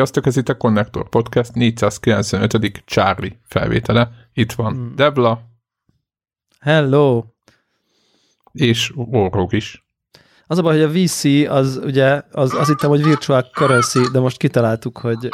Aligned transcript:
Sziasztok, 0.00 0.26
ez 0.26 0.36
itt 0.36 0.48
a 0.48 0.56
Connector 0.56 1.08
Podcast 1.08 1.54
495. 1.54 2.82
Charlie 2.86 3.38
felvétele. 3.46 4.10
Itt 4.32 4.52
van 4.52 4.72
hmm. 4.72 4.94
Debla. 4.96 5.40
Hello. 6.60 7.24
És 8.52 8.92
Orrog 8.96 9.52
is. 9.52 9.84
Az 10.46 10.58
a 10.58 10.62
baj, 10.62 10.80
hogy 10.80 10.82
a 10.82 11.02
VC 11.02 11.24
az 11.48 11.80
ugye, 11.84 12.22
az, 12.32 12.54
azt 12.54 12.68
hittem, 12.68 12.90
hogy 12.90 13.02
virtual 13.02 13.42
currency, 13.42 14.00
de 14.12 14.20
most 14.20 14.36
kitaláltuk, 14.36 14.98
hogy 14.98 15.28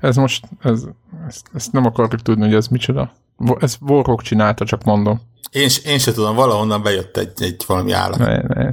Ez 0.00 0.16
most, 0.16 0.48
ez, 0.60 0.84
ezt, 1.26 1.50
ezt 1.54 1.72
nem 1.72 1.86
akarjuk 1.86 2.22
tudni, 2.22 2.44
hogy 2.44 2.54
ez 2.54 2.66
micsoda. 2.66 3.12
Ez 3.58 3.76
Warhawk 3.80 4.22
csinálta, 4.22 4.64
csak 4.64 4.84
mondom. 4.84 5.20
Én, 5.52 5.68
én 5.84 5.98
se 5.98 6.12
tudom, 6.12 6.34
valahonnan 6.34 6.82
bejött 6.82 7.16
egy, 7.16 7.42
egy 7.42 7.64
valami 7.66 7.92
állat. 7.92 8.18
Ne, 8.18 8.40
ne. 8.40 8.72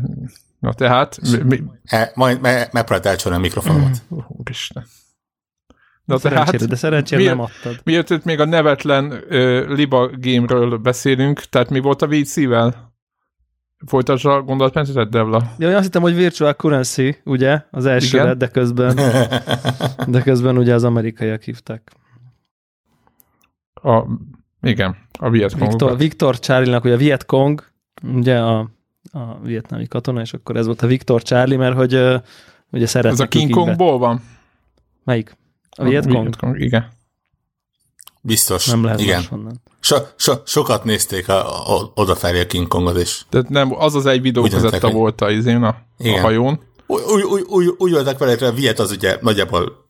Na 0.59 0.73
tehát... 0.73 1.17
Mi, 1.31 1.37
mi... 1.43 1.63
E, 1.83 2.11
majd 2.15 2.41
me, 2.41 2.69
megpróbált 2.71 3.05
elcsolni 3.05 3.37
a 3.37 3.41
mikrofonomat. 3.41 4.01
Úristen. 4.27 4.85
Na 6.05 6.15
de 6.15 6.21
szerencsére, 6.21 6.57
tehát, 6.57 6.69
de 6.69 6.75
szerencsére 6.75 7.21
miért, 7.21 7.35
nem 7.35 7.45
adtad. 7.45 7.79
Miért 7.83 8.09
itt 8.09 8.23
még 8.23 8.39
a 8.39 8.45
nevetlen 8.45 9.05
uh, 9.05 9.67
Liba 9.67 10.09
game-ről 10.17 10.77
beszélünk, 10.77 11.39
tehát 11.39 11.69
mi 11.69 11.79
volt 11.79 12.01
a 12.01 12.07
VC-vel? 12.07 12.93
Folytasd 13.85 14.25
a 14.25 14.41
gondolatmenetet, 14.41 15.09
Devla. 15.09 15.51
Ja, 15.57 15.75
azt 15.75 15.83
hittem, 15.83 16.01
hogy 16.01 16.15
virtual 16.15 16.53
currency, 16.53 17.21
ugye, 17.23 17.61
az 17.71 17.85
első, 17.85 18.33
de 18.33 18.47
közben, 18.47 18.95
de 20.07 20.21
közben 20.21 20.57
ugye 20.57 20.73
az 20.73 20.83
amerikaiak 20.83 21.41
hívták. 21.41 21.91
A, 23.73 24.03
igen, 24.61 24.97
a 25.19 25.29
Vietkong. 25.29 25.69
Viktor, 25.69 25.97
Viktor 25.97 26.39
Charlie-nak, 26.39 26.83
ugye 26.83 26.93
a 26.93 26.97
Vietkong, 26.97 27.63
ugye 28.03 28.39
a, 28.39 28.69
a 29.11 29.39
vietnámi 29.43 29.87
katona, 29.87 30.21
és 30.21 30.33
akkor 30.33 30.57
ez 30.57 30.65
volt 30.65 30.81
a 30.81 30.87
Viktor 30.87 31.21
Charlie, 31.21 31.57
mert 31.57 31.75
hogy 31.75 31.95
uh, 31.95 32.21
ugye 32.71 32.87
szeretnek. 32.87 33.19
Ez 33.19 33.25
a 33.25 33.27
King 33.27 33.51
Kongból 33.51 33.97
van? 33.97 34.23
Melyik? 35.03 35.37
A 35.69 35.83
Vietkong? 35.83 36.23
Vietkong, 36.23 36.61
igen. 36.61 36.87
Biztos. 38.21 38.65
Nem 38.65 38.83
lehet 38.83 38.99
igen. 38.99 39.23
So, 39.79 39.95
so, 40.15 40.33
sokat 40.45 40.83
nézték 40.83 41.29
a, 41.29 41.69
a, 41.77 41.91
odafelé 41.95 42.41
a 42.41 42.45
King 42.47 42.67
Kongot 42.67 42.97
is. 42.97 43.25
Tehát 43.29 43.49
nem, 43.49 43.75
az 43.75 43.95
az 43.95 44.05
egy 44.05 44.21
videókazetta 44.21 44.89
volt 44.89 45.21
a 45.21 45.31
izén 45.31 45.63
a, 45.63 45.75
a 45.97 46.19
hajón. 46.19 46.59
Úgy, 46.87 47.23
úgy, 47.23 47.41
úgy, 47.47 47.73
úgy 47.77 47.91
voltak 47.91 48.17
vele, 48.17 48.31
hogy 48.31 48.43
a 48.43 48.51
Viet 48.51 48.79
az 48.79 48.91
ugye 48.91 49.17
nagyjából 49.21 49.87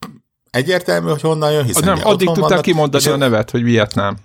egyértelmű, 0.52 1.10
hogy 1.10 1.22
honnan 1.22 1.52
jön, 1.52 1.64
hiszen 1.64 1.84
Nem, 1.84 2.00
addig 2.04 2.30
tudták 2.30 2.62
kimondani 2.62 3.08
a 3.08 3.16
nevet, 3.16 3.52
hogy 3.52 3.64
Vietnám. 3.64 4.18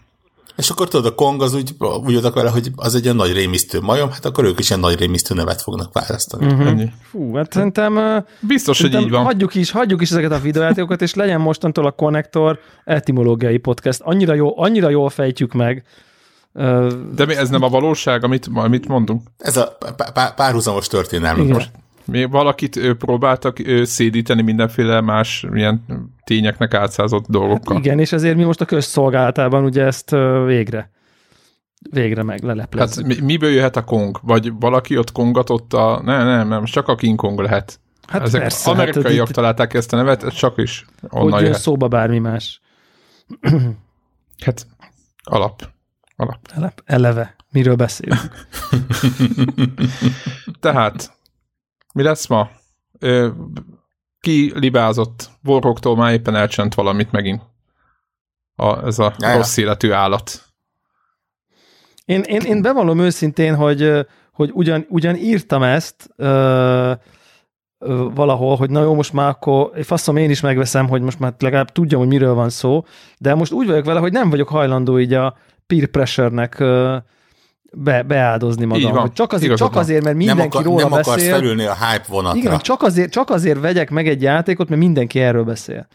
És 0.56 0.70
akkor 0.70 0.88
tudod, 0.88 1.06
a 1.06 1.14
Kong 1.14 1.42
az 1.42 1.54
úgy, 1.54 1.74
úgy 1.78 2.12
voltak 2.12 2.34
vele, 2.34 2.50
hogy 2.50 2.70
az 2.76 2.94
egy 2.94 3.04
ilyen 3.04 3.16
nagy 3.16 3.32
rémisztő 3.32 3.80
majom, 3.80 4.10
hát 4.10 4.24
akkor 4.24 4.44
ők 4.44 4.58
is 4.58 4.68
ilyen 4.68 4.80
nagy 4.80 4.98
rémisztő 4.98 5.34
nevet 5.34 5.62
fognak 5.62 5.92
választani. 5.92 6.46
Uh-huh. 6.46 6.82
Fú, 7.10 7.34
hát 7.34 7.52
szerintem... 7.52 8.24
Biztos, 8.40 8.76
szerintem 8.76 9.00
hogy 9.00 9.10
így 9.10 9.16
van. 9.16 9.24
Hagyjuk 9.24 9.54
is, 9.54 9.70
hagyjuk 9.70 10.02
is 10.02 10.10
ezeket 10.10 10.32
a 10.32 10.38
videójátékokat, 10.38 11.02
és 11.02 11.14
legyen 11.14 11.40
mostantól 11.40 11.86
a 11.86 11.90
Connector 11.90 12.58
etimológiai 12.84 13.58
podcast. 13.58 14.00
Annyira, 14.04 14.34
jó, 14.34 14.60
annyira 14.60 14.88
jól 14.88 15.10
fejtjük 15.10 15.52
meg. 15.52 15.84
De 17.14 17.24
mi, 17.26 17.34
ez 17.34 17.48
nem 17.48 17.62
a 17.62 17.68
valóság, 17.68 18.24
amit, 18.24 18.48
amit 18.54 18.88
mondunk? 18.88 19.22
Ez 19.38 19.56
a 19.56 19.76
párhuzamos 20.36 20.86
történelem. 20.86 21.46
Most 21.46 21.70
mi 22.06 22.24
valakit 22.24 22.76
ő, 22.76 22.96
próbáltak 22.96 23.66
ő, 23.66 23.84
szédíteni 23.84 24.42
mindenféle 24.42 25.00
más 25.00 25.46
ilyen 25.52 25.84
tényeknek 26.24 26.74
átszázott 26.74 27.26
dolgokkal. 27.28 27.74
Hát 27.74 27.84
igen, 27.84 27.98
és 27.98 28.12
ezért 28.12 28.36
mi 28.36 28.44
most 28.44 28.60
a 28.60 28.64
közszolgálatában 28.64 29.64
ugye 29.64 29.84
ezt 29.84 30.10
végre 30.46 30.92
végre 31.90 32.22
meg 32.22 32.42
leleplezzük. 32.42 33.06
Hát 33.06 33.16
mi, 33.16 33.24
miből 33.24 33.50
jöhet 33.50 33.76
a 33.76 33.84
Kong? 33.84 34.18
Vagy 34.22 34.52
valaki 34.58 34.98
ott 34.98 35.12
kongatott 35.12 35.72
a... 35.72 36.00
Nem, 36.04 36.26
nem, 36.26 36.48
nem, 36.48 36.64
csak 36.64 36.88
a 36.88 36.94
King 36.94 37.18
Kong 37.18 37.40
lehet. 37.40 37.80
Hát 38.06 38.22
Ezek 38.22 38.40
persze, 38.40 38.70
amerikaiak 38.70 39.26
hát, 39.26 39.34
találták 39.34 39.74
ezt 39.74 39.92
a 39.92 39.96
nevet, 39.96 40.22
ez 40.22 40.34
csak 40.34 40.58
is 40.58 40.84
onnan 41.08 41.32
Hogy 41.32 41.42
jöhet. 41.42 41.60
szóba 41.60 41.88
bármi 41.88 42.18
más. 42.18 42.60
hát 44.44 44.66
alap. 45.22 45.62
Alap. 46.16 46.38
Alap. 46.56 46.82
Eleve. 46.84 47.34
Miről 47.50 47.76
beszélünk? 47.76 48.46
Tehát 50.60 51.12
mi 51.94 52.02
lesz 52.02 52.26
ma? 52.26 52.50
Ö, 52.98 53.28
ki 54.20 54.52
libázott? 54.54 55.30
Warhawktól 55.44 55.96
már 55.96 56.12
éppen 56.12 56.34
elcsent 56.34 56.74
valamit 56.74 57.12
megint. 57.12 57.42
A, 58.56 58.86
ez 58.86 58.98
a 58.98 59.14
Jaja. 59.18 59.36
rossz 59.36 59.56
életű 59.56 59.90
állat. 59.90 60.42
Én, 62.04 62.20
én, 62.20 62.40
én 62.40 62.62
bevallom 62.62 62.98
őszintén, 62.98 63.54
hogy, 63.54 64.06
hogy 64.32 64.50
ugyan, 64.52 64.86
ugyan 64.88 65.16
írtam 65.16 65.62
ezt 65.62 66.10
ö, 66.16 66.92
ö, 67.78 68.08
valahol, 68.14 68.56
hogy 68.56 68.70
na 68.70 68.82
jó, 68.82 68.94
most 68.94 69.12
már 69.12 69.28
akkor 69.28 69.70
faszom, 69.82 70.16
én 70.16 70.30
is 70.30 70.40
megveszem, 70.40 70.88
hogy 70.88 71.02
most 71.02 71.18
már 71.18 71.34
legalább 71.38 71.72
tudjam, 71.72 72.00
hogy 72.00 72.08
miről 72.08 72.34
van 72.34 72.50
szó, 72.50 72.84
de 73.18 73.34
most 73.34 73.52
úgy 73.52 73.66
vagyok 73.66 73.84
vele, 73.84 74.00
hogy 74.00 74.12
nem 74.12 74.30
vagyok 74.30 74.48
hajlandó 74.48 74.98
így 74.98 75.14
a 75.14 75.36
peer 75.66 75.86
pressure-nek 75.86 76.58
ö, 76.58 76.96
be, 77.76 78.02
beáldozni 78.02 78.64
magam. 78.64 78.96
Hogy 78.96 79.12
csak, 79.12 79.32
azért, 79.32 79.56
csak 79.56 79.76
azért, 79.76 80.04
mert 80.04 80.16
mindenki 80.16 80.40
nem 80.40 80.48
akar, 80.50 80.64
róla 80.64 80.80
nem 80.80 80.90
beszél. 80.90 81.14
Nem 81.14 81.24
akarsz 81.24 81.38
felülni 81.38 81.64
a 81.64 81.74
hype 81.74 82.04
vonatra. 82.08 82.38
Igen, 82.38 82.58
csak 82.58 82.82
azért, 82.82 83.10
csak 83.10 83.30
azért 83.30 83.60
vegyek 83.60 83.90
meg 83.90 84.08
egy 84.08 84.22
játékot, 84.22 84.68
mert 84.68 84.80
mindenki 84.80 85.20
erről 85.20 85.44
beszél. 85.44 85.86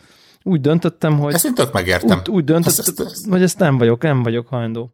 Úgy 0.44 0.62
döntöttem, 0.62 1.20
hogy... 1.20 1.34
Ezt 1.34 1.46
én 1.46 1.54
tök 1.54 1.74
megértem. 1.74 2.18
Úgy, 2.20 2.30
úgy 2.30 2.44
döntöttem, 2.44 2.84
ezt, 2.88 3.00
ezt, 3.00 3.30
hogy 3.30 3.42
ezt 3.42 3.60
nem 3.60 3.78
vagyok, 3.78 4.02
nem 4.02 4.24
vagyok 4.24 4.48
hajlandó 4.48 4.94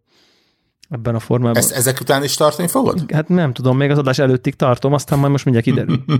ebben 0.90 1.16
a 1.16 1.20
formában. 1.20 1.58
Ezt 1.58 1.72
ezek 1.72 2.00
után 2.00 2.24
is 2.24 2.36
tartani 2.36 2.68
fogod? 2.68 3.12
Hát 3.14 3.28
nem 3.28 3.54
tudom, 3.54 3.78
még 3.78 3.92
az 3.92 3.98
adás 3.98 4.20
előttig 4.20 4.56
tartom, 4.56 4.94
aztán 4.94 5.20
majd 5.20 5.32
most 5.32 5.46
mindjárt 5.46 5.68
kiderül. 5.68 6.04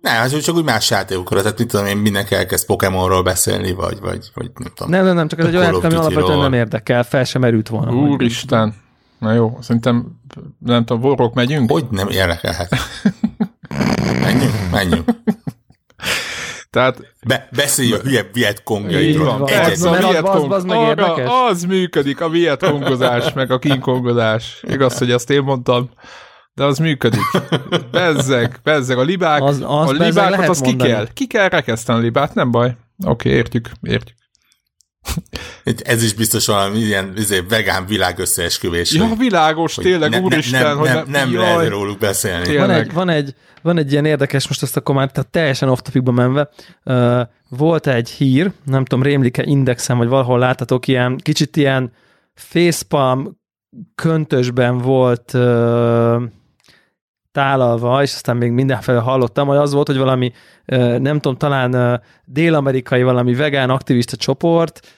Ne, 0.00 0.12
hát 0.12 0.40
csak 0.42 0.56
úgy 0.56 0.64
más 0.64 0.90
játékokra, 0.90 1.42
tehát 1.42 1.58
mit 1.58 1.68
tudom 1.68 1.86
én, 1.86 1.96
mindenki 1.96 2.34
elkezd 2.34 2.66
Pokémonról 2.66 3.22
beszélni, 3.22 3.72
vagy, 3.72 3.98
vagy, 4.00 4.30
vagy 4.34 4.50
nem 4.54 4.72
tudom. 4.74 4.92
Nem, 4.92 5.04
nem, 5.04 5.14
nem, 5.14 5.28
csak 5.28 5.38
ez 5.38 5.46
egy 5.46 5.56
olyan, 5.56 5.74
ami 5.74 5.94
alapvetően 5.94 6.38
nem 6.38 6.52
érdekel, 6.52 7.02
fel 7.02 7.24
sem 7.24 7.40
merült 7.40 7.68
volna. 7.68 7.92
Úristen, 7.92 8.74
Na 9.18 9.32
jó, 9.32 9.58
szerintem 9.60 10.20
nem 10.58 10.84
tudom, 10.84 11.02
vorok 11.02 11.34
megyünk? 11.34 11.70
Hogy 11.70 11.86
nem 11.90 12.08
érdekelhet. 12.08 12.76
menjünk, 14.20 14.70
menjünk. 14.70 15.10
Tehát... 16.70 17.14
Be, 17.26 17.48
beszélj 17.56 17.92
a 17.92 17.98
hülye 17.98 18.26
vietcongjaidról. 18.32 19.48
Ez 19.48 19.82
a 19.82 19.92
vietkong, 19.92 20.52
az, 20.52 20.64
az, 20.96 21.20
az 21.50 21.64
működik, 21.64 22.20
a 22.20 22.28
vietkongozás, 22.28 23.32
meg 23.32 23.50
a 23.50 23.58
kinkongozás. 23.58 24.62
Igaz, 24.68 24.98
hogy 24.98 25.10
azt 25.10 25.30
én 25.30 25.42
mondtam, 25.42 25.90
de 26.54 26.64
az 26.64 26.78
működik. 26.78 27.20
Bezzeg, 27.90 28.60
bezzeg. 28.62 28.98
A 28.98 29.02
libák, 29.02 29.42
az, 29.42 29.64
az 29.66 29.88
a 29.88 29.92
libákat 29.92 30.48
az 30.48 30.60
ki 30.60 30.76
kell. 30.76 31.08
Ki 31.12 31.26
kell 31.26 31.48
rekeszteni 31.48 31.98
a 31.98 32.02
libát, 32.02 32.34
nem 32.34 32.50
baj. 32.50 32.66
Oké, 32.66 33.28
okay, 33.28 33.32
értjük, 33.32 33.70
értjük. 33.82 34.16
Ez 35.84 36.02
is 36.02 36.14
biztos 36.14 36.46
valami 36.46 36.78
ilyen 36.78 37.12
izé, 37.16 37.40
vegán 37.48 37.86
világ 37.86 38.18
összeesküvés. 38.18 38.92
Ja, 38.92 39.14
világos, 39.18 39.74
tényleg, 39.74 40.10
ne, 40.10 40.20
úristen. 40.20 40.62
Nem, 40.62 40.76
hogy 40.76 40.88
nem, 40.88 41.04
nem, 41.08 41.30
nem 41.30 41.40
lehet 41.40 41.68
róluk 41.68 41.98
beszélni. 41.98 42.56
Van 42.56 42.70
egy, 42.70 42.92
van, 42.92 43.08
egy, 43.08 43.34
van 43.62 43.78
egy 43.78 43.92
ilyen 43.92 44.04
érdekes, 44.04 44.48
most 44.48 44.62
ezt 44.62 44.76
a 44.76 44.80
komment, 44.80 45.12
tehát 45.12 45.30
teljesen 45.30 45.68
off 45.68 45.78
topicba 45.82 46.10
menve, 46.12 46.48
uh, 46.84 47.20
volt 47.48 47.86
egy 47.86 48.10
hír, 48.10 48.52
nem 48.64 48.84
tudom, 48.84 49.04
rémlik-e 49.04 49.42
indexen, 49.46 49.98
vagy 49.98 50.08
valahol 50.08 50.38
láttatok 50.38 50.88
ilyen, 50.88 51.16
kicsit 51.16 51.56
ilyen 51.56 51.92
facepalm 52.34 53.38
köntösben 53.94 54.78
volt 54.78 55.32
uh, 55.34 56.22
tálalva, 57.32 58.02
és 58.02 58.14
aztán 58.14 58.36
még 58.36 58.50
mindenféle 58.50 58.98
hallottam, 58.98 59.46
hogy 59.46 59.56
az 59.56 59.72
volt, 59.72 59.86
hogy 59.86 59.96
valami, 59.96 60.32
nem 60.98 61.20
tudom, 61.20 61.36
talán 61.36 62.02
dél-amerikai 62.24 63.02
valami 63.02 63.34
vegán 63.34 63.70
aktivista 63.70 64.16
csoport 64.16 64.95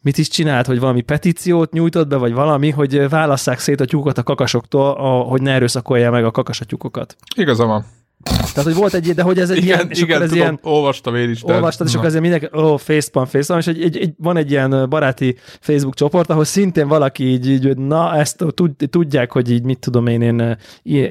mit 0.00 0.18
is 0.18 0.28
csinált, 0.28 0.66
hogy 0.66 0.80
valami 0.80 1.00
petíciót 1.00 1.72
nyújtott 1.72 2.08
be, 2.08 2.16
vagy 2.16 2.32
valami, 2.32 2.70
hogy 2.70 3.08
válasszák 3.08 3.58
szét 3.58 3.80
a 3.80 3.84
tyúkot 3.84 4.18
a 4.18 4.22
kakasoktól, 4.22 5.24
hogy 5.24 5.42
ne 5.42 5.52
erőszakolja 5.52 6.10
meg 6.10 6.24
a 6.24 6.30
kakasatyúkokat. 6.30 7.16
Igaza 7.36 7.66
van. 7.66 7.84
Tehát, 8.24 8.62
hogy 8.62 8.74
volt 8.74 8.94
egy, 8.94 9.14
de 9.14 9.22
hogy 9.22 9.38
ez 9.38 9.50
egy 9.50 9.56
igen, 9.56 9.66
ilyen... 9.66 9.90
És 9.90 10.00
igen, 10.00 10.22
ez 10.22 10.28
tudom, 10.28 10.42
ilyen, 10.42 10.58
olvastam 10.62 11.14
én 11.14 11.30
is. 11.30 11.44
Olvastad, 11.44 11.86
és 11.86 11.94
akkor 11.94 12.06
ezért 12.06 12.22
mindenki, 12.22 12.48
ó, 12.56 12.60
oh, 12.60 12.78
facepalm, 12.78 13.26
facepalm, 13.26 13.60
és 13.60 13.66
egy, 13.66 13.82
egy, 13.82 13.96
egy, 13.96 14.14
van 14.18 14.36
egy 14.36 14.50
ilyen 14.50 14.88
baráti 14.88 15.36
Facebook 15.60 15.94
csoport, 15.94 16.30
ahol 16.30 16.44
szintén 16.44 16.88
valaki 16.88 17.24
így, 17.24 17.48
így 17.50 17.76
na, 17.76 18.16
ezt 18.16 18.44
tudják, 18.90 19.32
hogy 19.32 19.50
így 19.50 19.62
mit 19.62 19.78
tudom 19.78 20.06
én, 20.06 20.22
én 20.22 20.56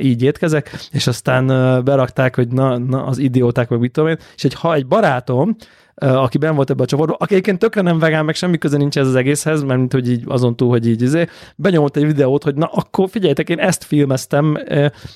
így 0.01 0.23
étkezek, 0.23 0.75
és 0.91 1.07
aztán 1.07 1.47
berakták, 1.83 2.35
hogy 2.35 2.47
na, 2.47 2.77
na 2.77 3.05
az 3.05 3.17
idióták, 3.17 3.69
meg 3.69 3.79
mit 3.79 3.91
tudom 3.91 4.09
én, 4.09 4.17
és 4.35 4.43
egy, 4.43 4.53
ha 4.53 4.73
egy 4.73 4.87
barátom, 4.87 5.55
aki 5.99 6.37
ben 6.37 6.55
volt 6.55 6.69
ebbe 6.69 6.83
a 6.83 6.85
csoportba, 6.85 7.15
aki 7.19 7.33
egyébként 7.33 7.59
tökre 7.59 7.81
nem 7.81 7.99
vegán, 7.99 8.25
meg 8.25 8.35
semmi 8.35 8.57
köze 8.57 8.77
nincs 8.77 8.97
ez 8.97 9.07
az 9.07 9.15
egészhez, 9.15 9.63
mert 9.63 9.79
mint 9.79 9.91
hogy 9.93 10.09
így 10.09 10.23
azon 10.27 10.55
túl, 10.55 10.69
hogy 10.69 10.87
így 10.87 11.01
izé, 11.01 11.27
benyomott 11.55 11.95
egy 11.95 12.05
videót, 12.05 12.43
hogy 12.43 12.55
na 12.55 12.65
akkor 12.65 13.09
figyeljetek, 13.09 13.49
én 13.49 13.59
ezt 13.59 13.83
filmeztem, 13.83 14.57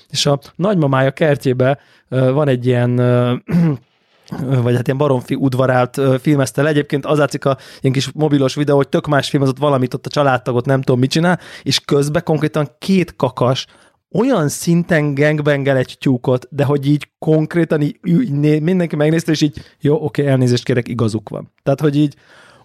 és 0.10 0.26
a 0.26 0.40
nagymamája 0.56 1.12
kertjébe 1.12 1.80
van 2.10 2.48
egy 2.48 2.66
ilyen 2.66 2.96
vagy 4.38 4.76
hát 4.76 4.86
ilyen 4.86 4.98
baromfi 4.98 5.36
udvarált 5.36 6.02
filmezte 6.22 6.62
le. 6.62 6.70
Egyébként 6.70 7.06
az 7.06 7.18
látszik 7.18 7.46
a 7.46 7.58
ilyen 7.82 7.94
kis 7.94 8.12
mobilos 8.14 8.56
videó, 8.56 8.76
hogy 8.76 8.90
tök 8.90 9.08
más 9.08 9.30
film, 9.30 9.44
az 9.44 9.50
ott 9.50 9.58
valamit 9.58 9.94
ott 9.94 10.06
a 10.06 10.10
családtagot 10.10 10.66
nem 10.66 10.82
tudom 10.82 11.00
mit 11.00 11.10
csinál, 11.10 11.40
és 11.64 11.80
közben 11.80 12.24
konkrétan 12.24 12.70
két 12.80 13.16
kakas 13.16 13.66
olyan 14.14 14.50
szinten 14.50 15.14
gangbangel 15.14 15.78
egy 15.78 15.96
tyúkot, 16.00 16.48
de 16.50 16.64
hogy 16.64 16.88
így 16.88 17.12
konkrétan 17.20 17.82
így, 17.82 18.00
így 18.04 18.62
mindenki 18.62 18.96
megnézte, 18.96 19.32
és 19.32 19.42
így 19.42 19.62
jó, 19.80 20.04
oké, 20.04 20.26
elnézést 20.26 20.64
kérek, 20.64 20.88
igazuk 20.88 21.30
van. 21.30 21.52
Tehát, 21.64 21.80
hogy 21.80 21.96
így 21.96 22.16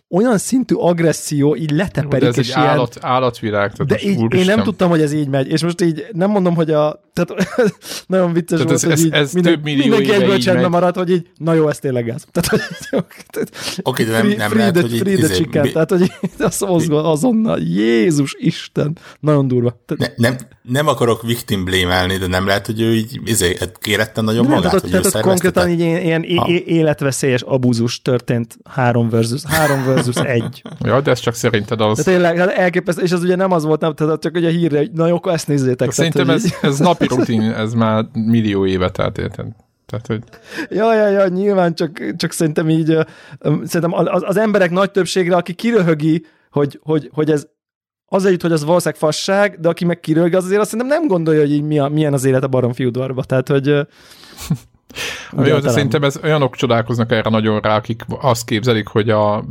olyan 0.08 0.38
szintű 0.38 0.74
agresszió 0.74 1.56
így 1.56 1.70
leteperik. 1.70 2.22
De 2.22 2.26
ez 2.26 2.38
egy 2.38 2.46
ilyen, 2.46 2.60
állat, 2.60 2.98
állatvilág. 3.00 3.72
Tehát 3.72 3.86
de 3.86 4.08
így, 4.08 4.34
én 4.34 4.44
nem 4.44 4.62
tudtam, 4.62 4.88
hogy 4.88 5.00
ez 5.00 5.12
így 5.12 5.28
megy. 5.28 5.48
És 5.48 5.62
most 5.62 5.80
így 5.80 6.06
nem 6.12 6.30
mondom, 6.30 6.54
hogy 6.54 6.70
a... 6.70 7.04
Tehát 7.16 7.48
nagyon 8.06 8.32
vicces 8.32 8.60
tehát 8.60 8.80
volt, 8.80 8.92
ez, 8.92 9.02
hogy 9.02 9.12
ez, 9.12 9.20
ez 9.20 9.32
minden, 9.32 9.52
több 9.54 9.62
millió 9.62 9.80
mindenki 9.80 10.12
egyből 10.12 10.38
csendben 10.38 10.70
maradt, 10.70 10.96
hogy 10.96 11.10
így, 11.10 11.26
na 11.36 11.52
jó, 11.52 11.68
ez 11.68 11.78
tényleg 11.78 12.08
ez. 12.08 12.24
Tehát, 12.32 12.48
hogy, 12.90 13.48
Oké, 13.82 14.04
de 14.04 14.10
nem, 14.10 14.26
nem 14.26 14.48
free 14.48 14.58
lehet, 14.58 14.72
the, 14.74 14.82
hogy 14.82 14.98
free 14.98 15.16
the 15.16 15.34
chicken, 15.34 15.62
mi... 15.62 15.72
tehát, 15.72 15.90
hogy 15.90 16.12
az 16.38 16.64
azonnal, 16.88 17.58
Jézus 17.60 18.34
Isten, 18.38 18.98
nagyon 19.20 19.48
durva. 19.48 19.80
Ne, 19.96 20.06
nem, 20.16 20.36
nem 20.62 20.86
akarok 20.86 21.22
victim 21.22 21.64
blame 21.64 22.18
de 22.18 22.26
nem 22.26 22.46
lehet, 22.46 22.66
hogy 22.66 22.80
ő 22.80 22.94
így 22.94 23.20
izé, 23.24 23.56
kéretten 23.80 24.24
nagyon 24.24 24.42
nem, 24.42 24.54
magát, 24.54 24.70
tehát, 24.70 24.80
hogy 24.80 24.90
tehát, 24.90 25.26
ő 25.26 25.28
konkrétan 25.28 25.68
így 25.68 25.80
ilyen, 25.80 26.22
ilyen 26.22 26.46
életveszélyes 26.66 27.42
abúzus 27.42 28.02
történt 28.02 28.58
három 28.64 29.08
versus, 29.08 29.42
három 29.44 29.84
versus 29.84 30.16
egy. 30.16 30.62
Ja, 30.80 31.00
de 31.00 31.10
ez 31.10 31.18
csak 31.20 31.34
szerinted 31.34 31.80
az. 31.80 31.96
De 31.96 32.02
tényleg, 32.02 32.38
hát 32.38 32.48
elképesztő, 32.48 33.02
és 33.02 33.12
az 33.12 33.22
ugye 33.22 33.36
nem 33.36 33.52
az 33.52 33.64
volt, 33.64 33.80
nem, 33.80 33.94
tehát 33.94 34.20
csak 34.20 34.34
ugye 34.34 34.48
a 34.48 34.50
hírre, 34.50 34.78
hogy 34.78 34.90
na 34.92 35.06
jó, 35.06 35.16
akkor 35.16 35.32
ezt 35.32 35.48
nézzétek. 35.48 35.90
Szerintem 35.90 36.30
ez, 36.30 36.44
ez 36.62 36.78
napi 36.78 37.05
rutin, 37.08 37.40
ez 37.40 37.74
már 37.74 38.04
millió 38.12 38.66
éve, 38.66 38.90
tehát 38.90 39.18
érted. 39.18 39.46
Tehát, 39.86 40.06
hogy... 40.06 40.22
Ja, 40.68 40.94
ja, 40.94 41.08
ja, 41.08 41.28
nyilván, 41.28 41.74
csak, 41.74 42.16
csak 42.16 42.32
szerintem 42.32 42.68
így, 42.70 42.98
szerintem 43.40 43.92
az, 43.92 44.22
az 44.22 44.36
emberek 44.36 44.70
nagy 44.70 44.90
többségre, 44.90 45.36
aki 45.36 45.52
kiröhögi, 45.54 46.24
hogy, 46.50 46.80
hogy, 46.82 47.10
hogy 47.12 47.30
ez 47.30 47.46
az 48.06 48.24
együtt, 48.24 48.42
hogy 48.42 48.52
az 48.52 48.64
valószínűleg 48.64 49.00
fasság, 49.00 49.60
de 49.60 49.68
aki 49.68 49.84
meg 49.84 50.00
kiröhögi, 50.00 50.34
az 50.34 50.44
azért 50.44 50.60
azt 50.60 50.70
szerintem 50.70 50.98
nem 50.98 51.08
gondolja, 51.08 51.40
hogy 51.40 51.52
így 51.52 51.62
milyen 51.62 52.12
az 52.12 52.24
élet 52.24 52.42
a 52.42 52.48
baromfiúdvarba. 52.48 53.24
Tehát, 53.24 53.48
hogy 53.48 53.86
jó, 55.44 55.58
de 55.58 55.70
szerintem 55.70 56.02
ez 56.02 56.18
olyanok 56.22 56.56
csodálkoznak 56.56 57.12
erre 57.12 57.30
nagyon 57.30 57.60
rá, 57.60 57.76
akik 57.76 58.04
azt 58.20 58.44
képzelik, 58.44 58.86
hogy, 58.86 59.10
a, 59.10 59.44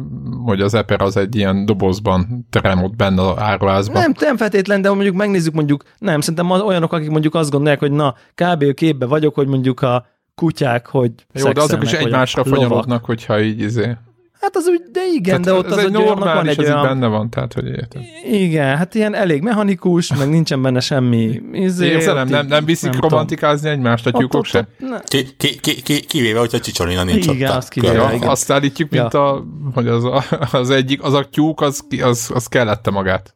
hogy 0.44 0.62
az 0.62 0.74
Eper 0.74 1.02
az 1.02 1.18
egy 1.18 1.36
ilyen 1.36 1.66
dobozban 1.66 2.48
terem 2.50 2.84
ott 2.84 2.96
benne 2.96 3.22
a 3.22 3.42
áruházban. 3.42 4.02
Nem, 4.02 4.12
nem 4.20 4.38
feltétlen, 4.38 4.82
de 4.82 4.90
mondjuk 4.90 5.16
megnézzük 5.16 5.54
mondjuk, 5.54 5.84
nem, 5.98 6.20
szerintem 6.20 6.50
olyanok, 6.50 6.94
akik 6.94 7.10
mondjuk 7.10 7.36
azt 7.36 7.52
gondolják, 7.52 7.80
hogy 7.80 7.92
na, 7.92 8.16
kb. 8.36 8.74
képbe 8.74 9.06
vagyok, 9.06 9.36
hogy 9.36 9.48
mondjuk 9.48 9.82
a 9.82 10.06
kutyák, 10.36 10.88
hogy 10.88 11.12
Jó, 11.34 11.52
de 11.52 11.62
azok 11.62 11.84
is 11.84 11.94
egymásra 11.94 12.44
fonyolódnak, 12.44 13.06
hogyha 13.06 13.42
így 13.42 13.60
izé. 13.60 13.98
Hát 14.42 14.56
az 14.56 14.68
úgy, 14.68 14.82
de 14.92 15.02
igen, 15.14 15.42
tehát 15.42 15.62
de 15.62 15.68
ott 15.68 15.78
az, 15.78 15.86
egy 15.86 15.92
normális, 15.92 16.56
van 16.56 16.66
egy 16.66 16.72
olyan... 16.72 16.82
benne 16.82 17.08
van, 17.08 17.30
tehát 17.30 17.54
hogy 17.54 17.68
értem. 17.68 18.02
Igen, 18.32 18.78
hát 18.78 18.96
ilyen 18.96 19.14
elég 19.14 19.42
mechanikus, 19.42 20.16
meg 20.16 20.30
nincsen 20.30 20.62
benne 20.62 20.80
semmi 20.80 21.42
izé, 21.52 21.88
Érzelem, 21.88 22.28
nem, 22.28 22.48
nem 22.48 22.66
viszik 22.66 22.92
nem 22.92 23.00
romantikázni 23.02 23.70
tudom. 23.70 23.78
egymást 23.78 24.08
a 24.08 24.12
tyúkok 24.12 24.46
se? 24.46 24.68
Ki, 25.04 25.28
ki, 25.38 25.60
ki, 25.60 25.82
ki, 25.82 26.00
kivéve, 26.00 26.40
hogyha 26.40 26.60
Csicsolina 26.60 27.04
nincs 27.04 27.28
igen, 27.28 27.52
ott. 27.52 27.58
Azt 27.58 27.70
kivéve, 27.70 27.94
ja, 27.94 28.12
igen. 28.14 28.30
Azt 28.30 28.52
állítjuk, 28.52 28.90
mint 28.90 29.14
ja. 29.14 29.34
a, 29.34 29.44
hogy 29.74 29.88
az, 29.88 30.04
a, 30.04 30.24
az 30.52 30.70
egyik, 30.70 31.04
az 31.04 31.14
a 31.14 31.24
tyúk, 31.30 31.62
az, 31.62 31.82
az, 32.02 32.32
az 32.34 32.48
kellette 32.48 32.92
magát. 32.92 33.35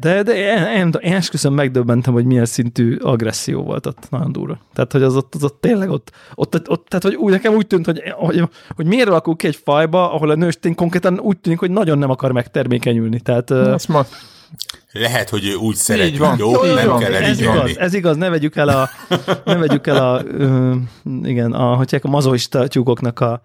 De, 0.00 0.22
de 0.22 0.34
én, 0.34 0.92
én, 1.00 1.12
esküszöm 1.12 1.54
megdöbbentem, 1.54 2.12
hogy 2.12 2.24
milyen 2.24 2.44
szintű 2.44 2.96
agresszió 2.96 3.62
volt 3.62 3.86
ott, 3.86 4.10
nagyon 4.10 4.32
durva. 4.32 4.58
Tehát, 4.74 4.92
hogy 4.92 5.02
az 5.02 5.16
ott, 5.16 5.34
az 5.34 5.44
ott 5.44 5.60
tényleg 5.60 5.90
ott, 5.90 6.10
ott, 6.34 6.54
ott, 6.54 6.70
ott 6.70 6.86
tehát, 6.88 7.04
hogy 7.04 7.14
úgy, 7.14 7.32
nekem 7.32 7.54
úgy 7.54 7.66
tűnt, 7.66 7.86
hogy, 7.86 8.02
hogy, 8.14 8.42
hogy 8.76 8.86
miért 8.86 9.08
alakul 9.08 9.36
ki 9.36 9.46
egy 9.46 9.60
fajba, 9.64 10.12
ahol 10.12 10.30
a 10.30 10.34
nőstény 10.34 10.74
konkrétan 10.74 11.18
úgy 11.18 11.38
tűnik, 11.38 11.58
hogy 11.58 11.70
nagyon 11.70 11.98
nem 11.98 12.10
akar 12.10 12.32
megtermékenyülni. 12.32 13.20
Tehát, 13.20 13.50
Azt 13.50 13.88
ma... 13.88 14.06
Lehet, 14.92 15.28
hogy 15.30 15.46
ő 15.46 15.54
úgy 15.54 15.74
szeret, 15.74 16.06
így 16.06 16.18
van. 16.18 16.36
jó, 16.38 16.64
jó, 16.64 16.74
nem 16.74 16.86
jó, 16.86 16.96
kell 16.96 17.14
ez 17.14 17.40
igaz, 17.40 17.78
ez 17.78 17.94
igaz, 17.94 18.16
ne 18.16 18.28
vegyük 18.28 18.56
el 18.56 18.68
a, 18.68 18.88
ne 19.44 19.56
vegyük 19.56 19.86
el 19.86 19.96
a, 19.96 20.22
igen, 21.22 21.52
a, 21.52 21.74
hogy 21.76 21.98
a 22.02 22.08
mazoista 22.08 22.68
tyúkoknak 22.68 23.20
a, 23.20 23.42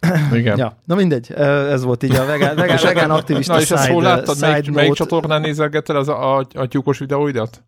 igen. 0.32 0.58
Ja, 0.58 0.76
na 0.84 0.94
mindegy, 0.94 1.32
ez 1.70 1.82
volt 1.82 2.02
így 2.02 2.14
a 2.14 2.24
vegán, 2.24 2.56
vegán, 2.66 2.78
vegán 2.82 3.10
aktivista 3.10 3.54
Na 3.54 3.60
és 3.60 3.70
ezt 3.70 3.88
hol 3.88 4.02
láttad, 4.02 4.40
melyik, 4.40 4.70
melyik 4.70 4.92
csatornán 4.92 5.40
nézelgettel 5.40 5.96
az 5.96 6.08
a, 6.08 6.36
a, 6.36 6.46
a 6.54 6.66
tyúkos 6.66 6.98
videóidat? 6.98 7.62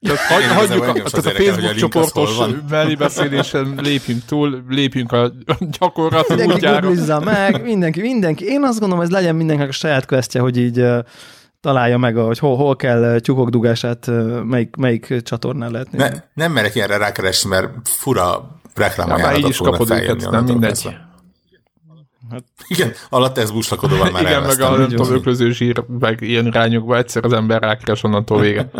Tehát 0.00 0.18
hagy, 0.18 0.44
hagyjuk 0.56 0.82
a, 0.82 0.92
tehát 1.10 1.26
a 1.26 1.42
Facebook 1.42 1.74
csoportos 1.74 2.38
beszélésen 2.98 3.74
lépjünk 3.82 4.24
túl, 4.24 4.64
lépjünk 4.68 5.12
a 5.12 5.32
gyakorlat 5.78 6.28
mindenki 6.28 6.54
útjára. 6.54 7.20
meg, 7.20 7.62
mindenki, 7.62 8.00
mindenki. 8.00 8.44
Én 8.44 8.62
azt 8.62 8.80
gondolom, 8.80 9.04
ez 9.04 9.10
legyen 9.10 9.34
mindenkinek 9.34 9.70
a 9.70 9.74
saját 9.74 10.06
questje, 10.06 10.40
hogy 10.40 10.56
így 10.56 10.80
uh, 10.80 10.98
találja 11.60 11.98
meg, 11.98 12.16
hogy 12.16 12.38
hol, 12.38 12.56
hol 12.56 12.76
kell 12.76 13.20
tyúkok 13.20 13.48
dugását, 13.48 14.10
melyik, 14.44 14.76
melyik 14.76 15.22
csatornán 15.22 15.70
lehet 15.70 15.92
Ne, 15.92 16.10
nem 16.34 16.52
merek 16.52 16.74
ilyenre 16.74 16.96
rákeresni, 16.96 17.48
mert 17.48 17.68
fura 17.82 18.60
reklámajánlatot 18.74 19.40
ja, 19.40 19.46
így 19.46 19.50
is 19.50 19.58
kapod 19.58 19.90
őket, 19.90 20.30
nem 20.30 20.44
mindegy. 20.44 20.96
Hát, 22.32 22.44
igen, 22.68 22.92
alatt 23.08 23.38
ez 23.38 23.50
buslakodóval 23.50 24.10
már 24.10 24.22
Igen, 24.22 24.42
meg 24.42 24.60
a 24.60 24.76
nem 24.76 24.88
tudom, 24.88 25.12
öklöző 25.12 25.50
zsír, 25.50 25.84
meg 25.86 26.20
ilyen 26.20 26.46
irányokba 26.46 26.96
egyszer 26.96 27.24
az 27.24 27.32
ember 27.32 27.62
rákeres 27.62 28.02
onnantól 28.02 28.40
vége. 28.40 28.70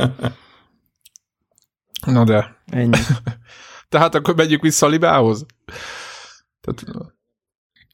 Na 2.07 2.25
de. 2.25 2.57
Ennyi. 2.67 2.99
Tehát 3.89 4.15
akkor 4.15 4.35
megyünk 4.35 4.63
vissza 4.63 4.87
a 4.87 4.89
libához? 4.89 5.47
Tehát... 6.61 7.09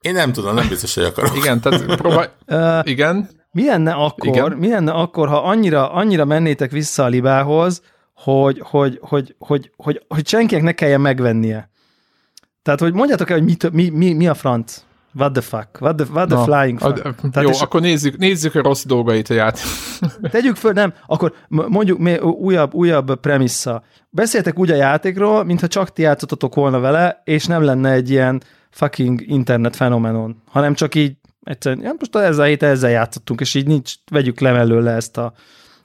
Én 0.01 0.13
nem 0.13 0.33
tudom, 0.33 0.55
nem 0.55 0.69
biztos, 0.69 0.95
hogy 0.95 1.05
akarok. 1.05 1.37
Igen, 1.37 1.61
tehát 1.61 1.97
próbálj... 1.97 2.29
Uh, 2.47 2.81
igen. 2.83 3.29
Mi 3.51 3.67
lenne 3.67 3.93
akkor, 3.93 4.37
igen. 4.37 4.53
mi 4.53 4.69
lenne 4.69 4.93
akkor, 4.93 5.29
ha 5.29 5.37
annyira, 5.37 5.93
annyira 5.93 6.25
mennétek 6.25 6.71
vissza 6.71 7.05
a 7.05 7.09
libához, 7.09 7.83
hogy, 8.15 8.61
hogy, 8.65 8.99
hogy, 9.03 9.35
hogy, 9.39 9.73
hogy, 9.77 10.05
hogy 10.09 10.27
senkinek 10.27 10.63
ne 10.63 10.73
kelljen 10.73 11.01
megvennie. 11.01 11.71
Tehát, 12.63 12.81
hogy 12.81 12.93
mondjátok 12.93 13.31
el, 13.31 13.39
hogy 13.39 13.47
mi, 13.47 13.57
mi, 13.73 13.89
mi, 13.89 14.13
mi 14.13 14.29
a 14.29 14.35
franc? 14.35 14.83
What 15.15 15.33
the 15.33 15.43
fuck? 15.43 15.69
What 15.81 15.97
the, 15.97 16.07
what 16.13 16.29
the 16.29 16.37
Na, 16.37 16.45
flying 16.45 16.79
fuck? 16.79 17.05
A, 17.05 17.15
Tehát 17.31 17.43
jó, 17.43 17.49
és 17.49 17.61
akkor 17.61 17.81
nézzük, 17.81 18.17
nézzük 18.17 18.55
a 18.55 18.63
rossz 18.63 18.85
dolgait 18.85 19.31
a 19.31 19.35
játék. 19.35 19.65
Tegyük 20.31 20.57
föl, 20.57 20.73
nem, 20.73 20.95
akkor 21.07 21.33
mondjuk 21.49 21.99
mi, 21.99 22.19
újabb, 22.19 22.75
újabb 22.75 23.21
premissza. 23.21 23.83
Beszéltek 24.11 24.59
úgy 24.59 24.71
a 24.71 24.75
játékról, 24.75 25.45
mintha 25.45 25.67
csak 25.67 25.93
ti 25.93 26.03
játszottatok 26.03 26.55
volna 26.55 26.81
vele, 26.81 27.23
és 27.25 27.47
nem 27.47 27.63
lenne 27.63 27.91
egy 27.91 28.11
ilyen 28.11 28.43
fucking 28.71 29.21
internet 29.27 29.77
fenomenon, 29.77 30.43
hanem 30.51 30.75
csak 30.75 30.95
így 30.95 31.17
egyszerűen, 31.43 31.83
ja, 31.83 31.93
most 31.99 32.17
ezzel 32.17 32.45
a 32.45 32.47
héten 32.47 32.71
ezzel 32.71 32.91
játszottunk, 32.91 33.41
és 33.41 33.55
így 33.55 33.67
nincs, 33.67 33.95
vegyük 34.11 34.41
le 34.41 34.53
mellőle 34.53 34.93
ezt 34.93 35.17
a 35.17 35.33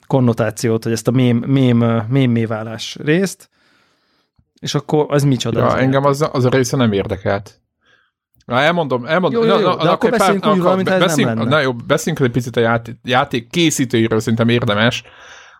konnotációt, 0.06 0.84
vagy 0.84 0.92
ezt 0.92 1.08
a 1.08 1.10
mém, 1.10 1.36
mém, 1.36 1.78
mém 2.08 2.46
válás 2.46 2.96
részt, 3.00 3.48
és 4.60 4.74
akkor 4.74 5.06
az 5.08 5.22
micsoda? 5.22 5.58
Ja, 5.58 5.66
az 5.66 5.74
engem 5.74 6.04
az, 6.04 6.28
az 6.32 6.44
a 6.44 6.48
része 6.48 6.76
nem 6.76 6.92
érdekelt. 6.92 7.60
Na, 8.44 8.60
elmondom, 8.60 9.04
elmondom. 9.04 9.42
Jó, 9.42 9.48
jó, 9.48 9.58
jó, 9.58 9.68
na, 9.68 9.76
de 9.76 9.84
na, 9.84 9.90
akkor 9.90 10.10
beszéljünk 10.10 10.46
úgy 10.46 10.60
valamit, 10.60 10.88
ha 10.88 10.94
ez 10.94 11.16
nem 11.16 11.26
lenne. 11.26 11.44
Na 11.44 11.60
jó, 11.60 11.72
beszéljünk 11.72 12.26
egy 12.26 12.32
picit 12.32 12.56
a 12.56 12.60
játék, 12.60 12.96
játék 13.02 13.50
készítőiről, 13.50 14.20
szerintem 14.20 14.48
érdemes. 14.48 15.02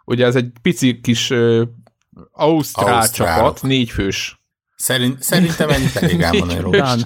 Ugye 0.05 0.27
ez 0.27 0.37
egy 0.37 0.53
pici 0.63 1.01
kis 1.01 1.31
uh, 1.31 1.63
ausztrál 2.33 3.11
csapat, 3.11 3.63
négy 3.63 3.91
fős 3.91 4.44
Szerint, 4.77 5.23
szerintem 5.23 5.69
ennyit 5.69 5.97
elég 6.03 6.21
elmondani 6.21 6.61
róla. 6.61 6.97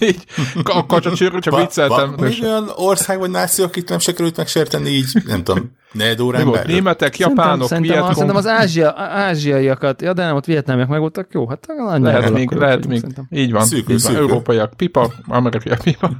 Így, 0.00 0.24
a 0.62 0.86
kacsacsőről 0.86 1.40
csak 1.40 1.58
vicceltem. 1.58 2.14
Még 2.20 2.42
olyan 2.42 2.70
ország 2.74 3.18
vagy 3.18 3.30
náció, 3.30 3.64
akit 3.64 3.88
nem 3.88 3.98
sikerült 3.98 4.36
megsérteni 4.36 4.90
így, 4.90 5.22
nem 5.26 5.44
tudom, 5.44 5.70
negyed 5.92 6.20
órán 6.20 6.50
belül. 6.50 6.72
Németek, 6.72 7.18
japánok, 7.18 7.68
szerintem, 7.68 7.94
szerintem, 7.94 8.12
szerintem 8.12 8.36
az 8.36 8.46
ázsia, 8.46 8.94
ázsiaiakat, 8.96 10.02
ja, 10.02 10.12
de 10.12 10.24
nem, 10.24 10.36
ott 10.36 10.44
vietnámiak 10.44 10.88
meg 10.88 11.00
voltak, 11.00 11.28
jó, 11.32 11.48
hát 11.48 11.66
lehet 12.00 12.32
még, 12.32 12.50
lehet 12.50 12.86
még, 12.86 13.04
így 13.30 13.52
van, 13.52 13.64
szűkül, 13.64 13.94
így 13.94 14.02
van. 14.02 14.12
Szűkül. 14.12 14.16
európaiak 14.16 14.74
pipa, 14.76 15.12
amerikaiak 15.26 15.78
pipa. 15.78 16.10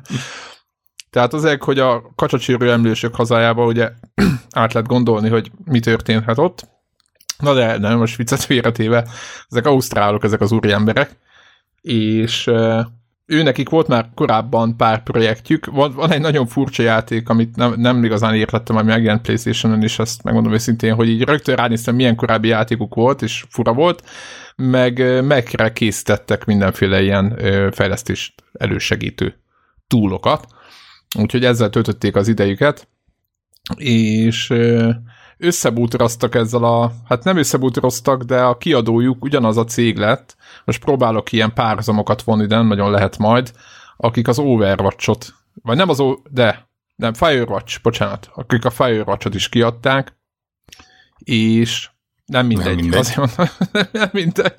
Tehát 1.10 1.34
azért, 1.34 1.64
hogy 1.64 1.78
a 1.78 2.12
kacsacsőrű 2.14 2.68
emlősök 2.68 3.14
hazájába 3.14 3.64
ugye 3.64 3.90
át 4.50 4.72
lehet 4.72 4.88
gondolni, 4.88 5.28
hogy 5.28 5.50
mi 5.64 5.80
történhet 5.80 6.38
ott, 6.38 6.68
Na 7.38 7.54
de 7.54 7.78
nem, 7.78 7.98
most 7.98 8.16
viccet 8.16 8.44
félretéve, 8.44 9.08
ezek 9.48 9.66
ausztrálok, 9.66 10.24
ezek 10.24 10.40
az 10.40 10.52
úriemberek, 10.52 11.10
és 11.80 12.50
ő 13.26 13.42
nekik 13.42 13.68
volt 13.68 13.88
már 13.88 14.10
korábban 14.14 14.76
pár 14.76 15.02
projektjük, 15.02 15.66
van, 15.66 15.92
van 15.92 16.12
egy 16.12 16.20
nagyon 16.20 16.46
furcsa 16.46 16.82
játék, 16.82 17.28
amit 17.28 17.56
nem, 17.56 17.74
nem 17.76 18.04
igazán 18.04 18.34
értettem, 18.34 18.76
ami 18.76 18.90
megjelent 18.90 19.22
Playstation-on, 19.22 19.82
és 19.82 19.98
azt 19.98 20.22
megmondom 20.22 20.52
őszintén, 20.52 20.94
hogy 20.94 21.08
így 21.08 21.22
rögtön 21.22 21.56
ránéztem, 21.56 21.94
milyen 21.94 22.16
korábbi 22.16 22.48
játékuk 22.48 22.94
volt, 22.94 23.22
és 23.22 23.44
fura 23.48 23.72
volt, 23.72 24.02
meg 24.56 25.24
megre 25.24 25.72
készítettek 25.72 26.44
mindenféle 26.44 27.02
ilyen 27.02 27.38
fejlesztést 27.72 28.34
elősegítő 28.52 29.34
túlokat, 29.86 30.46
úgyhogy 31.18 31.44
ezzel 31.44 31.70
töltötték 31.70 32.16
az 32.16 32.28
idejüket, 32.28 32.88
és 33.76 34.52
összebútoroztak 35.38 36.34
ezzel 36.34 36.64
a, 36.64 36.92
hát 37.08 37.24
nem 37.24 37.36
összebútoroztak, 37.36 38.22
de 38.22 38.40
a 38.40 38.56
kiadójuk 38.56 39.24
ugyanaz 39.24 39.56
a 39.56 39.64
cég 39.64 39.96
lett, 39.96 40.36
most 40.64 40.84
próbálok 40.84 41.32
ilyen 41.32 41.54
párhuzamokat 41.54 42.22
vonni, 42.22 42.46
de 42.46 42.56
nem 42.56 42.66
nagyon 42.66 42.90
lehet 42.90 43.18
majd, 43.18 43.52
akik 43.96 44.28
az 44.28 44.38
Overwatch-ot, 44.38 45.34
vagy 45.62 45.76
nem 45.76 45.88
az, 45.88 46.00
o, 46.00 46.14
de 46.30 46.68
nem, 46.96 47.14
Firewatch, 47.14 47.82
bocsánat, 47.82 48.30
akik 48.34 48.64
a 48.64 48.70
Firewatch-ot 48.70 49.34
is 49.34 49.48
kiadták, 49.48 50.16
és 51.18 51.90
nem 52.26 52.46
mindegy, 52.46 52.66
nem 52.66 52.76
mindegy. 52.76 52.98
azért 52.98 53.16
mondom, 53.16 53.54
nem 53.92 54.08
mindegy. 54.12 54.54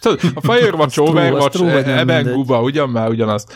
Tudod, 0.00 0.20
a 0.34 0.40
Firewatch, 0.52 1.00
Overwatch, 1.00 1.88
Eben 1.88 2.32
Guba, 2.32 2.62
ugyan 2.62 2.90
már 2.90 3.08
ugyanaz. 3.08 3.46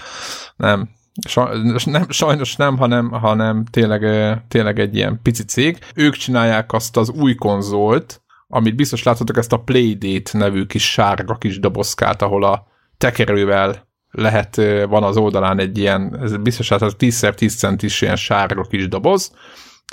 Nem, 0.57 0.89
Sajnos 1.27 1.85
nem, 1.85 2.05
sajnos 2.09 2.57
nem, 2.57 2.77
hanem, 2.77 3.11
hanem 3.11 3.65
tényleg, 3.71 4.03
tényleg 4.49 4.79
egy 4.79 4.95
ilyen 4.95 5.21
pici 5.23 5.45
cég. 5.45 5.79
Ők 5.95 6.15
csinálják 6.15 6.73
azt 6.73 6.97
az 6.97 7.11
új 7.11 7.35
konzolt, 7.35 8.23
amit 8.49 8.77
biztos 8.77 9.03
láthatok, 9.03 9.37
ezt 9.37 9.53
a 9.53 9.59
Playdate 9.59 10.39
nevű 10.39 10.65
kis 10.65 10.91
sárga 10.91 11.35
kis 11.35 11.61
dobozkát, 11.61 12.23
ahol 12.23 12.45
a 12.45 12.67
tekerővel 12.99 13.87
lehet, 14.11 14.57
van 14.89 15.03
az 15.03 15.17
oldalán 15.17 15.59
egy 15.59 15.79
ilyen, 15.79 16.19
ez 16.23 16.37
biztos 16.37 16.69
hát 16.69 16.81
10x10 16.81 17.57
centis 17.57 18.03
ilyen 18.03 18.17
sárga 18.17 18.63
kis 18.63 18.89
doboz, 18.89 19.33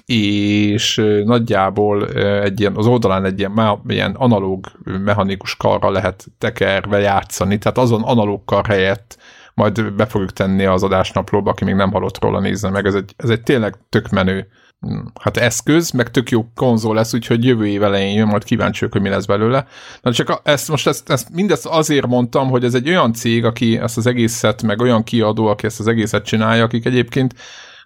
és 0.05 0.95
nagyjából 1.23 2.07
egy 2.41 2.59
ilyen, 2.59 2.75
az 2.75 2.87
oldalán 2.87 3.25
egy 3.25 3.39
ilyen, 3.39 3.81
ilyen 3.87 4.11
analóg 4.11 4.65
mechanikus 4.83 5.55
karra 5.55 5.91
lehet 5.91 6.25
tekerve 6.37 6.99
játszani, 6.99 7.57
tehát 7.57 7.77
azon 7.77 8.03
analóg 8.03 8.45
kar 8.45 8.65
helyett 8.65 9.17
majd 9.55 9.93
be 9.93 10.05
fogjuk 10.05 10.33
tenni 10.33 10.65
az 10.65 10.83
adásnaplóba, 10.83 11.49
aki 11.49 11.63
még 11.63 11.75
nem 11.75 11.91
hallott 11.91 12.21
róla, 12.21 12.39
nézze 12.39 12.69
meg, 12.69 12.85
ez 12.85 12.95
egy, 12.95 13.13
ez 13.17 13.29
egy 13.29 13.41
tényleg 13.41 13.75
tök 13.89 14.09
menő 14.09 14.47
hát 15.21 15.37
eszköz, 15.37 15.91
meg 15.91 16.11
tök 16.11 16.29
jó 16.29 16.45
konzol 16.55 16.95
lesz, 16.95 17.13
úgyhogy 17.13 17.45
jövő 17.45 17.67
év 17.67 17.83
elején 17.83 18.15
jön, 18.15 18.27
majd 18.27 18.43
kíváncsiak, 18.43 18.91
hogy 18.91 19.01
mi 19.01 19.09
lesz 19.09 19.25
belőle. 19.25 19.67
Na 20.01 20.11
csak 20.11 20.41
ezt 20.43 20.69
most 20.69 20.87
ezt, 20.87 21.09
ezt 21.09 21.29
mindezt 21.29 21.65
azért 21.65 22.07
mondtam, 22.07 22.49
hogy 22.49 22.63
ez 22.63 22.73
egy 22.73 22.89
olyan 22.89 23.13
cég, 23.13 23.45
aki 23.45 23.77
ezt 23.77 23.97
az 23.97 24.05
egészet, 24.05 24.63
meg 24.63 24.79
olyan 24.79 25.03
kiadó, 25.03 25.47
aki 25.47 25.65
ezt 25.65 25.79
az 25.79 25.87
egészet 25.87 26.25
csinálja, 26.25 26.63
akik 26.63 26.85
egyébként 26.85 27.33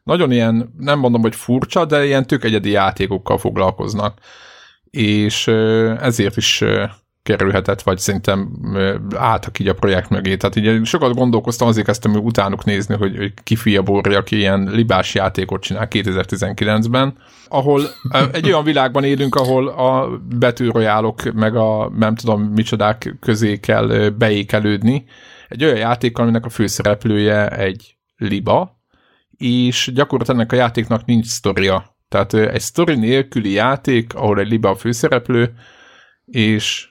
nagyon 0.03 0.31
ilyen, 0.31 0.73
nem 0.77 0.99
mondom, 0.99 1.21
hogy 1.21 1.35
furcsa, 1.35 1.85
de 1.85 2.05
ilyen 2.05 2.27
tök 2.27 2.43
egyedi 2.43 2.69
játékokkal 2.69 3.37
foglalkoznak. 3.37 4.19
És 4.89 5.47
ezért 6.01 6.37
is 6.37 6.63
kerülhetett, 7.23 7.81
vagy 7.81 7.97
szerintem 7.97 8.49
álltak 9.15 9.59
így 9.59 9.67
a 9.67 9.73
projekt 9.73 10.09
mögé. 10.09 10.37
Tehát 10.37 10.55
ugye 10.55 10.83
sokat 10.83 11.13
gondolkoztam, 11.13 11.67
azért 11.67 11.85
kezdtem 11.85 12.15
utánuk 12.15 12.63
nézni, 12.65 12.95
hogy, 12.95 13.17
hogy 13.17 13.33
ki 13.43 13.55
fia 13.55 13.81
Borri, 13.81 14.13
aki 14.13 14.35
ilyen 14.35 14.69
libás 14.71 15.13
játékot 15.15 15.61
csinál 15.61 15.87
2019-ben, 15.89 17.17
ahol 17.47 17.81
egy 18.31 18.45
olyan 18.45 18.63
világban 18.63 19.03
élünk, 19.03 19.35
ahol 19.35 19.67
a 19.67 20.19
betűrojálok 20.37 21.33
meg 21.33 21.55
a 21.55 21.91
nem 21.97 22.15
tudom 22.15 22.41
micsodák 22.41 23.15
közé 23.19 23.59
kell 23.59 24.09
beékelődni. 24.17 25.05
Egy 25.47 25.63
olyan 25.63 25.77
játék, 25.77 26.17
aminek 26.17 26.45
a 26.45 26.49
főszereplője 26.49 27.47
egy 27.47 27.97
liba, 28.17 28.79
és 29.37 29.91
gyakorlatilag 29.93 30.39
ennek 30.39 30.51
a 30.51 30.55
játéknak 30.55 31.05
nincs 31.05 31.25
sztoria. 31.25 31.97
Tehát 32.09 32.33
egy 32.33 32.61
sztori 32.61 32.95
nélküli 32.95 33.51
játék, 33.51 34.13
ahol 34.15 34.39
egy 34.39 34.49
liba 34.49 34.69
a 34.69 34.75
főszereplő, 34.75 35.53
és 36.25 36.88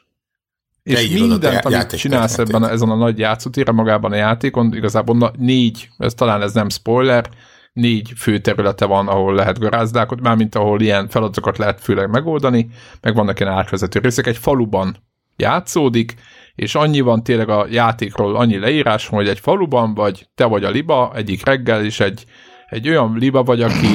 és 0.88 1.20
mindent, 1.20 1.64
amit 1.64 1.96
csinálsz 1.96 2.38
ebben 2.38 2.62
a, 2.62 2.70
ezen 2.70 2.90
a 2.90 2.96
nagy 2.96 3.18
játszótére 3.18 3.72
magában 3.72 4.12
a 4.12 4.16
játékon, 4.16 4.74
igazából 4.74 5.16
na, 5.16 5.30
négy, 5.38 5.88
ez 5.98 6.14
talán 6.14 6.42
ez 6.42 6.52
nem 6.52 6.68
spoiler, 6.68 7.28
négy 7.72 8.12
fő 8.16 8.38
területe 8.38 8.84
van, 8.84 9.08
ahol 9.08 9.34
lehet 9.34 9.58
garázdálkodni, 9.58 10.22
mármint 10.22 10.54
ahol 10.54 10.80
ilyen 10.80 11.08
feladatokat 11.08 11.58
lehet 11.58 11.80
főleg 11.80 12.10
megoldani, 12.10 12.68
meg 13.00 13.14
vannak 13.14 13.40
ilyen 13.40 13.52
átvezető 13.52 14.00
részek. 14.00 14.26
Egy 14.26 14.36
faluban 14.36 14.96
játszódik, 15.36 16.14
és 16.54 16.74
annyi 16.74 17.00
van 17.00 17.22
tényleg 17.22 17.48
a 17.48 17.66
játékról, 17.70 18.36
annyi 18.36 18.58
leírás, 18.58 19.06
hogy 19.06 19.28
egy 19.28 19.40
faluban 19.40 19.94
vagy, 19.94 20.28
te 20.34 20.44
vagy 20.44 20.64
a 20.64 20.70
liba, 20.70 21.12
egyik 21.14 21.44
reggel, 21.44 21.84
és 21.84 22.00
egy, 22.00 22.24
egy 22.68 22.88
olyan 22.88 23.16
liba 23.18 23.42
vagy, 23.42 23.62
aki, 23.62 23.88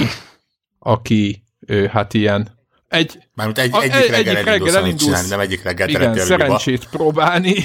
aki 0.80 1.44
hát 1.90 2.14
ilyen 2.14 2.62
egy, 2.94 3.18
Mármint 3.36 3.58
egy, 3.58 3.72
egyik, 3.74 3.94
egy, 3.94 4.10
reggel 4.10 4.36
egyik 4.36 4.46
reggel 4.46 4.76
elindulsz, 4.76 5.04
csinálni, 5.04 5.28
nem 5.30 5.40
egyik 5.40 5.64
reggel 5.64 5.90
Igen, 5.90 6.18
szerencsét 6.18 6.88
próbálni. 6.90 7.56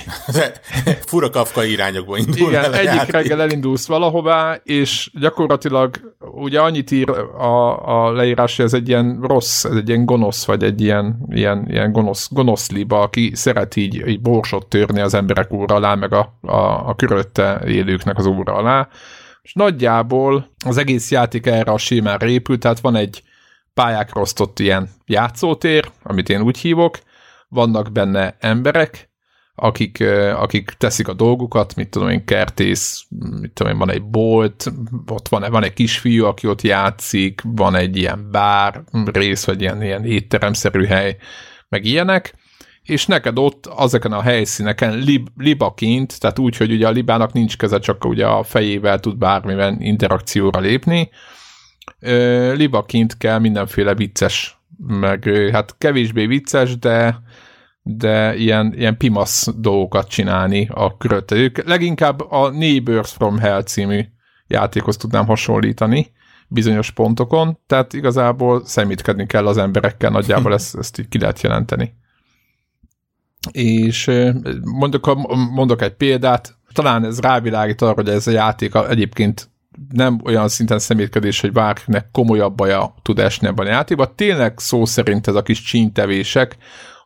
Fura 1.06 1.30
kafka 1.30 1.64
irányokba 1.64 2.16
indul 2.16 2.48
Igen, 2.48 2.72
egyik 2.72 2.84
játék. 2.84 3.12
reggel 3.12 3.40
elindulsz 3.40 3.86
valahová, 3.86 4.60
és 4.64 5.10
gyakorlatilag 5.20 6.14
ugye 6.18 6.60
annyit 6.60 6.90
ír 6.90 7.10
a, 7.10 7.86
a 8.06 8.12
leírás, 8.12 8.56
hogy 8.56 8.64
ez 8.64 8.74
egy 8.74 8.88
ilyen 8.88 9.20
rossz, 9.22 9.64
ez 9.64 9.74
egy 9.74 9.88
ilyen 9.88 10.04
gonosz, 10.04 10.44
vagy 10.44 10.62
egy 10.62 10.80
ilyen, 10.80 11.18
ilyen, 11.28 11.66
ilyen 11.68 11.92
gonosz, 11.92 12.28
gonosz 12.30 12.70
liba, 12.70 13.00
aki 13.00 13.32
szeret 13.34 13.76
így, 13.76 14.06
így 14.06 14.20
borsot 14.20 14.66
törni 14.66 15.00
az 15.00 15.14
emberek 15.14 15.52
úr 15.52 15.72
alá, 15.72 15.94
meg 15.94 16.12
a, 16.12 16.38
a, 16.40 16.88
a 16.88 16.94
körötte 16.96 17.62
élőknek 17.66 18.18
az 18.18 18.26
úr 18.26 18.48
alá. 18.48 18.88
És 19.42 19.52
nagyjából 19.52 20.50
az 20.64 20.76
egész 20.76 21.10
játék 21.10 21.46
erre 21.46 21.72
a 21.72 21.78
sémára 21.78 22.26
épült, 22.26 22.60
tehát 22.60 22.80
van 22.80 22.96
egy 22.96 23.22
pályákra 23.78 24.20
osztott 24.20 24.58
ilyen 24.58 24.88
játszótér, 25.06 25.90
amit 26.02 26.28
én 26.28 26.40
úgy 26.40 26.58
hívok, 26.58 26.98
vannak 27.48 27.92
benne 27.92 28.36
emberek, 28.40 29.10
akik, 29.54 30.04
akik 30.34 30.70
teszik 30.70 31.08
a 31.08 31.12
dolgukat, 31.12 31.74
mit 31.74 31.88
tudom 31.88 32.08
én, 32.08 32.24
kertész, 32.24 33.04
mit 33.40 33.52
tudom 33.52 33.72
én, 33.72 33.78
van 33.78 33.90
egy 33.90 34.02
bolt, 34.02 34.72
ott 35.06 35.28
van, 35.28 35.50
van 35.50 35.64
egy 35.64 35.72
kisfiú, 35.72 36.24
aki 36.24 36.46
ott 36.46 36.62
játszik, 36.62 37.40
van 37.44 37.74
egy 37.74 37.96
ilyen 37.96 38.30
bár 38.30 38.82
rész, 39.04 39.44
vagy 39.44 39.60
ilyen, 39.60 39.82
ilyen 39.82 40.04
étteremszerű 40.04 40.84
hely, 40.84 41.16
meg 41.68 41.84
ilyenek, 41.84 42.34
és 42.82 43.06
neked 43.06 43.38
ott 43.38 43.66
azeken 43.66 44.12
a 44.12 44.22
helyszíneken 44.22 44.98
lib, 44.98 45.28
libaként, 45.36 46.20
tehát 46.20 46.38
úgy, 46.38 46.56
hogy 46.56 46.72
ugye 46.72 46.86
a 46.86 46.90
libának 46.90 47.32
nincs 47.32 47.56
keze, 47.56 47.78
csak 47.78 48.04
ugye 48.04 48.26
a 48.26 48.42
fejével 48.42 49.00
tud 49.00 49.16
bármivel 49.16 49.76
interakcióra 49.78 50.60
lépni, 50.60 51.10
libaként 52.54 53.16
kell 53.16 53.38
mindenféle 53.38 53.94
vicces, 53.94 54.60
meg 54.76 55.24
hát 55.52 55.74
kevésbé 55.78 56.26
vicces, 56.26 56.78
de 56.78 57.20
de 57.90 58.36
ilyen, 58.36 58.74
ilyen 58.76 58.96
pimasz 58.96 59.48
dolgokat 59.56 60.08
csinálni 60.08 60.68
a 60.72 60.96
körülöttük. 60.96 61.64
Leginkább 61.64 62.20
a 62.30 62.50
Neighbors 62.50 63.10
from 63.10 63.38
Hell 63.38 63.62
című 63.62 64.00
játékhoz 64.46 64.96
tudnám 64.96 65.26
hasonlítani 65.26 66.12
bizonyos 66.48 66.90
pontokon, 66.90 67.58
tehát 67.66 67.92
igazából 67.92 68.64
szemítkedni 68.64 69.26
kell 69.26 69.46
az 69.46 69.56
emberekkel, 69.56 70.10
nagyjából 70.10 70.52
ezt, 70.52 70.76
ezt 70.76 70.98
így 70.98 71.08
ki 71.08 71.18
lehet 71.18 71.40
jelenteni. 71.40 71.94
És 73.52 74.10
mondok, 74.62 75.14
mondok 75.50 75.82
egy 75.82 75.94
példát, 75.94 76.56
talán 76.72 77.04
ez 77.04 77.20
rávilágít 77.20 77.82
arra, 77.82 77.94
hogy 77.94 78.08
ez 78.08 78.26
a 78.26 78.30
játék 78.30 78.74
egyébként 78.74 79.50
nem 79.92 80.20
olyan 80.24 80.48
szinten 80.48 80.78
szemétkedés, 80.78 81.40
hogy 81.40 81.52
bárkinek 81.52 82.08
komolyabb 82.12 82.54
baja 82.54 82.94
tud 83.02 83.18
esni 83.18 83.46
ebben 83.46 83.66
a 83.66 83.70
játékban. 83.70 84.12
Tényleg 84.14 84.58
szó 84.58 84.84
szerint 84.84 85.26
ez 85.26 85.34
a 85.34 85.42
kis 85.42 85.62
csíntevések, 85.62 86.56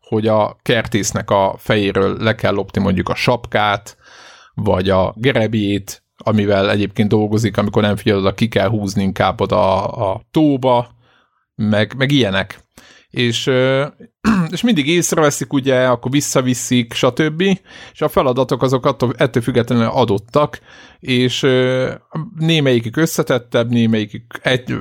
hogy 0.00 0.26
a 0.26 0.56
kertésznek 0.62 1.30
a 1.30 1.54
fejéről 1.58 2.16
le 2.20 2.34
kell 2.34 2.52
lopni 2.54 2.82
mondjuk 2.82 3.08
a 3.08 3.14
sapkát, 3.14 3.96
vagy 4.54 4.90
a 4.90 5.14
gerebjét, 5.16 6.02
amivel 6.16 6.70
egyébként 6.70 7.08
dolgozik, 7.08 7.56
amikor 7.56 7.82
nem 7.82 7.96
figyel 7.96 8.18
oda, 8.18 8.34
ki 8.34 8.48
kell 8.48 8.68
húzni 8.68 9.02
inkább 9.02 9.40
oda 9.40 9.84
a, 9.84 10.10
a 10.12 10.20
tóba, 10.30 10.88
meg, 11.54 11.94
meg 11.96 12.10
ilyenek 12.10 12.60
és, 13.12 13.50
és 14.54 14.62
mindig 14.62 14.88
észreveszik, 14.88 15.52
ugye, 15.52 15.86
akkor 15.86 16.10
visszaviszik, 16.10 16.92
stb. 16.92 17.40
És 17.92 18.00
a 18.00 18.08
feladatok 18.08 18.62
azok 18.62 18.86
attól, 18.86 19.12
ettől 19.16 19.42
függetlenül 19.42 19.84
adottak, 19.84 20.60
és 21.00 21.46
némelyikük 22.38 22.96
összetettebb, 22.96 23.70
némelyikük 23.70 24.38
egy, 24.42 24.76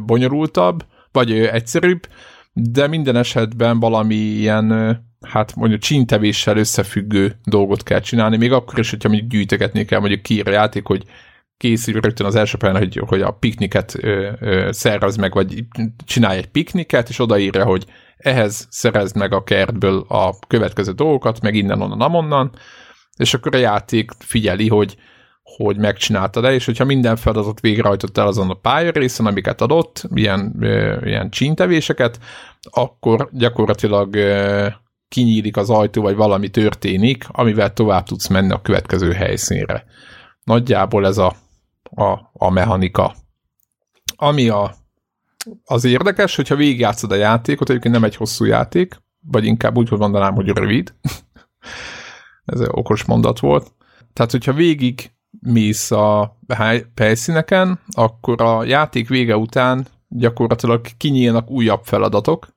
bonyolultabb, 0.00 0.84
vagy 1.12 1.32
egyszerűbb, 1.32 2.08
de 2.52 2.86
minden 2.86 3.16
esetben 3.16 3.80
valami 3.80 4.14
ilyen, 4.14 4.98
hát 5.20 5.54
mondjuk 5.56 5.80
csintevéssel 5.80 6.56
összefüggő 6.56 7.38
dolgot 7.44 7.82
kell 7.82 8.00
csinálni, 8.00 8.36
még 8.36 8.52
akkor 8.52 8.78
is, 8.78 8.90
hogyha 8.90 9.08
mondjuk 9.08 9.30
gyűjtögetni 9.30 9.84
kell, 9.84 10.00
mondjuk 10.00 10.22
kiír 10.22 10.48
a 10.48 10.52
játék, 10.52 10.86
hogy 10.86 11.04
készül 11.56 12.00
rögtön 12.00 12.26
az 12.26 12.34
első 12.34 12.56
pályán, 12.56 12.78
hogy, 12.78 13.02
hogy 13.06 13.22
a 13.22 13.30
pikniket 13.30 13.94
ö, 14.00 14.30
ö, 14.40 14.68
szervez 14.72 15.16
meg, 15.16 15.32
vagy 15.32 15.64
csinálj 16.04 16.38
egy 16.38 16.50
pikniket, 16.50 17.08
és 17.08 17.18
odaírja, 17.18 17.64
hogy 17.64 17.84
ehhez 18.16 18.66
szerezd 18.70 19.16
meg 19.16 19.32
a 19.32 19.44
kertből 19.44 20.04
a 20.08 20.38
következő 20.46 20.92
dolgokat, 20.92 21.40
meg 21.40 21.54
innen, 21.54 21.82
onnan, 21.82 22.00
amonnan, 22.00 22.52
és 23.16 23.34
akkor 23.34 23.54
a 23.54 23.58
játék 23.58 24.10
figyeli, 24.18 24.68
hogy 24.68 24.96
hogy 25.56 25.76
megcsináltad 25.76 26.44
e 26.44 26.52
és 26.52 26.64
hogyha 26.64 26.84
minden 26.84 27.16
feladatot 27.16 27.60
végrehajtottál 27.60 28.26
azon 28.26 28.50
a 28.50 28.54
pályarészen, 28.54 29.26
amiket 29.26 29.60
adott, 29.60 30.02
ilyen, 30.14 30.56
ö, 30.60 31.06
ilyen 31.06 31.30
csíntevéseket, 31.30 32.18
akkor 32.70 33.28
gyakorlatilag 33.32 34.14
ö, 34.14 34.66
kinyílik 35.08 35.56
az 35.56 35.70
ajtó, 35.70 36.02
vagy 36.02 36.16
valami 36.16 36.48
történik, 36.48 37.24
amivel 37.28 37.72
tovább 37.72 38.04
tudsz 38.04 38.26
menni 38.28 38.52
a 38.52 38.62
következő 38.62 39.12
helyszínre. 39.12 39.84
Nagyjából 40.44 41.06
ez 41.06 41.18
a 41.18 41.34
a, 41.94 42.18
a 42.32 42.50
mechanika. 42.50 43.14
Ami 44.16 44.48
a 44.48 44.74
az 45.64 45.84
érdekes, 45.84 46.36
hogyha 46.36 46.56
végigjátszod 46.56 47.12
a 47.12 47.14
játékot, 47.14 47.68
egyébként 47.68 47.94
nem 47.94 48.04
egy 48.04 48.16
hosszú 48.16 48.44
játék, 48.44 49.02
vagy 49.20 49.44
inkább 49.44 49.76
úgy 49.76 49.90
mondanám, 49.90 50.34
hogy 50.34 50.48
rövid. 50.48 50.94
Ez 52.44 52.60
egy 52.60 52.68
okos 52.70 53.04
mondat 53.04 53.38
volt. 53.38 53.72
Tehát, 54.12 54.30
hogyha 54.30 54.52
végig 54.52 55.10
mész 55.40 55.90
a 55.90 56.38
helyszíneken, 56.94 57.80
akkor 57.90 58.42
a 58.42 58.64
játék 58.64 59.08
vége 59.08 59.36
után 59.36 59.86
gyakorlatilag 60.08 60.86
kinyílnak 60.96 61.50
újabb 61.50 61.84
feladatok, 61.84 62.48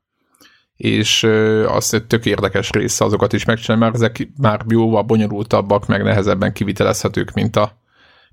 és 0.76 1.24
az 1.68 1.94
egy 1.94 2.06
tök 2.06 2.26
érdekes 2.26 2.70
része 2.70 3.06
azokat 3.06 3.34
is 3.34 3.46
megcsinálni, 3.46 3.84
mert 3.84 3.96
ezek 3.96 4.30
már 4.38 4.62
jóval 4.68 5.04
bonyolultabbak, 5.04 5.88
meg 5.88 6.04
nehezebben 6.04 6.54
kivitelezhetők, 6.54 7.34
mint, 7.34 7.56
a, 7.56 7.80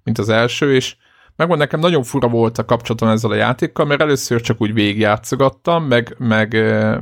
mint 0.06 0.18
az 0.18 0.28
első, 0.28 0.74
és 0.74 0.96
megmond 1.36 1.60
nekem 1.60 1.80
nagyon 1.80 2.02
fura 2.02 2.28
volt 2.28 2.58
a 2.58 2.64
kapcsolatom 2.64 3.08
ezzel 3.08 3.30
a 3.30 3.34
játékkal, 3.34 3.86
mert 3.86 4.00
először 4.00 4.40
csak 4.40 4.60
úgy 4.60 4.72
végigjátszogattam, 4.72 5.84
meg, 5.84 6.14
meg, 6.18 6.52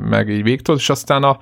meg 0.00 0.28
így 0.28 0.42
végtól, 0.42 0.76
és 0.76 0.90
aztán 0.90 1.22
a, 1.22 1.38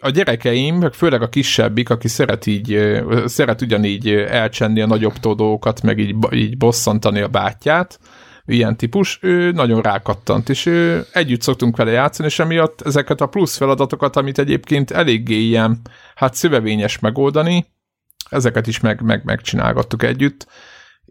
a 0.00 0.10
gyerekeim, 0.10 0.76
meg 0.76 0.92
főleg 0.92 1.22
a 1.22 1.28
kisebbik, 1.28 1.90
aki 1.90 2.08
szeret 2.08 2.46
így, 2.46 2.94
szeret 3.24 3.62
ugyanígy 3.62 4.08
elcsenni 4.10 4.80
a 4.80 4.86
nagyobb 4.86 5.12
dolgokat, 5.12 5.82
meg 5.82 5.98
így, 5.98 6.16
így 6.30 6.56
bosszantani 6.56 7.20
a 7.20 7.28
bátyját, 7.28 7.98
ilyen 8.46 8.76
típus, 8.76 9.18
ő 9.22 9.50
nagyon 9.50 9.82
rákattant, 9.82 10.48
és 10.48 10.66
ő, 10.66 11.06
együtt 11.12 11.42
szoktunk 11.42 11.76
vele 11.76 11.90
játszani, 11.90 12.28
és 12.28 12.38
emiatt 12.38 12.80
ezeket 12.80 13.20
a 13.20 13.26
plusz 13.26 13.56
feladatokat, 13.56 14.16
amit 14.16 14.38
egyébként 14.38 14.90
eléggé 14.90 15.38
ilyen, 15.38 15.80
hát 16.14 16.34
szövevényes 16.34 16.98
megoldani, 16.98 17.66
ezeket 18.30 18.66
is 18.66 18.80
meg, 18.80 19.00
meg, 19.00 19.24
megcsinálgattuk 19.24 20.02
együtt, 20.02 20.46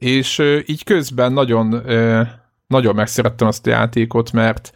és 0.04 0.42
így 0.66 0.84
közben 0.84 1.34
nagyon 1.34 1.82
nagyon 2.68 2.96
megszerettem 2.96 3.48
azt 3.48 3.68
a 3.68 3.70
játékot, 3.70 4.32
mert 4.32 4.72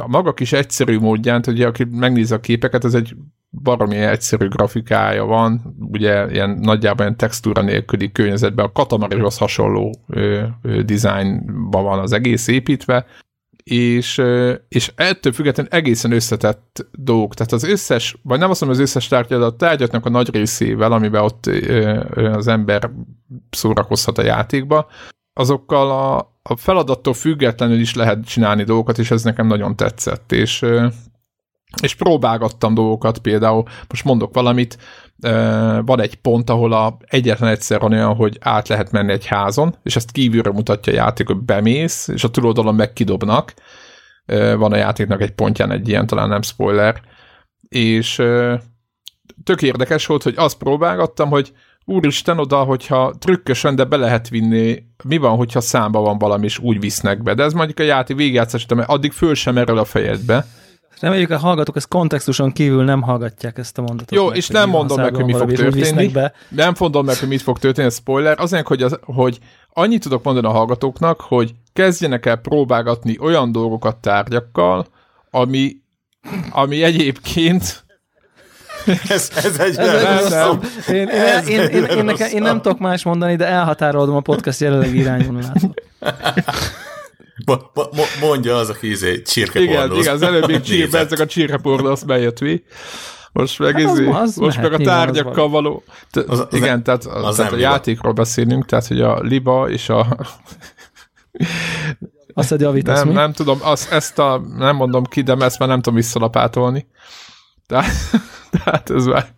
a 0.00 0.08
maga 0.08 0.34
kis 0.34 0.52
egyszerű 0.52 0.98
módján, 0.98 1.42
hogy 1.44 1.62
aki 1.62 1.84
megnézi 1.84 2.34
a 2.34 2.40
képeket, 2.40 2.84
ez 2.84 2.94
egy 2.94 3.14
baromi 3.50 3.96
egyszerű 3.96 4.48
grafikája 4.48 5.24
van, 5.24 5.76
ugye 5.78 6.30
ilyen 6.30 6.50
nagyjából 6.50 7.04
ilyen 7.04 7.16
textúra 7.16 7.62
nélküli 7.62 8.12
környezetben, 8.12 8.64
a 8.64 8.72
Katamarihoz 8.72 9.38
hasonló 9.38 9.94
ö, 10.06 10.44
dizájnban 10.84 11.84
van 11.84 11.98
az 11.98 12.12
egész 12.12 12.46
építve, 12.46 13.06
és, 13.70 14.22
és 14.68 14.92
ettől 14.94 15.32
függetlenül 15.32 15.72
egészen 15.72 16.12
összetett 16.12 16.86
dolgok. 16.92 17.34
Tehát 17.34 17.52
az 17.52 17.64
összes, 17.64 18.16
vagy 18.22 18.38
nem 18.38 18.50
azt 18.50 18.60
mondom 18.60 18.78
az 18.78 18.84
összes 18.88 19.06
tárgya, 19.06 19.38
de 19.38 19.44
a 19.44 19.56
tárgyatnak 19.56 20.06
a 20.06 20.10
nagy 20.10 20.34
részével, 20.34 20.92
amiben 20.92 21.22
ott 21.22 21.46
az 22.14 22.46
ember 22.46 22.90
szórakozhat 23.50 24.18
a 24.18 24.24
játékba, 24.24 24.86
azokkal 25.32 25.90
a, 25.90 26.16
a 26.42 26.56
feladattól 26.56 27.14
függetlenül 27.14 27.78
is 27.78 27.94
lehet 27.94 28.24
csinálni 28.24 28.64
dolgokat, 28.64 28.98
és 28.98 29.10
ez 29.10 29.22
nekem 29.22 29.46
nagyon 29.46 29.76
tetszett, 29.76 30.32
és 30.32 30.64
és 31.82 31.94
próbálgattam 31.94 32.74
dolgokat, 32.74 33.18
például 33.18 33.64
most 33.88 34.04
mondok 34.04 34.34
valamit, 34.34 34.78
van 35.84 36.00
egy 36.00 36.14
pont, 36.14 36.50
ahol 36.50 36.72
a 36.72 36.96
egyetlen 37.04 37.50
egyszer 37.50 37.80
van 37.80 37.92
olyan, 37.92 38.14
hogy 38.14 38.38
át 38.40 38.68
lehet 38.68 38.90
menni 38.90 39.12
egy 39.12 39.26
házon, 39.26 39.74
és 39.82 39.96
ezt 39.96 40.10
kívülről 40.10 40.52
mutatja 40.52 40.92
a 40.92 40.96
játék, 40.96 41.26
hogy 41.26 41.36
bemész, 41.36 42.08
és 42.08 42.24
a 42.24 42.30
túloldalon 42.30 42.74
meg 42.74 42.92
kidobnak. 42.92 43.54
Van 44.56 44.72
a 44.72 44.76
játéknak 44.76 45.20
egy 45.20 45.30
pontján 45.30 45.70
egy 45.70 45.88
ilyen, 45.88 46.06
talán 46.06 46.28
nem 46.28 46.42
spoiler. 46.42 47.00
És 47.68 48.14
tök 49.44 49.62
érdekes 49.62 50.06
volt, 50.06 50.22
hogy 50.22 50.34
azt 50.36 50.58
próbálgattam, 50.58 51.28
hogy 51.28 51.52
úristen 51.84 52.38
oda, 52.38 52.56
hogyha 52.56 53.14
trükkösen, 53.18 53.76
de 53.76 53.84
be 53.84 53.96
lehet 53.96 54.28
vinni, 54.28 54.82
mi 55.04 55.16
van, 55.16 55.36
hogyha 55.36 55.60
számba 55.60 56.00
van 56.00 56.18
valami, 56.18 56.44
és 56.44 56.58
úgy 56.58 56.80
visznek 56.80 57.22
be. 57.22 57.34
De 57.34 57.42
ez 57.42 57.52
mondjuk 57.52 57.78
a 57.78 57.82
játék 57.82 58.16
végigjátszás, 58.16 58.66
mert 58.66 58.88
addig 58.88 59.12
föl 59.12 59.34
sem 59.34 59.58
erről 59.58 59.78
a 59.78 59.84
fejedbe. 59.84 60.46
Reméljük, 61.00 61.30
a 61.30 61.38
hallgatók 61.38 61.76
ezt 61.76 61.88
kontextuson 61.88 62.52
kívül 62.52 62.84
nem 62.84 63.02
hallgatják 63.02 63.58
ezt 63.58 63.78
a 63.78 63.82
mondatot. 63.82 64.14
Jó, 64.14 64.26
meg, 64.26 64.36
és 64.36 64.48
nem 64.48 64.68
mondom 64.68 65.00
meg, 65.00 65.14
hogy 65.14 65.24
mi 65.24 65.32
fog 65.32 65.52
történni. 65.52 66.08
Be. 66.08 66.32
Nem 66.48 66.74
mondom 66.78 67.04
meg, 67.04 67.16
hogy 67.16 67.28
mit 67.28 67.42
fog 67.42 67.58
történni, 67.58 67.86
ez 67.86 67.94
spoiler. 67.94 68.40
Azért, 68.40 68.66
hogy, 68.66 68.82
az, 68.82 68.98
hogy 69.02 69.38
annyit 69.72 70.02
tudok 70.02 70.24
mondani 70.24 70.46
a 70.46 70.50
hallgatóknak, 70.50 71.20
hogy 71.20 71.54
kezdjenek 71.72 72.26
el 72.26 72.36
próbálgatni 72.36 73.18
olyan 73.20 73.52
dolgokat 73.52 73.96
tárgyakkal, 73.96 74.86
ami, 75.30 75.76
ami 76.50 76.82
egyébként 76.82 77.86
ez, 79.08 79.30
ez 79.36 79.58
egy 79.58 79.76
ez, 79.76 80.30
nem. 80.30 80.60
Én, 80.88 80.94
én, 80.94 81.08
ez 81.08 81.48
én, 81.48 81.60
én, 81.60 81.84
én, 81.84 82.04
nekem, 82.04 82.28
én 82.30 82.42
nem 82.42 82.60
tudok 82.60 82.78
más 82.78 83.02
mondani, 83.02 83.36
de 83.36 83.46
elhatárolom 83.46 84.16
a 84.16 84.20
podcast 84.20 84.60
jelenlegi 84.60 84.98
irányvonalától. 84.98 85.74
Mo- 87.48 87.94
mo- 87.94 88.18
mondja 88.20 88.56
az, 88.56 88.68
aki 88.68 88.90
izé 88.90 89.22
csirke 89.22 89.60
Igen, 89.60 89.92
igen, 89.92 90.14
az 90.14 90.22
előbb 90.22 90.46
még 90.46 90.60
csirke, 90.68 90.98
ezek 90.98 91.18
a 91.18 91.26
csirke 91.26 91.56
pornosz 91.56 92.02
bejött 92.02 92.40
mi. 92.40 92.62
Most 93.32 93.58
meg, 93.58 93.72
hát 93.72 93.92
izé, 93.92 94.06
az, 94.06 94.16
az 94.16 94.36
most 94.36 94.60
meg 94.60 94.72
a 94.72 94.78
tárgyakkal 94.78 95.48
való. 95.48 95.82
Te, 96.10 96.22
az, 96.26 96.38
az 96.38 96.46
igen, 96.50 96.82
tehát, 96.82 97.04
az 97.04 97.36
tehát 97.36 97.52
a 97.52 97.56
liba. 97.56 97.68
játékról 97.68 98.12
beszélünk, 98.12 98.66
tehát 98.66 98.86
hogy 98.86 99.00
a 99.00 99.20
liba 99.20 99.70
és 99.70 99.88
a 99.88 100.06
azt 102.34 102.52
egy 102.52 102.60
javítasz 102.60 102.98
nem, 102.98 103.08
mi? 103.08 103.14
nem 103.14 103.32
tudom, 103.32 103.58
azt, 103.62 103.92
ezt 103.92 104.18
a, 104.18 104.42
nem 104.56 104.76
mondom 104.76 105.04
ki, 105.04 105.22
de 105.22 105.36
ezt 105.38 105.58
már 105.58 105.68
nem 105.68 105.80
tudom 105.80 105.98
visszalapátolni. 105.98 106.86
Tehát, 107.66 107.90
tehát 108.64 108.90
ez 108.90 109.04
már 109.04 109.36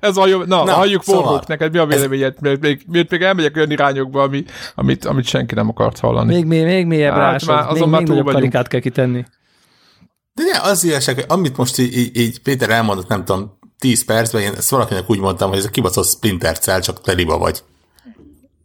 ez 0.00 0.16
a 0.16 0.26
jó, 0.26 0.42
na, 0.42 0.64
na 0.64 0.72
halljuk 0.72 1.02
szóval. 1.02 1.42
neked 1.46 1.72
mi 1.72 1.78
a 1.78 1.86
véleményed, 1.86 2.34
mert 2.40 2.60
még, 2.60 2.84
még, 2.86 3.06
még 3.10 3.22
elmegyek 3.22 3.56
olyan 3.56 3.70
irányokba, 3.70 4.22
ami, 4.22 4.44
amit, 4.74 5.04
amit 5.04 5.26
senki 5.26 5.54
nem 5.54 5.68
akart 5.68 5.98
hallani. 5.98 6.34
Még, 6.34 6.44
még, 6.44 6.64
még 6.64 6.86
mélyebb 6.86 7.14
hát, 7.14 7.30
rásod, 7.30 7.48
már, 7.48 7.64
azon 7.64 7.78
még, 7.78 7.88
már 7.88 8.00
még 8.00 8.08
nagyobb 8.08 8.26
karikát 8.26 8.68
kell 8.68 8.80
kitenni. 8.80 9.24
De 10.34 10.42
ne, 10.52 10.70
az 10.70 10.84
igazság, 10.84 11.14
hogy 11.14 11.24
amit 11.28 11.56
most 11.56 11.78
így, 11.78 11.96
így, 11.96 12.16
így 12.16 12.42
Péter 12.42 12.70
elmondott, 12.70 13.08
nem 13.08 13.24
tudom, 13.24 13.58
10 13.78 14.04
percben, 14.04 14.42
én 14.42 14.52
ezt 14.56 14.70
valakinek 14.70 15.10
úgy 15.10 15.18
mondtam, 15.18 15.48
hogy 15.48 15.58
ez 15.58 15.64
a 15.64 15.70
kibaszott 15.70 16.06
Splinter 16.06 16.58
Cell, 16.58 16.80
csak 16.80 17.00
teliba 17.00 17.38
vagy. 17.38 17.62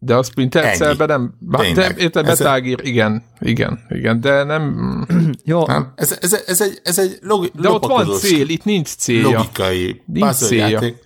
De 0.01 0.15
a 0.15 0.23
Splinter 0.23 0.75
Cell-ben 0.75 1.07
nem... 1.07 1.33
De, 1.73 1.95
érted, 1.97 2.37
Gear, 2.37 2.85
igen, 2.85 3.23
igen, 3.39 3.85
igen, 3.89 4.19
de 4.19 4.43
nem... 4.43 5.05
Jó. 5.43 5.65
Nem, 5.65 5.93
ez, 5.95 6.17
ez, 6.21 6.33
ez, 6.33 6.61
egy, 6.61 6.79
ez 6.83 6.99
egy 6.99 7.17
logi, 7.21 7.51
De 7.53 7.69
ott 7.69 7.85
van 7.85 8.09
cél, 8.17 8.49
itt 8.49 8.63
nincs 8.63 8.95
célja. 8.95 9.29
Logikai 9.29 10.01
nincs 10.05 10.35
célja. 10.35 10.67
Játék. 10.67 10.97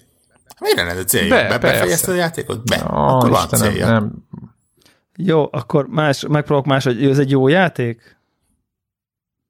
Miért 0.60 0.78
lenne 0.78 1.04
célja? 1.04 1.30
Be, 1.30 1.48
Be, 1.48 1.58
befejezte 1.58 2.12
a 2.12 2.16
játékot? 2.16 2.66
Be. 2.66 2.76
Oh, 2.76 3.14
akkor 3.16 3.30
van 3.30 3.44
Istenem, 3.44 3.72
célja. 3.72 3.88
Nem. 3.88 4.28
Jó, 5.18 5.48
akkor 5.52 5.88
más, 5.88 6.26
megpróbálok 6.28 6.66
más, 6.66 6.84
hogy 6.84 7.06
ez 7.06 7.20
egy 7.20 7.30
jó 7.30 7.48
játék? 7.48 8.18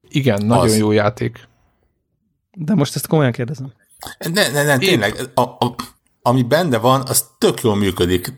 Igen, 0.10 0.46
nagyon 0.46 0.64
az. 0.64 0.78
jó 0.78 0.92
játék. 0.92 1.48
De 2.52 2.76
most 2.76 2.96
ezt 2.96 3.08
komolyan 3.08 3.32
kérdezem. 3.32 3.74
Ne, 4.34 4.52
ne, 4.52 4.64
ne, 4.64 4.78
tényleg, 4.78 5.16
a, 5.34 5.42
a, 5.42 5.76
ami 6.22 6.44
benne 6.44 6.78
van, 6.78 7.02
az 7.08 7.26
tök 7.38 7.62
jól 7.62 7.76
működik 7.76 8.32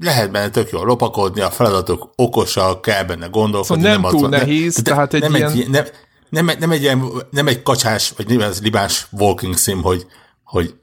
lehet 0.00 0.30
benne 0.30 0.50
tök 0.50 0.70
jól 0.70 0.84
lopakodni, 0.84 1.40
a 1.40 1.50
feladatok 1.50 2.12
okosak, 2.16 2.82
kell 2.82 3.04
benne 3.04 3.26
gondolkodni. 3.26 3.82
Szóval 3.82 3.92
nem, 3.92 4.00
nem 4.00 4.10
túl 4.10 4.24
az, 4.24 4.30
nehéz, 4.30 4.74
nem, 4.74 4.84
tehát 4.84 5.14
egy 5.14 5.20
nem 5.20 5.34
ilyen... 5.34 5.50
Egy, 5.50 5.68
nem, 5.68 5.86
nem, 6.28 6.50
nem, 6.58 6.70
egy 6.70 6.82
ilyen, 6.82 7.10
nem 7.30 7.46
egy 7.46 7.62
kacsás, 7.62 8.12
vagy 8.16 8.28
nem 8.28 8.40
ez 8.40 8.62
libás 8.62 9.06
walking 9.10 9.58
sim, 9.58 9.82
hogy, 9.82 10.06
hogy 10.44 10.74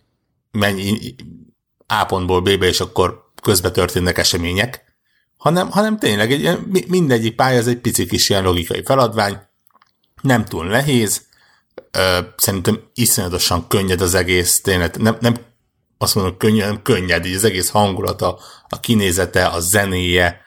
menj 0.52 1.16
A 1.88 2.06
pontból 2.06 2.42
B-be, 2.42 2.66
és 2.66 2.80
akkor 2.80 3.32
közbe 3.42 3.72
történnek 3.72 4.18
események, 4.18 4.84
hanem, 5.38 5.70
hanem 5.70 5.98
tényleg 5.98 6.32
egy, 6.32 6.58
mindegyik 6.88 7.36
pálya 7.36 7.58
ez 7.58 7.68
egy 7.68 7.78
pici 7.78 8.06
kis 8.06 8.30
ilyen 8.30 8.44
logikai 8.44 8.84
feladvány, 8.84 9.40
nem 10.22 10.46
túl 10.46 10.66
nehéz, 10.66 11.22
ö, 11.92 12.18
szerintem 12.38 12.80
iszonyatosan 12.94 13.68
könnyed 13.68 14.02
az 14.02 14.14
egész, 14.14 14.62
tényleg 14.62 14.96
nem, 14.98 15.18
nem 15.20 15.36
azt 16.02 16.16
mondom, 16.16 16.38
könnyed, 16.38 16.68
nem 16.68 16.82
könnyed, 16.82 17.26
így 17.26 17.36
az 17.36 17.44
egész 17.44 17.70
hangulata, 17.70 18.40
a 18.70 18.80
kinézete, 18.80 19.46
a 19.46 19.60
zenéje, 19.60 20.42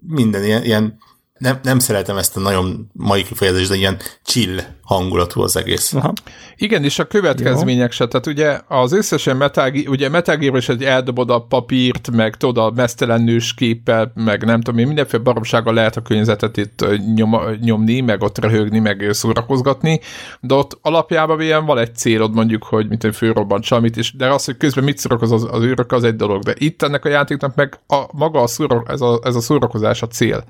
minden 0.00 0.44
ilyen, 0.44 0.64
ilyen 0.64 0.98
nem, 1.38 1.58
nem 1.62 1.78
szeretem 1.78 2.16
ezt 2.16 2.36
a 2.36 2.40
nagyon 2.40 2.90
mai 2.92 3.22
kifejezést, 3.22 3.68
de 3.68 3.76
ilyen 3.76 3.98
chill 4.24 4.58
hangulatú 4.82 5.40
az 5.40 5.56
egész. 5.56 5.92
Aha. 5.92 6.12
Igen, 6.56 6.84
és 6.84 6.98
a 6.98 7.04
következmények 7.04 7.90
Jó. 7.90 7.90
se, 7.90 8.06
tehát 8.06 8.26
ugye 8.26 8.60
az 8.68 8.92
összesen 8.92 9.36
Metal, 9.36 9.72
ugye 9.86 10.08
Metal 10.08 10.36
Gear 10.36 10.56
is 10.56 10.68
egy 10.68 10.84
eldobod 10.84 11.30
a 11.30 11.40
papírt, 11.40 12.10
meg 12.10 12.36
tudod 12.36 12.64
a 12.64 12.70
mesztelen 12.74 13.22
nős 13.22 13.54
képpel, 13.54 14.12
meg 14.14 14.44
nem 14.44 14.60
tudom 14.60 14.80
én, 14.80 14.86
mindenféle 14.86 15.22
baromsággal 15.22 15.74
lehet 15.74 15.96
a 15.96 16.00
környezetet 16.00 16.56
itt 16.56 16.84
nyom, 17.14 17.36
nyomni, 17.60 18.00
meg 18.00 18.22
ott 18.22 18.38
röhögni, 18.38 18.78
meg 18.78 19.08
szórakozgatni, 19.10 20.00
de 20.40 20.54
ott 20.54 20.78
alapjában 20.82 21.40
ilyen 21.40 21.64
van 21.64 21.78
egy 21.78 21.96
célod 21.96 22.34
mondjuk, 22.34 22.64
hogy 22.64 22.88
mint 22.88 23.04
egy 23.04 23.16
főrobbant 23.16 23.64
semmit, 23.64 23.96
és 23.96 24.12
de 24.12 24.32
az, 24.32 24.44
hogy 24.44 24.56
közben 24.56 24.84
mit 24.84 24.98
szórakoz 24.98 25.32
az, 25.32 25.46
az 25.50 25.62
űrök, 25.62 25.92
az 25.92 26.04
egy 26.04 26.16
dolog, 26.16 26.42
de 26.42 26.54
itt 26.58 26.82
ennek 26.82 27.04
a 27.04 27.08
játéknak 27.08 27.54
meg 27.54 27.78
a, 27.86 28.02
maga 28.12 28.42
a 28.42 28.46
szurok, 28.46 28.88
ez, 28.88 29.00
a, 29.00 29.20
ez 29.22 29.34
a 29.34 29.40
szórakozás 29.40 30.02
a 30.02 30.06
cél. 30.06 30.44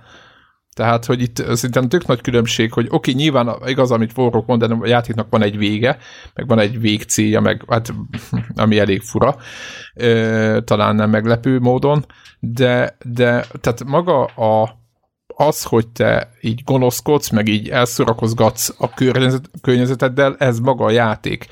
Tehát, 0.75 1.05
hogy 1.05 1.23
itt 1.23 1.37
szerintem 1.37 1.89
tök 1.89 2.07
nagy 2.07 2.21
különbség, 2.21 2.73
hogy 2.73 2.87
oké, 2.91 3.13
nyilván 3.13 3.57
igaz, 3.67 3.91
amit 3.91 4.17
mond, 4.17 4.65
de 4.65 4.75
a 4.75 4.87
játéknak 4.87 5.27
van 5.31 5.43
egy 5.43 5.59
vége, 5.59 5.99
meg 6.35 6.47
van 6.47 6.59
egy 6.59 6.81
végcélja, 6.81 7.41
meg 7.41 7.65
hát, 7.69 7.95
ami 8.55 8.79
elég 8.79 9.03
fura, 9.03 9.37
talán 10.65 10.95
nem 10.95 11.11
meglepő 11.11 11.59
módon, 11.59 12.05
de, 12.41 12.97
de 13.05 13.45
tehát 13.61 13.85
maga 13.85 14.25
a, 14.25 14.83
az, 15.27 15.63
hogy 15.63 15.89
te 15.89 16.31
így 16.41 16.63
gonoszkodsz, 16.65 17.31
meg 17.31 17.49
így 17.49 17.69
elszorakozgatsz 17.69 18.75
a 18.79 18.95
környezet, 18.95 19.51
környezeteddel, 19.61 20.37
ez 20.39 20.59
maga 20.59 20.85
a 20.85 20.91
játék. 20.91 21.47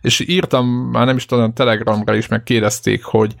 És 0.00 0.20
írtam, 0.20 0.66
már 0.66 1.06
nem 1.06 1.16
is 1.16 1.26
tudom, 1.26 1.52
Telegramra 1.52 2.14
is 2.14 2.28
megkérdezték, 2.28 3.04
hogy 3.04 3.34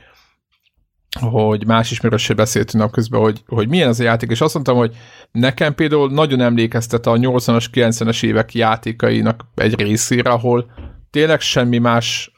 hogy 1.20 1.66
más 1.66 1.90
ismerőssel 1.90 2.36
beszéltünk 2.36 2.82
napközben, 2.82 3.20
hogy, 3.20 3.42
hogy 3.46 3.68
milyen 3.68 3.88
ez 3.88 4.00
a 4.00 4.04
játék, 4.04 4.30
és 4.30 4.40
azt 4.40 4.54
mondtam, 4.54 4.76
hogy 4.76 4.96
nekem 5.32 5.74
például 5.74 6.10
nagyon 6.10 6.40
emlékeztet 6.40 7.06
a 7.06 7.12
80-as, 7.12 7.64
90-es 7.72 8.24
évek 8.24 8.54
játékainak 8.54 9.44
egy 9.54 9.80
részére, 9.80 10.30
ahol 10.30 10.70
tényleg 11.10 11.40
semmi 11.40 11.78
más 11.78 12.32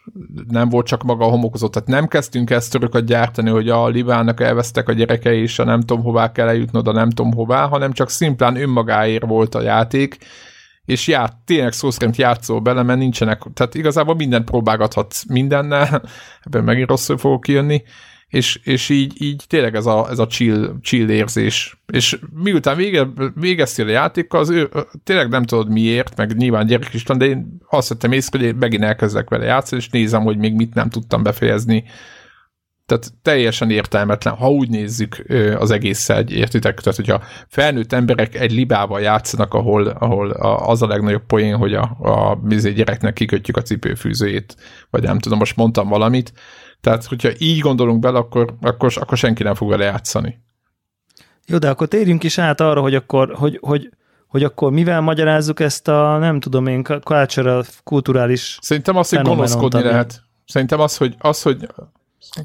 nem 0.48 0.68
volt 0.68 0.86
csak 0.86 1.02
maga 1.02 1.24
a 1.24 1.30
homokozott. 1.30 1.72
Tehát 1.72 1.88
nem 1.88 2.08
kezdtünk 2.08 2.50
ezt 2.50 2.72
töröket 2.72 3.04
gyártani, 3.04 3.50
hogy 3.50 3.68
a 3.68 3.88
Livának 3.88 4.40
elvesztek 4.40 4.88
a 4.88 4.92
gyerekei, 4.92 5.40
és 5.40 5.58
a 5.58 5.64
nem 5.64 5.80
tudom 5.80 6.02
hová 6.02 6.32
kell 6.32 6.48
eljutnod, 6.48 6.88
a 6.88 6.92
nem 6.92 7.10
tudom 7.10 7.32
hová, 7.32 7.66
hanem 7.66 7.92
csak 7.92 8.10
szimplán 8.10 8.56
önmagáért 8.56 9.26
volt 9.26 9.54
a 9.54 9.62
játék, 9.62 10.16
és 10.84 11.06
ját, 11.06 11.36
tényleg 11.44 11.72
szó 11.72 11.90
szerint 11.90 12.16
játszol 12.16 12.60
bele, 12.60 12.82
mert 12.82 12.98
nincsenek, 12.98 13.42
tehát 13.54 13.74
igazából 13.74 14.14
mindent 14.14 14.44
próbálgathatsz 14.44 15.24
mindennel, 15.24 16.02
ebben 16.44 16.64
megint 16.64 16.88
rosszul 16.88 17.18
fogok 17.18 17.40
kijönni, 17.40 17.82
és, 18.30 18.60
és 18.64 18.88
így, 18.88 19.22
így 19.22 19.44
tényleg 19.46 19.74
ez 19.74 19.86
a, 19.86 20.06
ez 20.10 20.18
a 20.18 20.26
chill, 20.26 20.74
chill 20.80 21.08
érzés. 21.08 21.80
És 21.92 22.18
miután 22.34 22.76
vége, 22.76 23.08
végeztél 23.34 23.86
a 23.86 23.90
játékkal, 23.90 24.40
az 24.40 24.50
ő, 24.50 24.70
tényleg 25.04 25.28
nem 25.28 25.44
tudod 25.44 25.70
miért, 25.70 26.16
meg 26.16 26.36
nyilván 26.36 26.66
gyerek 26.66 26.94
is 26.94 27.02
van, 27.02 27.18
de 27.18 27.24
én 27.24 27.58
azt 27.68 27.88
vettem 27.88 28.12
észre, 28.12 28.38
hogy 28.38 28.46
én 28.46 28.54
megint 28.54 28.82
elkezdek 28.82 29.28
vele 29.28 29.44
játszani, 29.44 29.80
és 29.80 29.88
nézem, 29.88 30.22
hogy 30.22 30.38
még 30.38 30.54
mit 30.54 30.74
nem 30.74 30.90
tudtam 30.90 31.22
befejezni. 31.22 31.84
Tehát 32.86 33.12
teljesen 33.22 33.70
értelmetlen, 33.70 34.34
ha 34.34 34.50
úgy 34.50 34.68
nézzük 34.68 35.24
az 35.58 35.70
egészet, 35.70 36.30
értitek? 36.30 36.80
Tehát, 36.80 36.98
hogyha 36.98 37.22
felnőtt 37.48 37.92
emberek 37.92 38.34
egy 38.34 38.52
libával 38.52 39.00
játszanak, 39.00 39.54
ahol, 39.54 39.86
ahol 39.86 40.30
az 40.30 40.82
a 40.82 40.86
legnagyobb 40.86 41.26
poén, 41.26 41.56
hogy 41.56 41.74
a, 41.74 41.82
a 41.82 42.38
gyereknek 42.74 43.12
kikötjük 43.12 43.56
a 43.56 43.62
cipőfűzőjét, 43.62 44.56
vagy 44.90 45.02
nem 45.02 45.18
tudom, 45.18 45.38
most 45.38 45.56
mondtam 45.56 45.88
valamit, 45.88 46.32
tehát, 46.80 47.04
hogyha 47.04 47.28
így 47.38 47.58
gondolunk 47.58 48.00
bele, 48.00 48.18
akkor, 48.18 48.54
akkor, 48.60 48.92
akkor 49.00 49.16
senki 49.16 49.42
nem 49.42 49.54
fog 49.54 49.68
vele 49.68 49.84
játszani. 49.84 50.40
Jó, 51.46 51.58
de 51.58 51.68
akkor 51.70 51.88
térjünk 51.88 52.22
is 52.22 52.38
át 52.38 52.60
arra, 52.60 52.80
hogy 52.80 52.94
akkor, 52.94 53.34
hogy, 53.34 53.58
hogy, 53.60 53.90
hogy 54.26 54.44
akkor 54.44 54.72
mivel 54.72 55.00
magyarázzuk 55.00 55.60
ezt 55.60 55.88
a, 55.88 56.18
nem 56.18 56.40
tudom 56.40 56.66
én, 56.66 56.82
cultural, 56.82 57.64
kulturális 57.84 58.58
Szerintem 58.60 58.96
az, 58.96 59.08
hogy 59.08 59.22
gonoszkodni 59.22 59.82
lehet. 59.82 60.22
Szerintem 60.44 60.80
az, 60.80 60.96
hogy, 60.96 61.14
az, 61.18 61.42
hogy 61.42 61.68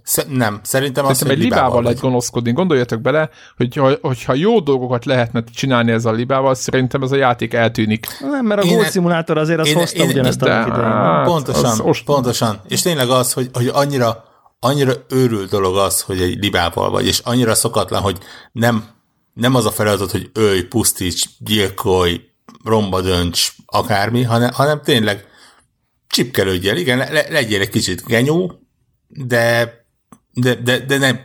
Sz- 0.04 0.28
nem, 0.30 0.60
szerintem 0.64 1.06
azt, 1.06 1.16
Szerintem 1.16 1.38
egy 1.38 1.44
libával, 1.44 1.66
libával 1.66 1.84
lehet 1.84 2.00
gonoszkodni. 2.00 2.52
Gondoljatok 2.52 3.02
bele, 3.02 3.30
hogy 3.58 4.00
hogyha 4.02 4.34
jó 4.34 4.60
dolgokat 4.60 5.06
lehetne 5.06 5.44
csinálni 5.56 5.92
ezzel 5.92 6.14
a 6.14 6.16
libával, 6.16 6.56
szerintem 6.56 7.02
ez 7.02 7.12
a 7.12 7.16
játék 7.16 7.54
eltűnik. 7.54 8.08
Nem, 8.20 8.46
mert 8.46 8.64
a 8.64 8.68
Gold 8.68 8.92
Simulator 8.92 9.38
azért 9.38 9.60
az 9.60 9.68
én, 9.68 9.76
hozta 9.76 10.04
én, 10.04 10.10
ugyanezt 10.10 10.42
a 10.42 10.46
idején. 10.46 10.84
Hát, 10.84 11.26
pontosan, 11.26 11.80
az 11.80 12.04
pontosan. 12.06 12.62
És 12.68 12.82
tényleg 12.82 13.10
az, 13.10 13.34
hogy, 13.34 13.50
hogy 13.54 13.68
annyira, 13.74 14.24
annyira 14.60 14.94
őrült 15.10 15.50
dolog 15.50 15.78
az, 15.78 16.02
hogy 16.02 16.22
egy 16.22 16.38
libával 16.40 16.90
vagy, 16.90 17.06
és 17.06 17.20
annyira 17.24 17.56
szokatlan, 17.56 18.02
hogy 18.02 18.18
nem, 18.52 18.86
nem 19.34 19.56
az 19.56 19.66
a 19.66 19.72
feladat, 19.72 20.12
hogy 20.12 20.30
ölj, 20.34 20.64
pusztíts, 20.64 21.26
gyilkolj, 21.40 22.22
romba 22.64 23.02
dönts, 23.02 23.52
akármi, 23.66 24.24
hanem, 24.24 24.52
hanem 24.54 24.82
tényleg 24.84 25.26
csipkelődjél, 26.08 26.76
igen, 26.76 26.98
le, 26.98 27.26
legyél 27.30 27.62
egy 27.62 27.70
kicsit 27.70 28.06
genyó, 28.06 28.60
de, 29.08 29.74
de, 30.34 30.56
de, 30.56 30.80
de 30.80 30.98
nem. 30.98 31.20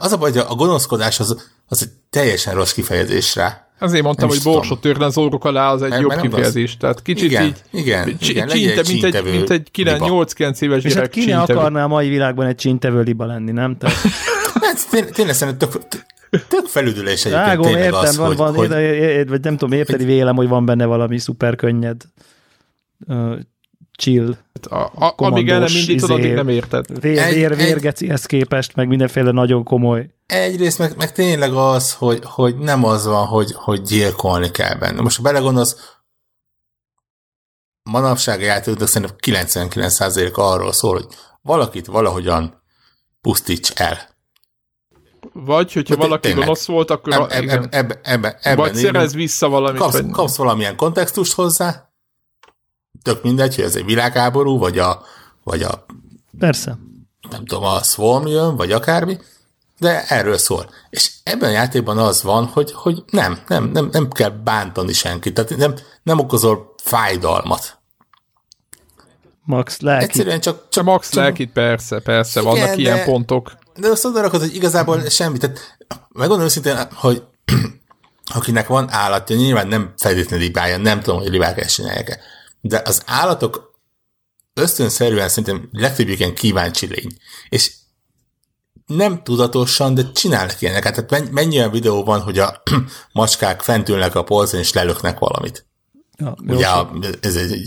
Az 0.00 0.12
a 0.12 0.16
baj, 0.16 0.30
hogy 0.32 0.44
a 0.48 0.54
gonoszkodás 0.54 1.20
az, 1.20 1.48
az 1.66 1.82
egy 1.82 1.90
teljesen 2.10 2.54
rossz 2.54 2.72
kifejezés 2.72 3.34
rá. 3.34 3.66
Azért 3.78 4.02
mondtam, 4.02 4.28
nem 4.28 4.36
hogy 4.36 4.52
borsot 4.52 4.80
törne 4.80 5.04
az 5.04 5.18
orrok 5.18 5.44
alá, 5.44 5.72
az 5.72 5.82
egy 5.82 5.88
mert, 5.88 6.00
jobb 6.00 6.10
mert 6.10 6.22
kifejezés. 6.22 6.70
Az... 6.70 6.76
Tehát 6.80 7.02
kicsit 7.02 7.30
igen, 7.30 7.44
így 7.44 7.62
igen, 7.70 8.16
c- 8.18 8.28
igen, 8.28 8.48
csinte, 8.48 8.84
mint 8.84 9.04
egy, 9.04 9.24
mint 9.24 9.50
egy 9.50 9.68
8-9 9.72 10.62
éves 10.62 10.84
És 10.84 10.94
hát 10.94 11.08
ki 11.08 11.24
ne 11.24 11.40
akarná 11.40 11.84
a 11.84 11.88
mai 11.88 12.08
világban 12.08 12.46
egy 12.46 12.54
csintevő 12.54 13.02
liba 13.02 13.24
lenni, 13.24 13.52
nem? 13.52 13.76
Tehát... 13.76 13.96
hát, 14.62 15.12
tényleg, 15.12 15.34
szerintem 15.34 15.68
tök, 15.68 15.88
tök 16.48 16.66
felüdülés 16.66 17.24
egyébként 17.24 17.46
Rágom, 17.46 17.74
értem, 17.74 17.92
az, 17.92 18.16
van, 18.16 18.26
hogy, 18.26 18.36
van, 18.36 18.54
hogy, 18.54 19.28
vagy 19.28 19.40
nem 19.40 19.56
tudom, 19.56 19.78
érteni 19.78 20.04
vélem, 20.04 20.36
hogy 20.36 20.48
van 20.48 20.64
benne 20.64 20.84
valami 20.84 21.18
szuper 21.18 21.56
könnyed 21.56 22.02
chill. 23.96 24.36
A, 24.70 24.74
a, 24.74 25.14
amíg 25.16 25.48
el 25.48 25.58
nem 25.58 25.68
indítod, 25.68 26.10
izé, 26.10 26.12
addig 26.12 26.34
nem 26.34 26.48
érted. 26.48 27.00
Vér, 27.00 27.32
vér, 27.32 27.56
vérgecihez 27.56 28.26
képest, 28.26 28.74
meg 28.74 28.88
mindenféle 28.88 29.30
nagyon 29.30 29.64
komoly. 29.64 30.10
Egyrészt 30.26 30.78
meg, 30.78 30.96
meg 30.96 31.12
tényleg 31.12 31.52
az, 31.52 31.92
hogy, 31.92 32.20
hogy 32.22 32.56
nem 32.56 32.84
az 32.84 33.06
van, 33.06 33.26
hogy, 33.26 33.52
hogy 33.54 33.82
gyilkolni 33.82 34.50
kell 34.50 34.74
benne. 34.74 35.00
Most 35.00 35.16
ha 35.16 35.22
belegondolsz, 35.22 35.96
manapság 37.82 38.40
a 38.40 38.44
játékok 38.44 38.88
szerintem 38.88 39.16
99% 39.20 40.32
arról 40.34 40.72
szól, 40.72 40.92
hogy 40.92 41.06
valakit 41.42 41.86
valahogyan 41.86 42.62
pusztíts 43.20 43.70
el. 43.70 44.14
Vagy, 45.32 45.72
hogyha 45.72 45.94
De 45.94 46.00
valaki 46.00 46.20
tényleg, 46.28 46.44
gonosz 46.44 46.66
volt, 46.66 46.90
akkor... 46.90 47.12
Eb, 47.12 47.30
eb, 47.30 47.48
eb, 47.50 47.66
eb, 47.70 47.98
eb, 48.02 48.26
eb, 48.40 48.56
vagy 48.56 48.74
szerez 48.74 49.14
vissza 49.14 49.48
valamit. 49.48 49.80
Kapsz, 49.80 50.00
kapsz 50.10 50.36
valamilyen 50.36 50.76
kontextust 50.76 51.34
hozzá, 51.34 51.85
tök 53.06 53.22
mindegy, 53.22 53.54
hogy 53.54 53.64
ez 53.64 53.76
egy 53.76 53.84
világháború, 53.84 54.58
vagy 54.58 54.78
a, 54.78 55.02
vagy 55.44 55.62
a 55.62 55.86
Persze. 56.38 56.78
Nem 57.30 57.44
tudom, 57.44 57.64
a 57.64 57.82
Swarm 57.82 58.26
jön, 58.26 58.56
vagy 58.56 58.72
akármi, 58.72 59.18
de 59.78 60.04
erről 60.08 60.38
szól. 60.38 60.70
És 60.90 61.10
ebben 61.22 61.48
a 61.48 61.52
játékban 61.52 61.98
az 61.98 62.22
van, 62.22 62.44
hogy, 62.44 62.72
hogy 62.72 63.02
nem, 63.10 63.38
nem, 63.48 63.70
nem, 63.72 63.88
nem 63.92 64.08
kell 64.08 64.30
bántani 64.30 64.92
senkit, 64.92 65.34
tehát 65.34 65.56
nem, 65.56 65.74
nem 66.02 66.18
okozol 66.18 66.74
fájdalmat. 66.82 67.78
Max 69.44 69.80
lelkit. 69.80 70.08
Egyszerűen 70.08 70.40
csak... 70.40 70.68
csak 70.68 70.84
Max 70.84 71.10
csak, 71.10 71.22
lelkit, 71.22 71.52
persze, 71.52 72.00
persze, 72.00 72.40
igen, 72.40 72.52
vannak 72.52 72.68
de, 72.68 72.80
ilyen 72.80 73.04
pontok. 73.04 73.52
De 73.76 73.88
azt 73.88 74.08
rakod, 74.14 74.40
hogy 74.40 74.54
igazából 74.54 75.08
semmi. 75.08 75.38
Tehát 75.38 75.76
megmondom 76.08 76.46
őszintén, 76.46 76.76
hogy 76.94 77.22
akinek 78.34 78.66
van 78.66 78.90
állatja, 78.90 79.36
nyilván 79.36 79.68
nem 79.68 79.92
feltétlenül 79.96 80.46
libája, 80.46 80.76
nem 80.76 81.00
tudom, 81.00 81.20
hogy 81.20 81.30
libák 81.30 81.58
ezt 81.58 81.74
csinálják 81.74 82.20
de 82.60 82.82
az 82.84 83.02
állatok 83.06 83.80
ösztönszerűen 84.54 85.28
szerintem 85.28 85.68
legtöbbjük 85.72 86.18
ilyen 86.18 86.34
kíváncsi 86.34 86.86
lény. 86.86 87.16
És 87.48 87.72
nem 88.86 89.22
tudatosan, 89.22 89.94
de 89.94 90.12
csinálnak 90.12 90.60
ilyeneket. 90.60 91.06
Tehát 91.06 91.30
mennyi 91.30 91.56
olyan 91.56 91.70
videó 91.70 92.04
van, 92.04 92.20
hogy 92.20 92.38
a 92.38 92.62
macskák 93.12 93.60
fent 93.62 93.88
ülnek 93.88 94.14
a 94.14 94.24
polcon, 94.24 94.60
és 94.60 94.72
lelöknek 94.72 95.18
valamit. 95.18 95.66
Ja, 96.18 96.34
Ugye 96.38 96.66
ez, 97.20 97.36
ez, 97.36 97.50
ez, 97.50 97.58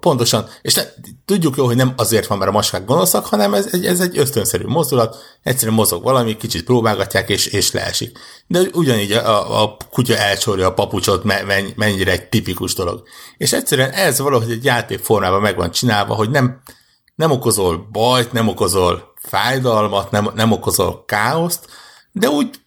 Pontosan. 0.00 0.48
És 0.62 0.74
ne, 0.74 0.82
tudjuk 1.24 1.56
jó, 1.56 1.66
hogy 1.66 1.76
nem 1.76 1.92
azért 1.96 2.26
van, 2.26 2.38
mert 2.38 2.50
a 2.50 2.54
macskák 2.54 2.84
gonoszak, 2.84 3.26
hanem 3.26 3.54
ez, 3.54 3.66
ez 3.72 4.00
egy 4.00 4.18
ösztönszerű 4.18 4.64
mozdulat, 4.66 5.16
egyszerűen 5.42 5.76
mozog 5.76 6.02
valami, 6.02 6.36
kicsit 6.36 6.64
próbálgatják, 6.64 7.28
és, 7.28 7.46
és 7.46 7.72
leesik. 7.72 8.18
De 8.46 8.60
ugyanígy 8.72 9.12
a, 9.12 9.62
a 9.62 9.76
kutya 9.90 10.16
elcsorja 10.16 10.66
a 10.66 10.74
papucsot, 10.74 11.24
mennyire 11.76 12.10
egy 12.10 12.28
tipikus 12.28 12.74
dolog. 12.74 13.02
És 13.36 13.52
egyszerűen 13.52 13.90
ez 13.90 14.18
valahogy 14.18 14.50
egy 14.50 14.64
játék 14.64 14.98
formában 14.98 15.40
meg 15.40 15.56
van 15.56 15.70
csinálva, 15.70 16.14
hogy 16.14 16.30
nem, 16.30 16.62
nem 17.14 17.30
okozol 17.30 17.88
bajt, 17.92 18.32
nem 18.32 18.48
okozol 18.48 19.12
fájdalmat, 19.22 20.10
nem, 20.10 20.30
nem 20.34 20.52
okozol 20.52 21.04
káoszt, 21.04 21.66
de 22.12 22.28
úgy 22.28 22.60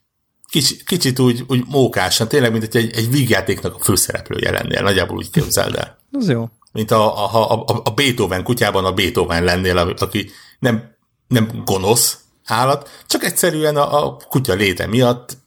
kicsit, 0.50 0.84
kicsit 0.84 1.20
úgy, 1.20 1.44
úgy 1.48 1.64
mókásan, 1.68 2.28
tényleg, 2.28 2.52
mint 2.52 2.76
egy, 2.76 2.96
egy 2.96 3.10
vígjátéknak 3.10 3.76
a 3.76 3.84
főszereplője 3.84 4.52
lennél, 4.52 4.82
nagyjából 4.82 5.18
úgy 5.18 5.30
képzeld 5.30 5.76
el. 5.76 5.98
Az 6.12 6.30
jó 6.30 6.50
mint 6.76 6.92
a, 6.92 7.34
a, 7.36 7.52
a, 7.52 7.82
a 7.84 7.90
Beethoven 7.90 8.44
kutyában 8.44 8.86
a 8.86 8.94
Beethoven 8.94 9.44
lennél, 9.44 9.78
aki 9.78 10.30
nem, 10.60 10.96
nem 11.28 11.62
gonosz 11.66 12.20
állat, 12.46 12.90
csak 13.08 13.24
egyszerűen 13.24 13.76
a, 13.76 14.06
a 14.06 14.18
kutya 14.30 14.54
léte 14.54 14.88
miatt 14.88 15.38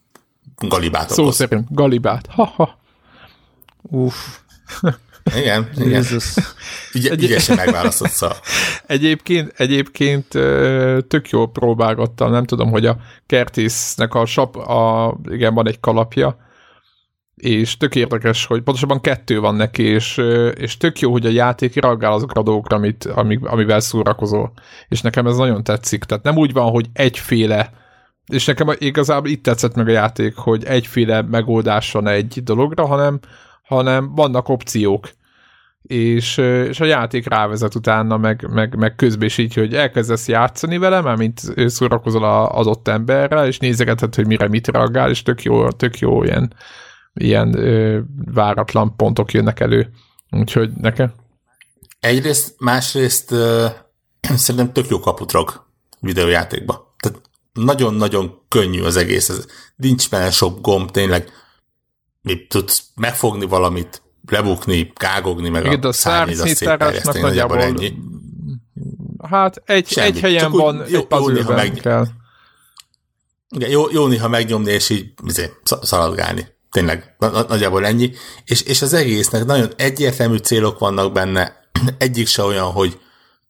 galibát 0.56 1.10
Szó 1.10 1.30
szerint, 1.30 1.66
galibát. 1.70 2.26
Ha-ha. 2.30 2.78
Uff. 3.82 4.16
Igen, 5.36 5.70
igen. 5.76 6.04
Ügy, 6.92 7.06
Egy... 7.06 7.24
Ügyesen 7.24 7.56
megválasztott 7.56 8.10
szó. 8.10 8.28
Egyébként, 8.86 9.52
egyébként 9.56 10.26
tök 11.08 11.28
jól 11.30 11.50
próbálgattam, 11.50 12.30
nem 12.30 12.44
tudom, 12.44 12.70
hogy 12.70 12.86
a 12.86 12.96
Kertésznek 13.26 14.14
a 14.14 14.26
sap, 14.26 14.56
a, 14.56 15.14
igen, 15.30 15.54
van 15.54 15.68
egy 15.68 15.80
kalapja, 15.80 16.47
és 17.38 17.76
tök 17.76 17.94
érdekes, 17.94 18.46
hogy 18.46 18.62
pontosabban 18.62 19.00
kettő 19.00 19.40
van 19.40 19.54
neki, 19.54 19.82
és, 19.82 20.16
és 20.54 20.76
tök 20.76 21.00
jó, 21.00 21.10
hogy 21.10 21.26
a 21.26 21.30
játék 21.30 21.80
reagál 21.80 22.12
azokra 22.12 22.40
a 22.40 22.44
dolgokra, 22.44 22.76
amit, 22.76 23.04
amivel 23.42 23.80
szórakozol. 23.80 24.52
És 24.88 25.00
nekem 25.00 25.26
ez 25.26 25.36
nagyon 25.36 25.62
tetszik. 25.64 26.04
Tehát 26.04 26.24
nem 26.24 26.36
úgy 26.36 26.52
van, 26.52 26.70
hogy 26.70 26.86
egyféle, 26.92 27.70
és 28.26 28.44
nekem 28.44 28.68
igazából 28.78 29.28
itt 29.28 29.42
tetszett 29.42 29.74
meg 29.74 29.88
a 29.88 29.90
játék, 29.90 30.36
hogy 30.36 30.64
egyféle 30.64 31.22
megoldás 31.22 31.92
van 31.92 32.06
egy 32.06 32.40
dologra, 32.42 32.86
hanem, 32.86 33.18
hanem 33.62 34.14
vannak 34.14 34.48
opciók. 34.48 35.08
és, 35.82 36.36
és 36.68 36.80
a 36.80 36.84
játék 36.84 37.28
rávezet 37.28 37.74
utána, 37.74 38.16
meg, 38.16 38.46
meg, 38.52 38.76
meg 38.76 38.94
így, 39.36 39.54
hogy 39.54 39.74
elkezdesz 39.74 40.28
játszani 40.28 40.78
vele, 40.78 41.00
mert 41.00 41.18
mint 41.18 41.40
szórakozol 41.66 42.24
az 42.46 42.66
ott 42.66 42.88
emberrel, 42.88 43.46
és 43.46 43.58
nézegeted, 43.58 44.14
hogy 44.14 44.26
mire 44.26 44.48
mit 44.48 44.68
reagál, 44.68 45.10
és 45.10 45.22
tök 45.22 45.42
jó, 45.42 45.68
tök 45.68 45.98
jó 45.98 46.24
ilyen, 46.24 46.52
ilyen 47.18 47.54
ö, 47.54 48.00
váratlan 48.32 48.96
pontok 48.96 49.32
jönnek 49.32 49.60
elő. 49.60 49.90
Úgyhogy 50.30 50.70
nekem. 50.72 51.12
Egyrészt, 52.00 52.54
másrészt 52.58 53.30
ö, 53.30 53.66
szerintem 54.36 54.72
tök 54.72 54.88
jó 54.88 55.00
kaputrog 55.00 55.66
videójátékba. 56.00 56.94
Tehát 56.98 57.20
nagyon-nagyon 57.52 58.42
könnyű 58.48 58.82
az 58.82 58.96
egész. 58.96 59.28
Ez, 59.28 59.46
nincs 59.76 60.10
benne 60.10 60.30
sok 60.30 60.60
gomb, 60.60 60.90
tényleg 60.90 61.30
mit 62.22 62.48
tudsz 62.48 62.82
megfogni 62.94 63.46
valamit, 63.46 64.02
lebukni, 64.30 64.92
kágogni, 64.92 65.48
meg 65.48 65.64
Igen, 65.64 65.80
a, 65.80 65.88
a 65.88 65.92
szárnyításnak 65.92 67.20
nagyjából 67.20 67.62
ennyi. 67.62 67.92
Hát 69.22 69.62
egy, 69.64 69.92
egy 69.98 70.20
helyen 70.20 70.42
Csak 70.42 70.52
van, 70.52 70.84
jó, 70.88 71.00
egy 71.00 71.06
jó, 71.10 71.28
néha 71.28 71.54
meg... 71.54 71.72
kell. 71.72 72.06
Igen, 73.48 73.70
jó, 73.70 73.90
jó 73.90 74.06
néha 74.06 74.28
megnyomni, 74.28 74.70
és 74.70 74.90
így 74.90 75.12
izé, 75.26 75.50
szaladgálni. 75.82 76.56
Tényleg, 76.70 77.16
nagyjából 77.48 77.86
ennyi. 77.86 78.12
És, 78.44 78.62
és 78.62 78.82
az 78.82 78.92
egésznek 78.92 79.44
nagyon 79.44 79.72
egyértelmű 79.76 80.36
célok 80.36 80.78
vannak 80.78 81.12
benne. 81.12 81.70
Egyik 81.98 82.26
se 82.26 82.42
olyan, 82.42 82.70
hogy 82.70 83.00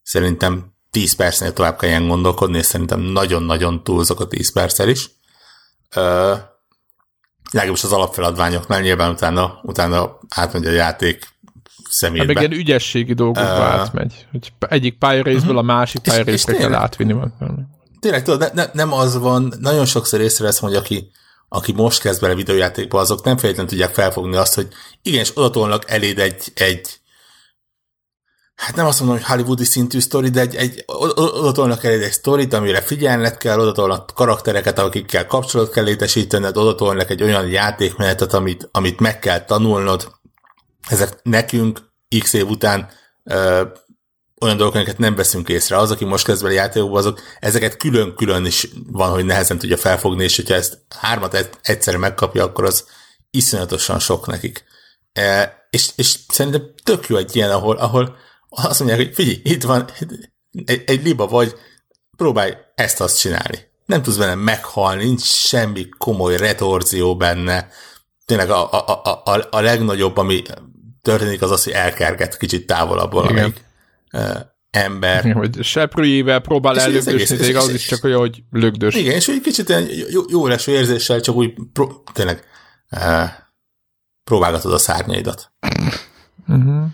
szerintem 0.03 0.73
10 0.91 1.13
percnél 1.13 1.53
tovább 1.53 1.79
kelljen 1.79 2.09
gondolkodni, 2.09 2.59
és 2.59 2.67
szerintem 2.67 3.01
nagyon-nagyon 3.01 3.85
túlzok 3.85 4.21
a 4.21 4.27
10 4.27 4.53
perccel 4.53 4.89
is. 4.89 5.11
Ö, 5.95 6.35
legalábbis 7.51 7.85
az 7.85 7.93
alapfeladványoknál 7.93 8.81
nyilván 8.81 9.11
utána, 9.11 9.61
utána 9.63 10.19
átmegy 10.29 10.67
a 10.67 10.71
játék 10.71 11.37
személybe. 11.89 12.27
Hát 12.27 12.35
meg 12.35 12.43
ilyen 12.43 12.61
ügyességi 12.61 13.13
dolgokba 13.13 13.41
uh, 13.41 13.65
átmegy. 13.65 14.27
Hogy 14.31 14.53
egyik 14.59 14.99
pályarészből 14.99 15.55
uh-huh. 15.55 15.71
a 15.71 15.75
másik 15.75 16.03
pályarészre 16.03 16.57
kell 16.57 16.75
átvinni. 16.75 17.15
Tényleg, 18.01 18.23
tudod, 18.23 18.41
ne, 18.41 18.65
ne, 18.65 18.71
nem 18.73 18.93
az 18.93 19.19
van, 19.19 19.53
nagyon 19.61 19.85
sokszor 19.85 20.21
észreveszem, 20.21 20.69
hogy 20.69 20.77
aki, 20.77 21.11
aki 21.49 21.73
most 21.73 22.01
kezd 22.01 22.21
bele 22.21 22.35
videójátékba, 22.35 23.01
azok 23.01 23.25
nem 23.25 23.37
feltétlenül 23.37 23.71
tudják 23.71 23.95
felfogni 23.95 24.37
azt, 24.37 24.55
hogy 24.55 24.69
igenis 25.03 25.37
odatolnak 25.37 25.91
eléd 25.91 26.19
egy, 26.19 26.53
egy 26.55 27.01
hát 28.55 28.77
nem 28.77 28.87
azt 28.87 29.01
mondom, 29.01 29.17
hogy 29.17 29.27
hollywoodi 29.27 29.65
szintű 29.65 30.01
sztori, 30.01 30.29
de 30.29 30.41
egy, 30.41 30.55
egy 30.55 30.85
odatolnak 30.87 31.85
el 31.85 31.93
egy 31.93 32.13
sztorit, 32.13 32.53
amire 32.53 32.81
figyelned 32.81 33.37
kell, 33.37 33.59
odatolnak 33.59 34.11
karaktereket, 34.15 34.79
akikkel 34.79 35.27
kapcsolat 35.27 35.71
kell 35.71 35.85
létesítened, 35.85 36.57
odatolnak 36.57 37.11
egy 37.11 37.23
olyan 37.23 37.47
játékmenetet, 37.47 38.33
amit, 38.33 38.69
amit 38.73 39.01
meg 39.01 39.19
kell 39.19 39.45
tanulnod. 39.45 40.13
Ezek 40.89 41.19
nekünk 41.23 41.81
x 42.19 42.33
év 42.33 42.49
után 42.49 42.91
olyan 44.41 44.57
dolgok, 44.57 44.75
amiket 44.75 44.99
nem 44.99 45.15
veszünk 45.15 45.49
észre. 45.49 45.79
Az, 45.79 45.91
aki 45.91 46.05
most 46.05 46.25
kezd 46.25 46.43
bele 46.43 46.55
játékokba, 46.55 46.99
azok 46.99 47.21
ezeket 47.41 47.77
külön-külön 47.77 48.45
is 48.45 48.69
van, 48.87 49.11
hogy 49.11 49.25
nehezen 49.25 49.59
tudja 49.59 49.77
felfogni, 49.77 50.25
és 50.25 50.37
hogyha 50.37 50.55
ezt 50.55 50.79
hármat 51.01 51.59
egyszerre 51.63 51.99
megkapja, 51.99 52.45
akkor 52.45 52.65
az 52.65 52.87
iszonyatosan 53.31 53.99
sok 53.99 54.27
nekik. 54.27 54.65
E, 55.13 55.57
és, 55.71 55.89
és 55.97 56.19
szerintem 56.29 56.71
tök 56.83 57.07
jó 57.07 57.17
egy 57.17 57.37
ilyen, 57.37 57.51
ahol, 57.51 57.77
ahol 57.77 58.17
azt 58.49 58.79
mondják, 58.79 59.01
hogy 59.01 59.15
figyelj, 59.15 59.41
itt 59.43 59.63
van 59.63 59.91
egy, 60.65 60.83
egy 60.87 61.03
liba 61.05 61.27
vagy, 61.27 61.55
próbálj 62.17 62.53
ezt-azt 62.75 63.19
csinálni. 63.19 63.67
Nem 63.87 64.03
tudsz 64.03 64.17
benne 64.17 64.35
meghalni, 64.35 65.05
nincs 65.05 65.23
semmi 65.23 65.89
komoly 65.99 66.37
retorzió 66.37 67.17
benne. 67.17 67.69
Tényleg 68.25 68.51
a, 68.51 68.73
a, 68.73 69.03
a, 69.05 69.23
a, 69.25 69.47
a 69.51 69.61
legnagyobb, 69.61 70.17
ami 70.17 70.43
történik, 71.03 71.43
az 71.43 71.51
az, 71.51 71.65
hogy 71.65 71.73
elkerget 71.73 72.37
kicsit 72.37 72.67
távolabbról, 72.67 73.27
amelyik 73.27 73.57
uh, 73.57 73.68
ember. 74.71 75.25
Igen, 75.25 75.37
hogy 75.37 75.63
seprűjével 75.63 76.41
próbál 76.41 76.81
ellögdösni, 76.81 77.37
de 77.37 77.59
az 77.59 77.69
is 77.69 77.87
csak 77.87 78.05
olyan, 78.05 78.19
hogy 78.19 78.43
lögdös. 78.51 78.95
Igen, 78.95 79.15
és 79.15 79.29
egy 79.29 79.41
kicsit 79.41 79.69
ilyen 79.69 79.89
jó, 80.11 80.23
jó 80.29 80.47
leső 80.47 80.73
érzéssel 80.73 81.21
csak 81.21 81.35
úgy 81.35 81.55
pró- 81.73 82.03
tényleg 82.13 82.45
uh, 82.91 83.29
próbálgatod 84.25 84.73
a 84.73 84.79
szárnyaidat. 84.79 85.53
Uh-huh. 86.47 86.87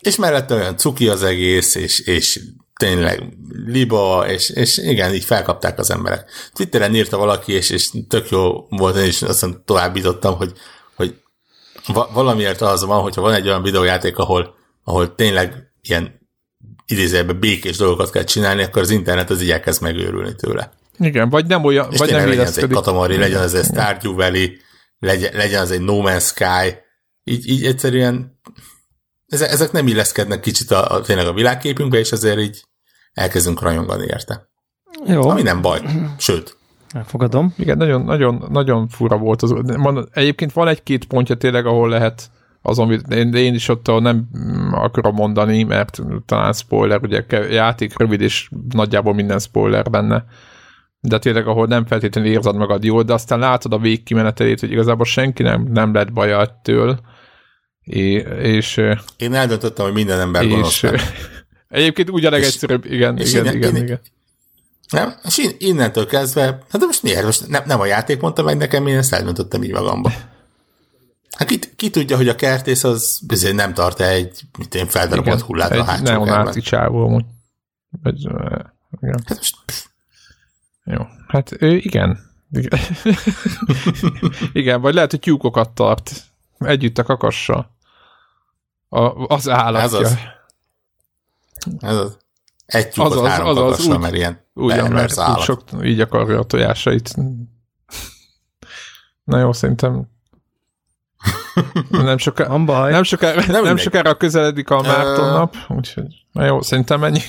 És 0.00 0.16
mellette 0.16 0.54
olyan 0.54 0.76
cuki 0.76 1.08
az 1.08 1.22
egész, 1.22 1.74
és, 1.74 2.00
és 2.00 2.40
tényleg 2.78 3.36
liba, 3.66 4.26
és, 4.28 4.50
és 4.50 4.76
igen, 4.78 5.14
így 5.14 5.24
felkapták 5.24 5.78
az 5.78 5.90
emberek. 5.90 6.30
Twitteren 6.52 6.94
írta 6.94 7.16
valaki, 7.16 7.52
és, 7.52 7.70
és 7.70 7.90
tök 8.08 8.30
jó 8.30 8.66
volt, 8.68 8.96
én 8.96 9.04
is 9.04 9.22
aztán 9.22 9.62
továbbítottam, 9.64 10.36
hogy, 10.36 10.48
hogy 10.48 10.58
va- 11.92 12.12
valamiért 12.12 12.60
az 12.60 12.84
van, 12.84 13.00
hogyha 13.02 13.20
van 13.20 13.34
egy 13.34 13.46
olyan 13.46 13.62
videójáték, 13.62 14.18
ahol, 14.18 14.54
ahol 14.84 15.14
tényleg 15.14 15.72
ilyen 15.82 16.22
idézőjelben 16.86 17.38
békés 17.38 17.76
dolgokat 17.76 18.10
kell 18.10 18.24
csinálni, 18.24 18.62
akkor 18.62 18.82
az 18.82 18.90
internet 18.90 19.30
az 19.30 19.42
így 19.42 19.50
elkezd 19.50 19.82
megőrülni 19.82 20.34
tőle. 20.34 20.72
Igen, 20.98 21.28
vagy 21.28 21.46
nem 21.46 21.64
olyan, 21.64 21.92
és 21.92 21.98
vagy 21.98 22.10
nem 22.10 22.28
legyen 22.28 22.46
ez 22.46 22.58
egy 22.58 22.68
Katamari, 22.70 23.16
legyen 23.16 23.42
ez 23.42 23.54
egy 23.54 23.64
Stardew 23.64 24.14
Valley, 24.14 24.46
legyen, 24.98 25.32
legyen 25.34 25.62
ez 25.62 25.70
egy 25.70 25.80
No 25.80 26.00
Man's 26.02 26.24
Sky, 26.26 26.76
így, 27.24 27.48
így 27.48 27.66
egyszerűen 27.66 28.40
ezek 29.28 29.72
nem 29.72 29.86
illeszkednek 29.86 30.40
kicsit 30.40 30.70
a, 30.70 30.90
a, 30.90 31.00
tényleg 31.00 31.26
a 31.26 31.32
világképünkbe, 31.32 31.98
és 31.98 32.12
azért 32.12 32.38
így 32.38 32.64
elkezdünk 33.12 33.60
rajongani 33.60 34.04
érte. 34.06 34.48
Jó. 35.06 35.28
Ami 35.28 35.42
nem 35.42 35.62
baj. 35.62 35.80
Sőt. 36.18 36.56
Elfogadom. 36.94 37.54
Igen, 37.56 37.76
nagyon, 37.76 38.04
nagyon, 38.04 38.44
nagyon 38.50 38.88
fura 38.88 39.16
volt 39.16 39.42
az. 39.42 39.54
Egyébként 40.12 40.52
van 40.52 40.68
egy-két 40.68 41.04
pontja 41.04 41.34
tényleg, 41.34 41.66
ahol 41.66 41.88
lehet 41.88 42.30
azon, 42.62 43.00
én, 43.10 43.34
én 43.34 43.54
is 43.54 43.68
ott 43.68 44.00
nem 44.00 44.28
akarom 44.72 45.14
mondani, 45.14 45.62
mert 45.62 45.98
talán 46.26 46.52
spoiler, 46.52 47.00
ugye 47.02 47.24
játék 47.50 47.98
rövid, 47.98 48.20
és 48.20 48.50
nagyjából 48.68 49.14
minden 49.14 49.38
spoiler 49.38 49.90
benne. 49.90 50.24
De 51.00 51.18
tényleg, 51.18 51.46
ahol 51.46 51.66
nem 51.66 51.86
feltétlenül 51.86 52.30
érzed 52.30 52.56
magad 52.56 52.84
jól, 52.84 53.02
de 53.02 53.12
aztán 53.12 53.38
látod 53.38 53.72
a 53.72 53.78
végkimenetelét, 53.78 54.60
hogy 54.60 54.70
igazából 54.70 55.04
senki 55.04 55.42
nem, 55.42 55.68
nem 55.72 55.94
lett 55.94 56.12
baja 56.12 56.40
ettől, 56.40 57.00
É, 57.84 58.12
és, 58.42 58.80
Én 59.16 59.34
eldöntöttem, 59.34 59.84
hogy 59.84 59.94
minden 59.94 60.20
ember 60.20 60.48
gonosz. 60.48 60.82
Egyébként 61.68 62.10
úgy 62.10 62.24
a 62.24 62.30
legegyszerűbb, 62.30 62.84
igen, 62.84 63.18
és 63.18 63.30
igen, 63.30 63.44
innen, 63.44 63.56
igen, 63.56 63.70
innen, 63.70 63.82
igen. 63.82 64.00
Nem? 64.94 65.14
És 65.24 65.50
innentől 65.58 66.06
kezdve, 66.06 66.42
hát 66.42 66.80
de 66.80 66.86
most 66.86 67.02
miért? 67.02 67.24
Most 67.24 67.48
nem, 67.48 67.62
nem 67.66 67.80
a 67.80 67.86
játék 67.86 68.20
mondta 68.20 68.42
meg 68.42 68.56
nekem, 68.56 68.86
én 68.86 68.96
ezt 68.96 69.12
eldöntöttem 69.12 69.62
így 69.62 69.72
magamba. 69.72 70.12
Hát 71.30 71.48
ki, 71.48 71.58
ki 71.76 71.90
tudja, 71.90 72.16
hogy 72.16 72.28
a 72.28 72.34
kertész 72.34 72.84
az 72.84 73.20
bizony 73.26 73.54
nem 73.54 73.74
tart 73.74 74.00
-e 74.00 74.08
egy 74.08 74.40
mit 74.58 74.74
én 74.74 74.86
feldarabolt 74.86 75.40
hullát 75.40 75.70
a 75.70 75.84
hátsó 75.84 76.02
neonáci 76.02 76.60
csávó 76.60 77.04
amúgy. 77.04 77.24
igen. 79.00 79.22
Hát 79.26 79.36
most... 79.36 79.56
Jó, 80.84 81.06
hát 81.28 81.50
igen. 81.60 82.18
Igen. 82.50 82.80
igen, 84.52 84.80
vagy 84.80 84.94
lehet, 84.94 85.10
hogy 85.10 85.20
tyúkokat 85.20 85.70
tart 85.70 86.12
együtt 86.58 86.98
a 86.98 87.02
kakassal. 87.02 87.70
A, 88.88 89.26
az 89.34 89.48
állatja. 89.48 89.82
Ez 89.82 89.92
az. 89.92 90.16
Ez 91.78 91.96
az. 91.96 92.16
Egy 92.66 92.88
tyúkot 92.88 93.12
az, 93.12 93.20
az, 93.20 93.28
három 93.28 93.46
az, 93.46 93.56
az, 93.56 93.86
úgy, 93.86 93.98
mert 93.98 94.14
ilyen 94.14 94.44
ugyan, 94.54 94.92
mert 94.92 95.18
állat. 95.18 95.40
Sok, 95.40 95.62
így 95.82 96.00
akarja 96.00 96.38
a 96.38 96.44
tojásait. 96.44 97.16
Na 99.24 99.38
jó, 99.38 99.52
szerintem 99.52 100.12
nem 101.90 102.18
sokára, 102.18 102.58
nem 102.88 103.02
sokára, 103.02 103.46
nem, 103.46 103.62
nem 103.62 103.76
sokára 103.76 104.16
közeledik 104.16 104.70
a 104.70 104.82
Márton 104.82 105.28
nap, 105.28 105.56
úgyhogy 105.68 106.24
na 106.32 106.44
jó, 106.44 106.62
szerintem 106.62 107.04
ennyi. 107.04 107.20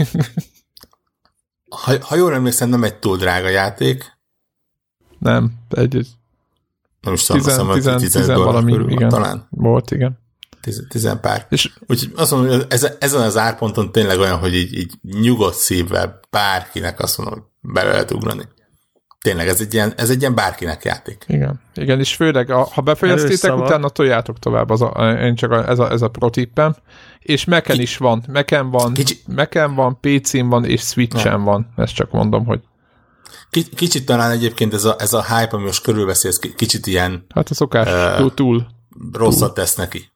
Ha, 1.70 1.94
ha 2.02 2.16
jól 2.16 2.34
emlékszem, 2.34 2.70
nem 2.70 2.84
egy 2.84 2.96
túl 2.96 3.18
drága 3.18 3.50
játék. 3.50 4.18
Nem, 5.20 5.54
egy, 5.70 6.08
nem 7.02 7.14
is 7.14 7.24
tudom, 7.24 7.42
tizen, 7.42 7.68
tizen, 7.72 7.98
tizen, 7.98 8.22
tizen 8.22 8.38
valami, 8.38 8.72
körül, 8.72 8.90
igen, 8.90 9.10
talán. 9.10 9.48
Volt, 9.50 9.92
igen. 9.92 10.25
Tizen, 10.66 10.88
tizen 10.90 11.20
pár. 11.20 11.46
És, 11.50 11.72
Úgyhogy 11.88 12.12
azt 12.16 12.32
mondom, 12.32 12.50
hogy 12.50 12.66
ez, 12.70 12.88
ezen 13.00 13.22
az 13.22 13.38
árponton 13.38 13.92
tényleg 13.92 14.20
olyan, 14.20 14.38
hogy 14.38 14.56
így, 14.56 14.78
így 14.78 14.94
nyugodt 15.02 15.56
szívvel 15.56 16.20
bárkinek 16.30 17.00
azt 17.00 17.18
mondom, 17.18 17.34
hogy 17.34 17.74
bele 17.74 17.92
lehet 17.92 18.12
ugrani. 18.12 18.44
Tényleg, 19.22 19.48
ez 19.48 19.62
egy 19.62 19.74
ilyen, 19.74 19.94
ez 19.98 20.10
egy 20.10 20.20
ilyen 20.20 20.36
bárkinek 20.36 20.84
játék. 20.84 21.24
Igen, 21.28 21.62
igen, 21.76 22.00
és 22.00 22.16
főleg, 22.16 22.50
a, 22.50 22.64
ha 22.64 22.82
befejeztétek, 22.82 23.58
utána 23.58 23.90
toljátok 23.90 24.40
tovább, 24.40 24.70
az 24.70 24.82
a, 24.82 25.18
én 25.22 25.36
csak 25.36 25.52
a, 25.52 25.70
ez, 25.70 25.80
a, 25.80 25.92
ez 25.92 26.02
a 26.02 26.08
protippem. 26.08 26.76
És 27.20 27.46
Mac-en 27.46 27.80
is 27.80 27.98
van, 27.98 28.24
Mac-en 28.28 28.70
van, 28.70 28.94
Mac-en 29.26 29.76
van, 29.76 30.00
PC-n 30.00 30.46
van, 30.46 30.66
és 30.66 30.82
Switch-en 30.82 31.44
van. 31.44 31.74
Ezt 31.76 31.94
csak 31.94 32.12
mondom, 32.12 32.46
hogy 32.46 32.60
Kicsit 33.76 34.06
talán 34.06 34.32
egyébként 34.32 34.74
ez 34.74 34.84
a, 34.84 34.96
ez 35.00 35.14
a 35.14 35.24
hype, 35.24 35.56
ami 35.56 35.64
most 35.64 35.84
körülveszi, 35.84 36.28
ez 36.28 36.40
kicsit 36.40 36.88
ilyen... 36.88 37.26
Hát 37.30 37.50
a 37.50 37.54
szokás 37.54 37.88
uh, 37.88 38.18
túl, 38.18 38.34
túl. 38.34 38.68
Rosszat 39.12 39.54
tesz 39.54 39.76
neki. 39.76 40.15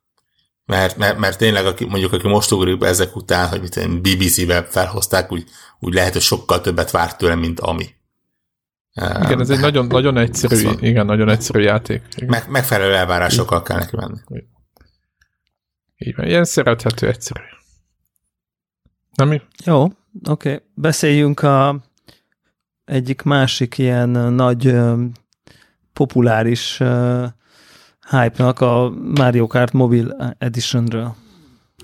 Mert, 0.70 0.98
mert, 0.98 1.18
mert 1.18 1.38
tényleg, 1.38 1.66
aki, 1.66 1.86
mondjuk 1.86 2.14
aki 2.14 2.28
most 2.28 2.52
ugrik 2.52 2.78
be 2.78 2.88
ezek 2.88 3.16
után, 3.16 3.48
hogy 3.48 3.62
mit 3.62 4.02
BBC-be 4.02 4.64
felhozták, 4.64 5.32
úgy, 5.32 5.44
úgy 5.80 5.94
lehet, 5.94 6.14
hogy 6.14 6.22
sokkal 6.22 6.62
többet 6.62 6.92
várt 6.92 7.18
tőle, 7.18 7.36
mint 7.36 7.60
ami. 7.60 7.86
Igen, 8.94 9.40
ez 9.40 9.50
egy 9.50 9.60
nagyon, 9.60 9.86
nagyon 9.86 10.18
egyszerű, 10.18 10.56
szóval 10.56 10.78
igen, 10.80 11.06
nagyon 11.06 11.30
egyszerű 11.30 11.60
játék. 11.60 12.04
Igen. 12.16 12.30
Meg, 12.30 12.50
megfelelő 12.50 12.96
elvárásokkal 12.96 13.62
kell 13.62 13.78
neki 13.78 13.96
menni. 13.96 14.18
Így 15.98 16.16
van, 16.16 16.26
ilyen 16.26 16.46
szerethető, 16.46 17.08
egyszerű. 17.08 17.42
Nem 19.16 19.28
mi? 19.28 19.42
Jó, 19.66 19.84
oké. 19.84 19.94
Okay. 20.24 20.60
Beszéljünk 20.74 21.42
a 21.42 21.80
egyik 22.86 23.22
másik 23.22 23.78
ilyen 23.78 24.10
nagy 24.10 24.76
populáris 25.94 26.82
hype-nak 28.10 28.62
a 28.62 28.94
Mario 29.16 29.48
Kart 29.48 29.74
Mobile 29.74 30.36
Editionről. 30.38 31.16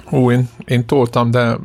Hú, 0.06 0.32
én, 0.32 0.50
én 0.66 0.86
toltam, 0.86 1.32
de 1.32 1.58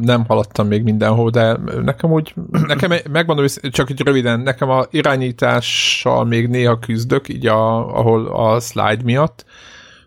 nem 0.00 0.24
haladtam 0.24 0.66
még 0.66 0.82
mindenhol, 0.82 1.30
de 1.30 1.56
nekem 1.82 2.12
úgy, 2.12 2.34
nekem 2.66 2.92
megmondom, 3.10 3.46
csak 3.70 3.90
egy 3.90 4.00
röviden, 4.00 4.40
nekem 4.40 4.70
a 4.70 4.86
irányítással 4.90 6.24
még 6.24 6.48
néha 6.48 6.78
küzdök, 6.78 7.28
így 7.28 7.46
a, 7.46 7.96
ahol 7.98 8.26
a 8.26 8.60
slide 8.60 9.02
miatt, 9.04 9.44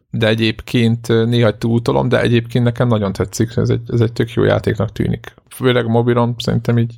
de 0.10 0.28
egyébként 0.28 1.08
néha 1.08 1.58
túltolom, 1.58 2.10
de 2.10 2.22
egyébként 2.22 2.64
nekem 2.64 2.88
nagyon 2.88 3.14
tetszik, 3.14 3.56
ez 3.56 3.70
egy, 3.70 3.82
ez 3.88 4.02
egy 4.02 4.14
tök 4.14 4.34
jó 4.34 4.44
játéknak 4.44 4.92
tűnik. 4.92 5.34
Főleg 5.50 5.86
a 5.86 5.90
mobilon 5.90 6.36
szerintem 6.38 6.78
így 6.78 6.96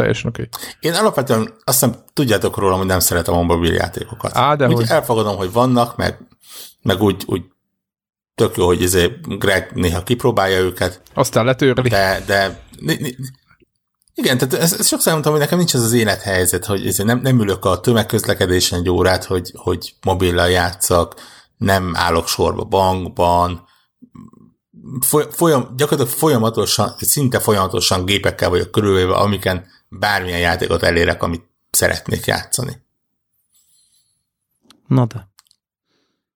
teljesen 0.00 0.28
oké. 0.28 0.48
Okay. 0.52 0.70
Én 0.80 0.92
alapvetően 0.92 1.40
azt 1.64 1.80
hiszem, 1.80 2.04
tudjátok 2.12 2.56
rólam, 2.56 2.78
hogy 2.78 2.86
nem 2.86 3.00
szeretem 3.00 3.34
a 3.34 3.42
mobil 3.42 3.72
játékokat. 3.72 4.36
Á, 4.36 4.54
de 4.54 4.66
úgy 4.66 4.72
hogy... 4.72 4.86
elfogadom, 4.88 5.36
hogy 5.36 5.52
vannak, 5.52 5.96
meg, 5.96 6.18
meg 6.82 7.02
úgy, 7.02 7.22
úgy 7.26 7.42
tök 8.34 8.56
jó, 8.56 8.66
hogy 8.66 8.82
izé 8.82 9.20
Greg 9.22 9.70
néha 9.74 10.02
kipróbálja 10.02 10.58
őket. 10.58 11.02
Aztán 11.14 11.44
letörli. 11.44 11.88
De, 11.88 12.22
de 12.26 12.62
igen, 14.14 14.38
tehát 14.38 14.54
ezt, 14.54 14.78
ezt 14.78 14.88
sokszor 14.88 15.12
mondtam, 15.12 15.32
hogy 15.32 15.40
nekem 15.40 15.58
nincs 15.58 15.74
az 15.74 15.82
az 15.82 15.92
élethelyzet, 15.92 16.64
hogy 16.64 16.84
izé 16.84 17.02
nem, 17.02 17.20
nem 17.20 17.40
ülök 17.40 17.64
a 17.64 17.80
tömegközlekedésen 17.80 18.78
egy 18.78 18.90
órát, 18.90 19.24
hogy, 19.24 19.52
hogy 19.54 19.94
mobillal 20.02 20.48
játszak, 20.48 21.14
nem 21.56 21.92
állok 21.96 22.28
sorba 22.28 22.64
bankban, 22.64 23.68
folyam, 25.30 25.74
gyakorlatilag 25.76 26.18
folyamatosan, 26.18 26.94
szinte 26.98 27.38
folyamatosan 27.38 28.04
gépekkel 28.04 28.50
vagyok 28.50 28.70
körülvéve, 28.70 29.14
amiken 29.14 29.66
bármilyen 29.90 30.40
játékot 30.40 30.82
elérek, 30.82 31.22
amit 31.22 31.48
szeretnék 31.70 32.24
játszani. 32.24 32.82
Na 34.86 35.06
de. 35.06 35.28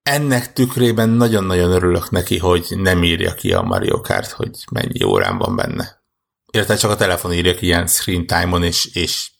Ennek 0.03 0.53
tükrében 0.53 1.09
nagyon-nagyon 1.09 1.71
örülök 1.71 2.09
neki, 2.09 2.37
hogy 2.37 2.65
nem 2.75 3.03
írja 3.03 3.33
ki 3.33 3.53
a 3.53 3.61
Mario 3.61 4.01
Kart, 4.01 4.31
hogy 4.31 4.65
mennyi 4.71 5.03
órán 5.03 5.37
van 5.37 5.55
benne. 5.55 6.03
Illetve 6.51 6.75
csak 6.75 6.91
a 6.91 6.95
telefon 6.95 7.33
írja 7.33 7.55
ki 7.55 7.65
ilyen 7.65 7.87
screen 7.87 8.27
time-on, 8.27 8.63
és, 8.63 8.85
és 8.85 9.31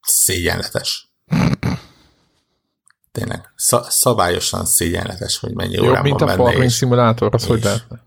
szégyenletes. 0.00 1.12
Tényleg, 3.12 3.52
szabályosan 3.88 4.64
szégyenletes, 4.64 5.38
hogy 5.38 5.54
mennyi 5.54 5.74
Jobb, 5.74 5.86
órán 5.86 6.02
mint 6.02 6.20
van 6.20 6.28
a 6.28 6.36
benne. 6.36 6.58
mint 6.58 6.70
a 6.70 6.74
szimulátor, 6.74 7.34
az 7.34 7.42
és... 7.42 7.48
hogy 7.48 7.62
lehetne. 7.62 8.04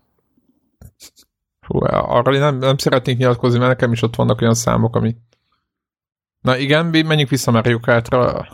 Hú, 1.66 1.78
arra 1.84 2.34
én 2.34 2.40
nem, 2.40 2.58
nem 2.58 2.76
szeretnék 2.76 3.16
nyilatkozni, 3.16 3.58
mert 3.58 3.70
nekem 3.70 3.92
is 3.92 4.02
ott 4.02 4.16
vannak 4.16 4.40
olyan 4.40 4.54
számok, 4.54 4.96
ami... 4.96 5.16
Na 6.46 6.56
igen, 6.56 6.86
menjünk 6.86 7.30
vissza 7.30 7.50
Mario 7.50 7.80
Kartra. 7.80 8.48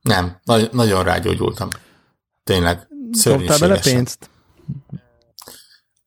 Nem, 0.00 0.40
nagy, 0.44 0.68
nagyon 0.72 1.04
rágyógyultam. 1.04 1.68
Tényleg, 2.44 2.88
Dobtál 3.24 3.58
bele 3.58 3.80
pénzt? 3.80 4.30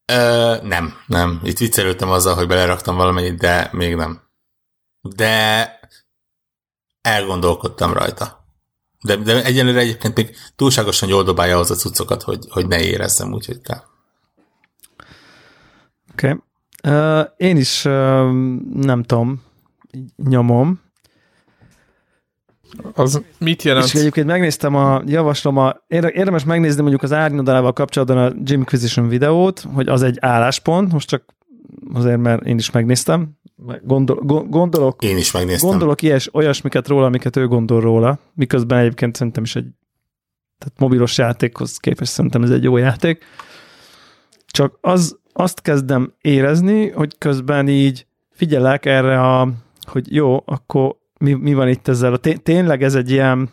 Ö, 0.06 0.56
nem, 0.64 0.94
nem. 1.08 1.40
Itt 1.44 1.58
viccelődtem 1.58 2.10
azzal, 2.10 2.36
hogy 2.36 2.48
beleraktam 2.48 2.96
valamennyit, 2.96 3.38
de 3.38 3.70
még 3.72 3.96
nem. 3.96 4.22
De 5.02 5.80
elgondolkodtam 7.02 7.94
rajta. 7.94 8.46
De, 9.02 9.16
de 9.16 9.44
egyenlőre 9.44 9.80
egyébként 9.80 10.16
még 10.16 10.36
túlságosan 10.56 11.10
jól 11.10 11.24
dobálja 11.24 11.58
az 11.58 11.72
a 11.72 11.76
cuccokat, 11.76 12.24
hogy, 12.24 12.46
hogy 12.50 12.68
ne 12.68 12.82
érezzem, 12.82 13.34
úgyhogy 13.34 13.62
kell. 13.62 13.84
Oké. 16.12 16.28
Okay. 16.28 16.46
Uh, 16.88 17.28
én 17.38 17.58
is 17.58 17.86
uh, 17.86 17.92
nem 18.74 19.04
tudom, 19.04 19.42
nyomom. 20.16 20.80
Az 22.94 23.22
mit 23.40 23.64
jelent? 23.64 23.86
És 23.86 23.94
egyébként 23.94 24.28
megnéztem 24.28 24.76
a, 24.76 25.02
javaslom 25.06 25.58
a, 25.58 25.76
érdemes 25.88 26.44
megnézni 26.44 26.82
mondjuk 26.82 27.04
az 27.04 27.14
árnyodalával 27.14 27.74
kapcsolatban 27.74 28.18
a 28.18 28.34
Jim 28.44 28.60
Inquisition 28.60 29.08
videót, 29.08 29.66
hogy 29.74 29.88
az 29.88 30.02
egy 30.02 30.18
álláspont, 30.20 30.92
most 30.92 31.08
csak 31.08 31.24
azért, 31.94 32.18
mert 32.18 32.46
én 32.46 32.58
is 32.58 32.72
megnéztem, 32.72 33.38
Gondol, 33.84 34.46
gondolok, 34.50 35.04
Én 35.04 35.18
is 35.18 35.32
megnéztem. 35.32 35.70
Gondolok 35.70 36.02
ilyes, 36.02 36.34
olyasmiket 36.34 36.88
róla, 36.88 37.06
amiket 37.06 37.36
ő 37.36 37.48
gondol 37.48 37.82
róla, 37.82 38.20
miközben 38.34 38.80
egyébként 38.80 39.16
szerintem 39.16 39.44
is 39.44 39.56
egy 39.56 39.66
tehát 40.58 40.80
mobilos 40.80 41.18
játékhoz 41.18 41.78
képest 41.78 42.12
szerintem 42.12 42.44
ez 42.44 42.50
egy 42.50 42.64
jó 42.64 42.78
játék. 42.78 43.26
Csak 44.46 44.78
az, 44.82 45.20
azt 45.40 45.62
kezdem 45.62 46.14
érezni, 46.22 46.90
hogy 46.90 47.18
közben 47.18 47.68
így 47.68 48.06
figyelek 48.32 48.86
erre 48.86 49.22
a, 49.22 49.50
hogy 49.82 50.14
jó, 50.14 50.44
akkor 50.46 50.96
mi, 51.20 51.34
mi 51.34 51.54
van 51.54 51.68
itt 51.68 51.88
ezzel? 51.88 52.14
A 52.14 52.18
tényleg 52.44 52.84
ez 52.84 52.96
egy 52.96 53.12
ilyen 53.12 53.50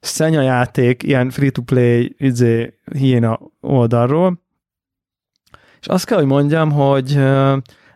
szenya 0.00 0.40
játék, 0.40 1.02
ilyen 1.02 1.30
free-to-play 1.30 2.14
izé, 2.18 2.78
hiéna 2.92 3.40
oldalról, 3.60 4.42
és 5.80 5.86
azt 5.86 6.04
kell, 6.04 6.18
hogy 6.18 6.26
mondjam, 6.26 6.70
hogy 6.70 7.16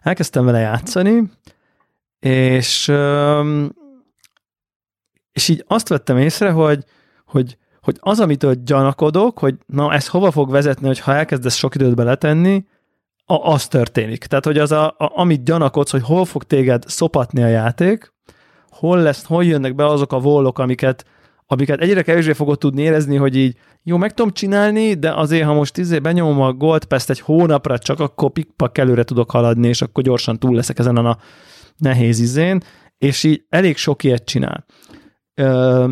elkezdtem 0.02 0.44
vele 0.44 0.59
játszani, 0.59 1.31
és, 2.20 2.92
és 5.33 5.48
így 5.48 5.64
azt 5.66 5.88
vettem 5.88 6.18
észre, 6.18 6.50
hogy, 6.50 6.85
hogy, 7.24 7.57
hogy 7.81 7.96
az, 8.00 8.20
amitől 8.20 8.54
gyanakodok, 8.54 9.38
hogy 9.38 9.54
na, 9.66 9.92
ez 9.92 10.09
hova 10.09 10.31
fog 10.31 10.50
vezetni, 10.50 10.87
hogy 10.87 10.98
ha 10.98 11.14
elkezdesz 11.14 11.57
sok 11.57 11.74
időt 11.74 11.94
beletenni, 11.94 12.64
a, 13.30 13.52
az 13.52 13.68
történik. 13.68 14.24
Tehát, 14.24 14.44
hogy 14.44 14.58
az, 14.58 14.72
a, 14.72 14.86
a, 14.86 15.12
amit 15.14 15.44
gyanakodsz, 15.44 15.90
hogy 15.90 16.02
hol 16.02 16.24
fog 16.24 16.44
téged 16.44 16.82
szopatni 16.86 17.42
a 17.42 17.46
játék, 17.46 18.12
hol 18.70 18.98
lesz, 18.98 19.24
hol 19.24 19.44
jönnek 19.44 19.74
be 19.74 19.86
azok 19.86 20.12
a 20.12 20.18
volok, 20.18 20.58
amiket, 20.58 21.04
amiket 21.46 21.80
egyre 21.80 22.02
kevésbé 22.02 22.32
fogod 22.32 22.58
tudni 22.58 22.82
érezni, 22.82 23.16
hogy 23.16 23.36
így 23.36 23.56
jó, 23.82 23.96
meg 23.96 24.14
tudom 24.14 24.32
csinálni, 24.32 24.94
de 24.94 25.12
azért, 25.14 25.44
ha 25.44 25.52
most 25.52 25.78
izé 25.78 25.98
benyomom 25.98 26.40
a 26.40 26.52
Gold 26.52 26.84
Pass 26.84 27.08
egy 27.08 27.20
hónapra, 27.20 27.78
csak 27.78 28.00
akkor 28.00 28.30
pikpak 28.30 28.78
előre 28.78 29.02
tudok 29.02 29.30
haladni, 29.30 29.68
és 29.68 29.82
akkor 29.82 30.02
gyorsan 30.02 30.38
túl 30.38 30.54
leszek 30.54 30.78
ezen 30.78 30.96
a 30.96 31.18
nehéz 31.76 32.18
izén, 32.20 32.62
és 32.98 33.24
így 33.24 33.44
elég 33.48 33.76
sok 33.76 34.04
ilyet 34.04 34.24
csinál. 34.24 34.64
Ö, 35.34 35.88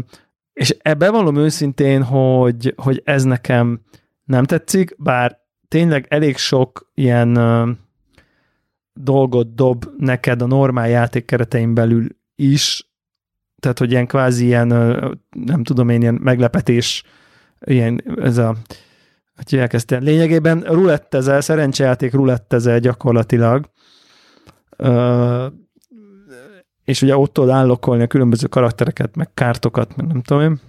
és 0.53 0.77
ebbe 0.79 1.11
valom 1.11 1.37
őszintén, 1.37 2.03
hogy, 2.03 2.75
hogy 2.77 3.03
ez 3.05 3.22
nekem 3.22 3.81
nem 4.25 4.44
tetszik, 4.44 4.94
bár 4.99 5.46
tényleg 5.69 6.07
elég 6.09 6.37
sok 6.37 6.91
ilyen 6.95 7.37
ö, 7.37 7.71
dolgot 8.95 9.55
dob 9.55 9.85
neked 9.99 10.43
a 10.43 10.47
normál 10.47 10.89
játék 10.89 11.25
keretein 11.25 11.75
belül 11.75 12.07
is, 12.35 12.91
tehát, 13.59 13.79
hogy 13.79 13.91
ilyen 13.91 14.07
kvázi 14.07 14.45
ilyen, 14.45 14.69
nem 15.31 15.63
tudom 15.63 15.89
én, 15.89 16.01
ilyen 16.01 16.19
meglepetés 16.23 17.03
ilyen, 17.61 18.03
ez 18.21 18.39
a 18.39 18.57
hogy 19.37 19.59
elkezdtem. 19.59 20.03
Lényegében 20.03 20.61
rulettezel, 20.61 21.41
szerencsejáték 21.41 22.13
rulettezel 22.13 22.79
gyakorlatilag, 22.79 23.71
uh, 24.79 25.47
és 26.85 27.03
ugye 27.03 27.17
ott 27.17 27.33
tudod 27.33 27.51
állokolni 27.51 28.03
a 28.03 28.07
különböző 28.07 28.47
karaktereket, 28.47 29.17
meg 29.17 29.29
kártokat, 29.35 29.97
meg 29.97 30.07
nem 30.07 30.23
tudom 30.23 30.43
én. 30.43 30.61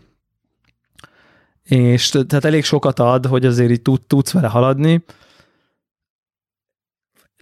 És 1.68 2.10
tehát 2.10 2.46
elég 2.46 2.64
sokat 2.64 3.00
ad, 3.00 3.26
hogy 3.26 3.46
azért 3.46 3.72
így 3.72 3.82
tud, 3.82 4.02
tudsz 4.02 4.32
vele 4.32 4.48
haladni, 4.48 5.04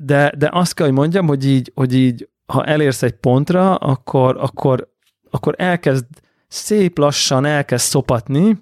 de, 0.01 0.33
de 0.38 0.49
azt 0.51 0.73
kell, 0.73 0.85
hogy 0.85 0.95
mondjam, 0.95 1.28
hogy 1.28 1.45
így, 1.45 1.71
hogy 1.76 1.93
így 1.93 2.30
ha 2.45 2.65
elérsz 2.65 3.03
egy 3.03 3.15
pontra, 3.15 3.76
akkor, 3.76 4.38
akkor, 4.38 4.93
akkor 5.30 5.55
elkezd 5.57 6.05
szép 6.47 6.97
lassan 6.97 7.45
elkezd 7.45 7.86
szopatni, 7.86 8.59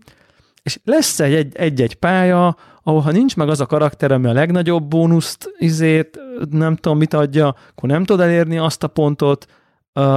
és 0.64 0.80
lesz 0.84 1.20
egy, 1.20 1.56
egy-egy 1.56 1.96
pálya, 1.96 2.58
ahol 2.84 3.02
ha 3.02 3.12
nincs 3.12 3.36
meg 3.36 3.50
az 3.50 3.62
a 3.62 3.66
karakter, 3.66 4.12
ami 4.12 4.28
a 4.28 4.34
legnagyobb 4.34 4.88
bónuszt, 4.88 5.54
izét, 5.58 6.20
nem 6.50 6.76
tudom 6.76 6.98
mit 6.98 7.14
adja, 7.14 7.56
akkor 7.70 7.90
nem 7.90 8.04
tud 8.04 8.20
elérni 8.20 8.58
azt 8.58 8.84
a 8.84 8.88
pontot, 8.88 9.46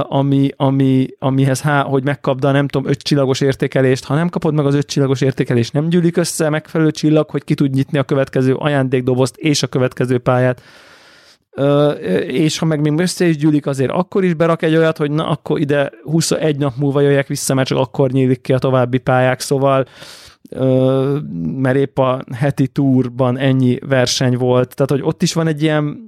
ami, 0.01 0.49
ami, 0.55 1.07
amihez, 1.19 1.61
há, 1.61 1.83
hogy 1.83 2.03
megkapd 2.03 2.43
a 2.43 2.51
nem 2.51 2.67
tudom, 2.67 2.89
öt 2.89 3.01
csillagos 3.01 3.41
értékelést, 3.41 4.05
ha 4.05 4.15
nem 4.15 4.29
kapod 4.29 4.53
meg 4.53 4.65
az 4.65 4.75
öt 4.75 4.87
csillagos 4.87 5.21
értékelést, 5.21 5.73
nem 5.73 5.89
gyűlik 5.89 6.17
össze 6.17 6.49
megfelelő 6.49 6.91
csillag, 6.91 7.29
hogy 7.29 7.43
ki 7.43 7.53
tud 7.53 7.73
nyitni 7.73 7.97
a 7.97 8.03
következő 8.03 8.53
ajándékdobozt 8.53 9.37
és 9.37 9.63
a 9.63 9.67
következő 9.67 10.17
pályát, 10.17 10.61
és 12.27 12.57
ha 12.57 12.65
meg 12.65 12.81
még 12.81 12.99
össze 12.99 13.25
is 13.25 13.37
gyűlik, 13.37 13.65
azért 13.65 13.91
akkor 13.91 14.23
is 14.23 14.33
berak 14.33 14.61
egy 14.61 14.75
olyat, 14.75 14.97
hogy 14.97 15.11
na, 15.11 15.29
akkor 15.29 15.59
ide 15.59 15.91
21 16.03 16.57
nap 16.57 16.75
múlva 16.75 17.01
jöjjek 17.01 17.27
vissza, 17.27 17.53
mert 17.53 17.67
csak 17.67 17.77
akkor 17.77 18.11
nyílik 18.11 18.41
ki 18.41 18.53
a 18.53 18.59
további 18.59 18.97
pályák, 18.97 19.39
szóval 19.39 19.85
mert 21.55 21.75
épp 21.75 21.97
a 21.97 22.23
heti 22.35 22.67
túrban 22.67 23.37
ennyi 23.37 23.79
verseny 23.87 24.37
volt, 24.37 24.75
tehát 24.75 24.91
hogy 24.91 25.01
ott 25.01 25.21
is 25.21 25.33
van 25.33 25.47
egy 25.47 25.61
ilyen 25.61 26.05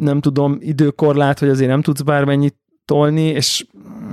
nem 0.00 0.20
tudom, 0.20 0.56
időkorlát, 0.60 1.38
hogy 1.38 1.48
azért 1.48 1.70
nem 1.70 1.82
tudsz 1.82 2.00
bármennyit 2.00 2.56
tolni, 2.84 3.22
és 3.22 3.66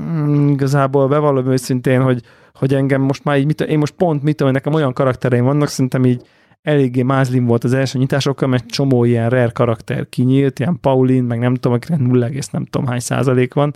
mm, 0.10 0.50
igazából 0.50 1.08
bevallom 1.08 1.48
őszintén, 1.48 2.02
hogy, 2.02 2.22
hogy 2.54 2.74
engem 2.74 3.02
most 3.02 3.24
már 3.24 3.38
így, 3.38 3.46
mit, 3.46 3.62
én 3.62 3.78
most 3.78 3.94
pont 3.94 4.24
mit 4.24 4.36
tudom, 4.36 4.54
nekem 4.54 4.74
olyan 4.74 4.94
karaktereim 4.94 5.44
vannak, 5.44 5.68
szerintem 5.68 6.06
így 6.06 6.22
eléggé 6.62 7.02
mázlim 7.02 7.46
volt 7.46 7.64
az 7.64 7.74
első 7.74 8.00
nyitásokkal, 8.00 8.48
mert 8.48 8.66
csomó 8.66 9.04
ilyen 9.04 9.30
rare 9.30 9.50
karakter 9.50 10.10
kinyílt, 10.10 10.60
ilyen 10.60 10.80
Paulin, 10.82 11.24
meg 11.24 11.40
nem 11.40 11.54
tudom, 11.56 11.74
akinek 11.74 12.00
0, 12.00 12.30
nem 12.52 12.66
tudom 12.66 12.88
hány 12.88 13.00
százalék 13.00 13.54
van. 13.54 13.74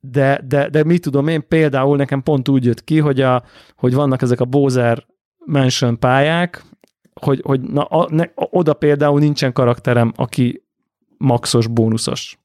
De, 0.00 0.40
de, 0.44 0.68
de 0.68 0.84
mit 0.84 1.02
tudom 1.02 1.28
én, 1.28 1.48
például 1.48 1.96
nekem 1.96 2.22
pont 2.22 2.48
úgy 2.48 2.64
jött 2.64 2.84
ki, 2.84 2.98
hogy, 2.98 3.20
a, 3.20 3.42
hogy 3.76 3.94
vannak 3.94 4.22
ezek 4.22 4.40
a 4.40 4.44
Bowser 4.44 5.06
Mansion 5.44 5.98
pályák, 5.98 6.64
hogy, 7.20 7.40
hogy 7.44 7.60
na, 7.60 7.82
a, 7.82 8.08
ne, 8.10 8.24
oda 8.34 8.74
például 8.74 9.18
nincsen 9.18 9.52
karakterem, 9.52 10.12
aki 10.16 10.64
maxos, 11.18 11.66
bónuszos. 11.66 12.38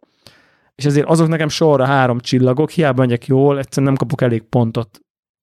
És 0.75 0.85
ezért 0.85 1.07
azok 1.07 1.27
nekem 1.27 1.49
sorra 1.49 1.85
három 1.85 2.19
csillagok, 2.19 2.69
hiába 2.69 3.01
megyek 3.01 3.25
jól, 3.25 3.57
egyszerűen 3.57 3.91
nem 3.91 3.99
kapok 3.99 4.21
elég 4.21 4.41
pontot 4.41 5.01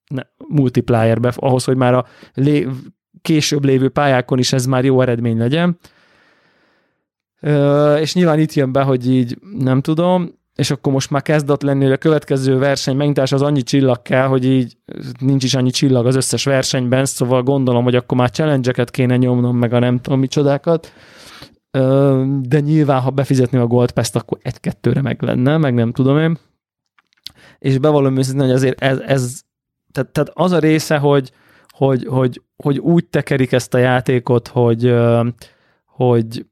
ne, 0.09 0.23
multiplierbe, 0.49 1.33
ahhoz, 1.37 1.65
hogy 1.65 1.77
már 1.77 1.95
a 1.95 2.07
lé, 2.35 2.69
később 3.23 3.65
lévő 3.65 3.89
pályákon 3.89 4.39
is 4.39 4.53
ez 4.53 4.67
már 4.67 4.85
jó 4.85 5.01
eredmény 5.01 5.39
legyen. 5.39 5.79
Ö, 7.41 7.97
és 7.97 8.15
nyilván 8.15 8.39
itt 8.39 8.53
jön 8.53 8.73
be, 8.73 8.83
hogy 8.83 9.11
így 9.11 9.39
nem 9.59 9.81
tudom, 9.81 10.39
és 10.55 10.71
akkor 10.71 10.93
most 10.93 11.11
már 11.11 11.23
kezdett 11.23 11.63
lenni, 11.63 11.83
hogy 11.83 11.93
a 11.93 11.97
következő 11.97 12.59
verseny 12.59 12.97
megnyitás 12.97 13.33
az 13.33 13.43
annyi 13.43 13.63
csillag 13.63 14.03
kell, 14.03 14.27
hogy 14.27 14.45
így 14.45 14.77
nincs 15.19 15.45
is 15.45 15.55
annyi 15.55 15.71
csillag 15.71 16.07
az 16.07 16.17
összes 16.17 16.45
versenyben, 16.45 17.05
szóval 17.05 17.43
gondolom, 17.43 17.85
hogy 17.85 17.95
akkor 17.95 18.19
már 18.19 18.31
challenge 18.31 18.85
kéne 18.85 19.17
nyomnom, 19.17 19.57
meg 19.57 19.73
a 19.73 19.79
nem 19.79 20.01
tudom 20.01 20.19
micsodákat, 20.19 20.93
de 22.41 22.61
nyilván, 22.61 23.01
ha 23.01 23.11
befizetném 23.11 23.61
a 23.61 23.67
Gold 23.67 23.91
Pass-t, 23.91 24.17
akkor 24.17 24.39
egy-kettőre 24.43 25.01
meg 25.01 25.23
lenne, 25.23 25.57
meg 25.57 25.75
nem 25.75 25.93
tudom 25.93 26.19
én. 26.19 26.39
És 27.59 27.79
bevallom 27.79 28.17
őszintén, 28.17 28.45
hogy 28.45 28.55
azért 28.55 28.81
ez, 28.83 28.99
ez 28.99 29.41
tehát, 29.93 30.11
tehát 30.11 30.31
az 30.35 30.53
a 30.53 30.59
része, 30.59 30.97
hogy, 30.97 31.33
hogy, 31.69 32.07
hogy, 32.07 32.43
hogy 32.57 32.79
úgy 32.79 33.07
tekerik 33.07 33.53
ezt 33.53 33.75
a 33.75 33.79
játékot, 33.79 34.49
hogy, 34.49 34.95
hogy 35.85 36.47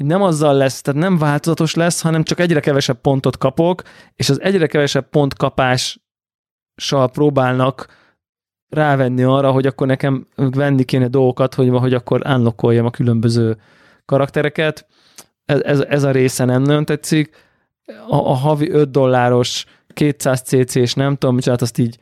hogy 0.00 0.08
nem 0.08 0.22
azzal 0.22 0.54
lesz, 0.54 0.80
tehát 0.80 1.00
nem 1.00 1.18
változatos 1.18 1.74
lesz, 1.74 2.00
hanem 2.00 2.22
csak 2.22 2.40
egyre 2.40 2.60
kevesebb 2.60 3.00
pontot 3.00 3.38
kapok, 3.38 3.82
és 4.16 4.28
az 4.28 4.40
egyre 4.40 4.66
kevesebb 4.66 5.08
pont 5.08 5.34
kapással 5.34 6.00
próbálnak 7.12 7.86
rávenni 8.68 9.22
arra, 9.22 9.50
hogy 9.50 9.66
akkor 9.66 9.86
nekem 9.86 10.26
venni 10.34 10.84
kéne 10.84 11.08
dolgokat, 11.08 11.54
hogy, 11.54 11.68
hogy 11.68 11.94
akkor 11.94 12.22
unlockoljam 12.26 12.86
a 12.86 12.90
különböző 12.90 13.56
karaktereket. 14.04 14.86
Ez, 15.44 15.60
ez, 15.60 15.80
ez 15.80 16.02
a 16.02 16.10
része 16.10 16.44
nem 16.44 16.62
nagyon 16.62 16.84
tetszik. 16.84 17.30
A, 18.08 18.16
a 18.16 18.34
havi 18.34 18.70
5 18.70 18.90
dolláros 18.90 19.64
200 19.86 20.42
cc 20.42 20.74
és 20.74 20.94
nem 20.94 21.16
tudom, 21.16 21.34
micsoda, 21.34 21.56
azt 21.60 21.78
így 21.78 21.98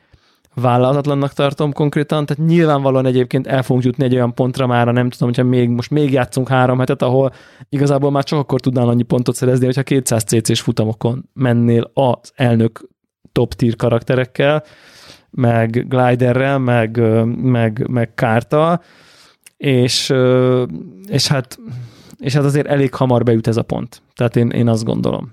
vállalhatatlannak 0.55 1.33
tartom 1.33 1.73
konkrétan, 1.73 2.27
tehát 2.27 2.47
nyilvánvalóan 2.47 3.07
egyébként 3.07 3.47
el 3.47 3.63
fogunk 3.63 3.85
jutni 3.85 4.05
egy 4.05 4.15
olyan 4.15 4.35
pontra 4.35 4.67
már, 4.67 4.87
nem 4.87 5.11
tudom, 5.11 5.29
hogyha 5.29 5.45
még, 5.45 5.69
most 5.69 5.91
még 5.91 6.13
játszunk 6.13 6.49
három 6.49 6.79
hetet, 6.79 7.03
ahol 7.03 7.33
igazából 7.69 8.11
már 8.11 8.25
csak 8.25 8.39
akkor 8.39 8.61
tudnál 8.61 8.89
annyi 8.89 9.03
pontot 9.03 9.35
szerezni, 9.35 9.65
hogyha 9.65 9.83
200 9.83 10.23
cc-s 10.23 10.61
futamokon 10.61 11.29
mennél 11.33 11.91
az 11.95 12.33
elnök 12.35 12.89
top 13.33 13.55
tier 13.55 13.77
karakterekkel, 13.77 14.65
meg 15.31 15.89
gliderrel, 15.89 16.59
meg, 16.59 17.01
meg, 17.43 17.89
meg 17.89 18.15
kártal, 18.15 18.83
és, 19.57 20.15
és 21.09 21.27
hát 21.27 21.59
és 22.19 22.33
hát 22.33 22.45
azért 22.45 22.67
elég 22.67 22.95
hamar 22.95 23.23
beüt 23.23 23.47
ez 23.47 23.57
a 23.57 23.63
pont. 23.63 24.03
Tehát 24.15 24.37
én, 24.37 24.49
én 24.49 24.69
azt 24.69 24.85
gondolom. 24.85 25.33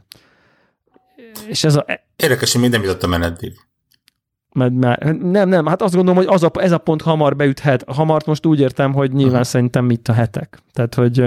És 1.47 1.63
ez 1.63 1.75
a... 1.75 1.85
Érdekes, 2.15 2.51
hogy 2.51 2.61
minden 2.61 2.81
jutottam 2.81 3.13
eddig 3.13 3.53
mert 4.55 4.73
már, 4.73 4.99
nem, 5.21 5.49
nem, 5.49 5.65
hát 5.65 5.81
azt 5.81 5.95
gondolom, 5.95 6.23
hogy 6.23 6.33
az 6.33 6.43
a, 6.43 6.51
ez 6.53 6.71
a 6.71 6.77
pont 6.77 7.01
hamar 7.01 7.35
beüthet. 7.35 7.83
Hamart 7.87 8.25
most 8.25 8.45
úgy 8.45 8.59
értem, 8.59 8.93
hogy 8.93 9.11
nyilván 9.11 9.31
uh-huh. 9.31 9.47
szerintem 9.47 9.85
mit 9.85 10.07
a 10.07 10.13
hetek. 10.13 10.59
Tehát, 10.73 10.95
hogy... 10.95 11.19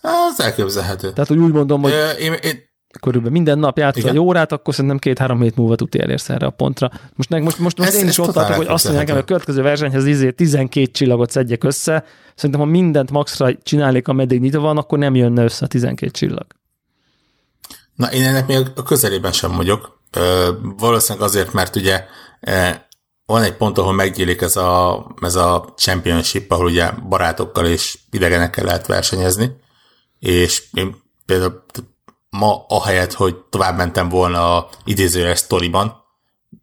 Az 0.00 0.40
elképzelhető. 0.40 1.12
Tehát, 1.12 1.28
hogy 1.28 1.38
úgy 1.38 1.52
mondom, 1.52 1.82
hogy 1.82 1.92
é, 1.92 2.24
én, 2.24 2.32
én, 2.32 2.68
körülbelül 3.00 3.36
minden 3.36 3.58
nap 3.58 3.78
játszol 3.78 4.10
egy 4.10 4.18
órát, 4.18 4.52
akkor 4.52 4.74
szerintem 4.74 4.98
két-három 4.98 5.40
hét 5.40 5.56
múlva 5.56 5.74
tudsz 5.74 5.98
elérsz 5.98 6.28
erre 6.28 6.46
a 6.46 6.50
pontra. 6.50 6.90
Most, 7.14 7.30
most, 7.30 7.58
most, 7.58 7.78
most 7.78 7.94
én 7.94 8.08
is 8.08 8.18
ott 8.18 8.32
tartok, 8.32 8.56
hogy 8.56 8.66
azt 8.66 8.84
mondják, 8.84 9.08
hogy 9.08 9.18
a 9.18 9.24
következő 9.24 9.62
versenyhez 9.62 10.06
izé 10.06 10.30
12 10.30 10.86
csillagot 10.86 11.30
szedjek 11.30 11.64
össze. 11.64 12.04
Szerintem, 12.34 12.60
ha 12.60 12.70
mindent 12.70 13.10
maxra 13.10 13.56
csinálnék, 13.62 14.08
ameddig 14.08 14.40
nyitva 14.40 14.60
van, 14.60 14.76
akkor 14.76 14.98
nem 14.98 15.14
jönne 15.14 15.42
össze 15.42 15.64
a 15.64 15.68
12 15.68 16.10
csillag. 16.10 16.46
Na, 17.94 18.12
én 18.12 18.24
ennek 18.24 18.46
még 18.46 18.66
a 18.76 18.82
közelében 18.82 19.32
sem 19.32 19.56
vagyok. 19.56 19.99
Ö, 20.16 20.50
valószínűleg 20.60 21.28
azért, 21.28 21.52
mert 21.52 21.76
ugye 21.76 22.04
e, 22.40 22.88
van 23.26 23.42
egy 23.42 23.56
pont, 23.56 23.78
ahol 23.78 23.92
meggyílik 23.92 24.40
ez 24.40 24.56
a, 24.56 25.06
ez 25.20 25.34
a 25.34 25.74
championship, 25.76 26.50
ahol 26.50 26.66
ugye 26.66 26.90
barátokkal 27.08 27.66
és 27.66 27.98
idegenekkel 28.10 28.64
lehet 28.64 28.86
versenyezni, 28.86 29.56
és 30.18 30.62
én 30.72 30.96
például 31.26 31.64
ma 32.30 32.64
ahelyett, 32.68 33.12
hogy 33.12 33.36
tovább 33.36 33.76
mentem 33.76 34.08
volna 34.08 34.56
a 34.56 34.68
idézőjeles 34.84 35.38
sztoriban, 35.38 36.04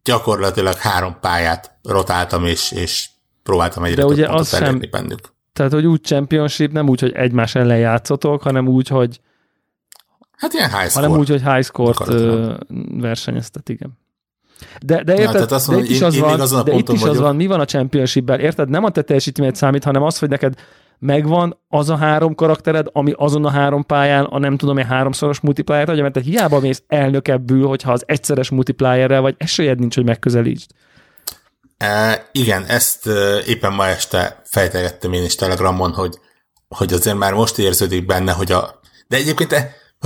gyakorlatilag 0.04 0.76
három 0.76 1.18
pályát 1.22 1.78
rotáltam, 1.84 2.46
és, 2.46 2.72
és 2.72 3.10
próbáltam 3.44 3.84
egyre 3.84 4.02
De 4.02 4.06
ugye 4.06 4.28
az 4.28 4.56
sem, 4.56 4.82
bennük. 4.92 5.20
Tehát, 5.54 5.72
hogy 5.72 5.86
úgy 5.86 6.02
championship, 6.02 6.72
nem 6.72 6.90
úgy, 6.90 7.00
hogy 7.00 7.12
egymás 7.12 7.56
ellen 7.56 7.78
játszotok, 7.78 8.42
hanem 8.42 8.68
úgy, 8.68 8.88
hogy 8.88 9.20
Hát 10.38 10.54
ilyen 10.54 10.70
high 10.70 10.90
score. 10.90 11.06
Hanem 11.06 11.20
úgy, 11.20 11.30
hogy 11.30 11.42
high 11.42 11.64
score-t 11.64 11.98
versenyeztet, 13.02 13.70
igen. 13.70 13.98
De, 14.86 15.04
de 15.04 15.18
érted, 15.18 15.50
ja, 15.50 15.58
de 15.68 15.78
itt 15.78 15.90
is 15.90 16.02
az 16.02 16.20
van, 16.20 16.64
de 16.64 16.74
itt 16.74 16.90
is 16.90 17.04
az 17.04 17.20
van, 17.20 17.36
mi 17.36 17.48
van 17.48 17.60
a 17.60 17.66
championship 17.66 18.30
érted? 18.30 18.70
Nem 18.70 18.84
a 18.84 18.90
te 18.90 19.02
teljesítményed 19.02 19.56
számít, 19.56 19.84
hanem 19.84 20.04
az, 20.04 20.20
hogy 20.20 20.30
neked 20.30 20.54
megvan 21.00 21.60
az 21.68 21.90
a 21.90 21.96
három 21.96 22.36
karaktered, 22.36 22.88
ami 22.92 23.14
azon 23.16 23.46
a 23.46 23.50
három 23.50 23.86
pályán 23.86 24.26
a 24.26 24.40
nem 24.40 24.58
tudom, 24.58 24.78
egy 24.78 24.86
háromszoros 24.86 25.40
multiplier 25.40 25.90
adja, 25.90 26.02
mert 26.02 26.14
te 26.14 26.22
hiába 26.22 26.60
mész 26.60 26.84
elnök 26.88 27.28
ebből, 27.28 27.68
hogyha 27.68 27.92
az 27.92 28.04
egyszeres 28.06 28.50
multiplierrel 28.50 29.22
vagy, 29.22 29.36
esélyed 29.38 29.80
nincs, 29.80 29.96
hogy 29.96 30.06
megközelítsd. 30.06 30.72
E, 31.78 32.26
igen, 32.32 32.64
ezt 32.64 33.08
e, 33.08 33.40
éppen 33.46 33.74
ma 33.74 33.88
este 33.88 34.42
fejtegettem 34.44 35.14
én 35.14 35.24
is 35.24 35.36
Telegramon, 35.36 35.92
hogy, 35.92 36.20
hogy 36.68 36.94
azért 36.94 37.18
már 37.18 37.34
most 37.34 37.58
érződik 37.58 38.06
benne, 38.06 38.32
hogy 38.32 38.52
a... 38.52 38.80
De 39.08 39.18
egyébként 39.18 39.54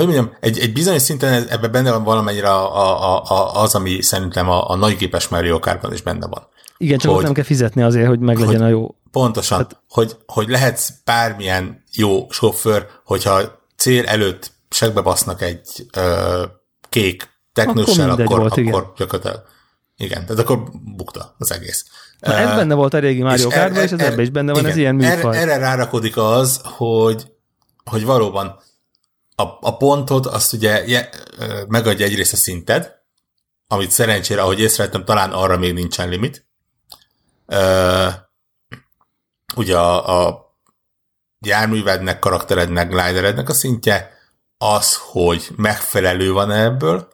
hogy 0.05 0.13
mondjam, 0.13 0.37
egy, 0.39 0.59
egy 0.59 0.73
bizonyos 0.73 1.01
szinten 1.01 1.47
ebben 1.47 1.71
benne 1.71 1.91
van 1.91 2.03
valamennyire 2.03 2.49
a, 2.49 3.15
a, 3.15 3.23
a, 3.23 3.61
az, 3.61 3.75
ami 3.75 4.01
szerintem 4.01 4.49
a, 4.49 4.69
a 4.69 4.75
nagygépes 4.75 5.27
Mario 5.27 5.59
Kartban 5.59 5.93
is 5.93 6.01
benne 6.01 6.27
van. 6.27 6.47
Igen, 6.77 6.97
csak 6.97 7.13
hogy, 7.13 7.23
nem 7.23 7.33
kell 7.33 7.43
fizetni 7.43 7.81
azért, 7.81 8.07
hogy 8.07 8.19
meglegyen 8.19 8.61
hogy, 8.61 8.61
a 8.61 8.67
jó. 8.67 8.95
Pontosan, 9.11 9.57
hát, 9.57 9.81
hogy, 9.89 10.17
hogy 10.25 10.49
lehetsz 10.49 10.89
bármilyen 11.05 11.83
jó 11.91 12.27
sofőr, 12.29 12.87
hogyha 13.05 13.61
cél 13.75 14.05
előtt 14.05 14.51
segbe 14.69 15.01
basznak 15.01 15.41
egy 15.41 15.87
ö, 15.97 16.43
kék 16.89 17.29
teknőssel, 17.53 18.09
akkor, 18.09 18.23
akkor, 18.25 18.39
volt, 18.39 18.57
akkor 18.57 18.93
gyakorlatilag 18.97 19.43
igen, 19.97 20.25
tehát 20.25 20.39
akkor 20.39 20.63
bukta 20.95 21.35
az 21.37 21.51
egész. 21.51 21.85
Na, 22.19 22.33
ez 22.33 22.55
benne 22.55 22.73
volt 22.73 22.93
a 22.93 22.99
régi 22.99 23.21
Mario 23.21 23.49
Kartban, 23.49 23.83
és 23.83 23.91
ez 23.91 23.99
ebben 23.99 24.19
is 24.19 24.29
benne 24.29 24.51
van, 24.51 24.59
igen, 24.59 24.71
ez 24.71 24.77
ilyen 24.77 24.95
műfaj. 24.95 25.37
Erre, 25.37 25.51
erre 25.51 25.57
rárakodik 25.57 26.17
az, 26.17 26.61
hogy, 26.63 27.31
hogy 27.83 28.05
valóban 28.05 28.59
a, 29.41 29.57
a 29.61 29.77
pontot 29.77 30.25
azt 30.25 30.53
ugye 30.53 30.87
je, 30.87 31.09
megadja 31.67 32.05
egyrészt 32.05 32.33
a 32.33 32.37
szinted, 32.37 32.99
amit 33.67 33.91
szerencsére, 33.91 34.41
ahogy 34.41 34.59
észrevettem, 34.59 35.05
talán 35.05 35.31
arra 35.31 35.57
még 35.57 35.73
nincsen 35.73 36.09
limit. 36.09 36.45
Ugye 39.55 39.77
a, 39.77 40.27
a 40.27 40.49
járművednek, 41.39 42.19
karakterednek, 42.19 42.89
gliderednek 42.89 43.49
a 43.49 43.53
szintje, 43.53 44.19
az, 44.57 44.97
hogy 44.97 45.49
megfelelő 45.55 46.31
van 46.31 46.51
ebből, 46.51 47.07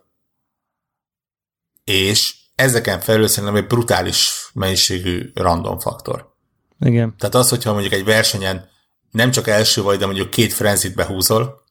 és 1.83 2.35
ezeken 2.55 2.99
felül 2.99 3.27
szerintem 3.27 3.55
egy 3.55 3.67
brutális 3.67 4.49
mennyiségű 4.53 5.31
random 5.33 5.79
faktor. 5.79 6.33
Igen. 6.79 7.17
Tehát 7.17 7.35
az, 7.35 7.49
hogyha 7.49 7.71
mondjuk 7.71 7.93
egy 7.93 8.05
versenyen 8.05 8.69
nem 9.11 9.31
csak 9.31 9.47
első 9.47 9.81
vagy, 9.81 9.97
de 9.97 10.05
mondjuk 10.05 10.29
két 10.29 10.53
frenzit 10.53 10.95
behúzol, 10.95 11.65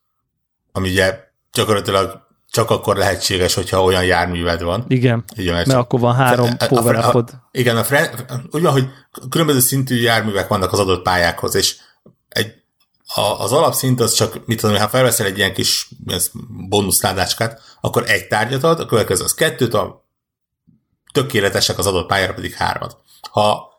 ami 0.77 0.91
ugye 0.91 1.19
gyakorlatilag 1.53 2.27
csak 2.51 2.71
akkor 2.71 2.97
lehetséges, 2.97 3.55
hogyha 3.55 3.83
olyan 3.83 4.05
járműved 4.05 4.63
van. 4.63 4.85
Igen, 4.89 5.25
ugye, 5.37 5.53
mert, 5.53 5.67
mert 5.67 5.79
akkor 5.79 6.01
van 6.01 6.15
három 6.15 6.57
a, 6.59 6.67
power 6.67 6.95
a, 6.95 7.15
a, 7.15 7.25
Igen, 7.51 7.77
a 7.77 7.85
fren, 7.85 8.09
úgy 8.51 8.63
van, 8.63 8.73
hogy 8.73 8.89
különböző 9.31 9.61
szintű 9.61 10.01
járművek 10.01 10.49
vannak 10.49 10.73
az 10.73 10.79
adott 10.79 11.03
pályákhoz, 11.03 11.55
és 11.55 11.77
egy, 12.29 12.55
a, 13.15 13.21
az 13.21 13.53
alapszint 13.53 14.01
az 14.01 14.13
csak, 14.13 14.47
mit 14.47 14.61
tudom, 14.61 14.77
ha 14.77 14.89
felveszel 14.89 15.27
egy 15.27 15.39
ilyen 15.39 15.53
kis 15.53 15.89
bónuszládácskát, 16.69 17.61
akkor 17.81 18.05
egy 18.07 18.27
tárgyat 18.27 18.65
ad, 18.65 18.81
a 18.81 18.87
következő 18.87 19.25
az 19.25 19.35
kettőt, 19.35 19.75
a 19.75 20.05
tökéletesek 21.13 21.79
az 21.79 21.87
adott 21.87 22.07
pályára 22.07 22.35
pedig 22.35 22.55
hármat. 22.55 22.97
Ha 23.31 23.76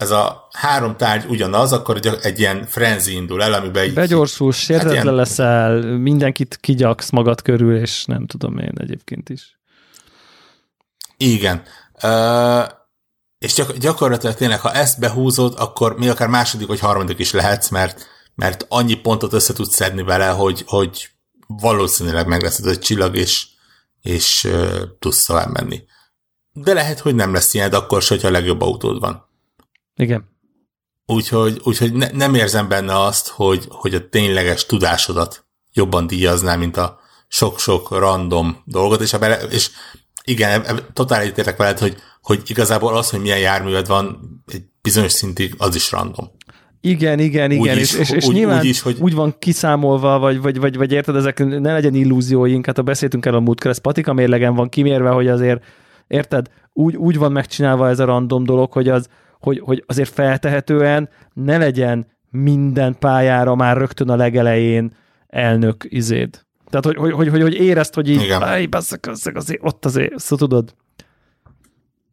ez 0.00 0.10
a 0.10 0.48
három 0.52 0.96
tárgy 0.96 1.24
ugyanaz, 1.28 1.72
akkor 1.72 2.00
egy 2.22 2.38
ilyen 2.38 2.66
frenzi 2.66 3.14
indul 3.14 3.42
el, 3.42 3.52
amiben 3.52 3.84
így... 3.84 3.94
Begyorsul, 3.94 4.52
sértetlen 4.52 4.94
hát 4.94 5.04
ilyen... 5.04 5.14
leszel, 5.14 5.80
mindenkit 5.80 6.58
kigyaksz 6.60 7.10
magad 7.10 7.42
körül, 7.42 7.76
és 7.76 8.04
nem 8.04 8.26
tudom 8.26 8.58
én 8.58 8.72
egyébként 8.76 9.28
is. 9.28 9.58
Igen. 11.16 11.62
Uh, 12.02 12.68
és 13.38 13.54
gyak- 13.54 13.78
gyakorlatilag 13.78 14.34
tényleg, 14.34 14.60
ha 14.60 14.72
ezt 14.72 14.98
behúzod, 14.98 15.54
akkor 15.56 15.98
még 15.98 16.08
akár 16.08 16.28
második 16.28 16.66
vagy 16.66 16.80
harmadik 16.80 17.18
is 17.18 17.32
lehetsz, 17.32 17.68
mert, 17.68 18.06
mert 18.34 18.66
annyi 18.68 18.94
pontot 18.94 19.32
össze 19.32 19.52
tudsz 19.52 19.74
szedni 19.74 20.02
vele, 20.02 20.28
hogy, 20.28 20.64
hogy 20.66 21.10
valószínűleg 21.46 22.26
meg 22.26 22.42
lesz 22.42 22.58
egy 22.58 22.78
csillag, 22.78 23.16
és, 23.16 23.46
és 24.00 24.44
uh, 24.44 24.80
tudsz 24.98 25.24
tovább 25.24 25.50
menni. 25.50 25.82
De 26.52 26.72
lehet, 26.72 26.98
hogy 26.98 27.14
nem 27.14 27.32
lesz 27.32 27.54
ilyen, 27.54 27.72
akkor 27.72 28.02
se, 28.02 28.14
hogyha 28.14 28.28
a 28.28 28.32
legjobb 28.32 28.60
autód 28.60 29.00
van. 29.00 29.28
Igen. 30.00 30.28
Úgyhogy, 31.06 31.60
úgyhogy 31.64 31.92
ne, 31.92 32.10
nem 32.12 32.34
érzem 32.34 32.68
benne 32.68 33.00
azt, 33.00 33.28
hogy, 33.28 33.64
hogy 33.68 33.94
a 33.94 34.08
tényleges 34.08 34.66
tudásodat 34.66 35.44
jobban 35.72 36.06
díjaznál, 36.06 36.58
mint 36.58 36.76
a 36.76 36.98
sok-sok 37.28 37.98
random 37.98 38.62
dolgot, 38.64 39.00
és, 39.00 39.12
a 39.12 39.18
bele, 39.18 39.36
és 39.36 39.70
igen, 40.24 40.80
totál 40.92 41.20
egyetértek 41.20 41.56
veled, 41.56 41.78
hogy, 41.78 41.96
hogy 42.22 42.42
igazából 42.46 42.96
az, 42.96 43.10
hogy 43.10 43.20
milyen 43.20 43.38
járműved 43.38 43.86
van, 43.86 44.18
egy 44.52 44.62
bizonyos 44.82 45.12
szintig 45.12 45.54
az 45.58 45.74
is 45.74 45.90
random. 45.90 46.30
Igen, 46.80 47.18
igen, 47.18 47.50
igen, 47.50 47.60
úgy 47.60 47.78
és, 47.78 47.92
is, 47.92 47.98
és, 47.98 48.10
és 48.10 48.26
úgy, 48.26 48.34
nyilván 48.34 48.58
úgy, 48.58 48.64
is, 48.64 48.80
hogy... 48.80 48.96
úgy 49.00 49.14
van 49.14 49.34
kiszámolva, 49.38 50.18
vagy, 50.18 50.40
vagy, 50.40 50.58
vagy, 50.58 50.76
vagy 50.76 50.92
érted, 50.92 51.16
ezek 51.16 51.38
ne 51.38 51.72
legyen 51.72 51.94
illúzióink, 51.94 52.66
hát 52.66 52.78
a 52.78 52.82
beszéltünk 52.82 53.26
el 53.26 53.34
a 53.34 53.40
múltkor, 53.40 53.70
ez 53.70 53.78
patika 53.78 54.12
mérlegen 54.12 54.54
van 54.54 54.68
kimérve, 54.68 55.10
hogy 55.10 55.28
azért, 55.28 55.64
érted, 56.06 56.46
úgy, 56.72 56.96
úgy 56.96 57.18
van 57.18 57.32
megcsinálva 57.32 57.88
ez 57.88 57.98
a 57.98 58.04
random 58.04 58.44
dolog, 58.44 58.72
hogy 58.72 58.88
az, 58.88 59.08
hogy, 59.40 59.60
hogy 59.64 59.84
azért 59.86 60.12
feltehetően 60.12 61.08
ne 61.32 61.58
legyen 61.58 62.06
minden 62.30 62.96
pályára 62.98 63.54
már 63.54 63.76
rögtön 63.76 64.08
a 64.08 64.16
legelején 64.16 64.92
elnök 65.26 65.84
izéd. 65.88 66.44
Tehát, 66.70 66.84
hogy, 66.84 66.96
hogy, 66.96 67.28
hogy, 67.28 67.42
hogy, 67.42 67.54
érezd, 67.54 67.94
hogy 67.94 68.08
így, 68.08 68.30
áj, 68.30 68.66
basszak, 68.66 69.00
basszak, 69.06 69.36
azért, 69.36 69.60
ott 69.62 69.84
azért, 69.84 70.18
szóval 70.18 70.48
tudod. 70.48 70.74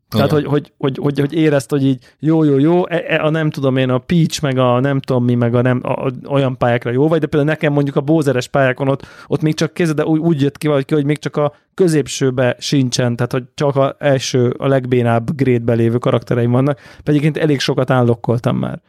Tehát, 0.10 0.32
hogy, 0.32 0.46
hogy, 0.46 0.74
hogy, 0.78 0.98
hogy, 1.02 1.20
hogy 1.20 1.34
érezd, 1.34 1.70
hogy 1.70 1.86
így 1.86 2.04
jó, 2.20 2.44
jó, 2.44 2.58
jó, 2.58 2.88
e, 2.88 3.04
e, 3.08 3.24
a 3.24 3.30
nem 3.30 3.50
tudom 3.50 3.78
én, 3.78 3.90
a 3.90 3.98
Peach, 3.98 4.42
meg 4.42 4.58
a 4.58 4.80
nem 4.80 5.00
tudom 5.00 5.24
mi, 5.24 5.36
meg 5.36 5.56
a 5.56 5.62
nem, 5.62 5.80
a, 5.84 6.06
a, 6.06 6.12
olyan 6.28 6.58
pályákra 6.58 6.92
jó 6.92 7.08
vagy, 7.08 7.20
de 7.20 7.28
például 7.28 7.52
nekem 7.52 7.74
mondjuk 7.74 7.96
a 7.96 8.02
bózeres 8.02 8.48
pályákon 8.48 8.88
ott, 8.88 9.06
ott 9.28 9.42
még 9.42 9.56
csak 9.56 9.74
kézed, 9.74 9.96
de 9.96 10.06
úgy, 10.06 10.20
úgy 10.20 10.42
jött 10.42 10.58
ki, 10.58 10.68
hogy, 10.68 10.92
hogy 10.92 11.06
még 11.06 11.20
csak 11.20 11.36
a 11.36 11.54
középsőbe 11.74 12.56
sincsen, 12.60 13.16
tehát 13.16 13.32
hogy 13.32 13.44
csak 13.54 13.76
a 13.76 13.96
első, 14.00 14.50
a 14.50 14.68
legbénább 14.68 15.36
grade 15.36 15.74
lévő 15.74 15.98
karaktereim 15.98 16.52
vannak, 16.52 16.80
pedig 17.04 17.24
én 17.24 17.34
elég 17.36 17.60
sokat 17.60 17.90
állokkoltam 17.90 18.58
már. 18.58 18.82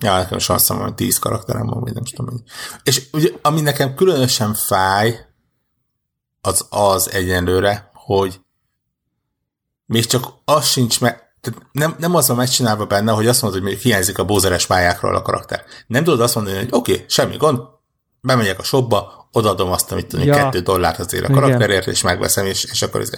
Ja, 0.00 0.16
nekem 0.16 0.36
is 0.36 0.48
azt 0.48 0.68
mondom, 0.68 0.86
hogy 0.86 0.96
tíz 0.96 1.18
karakterem 1.18 1.66
van, 1.66 1.80
vagy 1.80 1.92
nem 1.92 2.04
tudom. 2.04 2.42
És 2.82 3.02
ugye, 3.12 3.28
ami 3.42 3.60
nekem 3.60 3.94
különösen 3.94 4.54
fáj, 4.54 5.16
az 6.40 6.66
az 6.70 7.12
egyenlőre, 7.12 7.90
hogy 7.92 8.40
még 9.86 10.06
csak 10.06 10.26
az 10.44 10.66
sincs 10.66 11.00
meg, 11.00 11.22
tehát 11.40 11.62
nem, 11.72 11.94
nem 11.98 12.14
az 12.14 12.28
van 12.28 12.36
megcsinálva 12.36 12.86
benne, 12.86 13.12
hogy 13.12 13.26
azt 13.26 13.42
mondod, 13.42 13.60
hogy 13.60 13.70
még 13.70 13.78
hiányzik 13.80 14.18
a 14.18 14.24
bózeres 14.24 14.66
pályákról 14.66 15.16
a 15.16 15.22
karakter. 15.22 15.64
Nem 15.86 16.04
tudod 16.04 16.20
azt 16.20 16.34
mondani, 16.34 16.56
hogy 16.56 16.68
oké, 16.70 16.92
okay, 16.92 17.04
semmi 17.08 17.36
gond, 17.36 17.60
bemegyek 18.20 18.58
a 18.58 18.62
shopba, 18.62 19.28
odaadom 19.32 19.72
azt, 19.72 19.92
amit 19.92 20.06
tudom, 20.06 20.26
ja. 20.26 20.34
kettő 20.34 20.60
dollárt 20.60 20.98
azért 20.98 21.28
a 21.28 21.32
karakterért, 21.32 21.86
és 21.86 22.02
megveszem, 22.02 22.46
és, 22.46 22.64
és 22.64 22.82
akkor 22.82 23.00
ez 23.00 23.10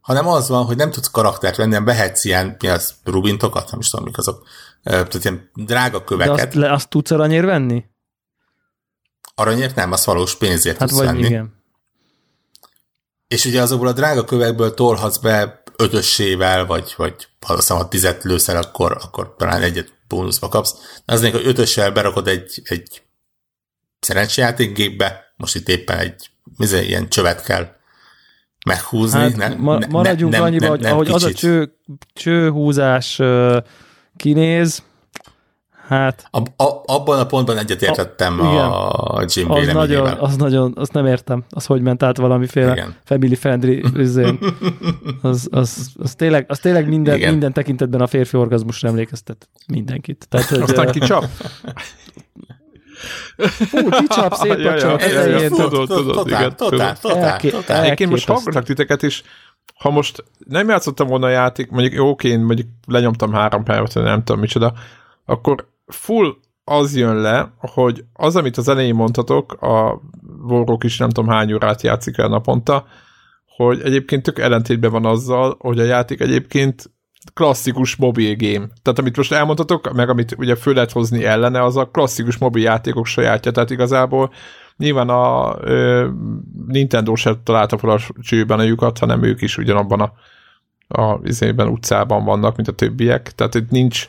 hanem 0.00 0.28
az 0.28 0.48
van, 0.48 0.64
hogy 0.64 0.76
nem 0.76 0.90
tudsz 0.90 1.10
karaktert 1.10 1.56
venni, 1.56 1.70
nem 1.70 1.84
vehetsz 1.84 2.24
ilyen, 2.24 2.56
mi 2.58 2.68
az, 2.68 2.94
rubintokat, 3.04 3.70
nem 3.70 3.80
is 3.80 3.90
tudom, 3.90 4.04
mik 4.04 4.18
azok, 4.18 4.46
tehát 4.82 5.24
ilyen 5.24 5.50
drága 5.54 6.04
köveket. 6.04 6.36
De 6.36 6.42
azt, 6.42 6.54
le, 6.54 6.72
azt 6.72 6.88
tudsz 6.88 7.10
aranyért 7.10 7.44
venni? 7.44 7.84
Aranyért 9.34 9.74
nem, 9.74 9.92
az 9.92 10.04
valós 10.04 10.36
pénzért 10.36 10.78
hát 10.78 10.88
tudsz 10.88 11.00
vagy 11.00 11.08
venni. 11.08 11.26
Igen. 11.26 11.62
És 13.26 13.44
ugye 13.44 13.62
azokból 13.62 13.88
a 13.88 13.92
drága 13.92 14.24
kövekből 14.24 14.74
tolhatsz 14.74 15.16
be 15.16 15.62
ötössével, 15.84 16.66
vagy, 16.66 16.94
vagy 16.96 17.14
ha 17.46 17.52
azt 17.52 17.70
a 17.70 17.88
tizet 17.88 18.24
lőszer, 18.24 18.56
akkor, 18.56 18.98
akkor 19.02 19.34
talán 19.38 19.62
egyet 19.62 19.92
bónuszba 20.08 20.48
kapsz. 20.48 20.74
Az 21.04 21.20
még, 21.20 21.32
hogy 21.32 21.46
ötössel 21.46 21.92
berakod 21.92 22.28
egy, 22.28 22.62
egy 22.64 23.02
szerencsejátékgépbe, 24.00 25.32
most 25.36 25.54
itt 25.54 25.68
éppen 25.68 25.98
egy 25.98 26.30
ilyen 26.58 27.08
csövet 27.08 27.44
kell 27.44 27.68
meghúzni. 28.66 29.18
Hát, 29.18 29.36
ne, 29.36 29.48
ma, 29.54 29.78
maradjunk 29.88 30.32
ne, 30.32 30.40
annyiba, 30.40 30.68
hogy 30.68 30.84
ahogy 30.84 31.06
kicsit. 31.06 31.22
az 31.22 31.24
a 31.24 31.32
cső, 31.32 31.74
csőhúzás 32.12 33.20
kinéz, 34.16 34.82
Hát... 35.86 36.28
A, 36.30 36.38
a, 36.38 36.82
abban 36.86 37.18
a 37.18 37.26
pontban 37.26 37.58
egyetértettem 37.58 38.40
a, 38.40 38.90
a 39.16 39.24
Jim 39.26 39.50
az 39.50 39.66
nagyon, 39.72 40.06
az 40.06 40.36
nagyon, 40.36 40.72
azt 40.76 40.92
nem 40.92 41.06
értem, 41.06 41.44
az 41.50 41.66
hogy 41.66 41.82
ment 41.82 42.02
át 42.02 42.16
valamiféle 42.16 42.72
igen. 42.72 42.94
family 43.04 43.34
friendly 43.34 43.82
üzén. 44.04 44.38
Az, 45.22 45.48
az, 45.50 45.90
az, 45.98 46.14
tényleg, 46.14 46.44
az 46.48 46.58
tényleg 46.58 46.88
minden, 46.88 47.18
minden 47.18 47.52
tekintetben 47.52 48.00
a 48.00 48.06
férfi 48.06 48.36
orgazmusra 48.36 48.88
emlékeztet 48.88 49.48
mindenkit. 49.66 50.26
Tehát, 50.28 50.46
hogy, 50.46 50.60
Aztán 50.60 50.90
kicsap? 50.90 51.24
Fú, 53.36 53.88
kicsap 53.88 54.34
szép 54.42 54.58
ja, 54.58 54.76
ja, 54.76 55.26
ja, 55.26 55.48
Tudod, 55.48 55.88
tudod, 55.88 56.26
igen. 56.26 56.56
Totál, 56.56 56.98
totál, 56.98 57.40
totál. 57.40 57.82
Egyébként 57.82 58.10
most 58.10 58.26
hallgatlak 58.26 58.64
titeket 58.64 59.02
is, 59.02 59.22
ha 59.74 59.90
most 59.90 60.24
nem 60.48 60.68
játszottam 60.68 61.06
volna 61.06 61.26
a 61.26 61.30
játék, 61.30 61.70
mondjuk 61.70 61.92
jó, 61.92 62.08
oké, 62.08 62.28
én 62.28 62.40
mondjuk 62.40 62.68
lenyomtam 62.86 63.32
három 63.32 63.64
percet, 63.64 64.02
nem 64.02 64.24
tudom 64.24 64.40
micsoda, 64.40 64.72
akkor 65.24 65.72
full 65.86 66.36
az 66.64 66.96
jön 66.96 67.16
le, 67.16 67.54
hogy 67.58 68.04
az, 68.12 68.36
amit 68.36 68.56
az 68.56 68.68
elején 68.68 68.94
mondhatok, 68.94 69.52
a 69.52 70.00
Warrock 70.42 70.84
is 70.84 70.98
nem 70.98 71.10
tudom 71.10 71.30
hány 71.30 71.52
órát 71.52 71.82
játszik 71.82 72.18
el 72.18 72.28
naponta, 72.28 72.84
hogy 73.56 73.80
egyébként 73.80 74.22
tök 74.22 74.38
ellentétben 74.38 74.90
van 74.90 75.04
azzal, 75.04 75.56
hogy 75.58 75.78
a 75.78 75.84
játék 75.84 76.20
egyébként 76.20 76.92
klasszikus 77.34 77.96
mobil 77.96 78.36
game. 78.36 78.66
Tehát 78.82 78.98
amit 78.98 79.16
most 79.16 79.32
elmondhatok, 79.32 79.92
meg 79.92 80.08
amit 80.08 80.34
ugye 80.38 80.54
föl 80.54 80.74
lehet 80.74 80.92
hozni 80.92 81.24
ellene, 81.24 81.62
az 81.62 81.76
a 81.76 81.88
klasszikus 81.88 82.36
mobil 82.36 82.62
játékok 82.62 83.06
sajátja. 83.06 83.50
Tehát 83.50 83.70
igazából 83.70 84.32
nyilván 84.76 85.08
a 85.08 85.56
ö, 85.60 86.08
Nintendo 86.66 87.14
se 87.14 87.34
találta 87.44 87.78
fel 87.78 87.90
a 87.90 88.00
csőben 88.20 88.58
a 88.58 88.62
lyukat, 88.62 88.98
hanem 88.98 89.22
ők 89.22 89.42
is 89.42 89.58
ugyanabban 89.58 90.00
a, 90.00 90.12
a 91.02 91.20
izében 91.22 91.68
utcában 91.68 92.24
vannak, 92.24 92.56
mint 92.56 92.68
a 92.68 92.72
többiek. 92.72 93.32
Tehát 93.32 93.54
itt 93.54 93.70
nincs 93.70 94.08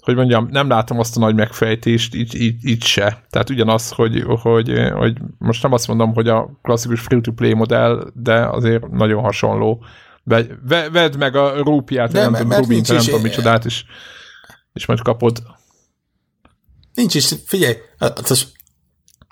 hogy 0.00 0.14
mondjam, 0.14 0.48
nem 0.50 0.68
látom 0.68 0.98
azt 0.98 1.16
a 1.16 1.20
nagy 1.20 1.34
megfejtést, 1.34 2.14
így, 2.14 2.34
így, 2.40 2.66
így 2.66 2.82
se. 2.82 3.24
Tehát 3.30 3.50
ugyanaz, 3.50 3.90
hogy, 3.90 4.24
hogy, 4.42 4.72
hogy 4.92 5.16
most 5.38 5.62
nem 5.62 5.72
azt 5.72 5.88
mondom, 5.88 6.14
hogy 6.14 6.28
a 6.28 6.50
klasszikus 6.62 7.00
free-to-play 7.00 7.54
modell, 7.54 8.10
de 8.14 8.46
azért 8.46 8.90
nagyon 8.90 9.22
hasonló. 9.22 9.84
Vedd 10.92 11.18
meg 11.18 11.36
a 11.36 11.62
rúpiát, 11.62 12.12
nem 12.12 12.32
tudom, 12.32 12.52
Rubint, 12.52 12.88
nem 12.88 12.98
tudom 12.98 13.20
micsodát, 13.20 13.64
és, 13.64 13.84
és 14.72 14.86
majd 14.86 15.00
kapod. 15.00 15.42
Nincs 16.94 17.14
is, 17.14 17.34
figyelj, 17.46 17.76
az, 17.98 18.52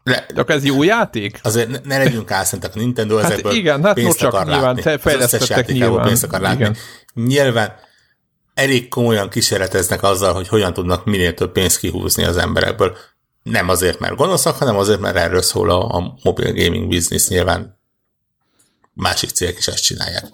le, 0.03 0.27
de 0.35 0.41
akkor 0.41 0.55
ez 0.55 0.65
jó 0.65 0.83
játék? 0.83 1.41
Azért 1.43 1.69
ne, 1.69 1.79
ne 1.85 1.99
legyünk 1.99 2.31
álszentek, 2.31 2.75
a 2.75 2.79
Nintendo 2.79 3.17
hát 3.17 3.31
ezekből 3.31 3.53
igen, 3.53 3.85
hát 3.85 3.95
pénzt 3.95 4.19
csak 4.19 4.33
akar 4.33 4.47
nyilván 4.47 4.63
látni. 4.63 4.83
Te 4.83 4.99
fejlesztettek 4.99 5.67
nyilván. 5.67 6.07
pénzt 6.07 6.25
akar 6.25 6.41
látni. 6.41 6.61
Igen. 6.61 6.77
Nyilván 7.15 7.73
elég 8.59 8.89
komolyan 8.89 9.31
kísérleteznek 9.31 10.03
azzal, 10.03 10.33
hogy 10.33 10.49
hogyan 10.49 10.73
tudnak 10.73 11.05
minél 11.05 11.35
több 11.35 11.53
pénzt 11.53 11.79
kihúzni 11.79 12.25
az 12.25 12.37
emberekből. 12.37 12.97
Nem 13.43 13.69
azért, 13.69 13.99
mert 13.99 14.17
gonoszak, 14.17 14.57
hanem 14.57 14.77
azért, 14.77 15.01
mert 15.01 15.17
erről 15.17 15.43
szól 15.43 15.71
a, 15.71 15.97
a 15.97 16.19
mobil 16.23 16.53
gaming 16.53 16.89
business 16.89 17.29
nyilván 17.29 17.79
másik 18.93 19.31
cégek 19.31 19.59
is 19.59 19.69
ezt 19.69 19.83
csinálják. 19.83 20.25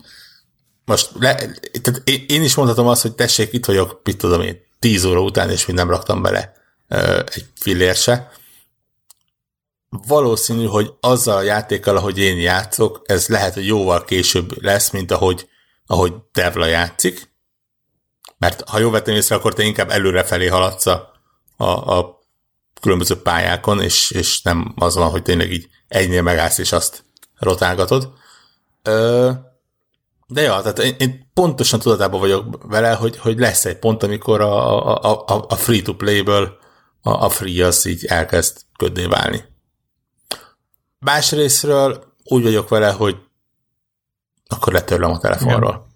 Most 0.85 1.11
le, 1.18 1.35
tehát 1.83 2.03
én 2.27 2.43
is 2.43 2.55
mondhatom 2.55 2.87
azt, 2.87 3.03
hogy 3.03 3.14
tessék, 3.14 3.53
itt 3.53 3.64
vagyok, 3.64 4.01
mit 4.05 4.16
tudom 4.16 4.41
én, 4.41 4.61
10 4.79 5.05
óra 5.05 5.20
után, 5.20 5.51
és 5.51 5.66
még 5.66 5.77
nem 5.77 5.91
raktam 5.91 6.22
bele 6.22 6.53
ö, 6.89 7.18
egy 7.18 7.47
fillér 7.61 7.95
se. 7.95 8.31
Valószínű, 9.89 10.64
hogy 10.64 10.93
azzal 11.01 11.37
a 11.37 11.43
játékkal, 11.43 11.97
ahogy 11.97 12.18
én 12.18 12.39
játszok, 12.39 13.03
ez 13.05 13.27
lehet, 13.29 13.55
hogy 13.55 13.66
jóval 13.66 14.05
később 14.05 14.62
lesz, 14.62 14.91
mint 14.91 15.11
ahogy, 15.11 15.49
ahogy 15.87 16.12
Devla 16.33 16.66
játszik, 16.66 17.33
mert 18.39 18.68
ha 18.68 18.78
jól 18.78 18.91
vettem 18.91 19.14
észre, 19.14 19.35
akkor 19.35 19.55
te 19.55 19.62
inkább 19.62 19.91
előrefelé 19.91 20.47
haladsz 20.47 20.87
a, 20.87 21.12
a, 21.57 21.99
a 21.99 22.22
különböző 22.80 23.22
pályákon, 23.22 23.82
és, 23.82 24.11
és 24.11 24.43
nem 24.43 24.74
az 24.76 24.95
van, 24.95 25.11
hogy 25.11 25.22
tényleg 25.22 25.53
így 25.53 25.68
egynél 25.89 26.22
megállsz, 26.22 26.59
és 26.59 26.72
azt 26.72 27.05
rotálgatod. 27.39 28.12
Ö, 28.82 29.30
de 30.26 30.43
ja, 30.43 30.61
tehát 30.61 30.78
én, 30.78 30.95
én 30.99 31.30
pontosan 31.35 31.80
tudatában 31.80 32.20
vagyok 32.20 32.62
vele, 32.62 32.93
hogy, 32.93 33.18
hogy 33.18 33.39
lesz 33.39 33.64
egy 33.64 33.78
pont, 33.78 34.03
amikor 34.03 34.41
a, 34.41 34.87
a, 35.03 35.24
a, 35.26 35.45
a 35.49 35.55
free-to-play-ből 35.55 36.59
a, 37.03 37.11
a 37.11 37.28
free 37.28 37.66
az 37.66 37.87
így 37.87 38.05
elkezd 38.05 38.61
ködné 38.78 39.07
válni. 39.07 39.45
Másrésztről 40.99 42.14
úgy 42.24 42.43
vagyok 42.43 42.68
vele, 42.68 42.91
hogy 42.91 43.16
akkor 44.47 44.72
letörlöm 44.72 45.11
a 45.11 45.18
telefonról. 45.18 45.93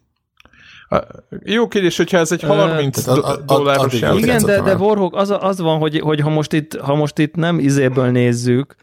Jó 1.45 1.69
kérdés, 1.69 1.97
hogyha 1.97 2.19
ez 2.19 2.33
egy 2.33 2.43
30 2.43 3.07
uh, 3.07 3.15
do- 3.15 3.45
dolláros 3.45 3.95
Igen, 3.95 4.45
de, 4.45 4.61
de 4.61 4.77
Warhawk, 4.77 5.17
az, 5.17 5.35
az 5.41 5.61
van, 5.61 5.79
hogy, 5.79 6.01
hogy 6.01 6.21
ha, 6.21 6.31
most 6.31 6.53
itt, 6.53 6.77
ha 6.77 6.95
most 6.95 7.19
itt 7.19 7.35
nem 7.35 7.59
izéből 7.59 8.11
nézzük, 8.11 8.75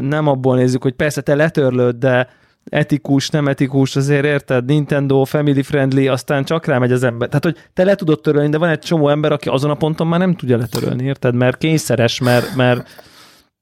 nem 0.00 0.26
abból 0.26 0.56
nézzük, 0.56 0.82
hogy 0.82 0.92
persze 0.92 1.20
te 1.20 1.34
letörlöd, 1.34 1.96
de 1.96 2.28
etikus, 2.64 3.28
nem 3.28 3.48
etikus, 3.48 3.96
azért 3.96 4.24
érted, 4.24 4.64
Nintendo, 4.64 5.24
family 5.24 5.62
friendly, 5.62 6.08
aztán 6.08 6.44
csak 6.44 6.66
rámegy 6.66 6.92
az 6.92 7.02
ember. 7.02 7.28
Tehát, 7.28 7.44
hogy 7.44 7.56
te 7.72 7.84
le 7.84 7.94
tudod 7.94 8.20
törölni, 8.20 8.48
de 8.48 8.58
van 8.58 8.68
egy 8.68 8.78
csomó 8.78 9.08
ember, 9.08 9.32
aki 9.32 9.48
azon 9.48 9.70
a 9.70 9.74
ponton 9.74 10.06
már 10.06 10.18
nem 10.18 10.34
tudja 10.34 10.56
letörölni, 10.56 11.04
érted? 11.04 11.34
Mert 11.34 11.58
kényszeres, 11.58 12.20
mert, 12.20 12.54
mert 12.54 13.04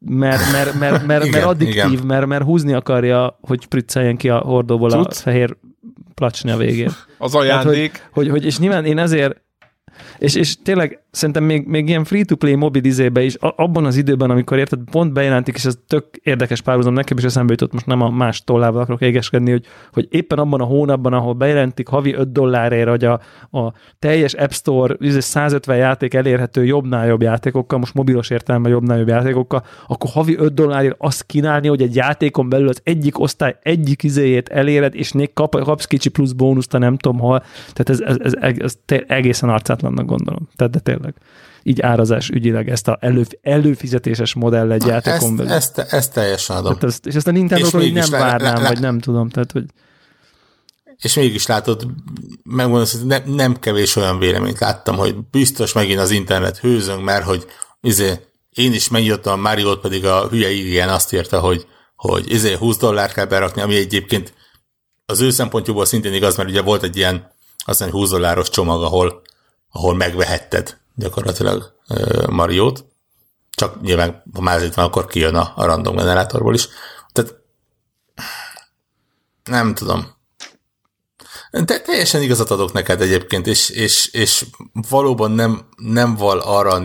mert, 0.06 0.52
mert, 0.52 0.78
mert, 0.78 1.06
mert, 1.06 1.24
igen, 1.24 1.40
mert 1.40 1.50
addiktív, 1.50 1.92
igen. 1.92 2.06
mert, 2.06 2.26
mert 2.26 2.44
húzni 2.44 2.72
akarja, 2.72 3.38
hogy 3.40 3.62
spricceljen 3.62 4.16
ki 4.16 4.28
a 4.28 4.38
hordóból 4.38 4.90
Tud? 4.90 5.06
a 5.10 5.14
fehér 5.14 5.56
placsni 6.14 6.50
a 6.50 6.56
végén. 6.56 6.90
Az 7.18 7.34
ajándék. 7.34 7.92
Tehát, 7.92 8.10
hogy, 8.12 8.24
hogy, 8.24 8.28
hogy, 8.28 8.44
és 8.44 8.58
nyilván 8.58 8.84
én 8.84 8.98
ezért 8.98 9.42
és, 10.18 10.34
és 10.34 10.56
tényleg 10.62 11.02
szerintem 11.14 11.44
még, 11.44 11.66
még 11.66 11.88
ilyen 11.88 12.04
free-to-play 12.04 12.54
mobilizébe 12.54 13.22
is, 13.22 13.34
abban 13.40 13.84
az 13.84 13.96
időben, 13.96 14.30
amikor 14.30 14.58
érted, 14.58 14.80
pont 14.90 15.12
bejelentik, 15.12 15.54
és 15.54 15.64
ez 15.64 15.78
tök 15.86 16.04
érdekes 16.22 16.60
párhuzam, 16.60 16.92
nekem 16.94 17.18
is 17.18 17.24
eszembe 17.24 17.52
jutott, 17.52 17.72
most 17.72 17.86
nem 17.86 18.00
a 18.00 18.10
más 18.10 18.44
tollával 18.44 18.80
akarok 18.80 19.00
égeskedni, 19.00 19.50
hogy, 19.50 19.66
hogy 19.92 20.06
éppen 20.10 20.38
abban 20.38 20.60
a 20.60 20.64
hónapban, 20.64 21.12
ahol 21.12 21.32
bejelentik 21.32 21.88
havi 21.88 22.14
5 22.14 22.32
dollárért, 22.32 22.88
hogy 22.88 23.04
a, 23.04 23.20
a 23.50 23.72
teljes 23.98 24.34
App 24.34 24.50
Store 24.50 24.96
150 25.20 25.76
játék 25.76 26.14
elérhető 26.14 26.64
jobbnál 26.64 27.06
jobb 27.06 27.22
játékokkal, 27.22 27.78
most 27.78 27.94
mobilos 27.94 28.30
értelemben 28.30 28.72
jobbnál 28.72 28.98
jobb 28.98 29.08
játékokkal, 29.08 29.64
akkor 29.86 30.10
havi 30.10 30.36
5 30.38 30.54
dollárért 30.54 30.96
azt 30.98 31.26
kínálni, 31.26 31.68
hogy 31.68 31.82
egy 31.82 31.94
játékon 31.94 32.48
belül 32.48 32.68
az 32.68 32.80
egyik 32.84 33.18
osztály 33.18 33.56
egyik 33.62 34.02
izéjét 34.02 34.48
eléred, 34.48 34.94
és 34.94 35.12
még 35.12 35.32
kap, 35.32 35.62
kapsz 35.62 35.84
kicsi 35.84 36.08
plusz 36.08 36.32
bónuszt, 36.32 36.72
nem 36.78 36.96
tudom 36.96 37.18
hol. 37.18 37.42
Tehát 37.72 37.88
ez, 37.88 38.00
ez, 38.00 38.16
ez, 38.20 38.32
ez, 38.40 38.76
ez 38.86 39.00
egészen 39.06 39.48
arcátlannak 39.48 40.06
gondolom. 40.06 40.48
Tehát 40.56 40.72
de 40.72 40.78
tényleg 40.78 41.03
így 41.62 41.80
árazás 41.80 42.28
ügyileg 42.28 42.68
ezt 42.68 42.88
a 42.88 42.98
elő, 43.00 43.26
előfizetéses 43.42 44.34
modell 44.34 44.72
egy 44.72 44.86
játékon 44.86 45.36
belül. 45.36 45.52
Ezt, 45.52 45.78
ezt, 45.78 45.92
ezt 45.92 46.12
teljesen 46.12 46.56
adom. 46.56 46.72
Tehát 46.72 46.84
ezt, 46.84 47.06
és 47.06 47.14
ezt 47.14 47.26
a 47.26 47.30
Nintendo-tól 47.30 47.82
így 47.82 47.92
nem 47.92 48.10
várnám, 48.10 48.62
le, 48.62 48.68
vagy 48.68 48.80
nem 48.80 48.98
tudom. 48.98 49.28
Tehát, 49.28 49.52
hogy... 49.52 49.64
És 50.96 51.14
mégis 51.14 51.46
látod, 51.46 51.86
megmondom, 52.42 52.86
hogy 52.92 53.06
nem, 53.06 53.22
nem 53.26 53.58
kevés 53.58 53.96
olyan 53.96 54.18
véleményt 54.18 54.58
láttam, 54.58 54.96
hogy 54.96 55.16
biztos 55.30 55.72
megint 55.72 56.00
az 56.00 56.10
internet 56.10 56.58
hőzöng, 56.58 57.04
mert 57.04 57.24
hogy 57.24 57.46
izé, 57.80 58.12
én 58.50 58.72
is 58.72 58.88
megírtam, 58.88 59.40
Máriót 59.40 59.80
pedig 59.80 60.06
a 60.06 60.28
hülye 60.28 60.50
ilyen 60.50 60.88
azt 60.88 61.12
írta, 61.12 61.40
hogy, 61.40 61.66
hogy 61.96 62.32
izé 62.32 62.54
20 62.54 62.76
dollár 62.76 63.12
kell 63.12 63.26
berakni, 63.26 63.62
ami 63.62 63.76
egyébként 63.76 64.34
az 65.06 65.20
ő 65.20 65.30
szempontjúból 65.30 65.84
szintén 65.84 66.12
igaz, 66.12 66.36
mert 66.36 66.48
ugye 66.48 66.62
volt 66.62 66.82
egy 66.82 66.96
ilyen 66.96 67.32
azt 67.64 67.80
mondja, 67.80 67.98
20 67.98 68.10
dolláros 68.10 68.48
csomag, 68.48 68.82
ahol, 68.82 69.22
ahol 69.70 69.94
megvehetted 69.94 70.76
gyakorlatilag 70.94 71.72
Mariót, 72.28 72.84
csak 73.50 73.80
nyilván, 73.80 74.22
ha 74.32 74.40
már 74.40 74.62
itt 74.62 74.74
van, 74.74 74.84
akkor 74.84 75.06
kijön 75.06 75.34
a, 75.34 75.52
a 75.56 75.64
random 75.64 75.96
generátorból 75.96 76.54
is. 76.54 76.68
Tehát 77.12 77.34
nem 79.44 79.74
tudom. 79.74 80.12
De 81.50 81.80
teljesen 81.80 82.22
igazat 82.22 82.50
adok 82.50 82.72
neked 82.72 83.00
egyébként, 83.00 83.46
és, 83.46 83.68
és, 83.68 84.06
és 84.06 84.46
valóban 84.88 85.30
nem, 85.30 85.68
nem 85.76 86.16
val 86.16 86.38
arra, 86.38 86.82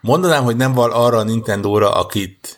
mondanám, 0.00 0.44
hogy 0.44 0.56
nem 0.56 0.72
val 0.72 0.90
arra 0.90 1.18
a 1.18 1.22
Nintendo-ra, 1.22 1.90
akit, 1.90 2.57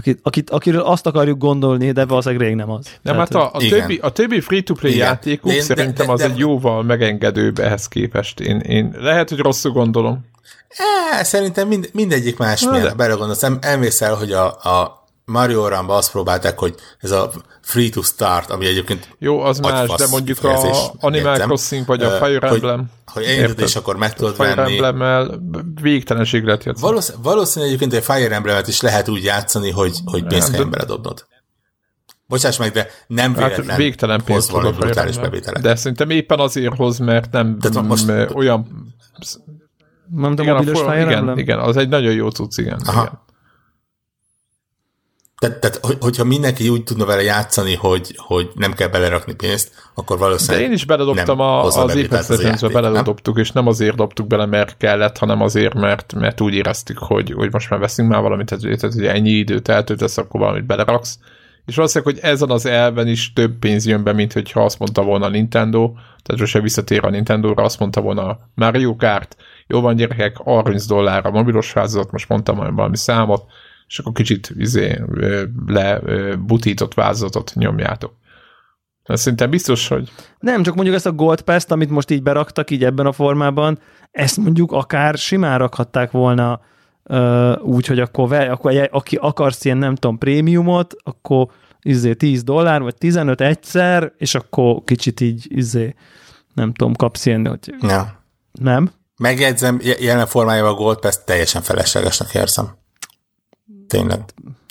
Akit, 0.00 0.18
akit, 0.22 0.50
akiről 0.50 0.80
azt 0.80 1.06
akarjuk 1.06 1.38
gondolni, 1.38 1.92
de 1.92 2.04
valószínűleg 2.04 2.46
rég 2.46 2.56
nem 2.56 2.70
az. 2.70 2.86
Nem, 3.02 3.16
hát 3.16 3.34
a, 3.34 3.50
a, 3.52 3.58
többi, 3.68 3.98
a 4.02 4.10
többi 4.10 4.40
free-to-play 4.40 4.92
igen. 4.92 5.06
játékuk 5.06 5.52
de, 5.52 5.60
szerintem 5.60 5.94
de, 5.94 6.04
de, 6.04 6.12
az 6.12 6.18
de, 6.20 6.26
egy 6.26 6.38
jóval 6.38 6.82
megengedőbb 6.82 7.58
ehhez 7.58 7.88
képest. 7.88 8.40
Én, 8.40 8.58
én 8.58 8.94
lehet, 8.98 9.28
hogy 9.28 9.38
rosszul 9.38 9.72
gondolom. 9.72 10.28
É, 11.18 11.22
szerintem 11.22 11.68
mind, 11.68 11.90
mindegyik 11.92 12.38
másmilyen. 12.38 12.96
Belegondolsz, 12.96 13.46
emlékszel, 13.60 14.14
hogy 14.14 14.32
a, 14.32 14.46
a 14.46 14.99
Mario 15.30 15.68
Ramba 15.68 15.96
azt 15.96 16.10
próbálták, 16.10 16.58
hogy 16.58 16.74
ez 16.98 17.10
a 17.10 17.30
free 17.60 17.90
to 17.90 18.02
start, 18.02 18.50
ami 18.50 18.66
egyébként 18.66 19.16
Jó, 19.18 19.40
az 19.40 19.58
más, 19.58 19.88
de 19.88 20.06
mondjuk 20.10 20.44
a 20.44 20.48
Animal 21.00 21.32
értem, 21.32 21.46
Crossing 21.46 21.86
vagy 21.86 22.02
a 22.02 22.10
Fire 22.10 22.48
Emblem. 22.48 22.78
Hogy, 22.78 23.24
hogy 23.24 23.24
elindult, 23.24 23.60
és 23.60 23.76
akkor 23.76 23.96
meg 23.96 24.14
tudod 24.14 24.34
Fire 24.34 24.54
venni. 24.54 24.70
Fire 24.70 24.86
Emblemmel 24.86 25.40
végtelenség 25.82 26.44
lehet 26.44 26.64
játszani. 26.64 26.86
Valószínűleg, 26.86 27.24
valószínűleg 27.24 27.74
egyébként 27.74 28.08
a 28.08 28.12
Fire 28.12 28.34
Emblemet 28.34 28.68
is 28.68 28.80
lehet 28.80 29.08
úgy 29.08 29.24
játszani, 29.24 29.70
hogy, 29.70 29.96
hogy 30.04 30.24
pénzt 30.24 30.52
kell 30.52 30.64
beledobnod. 30.64 31.26
Bocsáss 32.26 32.56
meg, 32.56 32.72
de 32.72 32.90
nem 33.06 33.34
hát 33.34 33.36
véletlen 33.36 33.68
hát 33.68 33.76
végtelen 33.76 34.22
pénzt 34.24 34.50
tudod 34.50 34.76
brutális 34.76 35.18
bevételek. 35.18 35.62
De 35.62 35.74
szerintem 35.74 36.10
éppen 36.10 36.38
azért 36.38 36.76
hoz, 36.76 36.98
mert 36.98 37.32
nem 37.32 37.58
de 37.58 37.80
most, 37.80 38.12
olyan... 38.34 38.66
Nem 40.16 40.34
tudom, 40.34 40.54
a 40.54 40.56
mobilos 40.56 40.80
Fire 40.80 41.00
igen, 41.00 41.38
igen, 41.38 41.58
az 41.58 41.76
egy 41.76 41.88
nagyon 41.88 42.12
jó 42.12 42.28
cucc, 42.28 42.58
igen. 42.58 42.80
Aha. 42.86 43.02
igen. 43.02 43.28
Tehát, 45.40 45.60
tehát, 45.60 45.96
hogyha 46.00 46.24
mindenki 46.24 46.68
úgy 46.68 46.84
tudna 46.84 47.04
vele 47.04 47.22
játszani, 47.22 47.74
hogy, 47.74 48.14
hogy 48.16 48.50
nem 48.54 48.72
kell 48.72 48.88
belerakni 48.88 49.34
pénzt, 49.34 49.90
akkor 49.94 50.18
valószínűleg 50.18 50.60
De 50.60 50.68
én 50.68 50.74
is 50.74 50.84
beledobtam 50.84 51.40
a, 51.40 51.64
az 51.64 51.76
Apex 51.76 52.28
legends 52.28 52.60
beledobtuk, 52.60 53.38
és 53.38 53.52
nem 53.52 53.66
azért 53.66 53.96
dobtuk 53.96 54.26
bele, 54.26 54.46
mert 54.46 54.76
kellett, 54.76 55.18
hanem 55.18 55.40
azért, 55.40 55.74
mert, 55.74 56.14
mert 56.14 56.40
úgy 56.40 56.54
éreztük, 56.54 56.98
hogy, 56.98 57.32
hogy 57.32 57.52
most 57.52 57.70
már 57.70 57.80
veszünk 57.80 58.08
már 58.08 58.20
valamit, 58.20 58.46
tehát, 58.46 58.94
hogy 58.94 59.06
ennyi 59.06 59.30
időt 59.30 59.68
eltöltesz, 59.68 60.16
akkor 60.16 60.40
valamit 60.40 60.66
beleraksz. 60.66 61.18
És 61.66 61.76
valószínűleg, 61.76 62.14
hogy 62.14 62.30
ezen 62.30 62.50
az 62.50 62.66
elven 62.66 63.08
is 63.08 63.32
több 63.32 63.58
pénz 63.58 63.86
jön 63.86 64.04
be, 64.04 64.12
mint 64.12 64.32
hogyha 64.32 64.64
azt 64.64 64.78
mondta 64.78 65.02
volna 65.02 65.26
a 65.26 65.28
Nintendo, 65.28 65.92
tehát 66.22 66.40
most 66.40 66.60
visszatér 66.60 67.04
a 67.04 67.10
Nintendo-ra, 67.10 67.62
azt 67.62 67.78
mondta 67.78 68.00
volna 68.00 68.22
a 68.22 68.38
Mario 68.54 68.96
Kart, 68.96 69.36
jó 69.66 69.80
van 69.80 69.96
gyerekek, 69.96 70.36
30 70.36 70.86
dollár 70.86 71.26
a 71.26 71.30
mobilos 71.30 71.72
házat, 71.72 72.10
most 72.10 72.28
mondtam 72.28 72.74
valami 72.74 72.96
számot, 72.96 73.44
és 73.90 73.98
akkor 73.98 74.12
kicsit 74.12 74.52
izé, 74.56 75.02
lebutított 75.66 76.94
vázatot 76.94 77.52
nyomjátok. 77.54 78.12
Ez 79.02 79.20
szinte 79.20 79.46
biztos, 79.46 79.88
hogy... 79.88 80.10
Nem, 80.38 80.62
csak 80.62 80.74
mondjuk 80.74 80.96
ezt 80.96 81.06
a 81.06 81.12
Gold 81.12 81.40
Pass-t, 81.40 81.70
amit 81.70 81.90
most 81.90 82.10
így 82.10 82.22
beraktak 82.22 82.70
így 82.70 82.84
ebben 82.84 83.06
a 83.06 83.12
formában, 83.12 83.78
ezt 84.10 84.36
mondjuk 84.36 84.72
akár 84.72 85.18
simán 85.18 85.58
rakhatták 85.58 86.10
volna 86.10 86.60
uh, 87.04 87.62
úgy, 87.62 87.86
hogy 87.86 88.00
akkor, 88.00 88.28
ve, 88.28 88.50
akkor 88.50 88.70
egy, 88.70 88.88
aki 88.92 89.16
akarsz 89.16 89.64
ilyen, 89.64 89.78
nem 89.78 89.94
tudom, 89.94 90.18
prémiumot, 90.18 90.94
akkor 91.02 91.46
izé 91.82 92.14
10 92.14 92.42
dollár, 92.42 92.82
vagy 92.82 92.94
15 92.94 93.40
egyszer, 93.40 94.12
és 94.16 94.34
akkor 94.34 94.82
kicsit 94.84 95.20
így 95.20 95.46
izé, 95.48 95.94
nem 96.54 96.72
tudom, 96.72 96.94
kapsz 96.94 97.26
ilyen, 97.26 97.46
hogy... 97.46 97.74
Ja. 97.80 98.22
Nem? 98.52 98.90
Megjegyzem, 99.16 99.80
jelen 100.00 100.26
formájában 100.26 100.70
a 100.70 100.74
Gold 100.74 100.98
Pass 100.98 101.18
teljesen 101.24 101.62
feleslegesnek 101.62 102.34
érzem. 102.34 102.78
Tényleg. 103.90 104.24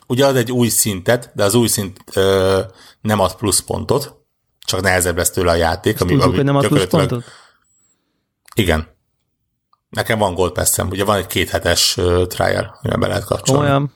Ugye 0.07 0.25
ad 0.25 0.35
egy 0.35 0.51
új 0.51 0.67
szintet, 0.67 1.31
de 1.35 1.43
az 1.43 1.53
új 1.53 1.67
szint 1.67 1.99
ö, 2.13 2.61
nem 3.01 3.19
ad 3.19 3.35
pluszpontot, 3.35 4.15
csak 4.59 4.81
nehezebb 4.81 5.17
lesz 5.17 5.31
tőle 5.31 5.51
a 5.51 5.55
játék. 5.55 6.01
Ami, 6.01 6.09
tudjuk, 6.09 6.27
ami 6.27 6.35
hogy 6.35 6.45
nem 6.45 6.55
ad 6.55 6.67
pluszpontot? 6.67 7.23
Igen. 8.55 8.87
Nekem 9.89 10.19
van 10.19 10.33
Gold 10.33 10.51
pass 10.51 10.77
ugye 10.77 11.03
van 11.03 11.17
egy 11.17 11.27
kéthetes 11.27 11.97
uh, 11.97 12.27
trial, 12.27 12.79
amiben 12.81 12.99
be 12.99 13.07
lehet 13.07 13.23
kapcsolni. 13.23 13.63
Olyan. 13.63 13.93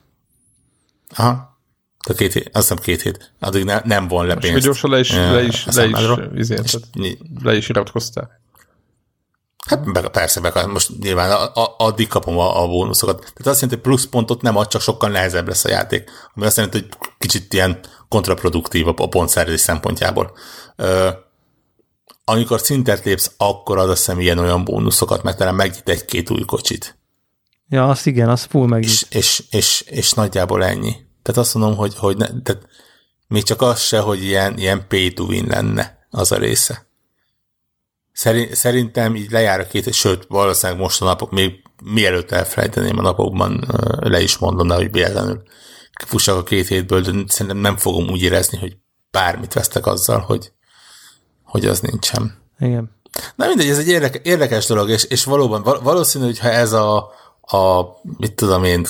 Aha. 1.16 1.60
Tehát 2.04 2.22
két 2.22 2.34
hét, 2.34 2.50
azt 2.54 2.68
hiszem 2.68 2.84
két 2.84 3.02
hét. 3.02 3.34
Addig 3.40 3.64
ne, 3.64 3.82
nem 3.84 4.08
von 4.08 4.26
le 4.26 4.36
pénzt. 4.36 4.58
És 4.58 4.64
gyorsan 4.64 4.90
le 4.90 5.00
is, 5.00 5.12
le 5.12 5.44
is, 5.44 5.66
le 5.66 5.86
is, 5.86 5.94
le 5.94 6.60
is, 6.64 6.78
le 7.44 7.56
is 7.56 7.70
iratkoztál. 7.70 8.42
Hát 9.68 9.86
meg, 9.86 10.08
persze, 10.08 10.40
meg 10.40 10.68
most 10.68 11.00
nyilván 11.00 11.32
a, 11.32 11.62
a, 11.62 11.76
addig 11.78 12.08
kapom 12.08 12.38
a, 12.38 12.64
a 12.64 12.68
bónuszokat. 12.68 13.18
Tehát 13.18 13.38
azt 13.38 13.62
jelenti, 13.62 13.68
hogy 13.68 13.82
pluszpontot 13.82 14.42
nem 14.42 14.58
ad, 14.58 14.68
csak 14.68 14.82
sokkal 14.82 15.10
nehezebb 15.10 15.48
lesz 15.48 15.66
a 15.66 15.70
játék. 15.70 16.10
Ami 16.34 16.46
azt 16.46 16.58
jelenti, 16.58 16.80
hogy 16.80 16.90
kicsit 17.18 17.54
ilyen 17.54 17.80
kontraproduktív 18.08 18.88
a 18.88 19.08
pontszerzés 19.08 19.60
szempontjából. 19.60 20.38
Ö, 20.76 21.10
amikor 22.26 22.60
szintet 22.60 23.06
lépsz, 23.06 23.32
akkor 23.38 23.78
ad 23.78 23.90
a 23.90 23.96
szem 23.96 24.20
ilyen-olyan 24.20 24.64
bónuszokat, 24.64 25.24
mert 25.24 25.38
talán 25.38 25.56
megnyit 25.56 25.90
egy-két 25.90 26.30
új 26.30 26.42
kocsit. 26.42 26.98
Ja, 27.68 27.90
az 27.90 28.06
igen, 28.06 28.30
az 28.30 28.44
full 28.44 28.68
megnyit. 28.68 28.90
És, 28.90 29.06
és, 29.10 29.44
és, 29.50 29.82
és 29.82 30.12
nagyjából 30.12 30.64
ennyi. 30.64 30.96
Tehát 31.22 31.42
azt 31.42 31.54
mondom, 31.54 31.76
hogy, 31.76 31.96
hogy 31.98 32.18
ne, 32.18 32.42
tehát 32.42 32.68
még 33.28 33.44
csak 33.44 33.62
az 33.62 33.80
se, 33.80 34.00
hogy 34.00 34.24
ilyen, 34.24 34.58
ilyen 34.58 34.88
pay 34.88 35.14
to 35.14 35.24
win 35.24 35.46
lenne 35.48 36.08
az 36.10 36.32
a 36.32 36.38
része. 36.38 36.88
Szerintem 38.52 39.16
így 39.16 39.32
lejár 39.32 39.60
a 39.60 39.68
két, 39.68 39.94
sőt, 39.94 40.26
valószínűleg 40.28 40.82
most 40.82 41.02
a 41.02 41.06
napok, 41.06 41.32
még 41.32 41.64
mielőtt 41.84 42.32
elfelejteném 42.32 42.98
a 42.98 43.02
napokban, 43.02 43.68
le 44.00 44.22
is 44.22 44.38
mondom, 44.38 44.68
de 44.68 44.76
hogy 44.76 44.92
véletlenül 44.92 45.44
fussak 46.06 46.38
a 46.38 46.44
két 46.44 46.68
hétből, 46.68 47.02
de 47.02 47.12
szerintem 47.28 47.62
nem 47.62 47.78
fogom 47.78 48.10
úgy 48.10 48.22
érezni, 48.22 48.58
hogy 48.58 48.78
bármit 49.12 49.54
vesztek 49.54 49.86
azzal, 49.86 50.20
hogy, 50.20 50.52
hogy 51.44 51.66
az 51.66 51.80
nincsen. 51.80 52.42
Igen. 52.60 52.92
Na 53.36 53.48
mindegy, 53.48 53.70
ez 53.70 53.78
egy 53.78 53.88
érdekes, 53.88 54.22
érdekes 54.24 54.66
dolog, 54.66 54.90
és, 54.90 55.04
és 55.04 55.24
valóban 55.24 55.64
valószínű, 55.84 56.26
hogy 56.26 56.40
ha 56.40 56.50
ez 56.50 56.74
a, 56.74 56.98
a 57.42 57.84
mit 58.18 58.34
tudom 58.34 58.64
én, 58.64 58.86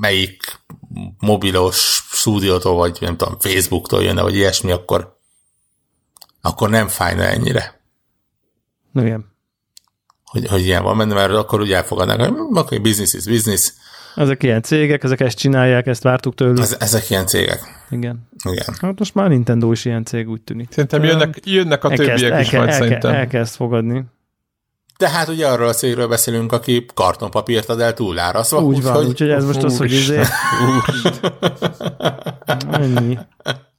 melyik 0.00 0.60
mobilos 1.18 2.06
stúdiótól, 2.10 2.74
vagy 2.74 2.98
nem 3.00 3.16
tudom, 3.16 3.38
Facebooktól 3.40 4.02
jönne, 4.02 4.22
vagy 4.22 4.34
ilyesmi, 4.34 4.70
akkor, 4.70 5.18
akkor 6.40 6.70
nem 6.70 6.88
fájna 6.88 7.22
ennyire. 7.22 7.75
Igen. 8.96 9.24
Hogy, 10.24 10.46
hogy 10.46 10.60
ilyen 10.60 10.82
van 10.82 10.98
benne, 10.98 11.14
mert 11.14 11.32
akkor 11.32 11.60
úgy 11.60 11.72
elfogadnák, 11.72 12.18
hogy 12.18 12.28
hm, 12.28 12.56
oké, 12.56 12.78
business 12.78 13.12
is 13.12 13.24
business. 13.24 13.72
Ezek 14.14 14.42
ilyen 14.42 14.62
cégek, 14.62 15.04
ezek 15.04 15.20
ezt 15.20 15.38
csinálják, 15.38 15.86
ezt 15.86 16.02
vártuk 16.02 16.34
tőlük. 16.34 16.58
Ez, 16.58 16.76
ezek 16.78 17.10
ilyen 17.10 17.26
cégek. 17.26 17.60
Igen. 17.90 18.28
Igen. 18.50 18.66
Hát 18.80 18.98
most 18.98 19.14
már 19.14 19.28
Nintendo 19.28 19.72
is 19.72 19.84
ilyen 19.84 20.04
cég, 20.04 20.28
úgy 20.28 20.40
tűnik. 20.40 20.68
Szerintem 20.70 21.04
jönnek, 21.04 21.40
jönnek 21.44 21.84
a 21.84 21.90
elkezd, 21.90 22.10
többiek 22.10 22.30
elkezd, 22.30 22.52
is 22.52 22.58
majd 22.58 22.68
elkezd, 22.68 22.82
szerintem. 22.82 23.14
Elkezd 23.14 23.54
fogadni. 23.54 24.04
De 24.98 25.08
hát 25.08 25.28
ugye 25.28 25.46
arról 25.46 25.68
a 25.68 25.72
cégről 25.72 26.08
beszélünk, 26.08 26.52
aki 26.52 26.86
kartonpapírt 26.94 27.68
ad 27.68 27.80
el 27.80 27.94
túlárazva. 27.94 28.62
Úgy, 28.62 28.76
úgy 28.76 28.82
van, 28.82 29.06
úgyhogy 29.06 29.28
úgy, 29.28 29.34
ez 29.34 29.44
most 29.44 29.62
az, 29.62 29.78
hogy 29.78 29.92
izé... 29.92 30.20
Ennyi. 32.70 33.18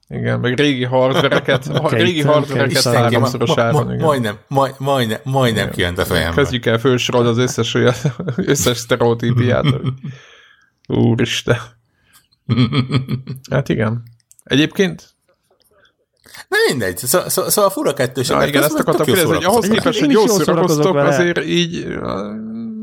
Igen, 0.08 0.40
meg 0.40 0.54
régi 0.54 0.84
hardvereket, 0.84 1.70
régi 1.90 2.22
hardvereket 2.22 2.82
háromszoros 2.82 3.56
áron. 3.56 3.96
Majdnem, 3.96 4.38
majdnem, 4.78 5.20
majdnem 5.24 5.70
kijön 5.70 5.94
a 5.94 6.04
fejembe. 6.04 6.42
Kezdjük 6.42 6.66
el 6.66 6.78
fölsorolni 6.78 7.28
az 7.28 7.38
összes, 7.38 7.74
összes 8.36 8.78
sztereotípiát. 8.78 9.66
Úristen. 10.86 11.58
Hát 13.50 13.68
igen. 13.68 14.02
Egyébként 14.44 15.16
Na 16.48 16.56
mindegy, 16.68 16.96
szó, 16.96 17.20
szó, 17.26 17.48
szóval 17.48 17.70
fura 17.70 17.92
kettős. 17.92 18.28
Na, 18.28 18.46
igen, 18.46 18.62
ezt 18.62 18.78
akartam 18.78 19.06
kérdezni, 19.06 19.34
hogy 19.34 19.44
ahhoz 19.44 19.68
képest, 19.68 20.00
hogy 20.00 20.10
jól 20.10 20.28
szórakoztok, 20.28 20.96
azért 20.96 21.44
így... 21.44 21.86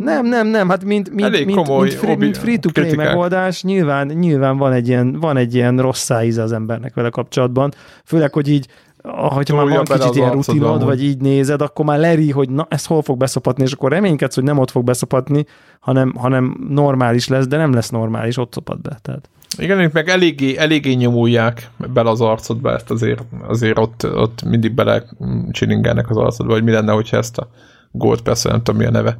Nem, 0.05 0.25
nem, 0.25 0.47
nem, 0.47 0.69
hát 0.69 0.83
mint, 0.83 1.09
mint, 1.09 1.27
Elég 1.27 1.45
mint, 1.45 1.57
komoly 1.57 1.87
mint, 1.87 1.99
free, 1.99 2.15
mint 2.15 2.37
free-to-play 2.37 2.95
megoldás, 2.95 3.63
nyilván, 3.63 4.07
nyilván 4.07 4.57
van, 4.57 4.73
egy 4.73 4.87
ilyen, 4.87 5.19
van 5.19 5.37
egy 5.37 5.55
ilyen 5.55 5.79
rossz 5.79 6.03
szájíze 6.03 6.41
az 6.41 6.51
embernek 6.51 6.93
vele 6.93 7.09
kapcsolatban, 7.09 7.73
főleg, 8.03 8.33
hogy 8.33 8.47
így 8.47 8.67
hogyha 9.07 9.55
már 9.55 9.67
van 9.67 9.83
kicsit 9.83 10.15
ilyen 10.15 10.31
rutinod, 10.31 10.83
vagy 10.83 11.03
így 11.03 11.17
nézed, 11.17 11.61
akkor 11.61 11.85
már 11.85 11.99
leri, 11.99 12.31
hogy 12.31 12.49
na, 12.49 12.67
ez 12.69 12.85
hol 12.85 13.01
fog 13.01 13.17
beszopatni, 13.17 13.63
és 13.63 13.71
akkor 13.71 13.91
reménykedsz, 13.91 14.35
hogy 14.35 14.43
nem 14.43 14.57
ott 14.57 14.71
fog 14.71 14.83
beszopatni, 14.83 15.45
hanem, 15.79 16.13
hanem 16.17 16.65
normális 16.69 17.27
lesz, 17.27 17.47
de 17.47 17.57
nem 17.57 17.73
lesz 17.73 17.89
normális, 17.89 18.37
ott 18.37 18.53
szopat 18.53 18.81
be. 18.81 18.97
Tehát. 19.01 19.29
Igen, 19.57 19.79
ők 19.79 19.91
meg 19.91 20.09
eléggé, 20.09 20.57
eléggé 20.57 20.93
nyomulják 20.93 21.69
bele 21.93 22.09
az 22.09 22.21
arcodba 22.21 22.73
ezt 22.73 22.91
azért, 22.91 23.23
azért 23.47 23.77
ott, 23.77 24.07
ott 24.15 24.43
mindig 24.43 24.73
bele 24.73 25.03
csilingelnek 25.51 26.09
az 26.09 26.17
arcodba, 26.17 26.53
hogy 26.53 26.63
mi 26.63 26.71
lenne, 26.71 26.91
hogyha 26.91 27.17
ezt 27.17 27.37
a 27.37 27.49
Gold 27.91 28.21
Pass, 28.21 28.43
nem 28.43 28.63
tudom 28.63 28.81
mi 28.81 28.85
a 28.85 28.91
neve, 28.91 29.17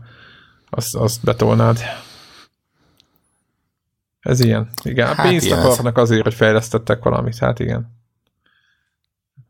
azt, 0.75 0.95
azt 0.95 1.23
betolnád. 1.23 1.79
Ez 4.19 4.39
ilyen. 4.39 4.69
Igen, 4.83 5.07
hát 5.07 5.27
pénzt 5.27 5.45
ilyen 5.45 5.59
akarnak 5.59 5.97
azért, 5.97 6.23
hogy 6.23 6.33
fejlesztettek 6.33 7.03
valamit, 7.03 7.37
hát 7.37 7.59
igen. 7.59 7.93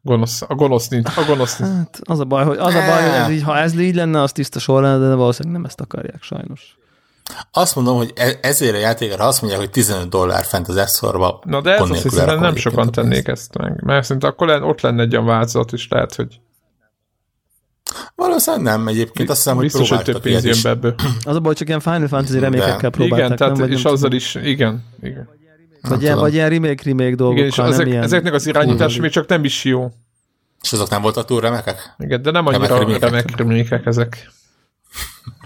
Gonosz, 0.01 0.41
a 0.41 0.55
gonosz 0.55 0.87
nincs. 0.87 1.17
A 1.17 1.23
gonosz 1.27 1.57
nincs. 1.57 1.71
Hát 1.71 1.99
az 2.03 2.19
a 2.19 2.25
baj, 2.25 2.43
hogy, 2.43 2.57
az 2.57 2.73
a 2.73 2.85
baj, 2.85 3.01
hogy 3.01 3.19
ez 3.19 3.29
így, 3.29 3.43
ha 3.43 3.57
ez 3.57 3.79
így 3.79 3.95
lenne, 3.95 4.21
az 4.21 4.31
tiszta 4.31 4.59
sor 4.59 4.81
lenne, 4.81 5.07
de 5.07 5.13
valószínűleg 5.13 5.57
nem 5.57 5.69
ezt 5.69 5.81
akarják 5.81 6.23
sajnos. 6.23 6.77
Azt 7.51 7.75
mondom, 7.75 7.97
hogy 7.97 8.11
e- 8.15 8.39
ezért 8.41 8.75
a 8.75 8.77
játékra 8.77 9.27
azt 9.27 9.41
mondják, 9.41 9.61
hogy 9.61 9.71
15 9.71 10.09
dollár 10.09 10.45
fent 10.45 10.67
az 10.67 11.01
App 11.01 11.43
Na 11.45 11.61
de 11.61 11.73
ez 11.73 11.89
azt 11.89 12.01
hiszem, 12.01 12.39
nem 12.39 12.55
sokan 12.55 12.91
tennék 12.91 13.27
ezt 13.27 13.57
meg. 13.57 13.83
Mert 13.83 14.03
szerintem 14.05 14.29
akkor 14.29 14.63
ott 14.63 14.81
lenne 14.81 15.01
egy 15.01 15.13
olyan 15.13 15.25
változat 15.25 15.71
is, 15.71 15.87
lehet, 15.87 16.15
hogy 16.15 16.39
Valószínűleg 18.15 18.65
nem, 18.65 18.87
egyébként 18.87 19.29
azt 19.29 19.37
hiszem, 19.37 19.55
hogy 19.55 19.63
Biztos, 19.63 19.89
hogy 19.89 20.01
több 20.01 20.21
pénz 20.21 20.45
jön 20.45 20.57
be 20.63 20.69
ebből. 20.69 20.95
Az 21.23 21.35
a 21.35 21.39
baj, 21.39 21.53
csak 21.53 21.67
ilyen 21.67 21.79
Final 21.79 22.07
Fantasy 22.07 22.39
remékekkel 22.39 22.89
próbáltak. 22.89 23.25
Igen, 23.25 23.37
tehát, 23.37 23.57
nem, 23.57 23.71
és 23.71 23.83
azzal 23.83 24.11
is, 24.11 24.35
igen, 24.35 24.83
igen. 25.01 25.29
Vagy 25.81 26.01
ilyen, 26.01 26.17
vagy 26.17 26.33
ilyen 26.33 26.49
remake-remake 26.49 27.15
dolgok. 27.15 27.37
Igen, 27.37 27.49
és 27.49 27.57
ezek, 27.57 27.87
ilyen... 27.87 28.03
ezeknek 28.03 28.33
az 28.33 28.47
irányítása 28.47 29.01
még 29.01 29.11
csak 29.11 29.27
nem 29.27 29.43
is 29.43 29.63
jó. 29.63 29.91
És 30.61 30.73
azok 30.73 30.89
nem 30.89 31.01
voltak 31.01 31.25
túl 31.25 31.41
remekek? 31.41 31.95
Igen, 31.97 32.21
de 32.21 32.31
nem 32.31 32.47
annyira 32.47 32.97
remek 32.99 33.37
remékek 33.37 33.85
ezek. 33.85 34.31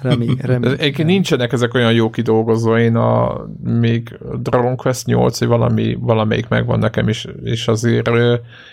Remi, 0.02 0.36
remi, 0.42 0.68
Egyébként 0.68 1.08
nincsenek 1.08 1.52
ezek 1.52 1.74
olyan 1.74 1.94
jó 1.94 2.10
kidolgozó, 2.10 2.78
én 2.78 2.96
a 2.96 3.42
még 3.64 4.18
Dragon 4.42 4.76
Quest 4.76 5.06
8, 5.06 5.40
vagy 5.40 5.48
valami, 5.48 5.98
valamelyik 6.00 6.48
megvan 6.48 6.80
nekem 6.80 7.10
is, 7.10 7.28
és 7.44 7.68
azért 7.68 8.10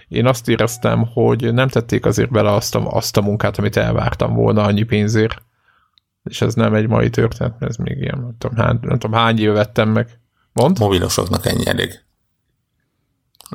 én 0.09 0.27
azt 0.27 0.49
éreztem, 0.49 1.07
hogy 1.13 1.55
nem 1.55 1.69
tették 1.69 2.07
azért 2.07 2.31
bele 2.31 2.53
azt 2.53 2.75
a, 2.75 2.91
azt 2.91 3.17
a 3.17 3.21
munkát, 3.21 3.59
amit 3.59 3.77
elvártam 3.77 4.35
volna 4.35 4.63
annyi 4.63 4.83
pénzért. 4.83 5.43
És 6.25 6.41
ez 6.41 6.55
nem 6.55 6.75
egy 6.75 6.89
mai 6.89 7.11
történet, 7.11 7.55
ez 7.59 7.77
még 7.77 7.97
ilyen, 7.99 8.19
nem 8.19 8.35
tudom, 8.39 8.57
hány, 8.57 8.79
nem 8.81 8.99
tudom 8.99 9.17
hány 9.17 9.41
év 9.41 9.53
vettem 9.53 9.89
meg. 9.89 10.21
Mond? 10.53 10.79
Mobilosoknak 10.79 11.47
ennyi 11.47 11.67
elég. 11.67 12.05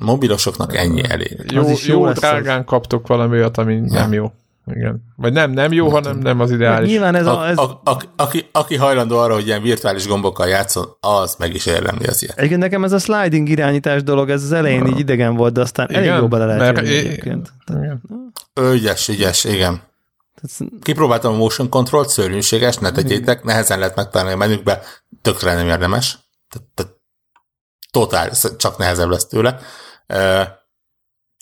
Mobilosoknak 0.01 0.75
ennyi 0.75 1.03
elég. 1.09 1.43
Jó, 1.53 1.61
jó, 1.67 1.75
jó 1.85 2.11
drágán 2.11 2.65
kaptok 2.65 3.07
valami 3.07 3.37
olyat, 3.37 3.57
ami 3.57 3.73
ja. 3.73 3.81
nem 3.85 4.13
jó. 4.13 4.31
Igen. 4.65 5.01
Vagy 5.15 5.33
nem, 5.33 5.51
nem 5.51 5.71
jó, 5.71 5.89
hanem 5.89 6.17
nem 6.17 6.39
az 6.39 6.51
ideális. 6.51 6.89
Nyilván 6.89 7.15
ez 7.15 7.25
a... 7.25 7.47
Ez... 7.47 7.57
A, 7.57 7.81
a, 7.83 7.91
a, 7.91 7.97
aki, 8.15 8.49
aki 8.51 8.75
hajlandó 8.75 9.17
arra, 9.17 9.33
hogy 9.33 9.45
ilyen 9.45 9.61
virtuális 9.61 10.07
gombokkal 10.07 10.47
játszon, 10.47 10.97
az 10.99 11.35
meg 11.37 11.53
is 11.53 11.65
érdemli 11.65 12.05
az 12.05 12.23
ilyet. 12.23 12.37
Egyébként 12.37 12.61
nekem 12.61 12.83
ez 12.83 12.91
a 12.91 12.99
sliding 12.99 13.49
irányítás 13.49 14.03
dolog, 14.03 14.29
ez 14.29 14.43
az 14.43 14.51
elején 14.51 14.85
így 14.85 14.99
idegen 14.99 15.35
volt, 15.35 15.53
de 15.53 15.61
aztán 15.61 15.89
igen? 15.89 16.03
elég 16.03 16.19
jó 16.19 16.27
bele 16.27 16.45
lehet 16.45 16.77
jönni 16.77 16.95
egyébként. 16.95 17.53
Igen. 17.67 18.01
Ügyes, 18.61 19.07
ügyes, 19.07 19.43
igen. 19.43 19.81
Kipróbáltam 20.81 21.33
a 21.33 21.37
motion 21.37 21.69
control 21.69 22.07
szörnyűséges, 22.07 22.77
ne 22.77 22.91
tegyétek, 22.91 23.43
nehezen 23.43 23.79
lehet 23.79 23.95
megtalálni 23.95 24.33
a 24.33 24.37
menükbe, 24.37 24.81
tökre 25.21 25.53
nem 25.53 25.67
érdemes. 25.67 26.17
Tehát, 26.49 26.91
totál, 27.91 28.31
csak 28.57 28.77
nehezebb 28.77 29.09
lesz 29.09 29.27
tőle. 29.27 29.59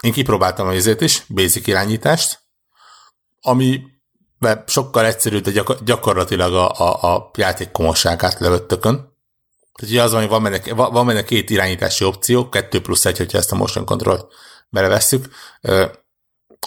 Én 0.04 0.12
kipróbáltam 0.12 0.68
a 0.68 0.74
izét 0.74 1.02
is, 1.02 1.24
basic 1.28 1.68
irányítást, 1.68 2.40
ami 3.42 3.82
sokkal 4.66 5.06
egyszerűbb, 5.06 5.44
de 5.44 5.52
gyakor- 5.52 5.84
gyakorlatilag 5.84 6.54
a, 6.54 6.72
a, 6.72 7.16
a 7.16 7.32
játék 7.38 7.72
komosságát 7.72 8.40
lövöttökön. 8.40 8.96
Tehát 9.74 9.94
ugye 9.94 10.04
az, 10.04 10.14
hogy 10.14 10.28
van 10.28 10.44
benne, 10.44 10.74
van 10.74 11.06
benne 11.06 11.24
két 11.24 11.50
irányítási 11.50 12.04
opció, 12.04 12.50
kettő 12.50 12.82
plusz 12.82 13.06
egy, 13.06 13.18
hogyha 13.18 13.38
ezt 13.38 13.52
a 13.52 13.56
motion 13.56 13.86
control 13.86 14.30
belevesszük. 14.70 15.30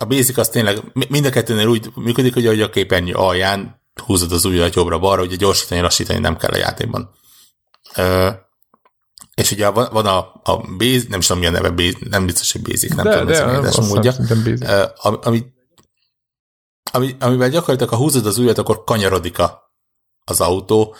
A 0.00 0.04
basic 0.04 0.36
az 0.38 0.48
tényleg 0.48 0.78
mind 1.08 1.24
a 1.24 1.30
kettőnél 1.30 1.66
úgy 1.66 1.90
működik, 1.94 2.34
hogy 2.34 2.60
a 2.60 2.70
képernyő 2.70 3.14
alján 3.14 3.80
húzod 4.04 4.32
az 4.32 4.44
ujjat 4.44 4.74
jobbra-balra, 4.74 5.22
ugye 5.22 5.36
gyorsítani, 5.36 5.80
lassítani 5.80 6.18
nem 6.18 6.36
kell 6.36 6.50
a 6.50 6.56
játékban. 6.56 7.10
És 9.34 9.50
ugye 9.50 9.68
van, 9.68 9.88
van 9.92 10.06
a, 10.06 10.18
a 10.42 10.56
base, 10.78 11.04
nem 11.08 11.18
is 11.18 11.26
tudom 11.26 11.42
mi 11.42 11.48
a 11.48 11.50
neve, 11.50 11.70
base, 11.70 11.96
nem 12.10 12.26
biztos, 12.26 12.52
hogy 12.52 12.62
basic, 12.62 12.94
nem 12.94 13.04
de, 13.04 13.10
tudom, 13.10 13.26
de, 13.26 13.66
ez 13.66 13.78
a 13.78 13.82
módja, 13.82 14.12
ami 15.00 15.44
ami, 16.92 17.16
amivel 17.20 17.48
gyakorlatilag, 17.48 17.92
ha 17.92 18.00
húzod 18.00 18.26
az 18.26 18.38
ujjat, 18.38 18.58
akkor 18.58 18.84
kanyarodik 18.84 19.38
a, 19.38 19.72
az 20.24 20.40
autó, 20.40 20.94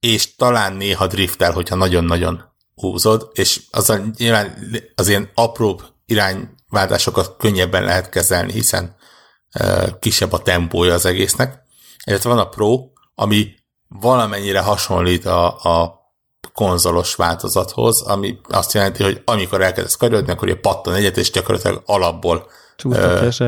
és 0.00 0.34
talán 0.34 0.72
néha 0.72 1.06
driftel, 1.06 1.52
hogyha 1.52 1.74
nagyon-nagyon 1.74 2.44
húzod, 2.74 3.30
és 3.32 3.60
azzal 3.70 4.10
nyilván 4.16 4.58
az 4.94 5.08
ilyen 5.08 5.30
apróbb 5.34 5.82
irányváltásokat 6.06 7.36
könnyebben 7.36 7.84
lehet 7.84 8.08
kezelni, 8.08 8.52
hiszen 8.52 8.96
e, 9.50 9.98
kisebb 9.98 10.32
a 10.32 10.42
tempója 10.42 10.94
az 10.94 11.04
egésznek. 11.04 11.62
Illetve 12.04 12.28
van 12.28 12.38
a 12.38 12.48
Pro, 12.48 12.78
ami 13.14 13.54
valamennyire 13.88 14.60
hasonlít 14.60 15.26
a, 15.26 15.46
a 15.62 15.98
konzolos 16.52 17.14
változathoz, 17.14 18.02
ami 18.02 18.40
azt 18.48 18.72
jelenti, 18.72 19.02
hogy 19.02 19.22
amikor 19.24 19.62
elkezdesz 19.62 19.96
kanyarodni, 19.96 20.32
akkor 20.32 20.48
ilyen 20.48 20.60
pattan 20.60 20.94
egyet, 20.94 21.16
és 21.16 21.30
gyakorlatilag 21.30 21.82
alapból 21.86 22.50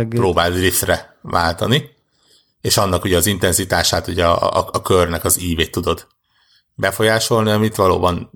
próbál 0.08 0.50
driftre 0.50 1.18
váltani, 1.22 1.90
és 2.60 2.76
annak 2.76 3.04
ugye 3.04 3.16
az 3.16 3.26
intenzitását, 3.26 4.06
ugye 4.06 4.26
a, 4.26 4.58
a, 4.58 4.68
a 4.72 4.82
körnek 4.82 5.24
az 5.24 5.40
ívét 5.40 5.70
tudod 5.70 6.06
befolyásolni, 6.74 7.50
amit 7.50 7.76
valóban 7.76 8.30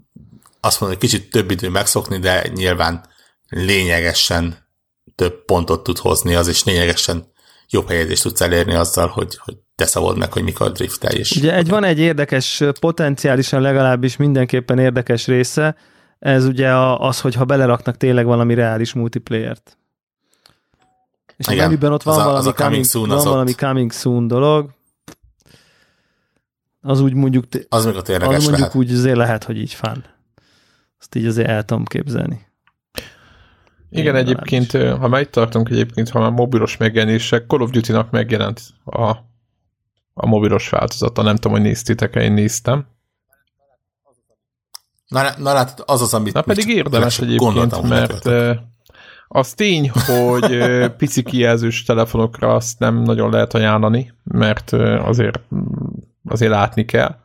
azt 0.60 0.80
mondom, 0.80 0.98
hogy 0.98 1.08
kicsit 1.08 1.30
több 1.30 1.50
idő 1.50 1.68
megszokni, 1.68 2.18
de 2.18 2.46
nyilván 2.54 3.08
lényegesen 3.48 4.68
több 5.14 5.44
pontot 5.44 5.82
tud 5.82 5.98
hozni 5.98 6.34
az, 6.34 6.48
és 6.48 6.64
lényegesen 6.64 7.32
jobb 7.68 7.88
helyezést 7.88 8.22
tudsz 8.22 8.40
elérni 8.40 8.74
azzal, 8.74 9.08
hogy, 9.08 9.38
hogy 9.44 9.56
te 9.74 9.86
szabod 9.86 10.18
meg, 10.18 10.32
hogy 10.32 10.42
mikor 10.42 10.72
driftelj. 10.72 11.18
És 11.18 11.30
ugye 11.30 11.54
egy, 11.54 11.68
van 11.68 11.84
egy 11.84 11.98
érdekes, 11.98 12.62
potenciálisan 12.80 13.60
legalábbis 13.60 14.16
mindenképpen 14.16 14.78
érdekes 14.78 15.26
része, 15.26 15.76
ez 16.18 16.44
ugye 16.44 16.74
az, 16.98 17.20
hogy 17.20 17.34
ha 17.34 17.44
beleraknak 17.44 17.96
tényleg 17.96 18.26
valami 18.26 18.54
reális 18.54 18.92
multiplayer-t. 18.92 19.78
És 21.36 21.46
Igen, 21.46 21.64
a 21.64 21.68
menüben 21.68 21.92
ott 21.92 22.02
van, 22.02 22.20
a, 22.20 22.24
valami, 22.24 22.42
coming, 22.42 22.56
coming 22.56 22.84
soon, 22.84 23.08
van 23.08 23.24
valami 23.24 23.50
ott... 23.50 23.56
coming 23.56 23.92
soon 23.92 24.26
dolog, 24.26 24.70
az 26.80 27.00
úgy 27.00 27.14
mondjuk, 27.14 27.44
az, 27.68 27.84
még 27.84 27.96
ott 27.96 28.08
az 28.08 28.20
mondjuk 28.20 28.50
lehet. 28.50 28.74
úgy 28.74 28.92
azért 28.92 29.16
lehet, 29.16 29.44
hogy 29.44 29.58
így 29.58 29.72
fán. 29.72 30.04
Azt 30.98 31.14
így 31.14 31.26
azért 31.26 31.48
el 31.48 31.64
tudom 31.64 31.84
képzelni. 31.84 32.46
Igen, 33.90 34.14
Én 34.14 34.20
egyébként, 34.20 34.72
is. 34.72 34.80
ha 34.80 35.08
már 35.08 35.20
itt 35.20 35.30
tartunk 35.30 35.68
egyébként, 35.68 36.08
ha 36.08 36.20
már 36.20 36.30
mobilos 36.30 36.76
megjelenések, 36.76 37.46
Call 37.46 37.60
of 37.60 37.70
Duty-nak 37.70 38.10
megjelent 38.10 38.60
a, 38.84 39.10
a 40.14 40.26
mobilos 40.26 40.68
változata. 40.68 41.22
Nem 41.22 41.34
tudom, 41.34 41.52
hogy 41.52 41.60
néztétek-e, 41.60 42.22
én 42.22 42.32
néztem. 42.32 42.86
Na, 45.08 45.38
na 45.38 45.52
látod, 45.52 45.84
az 45.88 46.02
az, 46.02 46.14
amit... 46.14 46.34
Na 46.34 46.42
pedig 46.42 46.68
érdemes 46.68 47.18
egyébként, 47.18 47.82
mert 47.82 48.24
Az 49.28 49.54
tény, 49.54 49.90
hogy 49.90 50.58
pici 50.96 51.22
kijelzős 51.22 51.82
telefonokra 51.82 52.54
azt 52.54 52.78
nem 52.78 53.02
nagyon 53.02 53.30
lehet 53.30 53.54
ajánlani, 53.54 54.12
mert 54.24 54.72
azért, 54.72 55.40
azért 56.28 56.50
látni 56.50 56.84
kell. 56.84 57.16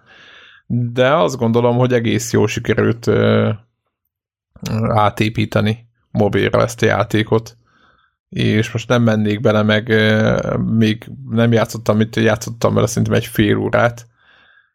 De 0.68 1.14
azt 1.16 1.38
gondolom, 1.38 1.78
hogy 1.78 1.94
egész 1.94 2.34
jó 2.34 2.48
sikerült 2.48 3.10
átépíteni 4.88 5.88
mobilra 6.12 6.62
ezt 6.62 6.82
a 6.82 6.86
játékot 6.86 7.56
és 8.32 8.72
most 8.72 8.88
nem 8.88 9.04
mennék 9.04 9.42
bele, 9.42 9.64
meg 9.64 9.88
még 10.58 11.12
nem 11.30 11.52
játszottam, 11.52 11.98
mit 11.98 12.16
játszottam 12.16 12.74
vele 12.74 12.88
szerintem 12.88 13.14
egy 13.14 13.26
fél 13.26 13.58
órát, 13.58 14.08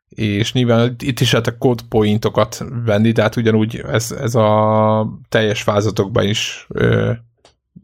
és 0.09 0.53
nyilván 0.53 0.97
itt 0.99 1.21
is 1.21 1.33
lehet 1.33 1.47
a 1.47 1.59
code 1.59 1.83
pointokat 1.89 2.65
venni, 2.85 3.13
tehát 3.13 3.37
ugyanúgy 3.37 3.77
ez, 3.77 4.11
ez 4.11 4.35
a 4.35 5.19
teljes 5.29 5.63
fázatokban 5.63 6.25
is 6.25 6.67
ö, 6.69 7.13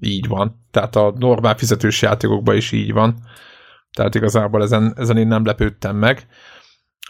így 0.01 0.29
van. 0.29 0.61
Tehát 0.71 0.97
a 0.97 1.13
normál 1.19 1.57
fizetős 1.57 2.03
játékokban 2.03 2.57
is 2.57 2.73
így 2.73 2.93
van. 2.93 3.17
Tehát 3.93 4.15
igazából 4.15 4.63
ezen, 4.63 4.95
ezen 4.97 5.17
én 5.17 5.27
nem 5.27 5.45
lepődtem 5.45 5.97
meg. 5.97 6.27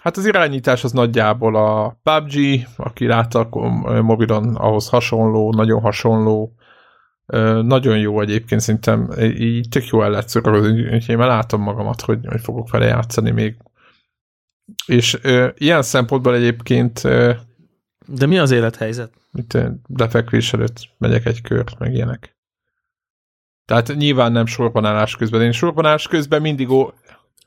Hát 0.02 0.16
az 0.16 0.26
irányítás 0.26 0.84
az 0.84 0.92
nagyjából 0.92 1.56
a 1.56 2.00
PUBG, 2.02 2.66
aki 2.76 3.06
látta 3.06 3.48
mobilon, 4.02 4.54
ahhoz 4.54 4.88
hasonló, 4.88 5.52
nagyon 5.52 5.80
hasonló. 5.80 6.54
Nagyon 7.62 7.98
jó 7.98 8.20
egyébként, 8.20 8.60
szerintem 8.60 9.10
így 9.38 9.68
tök 9.68 9.86
jó 9.86 10.02
el 10.02 10.10
lehet 10.10 10.28
szorozni, 10.28 10.82
úgyhogy 10.82 11.08
én 11.08 11.16
már 11.16 11.28
látom 11.28 11.62
magamat, 11.62 12.00
hogy, 12.00 12.18
hogy 12.26 12.40
fogok 12.40 12.70
vele 12.70 12.86
játszani 12.86 13.30
még 13.30 13.56
és 14.86 15.18
ö, 15.22 15.48
ilyen 15.56 15.82
szempontból 15.82 16.34
egyébként... 16.34 17.04
Ö, 17.04 17.32
De 18.06 18.26
mi 18.26 18.38
az 18.38 18.50
élethelyzet? 18.50 19.12
Itt 19.32 19.58
lefekvés 19.96 20.52
előtt 20.52 20.76
megyek 20.98 21.26
egy 21.26 21.40
kört, 21.40 21.78
meg 21.78 21.94
ilyenek. 21.94 22.36
Tehát 23.64 23.94
nyilván 23.96 24.32
nem 24.32 24.46
sorbanállás 24.46 25.16
közben. 25.16 25.42
Én 25.42 25.52
sorbanállás 25.52 26.08
közben 26.08 26.40
mindig 26.40 26.70
ó... 26.70 26.90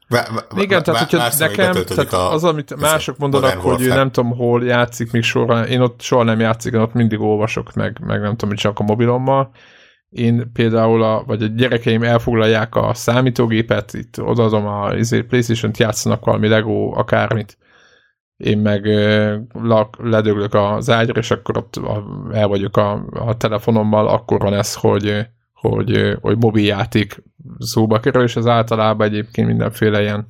Vá, 0.08 0.28
vá, 0.34 0.62
Igen, 0.62 0.84
tehát 0.84 1.00
hogyha 1.00 1.30
nekem, 1.38 1.74
tehát 1.74 2.14
az, 2.14 2.44
amit 2.44 2.76
mások 2.76 3.18
mondanak, 3.18 3.60
hogy 3.60 3.82
ő 3.82 3.88
nem 3.88 4.12
tudom, 4.12 4.32
hol 4.32 4.64
játszik 4.64 5.12
még 5.12 5.24
sorban, 5.24 5.66
én 5.66 5.82
ott 5.82 6.02
soha 6.02 6.24
nem 6.24 6.40
játszik, 6.40 6.74
én 6.74 6.80
ott 6.80 6.94
mindig 6.94 7.20
olvasok, 7.20 7.74
meg, 7.74 8.00
meg 8.00 8.22
nem 8.22 8.30
tudom, 8.30 8.50
hogy 8.50 8.58
csak 8.58 8.80
a 8.80 8.84
mobilommal, 8.84 9.52
én 10.10 10.52
például, 10.54 11.04
a, 11.04 11.24
vagy 11.24 11.44
a 11.44 11.48
gyerekeim 11.48 12.04
elfoglalják 12.04 12.76
a 12.76 12.94
számítógépet, 12.94 13.94
itt 13.94 14.22
odaadom 14.22 14.68
a 14.68 14.96
izé, 14.96 15.22
Playstation-t, 15.22 15.78
játszanak 15.78 16.26
valami 16.26 16.48
Lego, 16.48 17.00
akármit, 17.00 17.58
én 18.38 18.58
meg 18.58 18.86
ledöglök 19.98 20.54
az 20.54 20.90
ágyra, 20.90 21.20
és 21.20 21.32
akkor 21.32 21.58
ott 21.58 21.80
el 22.32 22.48
vagyok 22.48 22.78
a, 22.78 23.06
a 23.12 23.38
telefonommal, 23.38 24.08
akkor 24.08 24.40
van 24.40 24.54
ez, 24.54 24.76
hogy, 24.76 25.28
hogy, 25.54 26.18
hogy 26.22 26.38
mobiljáték 26.38 27.24
szóba 27.60 28.00
kerül, 28.00 28.24
és 28.24 28.36
az 28.36 28.48
általában 28.48 29.08
egyébként 29.08 29.48
mindenféle 29.48 30.02
ilyen, 30.02 30.26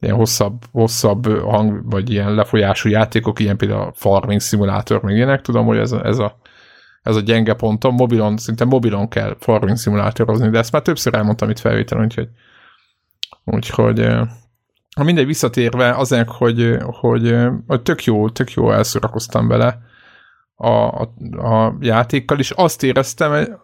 ilyen 0.00 0.16
hosszabb, 0.16 0.62
hosszabb 0.72 1.26
hang, 1.26 1.90
vagy 1.90 2.10
ilyen 2.10 2.34
lefolyású 2.34 2.88
játékok, 2.88 3.40
ilyen 3.40 3.56
például 3.56 3.80
a 3.80 3.92
farming 3.94 4.40
szimulátor, 4.40 5.02
meg 5.02 5.16
ilyenek, 5.16 5.40
tudom, 5.40 5.66
hogy 5.66 5.78
ez 5.78 5.92
a, 5.92 6.06
ez 6.06 6.18
a 6.18 6.38
ez 7.02 7.16
a 7.16 7.20
gyenge 7.20 7.54
pontom, 7.54 7.94
mobilon, 7.94 8.36
szinte 8.36 8.64
mobilon 8.64 9.08
kell 9.08 9.36
farming 9.38 9.76
szimulátorozni, 9.76 10.48
de 10.48 10.58
ezt 10.58 10.72
már 10.72 10.82
többször 10.82 11.14
elmondtam 11.14 11.50
itt 11.50 11.58
felvételen, 11.58 12.04
úgyhogy 12.04 12.28
úgyhogy 13.44 14.06
ha 14.96 15.04
mindegy 15.04 15.26
visszatérve 15.26 15.90
azért, 15.90 16.28
hogy, 16.28 16.76
hogy, 16.82 17.36
hogy 17.66 17.82
tök 17.82 18.04
jó, 18.04 18.28
tök 18.28 18.52
jó 18.52 18.72
elszorakoztam 18.72 19.48
vele 19.48 19.78
a, 20.54 20.68
a, 20.68 21.12
a 21.46 21.76
játékkal, 21.80 22.38
és 22.38 22.50
azt 22.50 22.82
éreztem, 22.82 23.58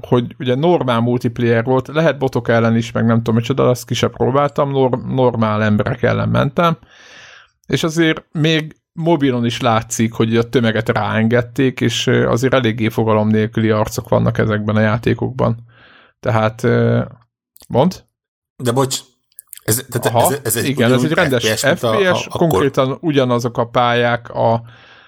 hogy 0.00 0.34
ugye 0.38 0.54
normál 0.54 1.00
multiplayer 1.00 1.64
volt, 1.64 1.88
lehet 1.88 2.18
botok 2.18 2.48
ellen 2.48 2.76
is, 2.76 2.92
meg 2.92 3.04
nem 3.04 3.16
tudom 3.16 3.34
micsoda, 3.34 3.68
azt 3.68 3.86
ki 3.86 3.94
sem 3.94 4.10
próbáltam, 4.10 4.70
norm, 4.70 5.14
normál 5.14 5.62
emberek 5.62 6.02
ellen 6.02 6.28
mentem, 6.28 6.78
és 7.66 7.82
azért 7.82 8.24
még 8.32 8.79
mobilon 9.00 9.44
is 9.44 9.60
látszik, 9.60 10.12
hogy 10.12 10.36
a 10.36 10.48
tömeget 10.48 10.88
ráengedték, 10.88 11.80
és 11.80 12.06
azért 12.06 12.54
eléggé 12.54 12.88
fogalom 12.88 13.28
nélküli 13.28 13.70
arcok 13.70 14.08
vannak 14.08 14.38
ezekben 14.38 14.76
a 14.76 14.80
játékokban. 14.80 15.56
Tehát, 16.20 16.66
mond? 17.68 18.04
De 18.56 18.72
bocs, 18.72 19.00
ez, 19.64 19.84
tehát 19.88 20.06
Aha, 20.06 20.32
ez, 20.32 20.40
ez 20.44 20.56
egy, 20.56 20.68
igen, 20.68 20.92
ez 20.92 21.04
egy 21.04 21.12
rendes 21.12 21.44
FPS, 21.44 21.60
FPS 21.60 21.82
a, 21.82 22.10
a, 22.28 22.38
konkrétan 22.38 22.90
akkor... 22.90 23.08
ugyanazok 23.08 23.58
a 23.58 23.66
pályák, 23.66 24.30
a, 24.30 24.62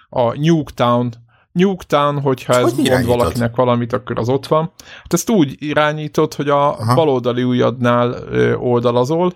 a 0.09 0.39
Nuketown, 0.39 1.13
Nuketown, 1.53 2.21
hogyha 2.21 2.55
ez 2.55 2.75
hogy 2.75 2.89
mond 2.91 3.07
valakinek 3.07 3.57
valamit, 3.57 3.93
akkor 3.93 4.19
az 4.19 4.29
ott 4.29 4.47
van. 4.47 4.73
Hát 5.03 5.13
ezt 5.13 5.31
úgy 5.31 5.55
irányítod, 5.59 6.35
hogy 6.35 6.49
a 6.49 6.79
Aha. 6.79 6.95
baloldali 6.95 7.43
ujjadnál 7.43 8.15
oldalazol, 8.57 9.33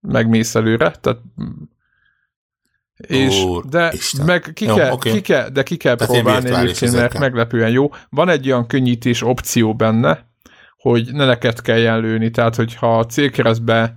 megmész 0.00 0.54
előre, 0.54 0.90
tehát 0.90 1.18
és, 2.96 3.42
Úr, 3.42 3.64
de 3.64 3.90
Isten. 3.92 4.26
meg 4.26 4.50
ki, 4.54 4.64
jó, 4.64 4.74
kell, 4.74 4.92
okay. 4.92 5.12
ki 5.12 5.20
kell, 5.20 5.48
de 5.48 5.62
ki 5.62 5.76
kell 5.76 5.96
Tehát 5.96 6.12
próbálni 6.12 6.50
egyébként, 6.50 6.92
mert 6.92 7.18
meglepően 7.18 7.70
jó. 7.70 7.90
Van 8.10 8.28
egy 8.28 8.46
olyan 8.46 8.66
könnyítés 8.66 9.22
opció 9.22 9.74
benne, 9.74 10.26
hogy 10.78 11.08
ne 11.12 11.24
neked 11.24 11.60
kelljen 11.60 12.00
lőni, 12.00 12.30
tehát 12.30 12.56
hogyha 12.56 12.98
a 12.98 13.06
célkeresztbe 13.06 13.96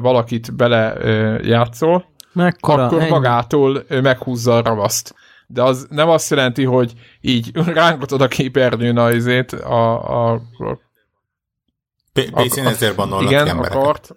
valakit 0.00 0.56
bele 0.56 0.94
játszol, 1.42 2.08
Mekkora, 2.32 2.84
akkor 2.84 3.00
ennyi. 3.00 3.10
magától 3.10 3.84
meghúzza 3.88 4.56
a 4.56 4.62
ravaszt. 4.62 5.14
De 5.46 5.62
az 5.62 5.86
nem 5.90 6.08
azt 6.08 6.30
jelenti, 6.30 6.64
hogy 6.64 6.92
így 7.20 7.50
rángatod 7.74 8.20
a 8.20 8.28
képernyőn 8.28 8.96
a, 8.96 9.10
izét, 9.10 9.52
a, 9.52 10.30
a, 10.30 10.32
a 10.32 10.40
PC-n 12.12 12.66
ezért 12.66 12.96
bannolnak 12.96 13.30
Igen, 13.30 13.48
akart, 13.48 14.16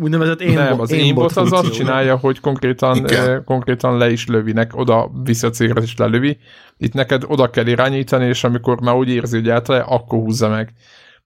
úgynevezett 0.00 0.40
én 0.40 0.54
Nem, 0.54 0.80
az 0.80 0.92
aimbot 0.92 1.36
az 1.36 1.52
azt 1.52 1.72
csinálja, 1.72 2.16
hogy 2.16 2.40
konkrétan, 2.40 3.06
eh, 3.06 3.38
konkrétan 3.44 3.96
le 3.96 4.10
is 4.10 4.26
lövinek, 4.26 4.76
oda 4.76 5.10
vissza 5.22 5.50
cégre 5.50 5.82
is 5.82 5.96
lelövi. 5.96 6.38
Itt 6.76 6.92
neked 6.92 7.22
oda 7.26 7.50
kell 7.50 7.66
irányítani, 7.66 8.26
és 8.26 8.44
amikor 8.44 8.80
már 8.80 8.94
úgy 8.94 9.08
érzi, 9.08 9.36
hogy 9.36 9.48
általában, 9.48 9.92
akkor 9.92 10.18
húzza 10.18 10.48
meg. 10.48 10.72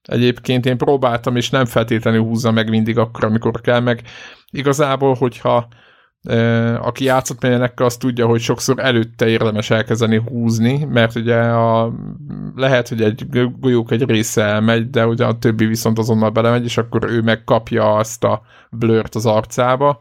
Egyébként 0.03 0.65
én 0.65 0.77
próbáltam, 0.77 1.35
és 1.35 1.49
nem 1.49 1.65
feltétlenül 1.65 2.21
húzza 2.21 2.51
meg 2.51 2.69
mindig 2.69 2.97
akkor, 2.97 3.23
amikor 3.23 3.61
kell 3.61 3.79
meg. 3.79 4.01
Igazából, 4.51 5.13
hogyha 5.13 5.67
aki 6.79 7.03
játszott 7.03 7.41
melyenekkel, 7.41 7.85
az 7.85 7.97
tudja, 7.97 8.25
hogy 8.25 8.41
sokszor 8.41 8.79
előtte 8.79 9.27
érdemes 9.27 9.69
elkezdeni 9.69 10.21
húzni, 10.25 10.83
mert 10.83 11.15
ugye 11.15 11.37
a, 11.37 11.93
lehet, 12.55 12.87
hogy 12.87 13.01
egy 13.01 13.25
golyók 13.59 13.91
egy 13.91 14.03
része 14.03 14.43
elmegy, 14.43 14.89
de 14.89 15.07
ugye 15.07 15.25
a 15.25 15.37
többi 15.37 15.65
viszont 15.65 15.99
azonnal 15.99 16.29
belemegy, 16.29 16.63
és 16.63 16.77
akkor 16.77 17.03
ő 17.11 17.21
megkapja 17.21 17.95
azt 17.95 18.23
a 18.23 18.41
blört 18.71 19.15
az 19.15 19.25
arcába, 19.25 19.99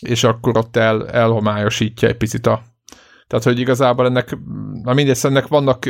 és 0.00 0.24
akkor 0.24 0.56
ott 0.56 0.76
el, 0.76 1.08
elhomályosítja 1.08 2.08
egy 2.08 2.16
picit 2.16 2.46
a 2.46 2.62
tehát, 3.28 3.44
hogy 3.44 3.58
igazából 3.58 4.06
ennek, 4.06 4.38
na 4.82 4.94
mindegy, 4.94 5.18
ennek 5.22 5.46
vannak, 5.46 5.84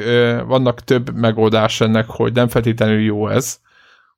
vannak 0.46 0.80
több 0.80 1.14
megoldás 1.14 1.80
ennek, 1.80 2.06
hogy 2.08 2.32
nem 2.32 2.48
feltétlenül 2.48 3.00
jó 3.00 3.28
ez, 3.28 3.60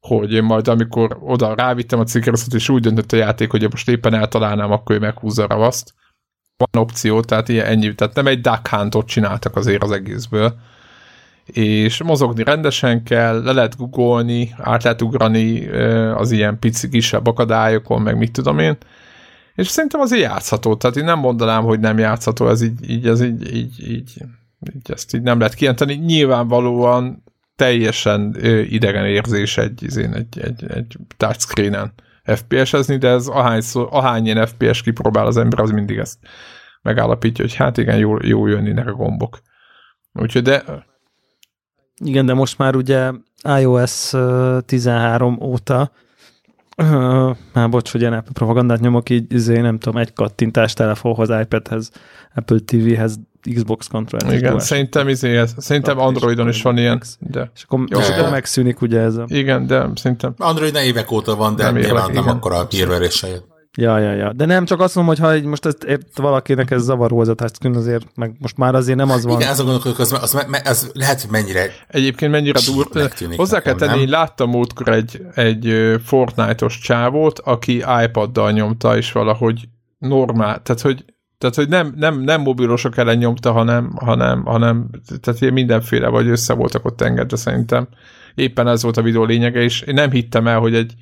hogy 0.01 0.43
majd 0.43 0.69
amikor 0.69 1.19
oda 1.21 1.55
rávittem 1.55 1.99
a 1.99 2.05
cigaretot, 2.05 2.55
és 2.55 2.69
úgy 2.69 2.83
döntött 2.83 3.13
a 3.13 3.17
játék, 3.17 3.51
hogy 3.51 3.71
most 3.71 3.89
éppen 3.89 4.15
eltalálnám, 4.15 4.73
akkor 4.73 4.97
ő 4.97 4.99
meghúzza 4.99 5.43
a 5.45 5.47
ravaszt. 5.47 5.95
Van 6.57 6.83
opció, 6.83 7.21
tehát 7.21 7.49
ilyen 7.49 7.67
ennyi, 7.67 7.95
tehát 7.95 8.15
nem 8.15 8.27
egy 8.27 8.41
duck 8.41 8.69
huntot 8.69 9.07
csináltak 9.07 9.57
azért 9.57 9.83
az 9.83 9.91
egészből. 9.91 10.55
És 11.45 12.03
mozogni 12.03 12.45
rendesen 12.45 13.03
kell, 13.03 13.43
le 13.43 13.53
lehet 13.53 13.77
googolni, 13.77 14.55
át 14.57 14.83
lehet 14.83 15.03
ugrani 15.03 15.69
az 16.15 16.31
ilyen 16.31 16.59
pici 16.59 16.89
kisebb 16.89 17.27
akadályokon, 17.27 18.03
meg 18.03 18.17
mit 18.17 18.33
tudom 18.33 18.59
én. 18.59 18.77
És 19.55 19.69
szerintem 19.69 20.01
azért 20.01 20.23
játszható, 20.23 20.77
tehát 20.77 20.97
én 20.97 21.05
nem 21.05 21.19
mondanám, 21.19 21.65
hogy 21.65 21.81
nem 21.81 21.99
játszható, 21.99 22.49
ez 22.49 22.63
így, 22.63 22.91
így, 22.91 23.07
ez 23.07 23.23
így, 23.23 23.55
így, 23.55 23.91
így, 23.91 24.13
így 24.75 24.91
ezt 24.91 25.15
így 25.15 25.23
nem 25.23 25.39
lehet 25.39 25.55
kijelenteni. 25.55 25.95
Nyilvánvalóan 25.95 27.23
teljesen 27.61 28.37
idegen 28.69 29.07
érzés 29.07 29.59
egy, 29.59 29.85
egy, 29.97 30.39
egy, 30.41 30.65
egy 30.69 30.97
touchscreen-en 31.17 31.93
FPS-ezni, 32.25 32.97
de 32.97 33.09
ez 33.09 33.27
ahányszor, 33.27 33.89
ahány 33.91 34.25
ilyen 34.25 34.47
FPS 34.47 34.83
kipróbál 34.83 35.27
az 35.27 35.37
ember, 35.37 35.61
az 35.61 35.71
mindig 35.71 35.99
ezt 35.99 36.19
megállapítja, 36.83 37.45
hogy 37.45 37.55
hát 37.55 37.79
igen, 37.79 37.99
jó, 37.99 38.17
jó 38.23 38.47
jönnének 38.47 38.87
a 38.87 38.93
gombok. 38.93 39.39
Úgyhogy 40.13 40.43
de... 40.43 40.65
Igen, 42.05 42.27
de 42.27 42.35
most 42.35 42.59
már 42.59 42.77
ugye 42.77 43.11
iOS 43.59 44.13
13 44.67 45.43
óta 45.43 45.93
már 47.55 47.69
bocs, 47.71 47.91
hogy 47.93 48.01
ilyen 48.01 48.25
propagandát 48.33 48.81
nyomok, 48.81 49.11
így 49.11 49.33
izé, 49.33 49.61
nem 49.61 49.79
tudom, 49.79 50.01
egy 50.01 50.13
kattintás 50.13 50.73
telefonhoz, 50.73 51.29
iPadhez, 51.29 51.91
Apple 52.35 52.59
TV-hez 52.65 53.19
Xbox 53.55 53.87
controller. 53.87 54.37
Igen, 54.37 54.61
szerintem, 54.61 55.09
izé, 55.09 55.45
szerintem 55.57 55.99
Androidon 55.99 56.49
is 56.49 56.63
van 56.63 56.79
ilyen. 56.79 57.03
De. 57.19 57.51
És 57.55 57.63
akkor, 57.63 57.85
Jó, 57.89 57.99
és 57.99 58.09
akkor 58.09 58.31
megszűnik 58.31 58.81
ugye 58.81 59.01
ez 59.01 59.17
a... 59.17 59.25
Igen, 59.27 59.67
de 59.67 59.89
szerintem... 59.95 60.35
Android 60.39 60.75
évek 60.75 61.11
óta 61.11 61.37
van, 61.37 61.57
de 61.57 61.63
nem, 61.63 61.75
nyilván 61.75 62.11
nem 62.13 62.29
akkor 62.29 62.53
a 62.53 62.67
hírverése. 62.71 63.29
Ja, 63.77 63.99
ja, 63.99 64.13
ja. 64.13 64.33
De 64.33 64.45
nem 64.45 64.65
csak 64.65 64.81
azt 64.81 64.95
mondom, 64.95 65.15
hogy 65.15 65.43
ha 65.43 65.49
most 65.49 65.67
ezt, 65.67 65.83
ért 65.85 66.19
valakinek 66.19 66.71
ez 66.71 66.83
zavaró 66.83 67.21
az 67.21 67.29
a 67.29 67.35
touchscreen, 67.35 67.75
azért, 67.75 68.07
meg 68.15 68.37
most 68.39 68.57
már 68.57 68.75
azért 68.75 68.99
nem 68.99 69.11
az 69.11 69.25
van. 69.25 69.41
Igen, 69.41 69.51
azon 69.51 69.67
gondolok, 69.67 69.99
az, 69.99 70.13
az, 70.13 70.35
az, 70.35 70.47
az, 70.65 70.91
lehet, 70.95 71.21
hogy 71.21 71.31
mennyire 71.31 71.71
Egyébként 71.89 72.33
mennyire 72.33 72.61
durva. 72.67 73.09
Hozzá 73.37 73.61
kell 73.61 73.75
tenni, 73.75 74.01
én 74.01 74.09
láttam 74.09 74.51
múltkor 74.51 74.89
egy, 74.89 75.23
egy 75.35 75.95
Fortnite-os 76.05 76.79
csávót, 76.79 77.39
aki 77.39 77.85
iPad-dal 78.05 78.53
nyomta, 78.53 78.97
és 78.97 79.13
valahogy 79.13 79.69
normál, 79.99 80.63
tehát 80.63 80.81
hogy 80.81 81.05
tehát, 81.41 81.55
hogy 81.55 81.69
nem, 81.69 81.95
nem, 81.97 82.21
nem 82.21 82.41
mobilosok 82.41 82.97
ellen 82.97 83.17
nyomta, 83.17 83.53
hanem, 83.53 83.93
hanem, 83.97 84.45
hanem 84.45 84.91
tehát 85.21 85.51
mindenféle, 85.51 86.09
vagy 86.09 86.29
össze 86.29 86.55
voltak 86.55 86.85
ott 86.85 87.01
engedve 87.01 87.37
szerintem. 87.37 87.89
Éppen 88.35 88.69
ez 88.69 88.83
volt 88.83 88.97
a 88.97 89.03
videó 89.03 89.25
lényege, 89.25 89.61
és 89.63 89.81
én 89.81 89.95
nem 89.95 90.11
hittem 90.11 90.47
el, 90.47 90.59
hogy 90.59 90.75
egy 90.75 90.95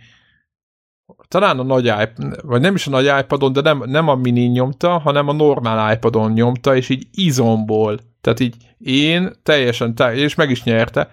talán 1.28 1.58
a 1.58 1.62
nagy 1.62 1.84
iPad, 1.84 2.40
vagy 2.42 2.60
nem 2.60 2.74
is 2.74 2.86
a 2.86 2.90
nagy 2.90 3.12
iPadon, 3.20 3.52
de 3.52 3.60
nem, 3.60 3.82
nem 3.86 4.08
a 4.08 4.14
mini 4.14 4.44
nyomta, 4.44 4.98
hanem 4.98 5.28
a 5.28 5.32
normál 5.32 5.92
iPadon 5.92 6.32
nyomta, 6.32 6.76
és 6.76 6.88
így 6.88 7.06
izomból. 7.12 7.98
Tehát 8.20 8.40
így 8.40 8.56
én 8.78 9.32
teljesen, 9.42 9.94
és 10.14 10.34
meg 10.34 10.50
is 10.50 10.62
nyerte, 10.62 11.10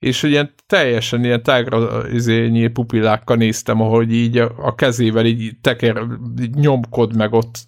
és 0.00 0.22
ilyen 0.22 0.54
teljesen 0.66 1.24
ilyen 1.24 1.42
tágra 1.42 2.08
izényi 2.08 2.68
pupillákkal 2.68 3.36
néztem, 3.36 3.80
ahogy 3.80 4.12
így 4.12 4.36
a 4.56 4.74
kezével 4.74 5.26
így 5.26 5.56
teker, 5.60 6.02
így 6.40 6.54
nyomkod 6.54 7.16
meg 7.16 7.32
ott, 7.32 7.58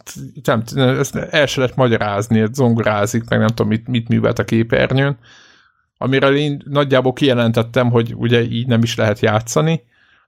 nem, 0.44 0.62
ezt 0.76 1.16
el 1.16 1.46
se 1.46 1.60
lehet 1.60 1.76
magyarázni, 1.76 2.48
zongorázik, 2.52 3.28
meg 3.28 3.38
nem 3.38 3.48
tudom, 3.48 3.68
mit, 3.68 3.88
mit 3.88 4.08
művelt 4.08 4.38
a 4.38 4.44
képernyőn, 4.44 5.18
amire 5.98 6.30
én 6.30 6.62
nagyjából 6.64 7.12
kijelentettem, 7.12 7.90
hogy 7.90 8.14
ugye 8.16 8.42
így 8.42 8.66
nem 8.66 8.82
is 8.82 8.96
lehet 8.96 9.20
játszani, 9.20 9.82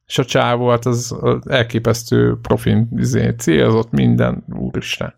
és 0.06 0.18
a 0.18 0.24
csávó, 0.24 0.68
hát 0.68 0.86
az 0.86 1.16
elképesztő 1.46 2.38
profin 2.42 2.88
izé, 2.96 3.34
célzott 3.38 3.90
minden, 3.90 4.44
úristen. 4.48 5.14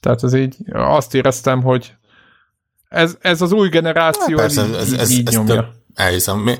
Tehát 0.00 0.22
ez 0.22 0.34
így, 0.34 0.56
azt 0.72 1.14
éreztem, 1.14 1.62
hogy 1.62 1.94
ez, 2.88 3.16
ez 3.20 3.40
az 3.40 3.52
új 3.52 3.68
generáció, 3.68 4.38
hát 4.38 4.46
persze, 4.46 4.62
ez, 4.62 4.92
ez, 4.92 4.92
ez, 4.92 5.10
így 5.10 5.26
ez 5.26 5.34
nyomja. 5.34 5.72
Elhiszem. 5.94 6.38
Mi... 6.38 6.58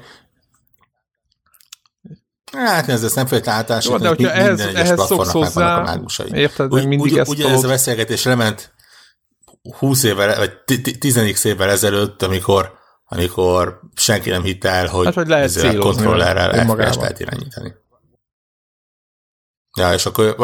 Hát 2.53 2.89
ez, 2.89 3.05
ez 3.05 3.14
nem 3.14 3.26
feltétlenül 3.26 3.61
általános, 3.61 4.01
de 4.01 4.09
hogyha 4.09 4.14
minden 4.14 4.37
ehhez, 4.37 4.61
egyes 4.61 4.80
ehhez 4.80 4.95
platformnak 4.95 5.30
hozzá, 5.30 5.78
a 5.78 5.83
mágusai. 5.83 6.30
Érted, 6.33 6.72
úgy, 6.72 6.87
mindig 6.87 7.12
úgy, 7.12 7.18
ezt 7.18 7.30
ugye 7.30 7.49
ez 7.49 7.64
a 7.64 7.68
beszélgetés 7.68 8.24
lement 8.24 8.72
20 9.78 10.03
évvel, 10.03 10.37
vagy 10.37 10.80
10 10.99 11.45
évvel 11.45 11.70
ezelőtt, 11.70 12.22
amikor 12.22 12.80
amikor 13.12 13.80
senki 13.95 14.30
nem 14.30 14.43
hitte 14.43 14.68
el, 14.68 14.87
hogy, 14.87 15.05
hát, 15.05 15.14
hogy 15.14 15.28
lehet 15.28 15.57
a 15.57 15.78
kontrollerrel 15.78 16.66
FPS 16.66 16.97
lehet 16.97 17.20
irányítani. 17.20 17.74
Ja, 19.76 19.93
és 19.93 20.07
akkor 20.07 20.37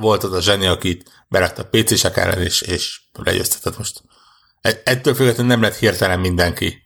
volt 0.00 0.22
az 0.22 0.32
a 0.32 0.40
zseni, 0.40 0.66
akit 0.66 1.24
berett 1.28 1.58
a 1.58 1.68
PC-sek 1.68 2.16
ellen, 2.16 2.40
és, 2.40 2.60
és 2.60 3.02
legyőztetett 3.12 3.78
most. 3.78 4.02
Ettől 4.84 5.14
függetlenül 5.14 5.52
nem 5.52 5.62
lett 5.62 5.74
hirtelen 5.74 6.20
mindenki 6.20 6.82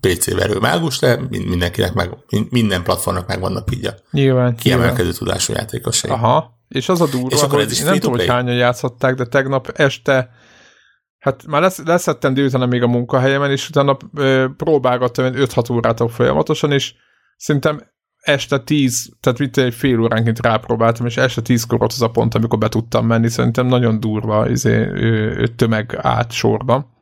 PC 0.00 0.34
verő 0.34 0.58
mágus, 0.58 0.98
de 0.98 1.20
mindenkinek 1.28 1.92
meg, 1.92 2.10
minden 2.50 2.82
platformnak 2.82 3.26
megvannak 3.26 3.74
így 3.74 3.86
a 3.86 3.94
nyilván, 4.10 4.56
kiemelkedő 4.56 5.02
nyilván. 5.02 5.18
tudású 5.18 5.52
játékosai. 5.52 6.10
Aha, 6.10 6.58
és 6.68 6.88
az 6.88 7.00
a 7.00 7.06
durva, 7.06 7.28
és 7.36 7.42
akkor 7.42 7.60
ez 7.60 7.70
is 7.70 7.80
nem 7.80 7.94
tudom, 7.94 8.16
hogy 8.16 8.26
hányan 8.26 8.54
játszották, 8.54 9.14
de 9.14 9.26
tegnap 9.26 9.68
este 9.74 10.30
Hát 11.20 11.46
már 11.46 11.60
lesz, 11.60 11.82
leszettem 11.84 12.34
délután 12.34 12.68
még 12.68 12.82
a 12.82 12.86
munkahelyemen, 12.86 13.50
és 13.50 13.68
utána 13.68 13.96
ö, 14.14 14.46
próbálgattam 14.56 15.32
5-6 15.34 15.72
órát 15.72 16.02
folyamatosan, 16.12 16.72
és 16.72 16.94
szerintem 17.36 17.82
este 18.20 18.58
10, 18.58 19.10
tehát 19.20 19.38
mit 19.38 19.58
egy 19.58 19.74
fél 19.74 20.00
óránként 20.00 20.40
rápróbáltam, 20.40 21.06
és 21.06 21.16
este 21.16 21.40
10 21.40 21.64
kor 21.64 21.82
az 21.82 22.02
a 22.02 22.10
pont, 22.10 22.34
amikor 22.34 22.58
be 22.58 22.68
tudtam 22.68 23.06
menni, 23.06 23.28
szerintem 23.28 23.66
nagyon 23.66 24.00
durva 24.00 24.50
izé, 24.50 24.88
tömeg 25.56 25.98
át 26.00 26.32
sorba. 26.32 26.98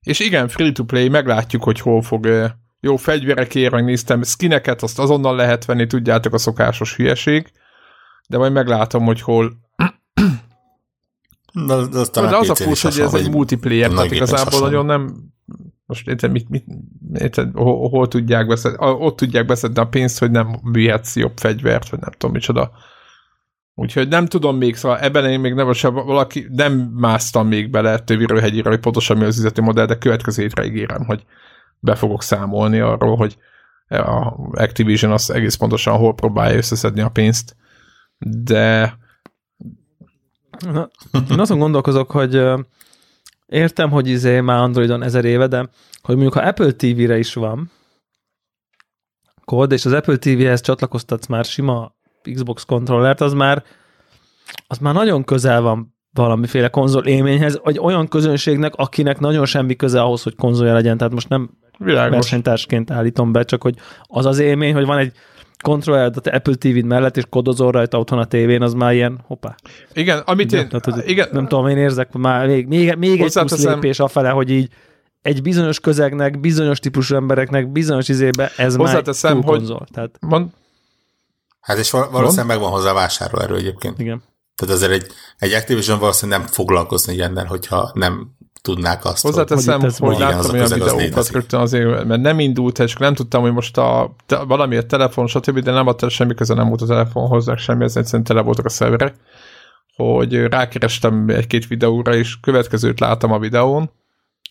És 0.00 0.20
igen, 0.20 0.48
free-to-play, 0.48 1.08
meglátjuk, 1.08 1.62
hogy 1.62 1.80
hol 1.80 2.02
fog 2.02 2.52
jó 2.80 2.96
fegyverekért, 2.96 3.72
megnéztem, 3.72 4.22
skineket, 4.22 4.82
azt 4.82 4.98
azonnal 4.98 5.36
lehet 5.36 5.64
venni, 5.64 5.86
tudjátok, 5.86 6.34
a 6.34 6.38
szokásos 6.38 6.96
hülyeség, 6.96 7.52
de 8.28 8.38
majd 8.38 8.52
meglátom, 8.52 9.04
hogy 9.04 9.20
hol. 9.20 9.52
De, 11.52 11.76
de, 11.76 12.04
de, 12.12 12.20
de 12.20 12.36
az 12.36 12.50
a 12.50 12.54
plusz, 12.54 12.82
hogy 12.82 13.00
ez 13.00 13.14
egy 13.14 13.30
multiplayer, 13.30 13.90
tehát 13.90 14.10
igazából 14.10 14.60
nagyon 14.60 14.86
nem 14.86 15.31
most 15.92 16.08
érted, 16.08 16.30
mit, 16.30 16.48
mit, 16.48 16.64
érted, 17.14 17.50
hol, 17.54 17.88
hol 17.88 18.08
tudják 18.08 18.46
beszedni, 18.46 18.76
ott 18.80 19.16
tudják 19.16 19.46
beszedni 19.46 19.80
a 19.80 19.88
pénzt, 19.88 20.18
hogy 20.18 20.30
nem 20.30 20.60
vihetsz 20.72 21.16
jobb 21.16 21.32
fegyvert, 21.36 21.88
vagy 21.88 22.00
nem 22.00 22.10
tudom 22.10 22.30
micsoda. 22.32 22.70
Úgyhogy 23.74 24.08
nem 24.08 24.26
tudom 24.26 24.56
még, 24.56 24.76
szóval 24.76 24.98
ebben 24.98 25.30
én 25.30 25.40
még 25.40 25.54
nem, 25.54 25.72
valaki, 25.82 26.46
nem 26.50 26.72
másztam 26.94 27.48
még 27.48 27.70
bele 27.70 27.98
töviről 27.98 28.40
hegyére, 28.40 28.68
hogy 28.68 28.80
pontosan 28.80 29.16
mi 29.16 29.24
az 29.24 29.36
üzleti 29.38 29.60
modell, 29.60 29.86
de 29.86 29.98
következő 29.98 30.42
hétre 30.42 30.64
ígérem, 30.64 31.04
hogy 31.04 31.24
be 31.78 31.94
fogok 31.94 32.22
számolni 32.22 32.80
arról, 32.80 33.16
hogy 33.16 33.36
a 33.88 34.34
Activision 34.52 35.12
az 35.12 35.30
egész 35.30 35.54
pontosan 35.54 35.96
hol 35.96 36.14
próbálja 36.14 36.56
összeszedni 36.56 37.00
a 37.00 37.08
pénzt, 37.08 37.56
de 38.18 38.96
Na, 40.58 40.90
én 41.30 41.38
azon 41.38 41.58
gondolkozok, 41.58 42.10
hogy 42.10 42.42
értem, 43.52 43.90
hogy 43.90 44.08
izé 44.08 44.40
már 44.40 44.58
Androidon 44.58 45.02
ezer 45.02 45.24
éve, 45.24 45.46
de 45.46 45.68
hogy 46.02 46.14
mondjuk 46.14 46.34
ha 46.34 46.40
Apple 46.48 46.72
TV-re 46.72 47.18
is 47.18 47.34
van 47.34 47.70
kód, 49.44 49.72
és 49.72 49.84
az 49.84 49.92
Apple 49.92 50.16
TV-hez 50.16 50.60
csatlakoztatsz 50.60 51.26
már 51.26 51.44
sima 51.44 51.94
Xbox 52.32 52.64
kontrollert, 52.64 53.20
az 53.20 53.32
már 53.32 53.64
az 54.66 54.78
már 54.78 54.94
nagyon 54.94 55.24
közel 55.24 55.60
van 55.60 55.94
valamiféle 56.12 56.68
konzol 56.68 57.04
élményhez, 57.04 57.60
vagy 57.62 57.78
olyan 57.78 58.08
közönségnek, 58.08 58.74
akinek 58.74 59.18
nagyon 59.18 59.46
semmi 59.46 59.76
köze 59.76 60.00
ahhoz, 60.00 60.22
hogy 60.22 60.34
konzolja 60.36 60.72
legyen, 60.72 60.96
tehát 60.96 61.12
most 61.12 61.28
nem 61.28 61.50
Világos. 61.78 62.10
versenytársként 62.12 62.90
állítom 62.90 63.32
be, 63.32 63.42
csak 63.42 63.62
hogy 63.62 63.74
az 64.02 64.26
az 64.26 64.38
élmény, 64.38 64.74
hogy 64.74 64.86
van 64.86 64.98
egy 64.98 65.12
kontrollálod 65.62 66.26
a 66.26 66.34
Apple 66.34 66.54
TV-d 66.54 66.84
mellett, 66.84 67.16
és 67.16 67.24
kodozol 67.30 67.70
rajta 67.70 67.98
otthon 67.98 68.18
a 68.18 68.24
tévén, 68.24 68.62
az 68.62 68.74
már 68.74 68.92
ilyen, 68.92 69.20
hoppá. 69.26 69.54
Igen, 69.92 70.18
amit 70.18 70.52
én... 70.52 70.68
Tehát, 70.68 70.84
hogy 70.84 71.10
igen. 71.10 71.28
Nem 71.32 71.46
tudom, 71.46 71.68
én 71.68 71.76
érzek 71.76 72.12
már 72.12 72.46
még, 72.46 72.66
még, 72.66 72.94
még 72.94 73.20
egy 73.20 73.32
plusz 73.32 73.64
lépés 73.64 73.98
afele, 73.98 74.28
hogy 74.28 74.50
így 74.50 74.68
egy 75.22 75.42
bizonyos 75.42 75.80
közegnek, 75.80 76.40
bizonyos 76.40 76.78
típusú 76.78 77.14
embereknek, 77.14 77.72
bizonyos 77.72 78.08
izébe 78.08 78.52
ez 78.56 78.76
már 78.76 79.02
túl 79.02 79.32
hogy 79.32 79.44
konzol. 79.44 79.86
Tehát... 79.92 80.16
Mond... 80.20 80.50
Hát 81.60 81.78
és 81.78 81.90
valószínűleg 81.90 82.46
megvan 82.46 82.70
hozzá 82.70 82.92
vásárlóerő 82.92 83.56
egyébként. 83.56 83.98
Igen. 83.98 84.22
Tehát 84.54 84.74
azért 84.74 84.92
egy, 84.92 85.06
egy 85.38 85.52
Activision 85.52 85.98
valószínűleg 85.98 86.40
nem 86.40 86.48
foglalkozni 86.48 87.14
ilyennel, 87.14 87.44
hogyha 87.44 87.90
nem 87.94 88.36
tudnák 88.62 89.04
azt. 89.04 89.22
Hozzáteszem, 89.22 89.80
hogy, 89.80 89.96
hogy 89.98 90.18
láttam 90.18 90.50
olyan 90.52 90.68
videókat 90.68 91.28
rögtön 91.28 91.60
azért, 91.60 92.04
mert 92.04 92.20
nem 92.20 92.38
indult, 92.38 92.78
és 92.78 92.94
nem 92.94 93.14
tudtam, 93.14 93.42
hogy 93.42 93.52
most 93.52 93.78
a, 93.78 94.14
te, 94.26 94.36
valamiért 94.36 94.86
telefon, 94.86 95.26
stb., 95.26 95.58
de 95.58 95.72
nem 95.72 95.86
adta 95.86 96.08
semmi 96.08 96.34
köze 96.34 96.54
nem 96.54 96.68
volt 96.68 96.82
a 96.82 96.86
telefonhoz, 96.86 97.50
semmi, 97.56 97.84
ez 97.84 97.96
egyszerűen 97.96 98.24
tele 98.24 98.40
voltak 98.40 98.64
a 98.64 98.68
szerverek, 98.68 99.14
hogy 99.96 100.34
rákerestem 100.34 101.28
egy-két 101.28 101.66
videóra, 101.66 102.14
és 102.14 102.40
következőt 102.40 103.00
láttam 103.00 103.32
a 103.32 103.38
videón, 103.38 103.90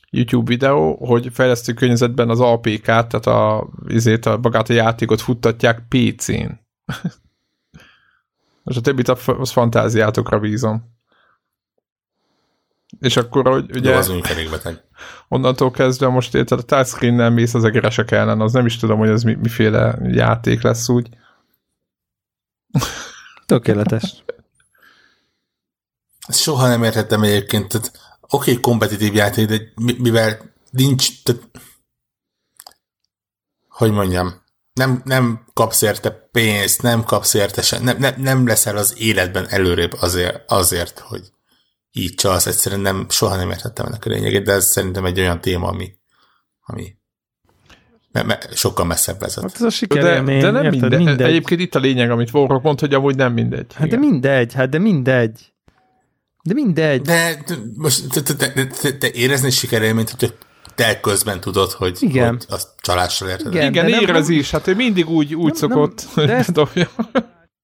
YouTube 0.10 0.50
videó, 0.50 1.06
hogy 1.06 1.30
fejlesztő 1.34 1.74
környezetben 1.74 2.30
az 2.30 2.40
APK-t, 2.40 2.84
tehát 2.84 3.26
a, 3.26 3.70
izét, 3.88 4.26
a 4.26 4.40
magát 4.42 4.70
a 4.70 4.74
játékot 4.74 5.22
futtatják 5.22 5.84
PC-n. 5.90 6.60
és 8.66 8.78
a 8.78 8.82
többit 8.82 9.10
az 9.10 9.52
fantáziátokra 9.52 10.40
bízom. 10.40 10.91
És 13.00 13.18
akkor, 13.18 13.48
hogy 13.48 13.76
ugye... 13.76 13.96
Az. 13.96 14.14
Onnantól 15.28 15.72
kezdve 15.72 16.08
most 16.08 16.36
érted, 16.36 16.60
a 16.60 16.62
touchscreen-nel 16.62 17.30
mész 17.30 17.54
az 17.54 17.64
egeresek 17.64 18.12
ellen, 18.12 18.42
az 18.42 18.54
nem 18.54 18.66
is 18.66 18.78
tudom, 18.78 19.00
hogy 19.00 19.10
ez 19.10 19.24
mi, 19.24 19.34
miféle 19.34 19.98
játék 20.04 20.62
lesz 20.62 20.90
úgy. 20.90 21.10
Tökéletes. 23.46 24.24
Soha 26.30 26.68
nem 26.68 26.84
értettem 26.84 27.24
egyébként, 27.24 27.68
tehát 27.68 27.92
oké, 28.22 28.50
okay, 28.50 28.60
kompetitív 28.60 29.14
játék, 29.14 29.48
de 29.48 29.62
mivel 29.98 30.54
nincs, 30.70 31.24
tehát, 31.24 31.42
hogy 33.70 33.92
mondjam, 33.92 34.42
nem, 34.74 35.02
nem 35.06 35.46
kapsz 35.54 35.82
érte 35.82 36.12
pénzt, 36.12 36.82
nem 36.82 37.04
kapsz 37.04 37.34
érte 37.34 37.62
sem, 37.62 37.84
nem, 37.84 37.98
nem, 37.98 38.14
nem 38.18 38.48
leszel 38.48 38.78
az 38.78 38.96
életben 38.98 39.48
előrébb 39.50 39.94
azért, 40.00 40.52
azért 40.52 41.00
hogy 41.00 41.32
így 41.92 42.14
csalsz, 42.16 42.46
egyszerűen 42.46 42.82
nem, 42.82 43.06
soha 43.10 43.36
nem 43.36 43.50
értettem 43.50 43.86
ennek 43.86 44.06
a 44.06 44.10
lényegét, 44.10 44.44
de 44.44 44.52
ez 44.52 44.66
szerintem 44.66 45.06
egy 45.06 45.20
olyan 45.20 45.42
téma, 45.42 45.68
ami, 45.68 45.96
ami 46.60 46.96
me, 48.12 48.24
me, 48.24 48.40
sokkal 48.54 48.86
messzebb 48.86 49.20
vezet. 49.20 49.44
Hát 49.44 49.56
ez 49.56 49.62
a 49.62 49.70
sikerélmény, 49.70 50.40
de, 50.40 50.46
de 50.46 50.52
nem 50.52 50.64
érted, 50.64 50.80
mindegy. 50.82 51.06
mindegy. 51.06 51.28
Egyébként 51.28 51.62
itt 51.62 51.76
a 51.76 51.80
lényeg, 51.80 52.12
amit 52.12 52.34
Warrock 52.34 52.64
mond, 52.64 52.80
hogy 52.80 52.94
amúgy 52.94 53.16
nem 53.16 53.34
mindegy. 53.34 53.74
Hát 53.74 53.86
Igen. 53.86 54.00
de 54.00 54.08
mindegy, 54.08 54.54
hát 54.54 54.70
de 54.70 54.80
mindegy. 54.80 55.54
De 56.44 56.54
mindegy. 56.54 57.02
De 57.02 57.44
most 57.76 58.08
te, 58.10 58.22
te, 58.22 58.36
te, 58.36 58.68
te, 58.68 58.98
te 58.98 59.12
érezni 59.12 59.50
sikerélményt, 59.50 60.10
hogy 60.10 60.34
te 60.76 61.00
közben 61.00 61.40
tudod, 61.40 61.72
hogy, 61.72 61.98
Igen. 62.00 62.28
hogy 62.28 62.46
azt 62.50 62.68
csalással 62.82 63.30
érted. 63.30 63.54
Igen, 63.54 63.72
Igen 63.72 63.88
érez 63.88 64.30
is, 64.30 64.52
hát 64.52 64.68
ő 64.68 64.76
mindig 64.76 65.10
úgy, 65.10 65.36
úgy 65.36 65.46
nem, 65.46 65.56
szokott, 65.56 65.96
nem, 65.96 66.14
hogy 66.14 66.30
ezt. 66.30 66.60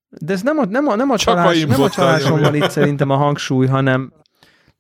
De 0.10 0.34
ez 0.34 0.41
nem 0.41 0.58
a, 0.58 0.66
nem 0.66 0.88
a, 0.88 0.95
nem 0.95 1.10
a, 1.10 1.18
csalás, 1.18 1.66
nem 1.66 1.82
a 1.82 1.89
csaláson 1.89 2.41
van 2.41 2.55
itt 2.55 2.70
szerintem 2.70 3.10
a 3.10 3.16
hangsúly, 3.16 3.68
hanem 3.68 4.14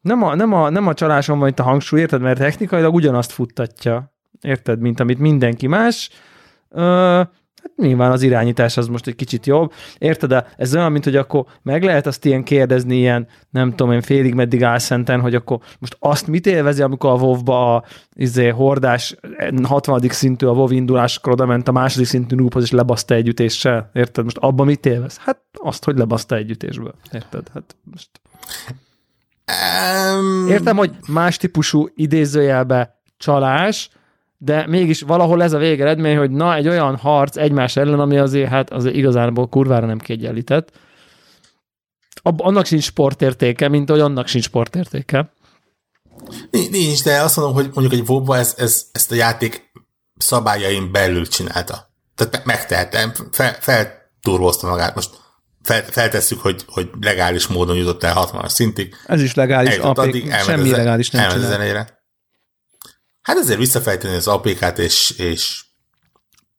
nem 0.01 0.23
a, 0.23 0.35
nem, 0.35 0.53
a, 0.53 0.69
nem 0.69 0.87
a 0.87 0.93
csaláson 0.93 1.39
van 1.39 1.47
itt 1.47 1.59
a 1.59 1.63
hangsúly, 1.63 1.99
érted? 1.99 2.21
Mert 2.21 2.39
technikailag 2.39 2.93
ugyanazt 2.93 3.31
futtatja, 3.31 4.13
érted, 4.41 4.79
mint 4.79 4.99
amit 4.99 5.19
mindenki 5.19 5.67
más. 5.67 6.09
Ö, 6.69 7.21
Hát 7.67 7.85
nyilván 7.85 8.11
az 8.11 8.21
irányítás 8.21 8.77
az 8.77 8.87
most 8.87 9.07
egy 9.07 9.15
kicsit 9.15 9.45
jobb. 9.45 9.71
Érted? 9.97 10.29
De 10.29 10.47
ez 10.57 10.75
olyan, 10.75 10.91
mint 10.91 11.03
hogy 11.03 11.15
akkor 11.15 11.45
meg 11.61 11.83
lehet 11.83 12.07
azt 12.07 12.25
ilyen 12.25 12.43
kérdezni, 12.43 12.95
ilyen 12.95 13.27
nem 13.49 13.69
tudom 13.69 13.91
én 13.91 14.01
félig 14.01 14.33
meddig 14.33 14.63
álszenten, 14.63 15.19
hogy 15.19 15.35
akkor 15.35 15.59
most 15.79 15.97
azt 15.99 16.27
mit 16.27 16.45
élvezi, 16.45 16.81
amikor 16.81 17.09
a 17.09 17.13
WoW-ba 17.13 17.75
a 17.75 17.83
izé, 18.13 18.47
hordás 18.47 19.15
60. 19.63 20.01
szintű 20.09 20.45
a 20.45 20.51
WoW 20.51 20.71
induláskor 20.71 21.31
oda 21.31 21.45
ment 21.45 21.67
a 21.67 21.71
második 21.71 22.07
szintű 22.07 22.35
noobhoz, 22.35 22.63
és 22.63 22.71
lebaszta 22.71 23.15
együttéssel. 23.15 23.89
Érted? 23.93 24.23
Most 24.23 24.37
abban 24.37 24.65
mit 24.65 24.85
élvez? 24.85 25.17
Hát 25.17 25.41
azt, 25.53 25.83
hogy 25.83 25.97
lebaszta 25.97 26.35
együttésből. 26.35 26.93
Érted? 27.11 27.47
Hát 27.53 27.75
most... 27.91 28.09
Um... 30.17 30.47
Értem, 30.47 30.77
hogy 30.77 30.91
más 31.07 31.37
típusú 31.37 31.87
idézőjelbe 31.95 33.01
csalás, 33.17 33.89
de 34.37 34.67
mégis 34.67 35.01
valahol 35.01 35.43
ez 35.43 35.53
a 35.53 35.57
végeredmény, 35.57 36.17
hogy 36.17 36.31
na, 36.31 36.55
egy 36.55 36.67
olyan 36.67 36.97
harc 36.97 37.37
egymás 37.37 37.75
ellen, 37.75 37.99
ami 37.99 38.17
azért, 38.17 38.49
hát 38.49 38.69
azért 38.69 38.95
igazából 38.95 39.47
kurvára 39.47 39.85
nem 39.85 39.99
kiegyenlített. 39.99 40.71
Annak 42.21 42.65
sincs 42.65 42.83
sportértéke, 42.83 43.67
mint 43.67 43.89
hogy 43.89 43.99
annak 43.99 44.27
sincs 44.27 44.43
sportértéke. 44.43 45.31
Nincs, 46.51 47.03
de 47.03 47.21
azt 47.21 47.35
mondom, 47.35 47.55
hogy 47.55 47.69
mondjuk 47.73 47.93
egy 47.93 48.09
WoW 48.09 48.33
ez, 48.33 48.53
ez, 48.57 48.85
ezt 48.91 49.11
a 49.11 49.15
játék 49.15 49.71
szabályain 50.17 50.91
belül 50.91 51.27
csinálta. 51.27 51.89
Tehát 52.15 52.45
megtehetem, 52.45 53.13
fel, 53.31 53.57
felturvozta 53.59 54.67
magát. 54.67 54.95
Most 54.95 55.09
fel, 55.63 55.83
feltesszük, 55.83 56.41
hogy, 56.41 56.63
hogy 56.67 56.89
legális 57.01 57.47
módon 57.47 57.75
jutott 57.75 58.03
el 58.03 58.13
60 58.13 58.47
szintig. 58.47 58.95
Ez 59.05 59.21
is 59.21 59.35
legális, 59.35 59.77
apék, 59.77 60.33
semmi 60.33 60.69
legális 60.69 61.09
nem 61.09 61.29
csinál. 61.29 61.96
Hát 63.27 63.37
azért 63.37 63.59
visszafejteni 63.59 64.15
az 64.15 64.27
apk 64.27 64.77
és, 64.77 65.13
és 65.17 65.63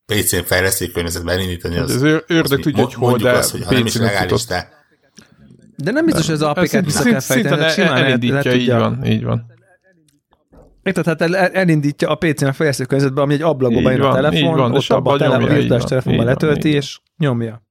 PC-n 0.05 0.43
fejlesztő 0.45 0.87
környezetben 0.87 1.35
elindítani, 1.35 1.75
hát 1.75 1.83
az, 1.83 2.03
ez 2.03 2.21
ördög 2.27 2.59
tudja, 2.59 2.83
hogy 2.83 2.93
hol, 2.93 3.17
de 3.17 3.31
az, 3.31 3.51
hogy 3.51 3.63
ha 3.63 3.71
nem 3.71 3.85
is 3.85 3.95
legális, 3.95 4.45
de... 4.45 4.69
De 5.75 5.91
nem 5.91 6.05
biztos, 6.05 6.25
hogy 6.25 6.35
az 6.35 6.41
apk 6.41 6.59
vissza 6.59 7.03
kell 7.03 7.19
fejteni. 7.19 7.69
Simán 7.69 8.03
elindítja, 8.03 8.53
így 8.53 8.69
van, 8.69 9.05
így 9.05 9.23
van. 9.23 9.45
Érted, 10.83 11.05
hát 11.05 11.21
el, 11.21 11.35
elindítja 11.35 12.09
a 12.09 12.15
PC-n 12.15 12.45
a 12.45 12.53
fejlesztő 12.53 12.85
környezetben, 12.85 13.23
ami 13.23 13.33
egy 13.33 13.41
ablakba 13.41 13.81
bejön 13.81 14.01
a 14.01 14.13
telefon, 14.13 14.57
van, 14.57 14.75
ott 14.75 14.89
abban 14.89 15.13
a 15.13 15.17
tele, 15.17 15.75
a 15.75 15.83
telefonban 15.83 16.25
letölti, 16.25 16.69
és 16.69 16.99
nyomja. 17.17 17.61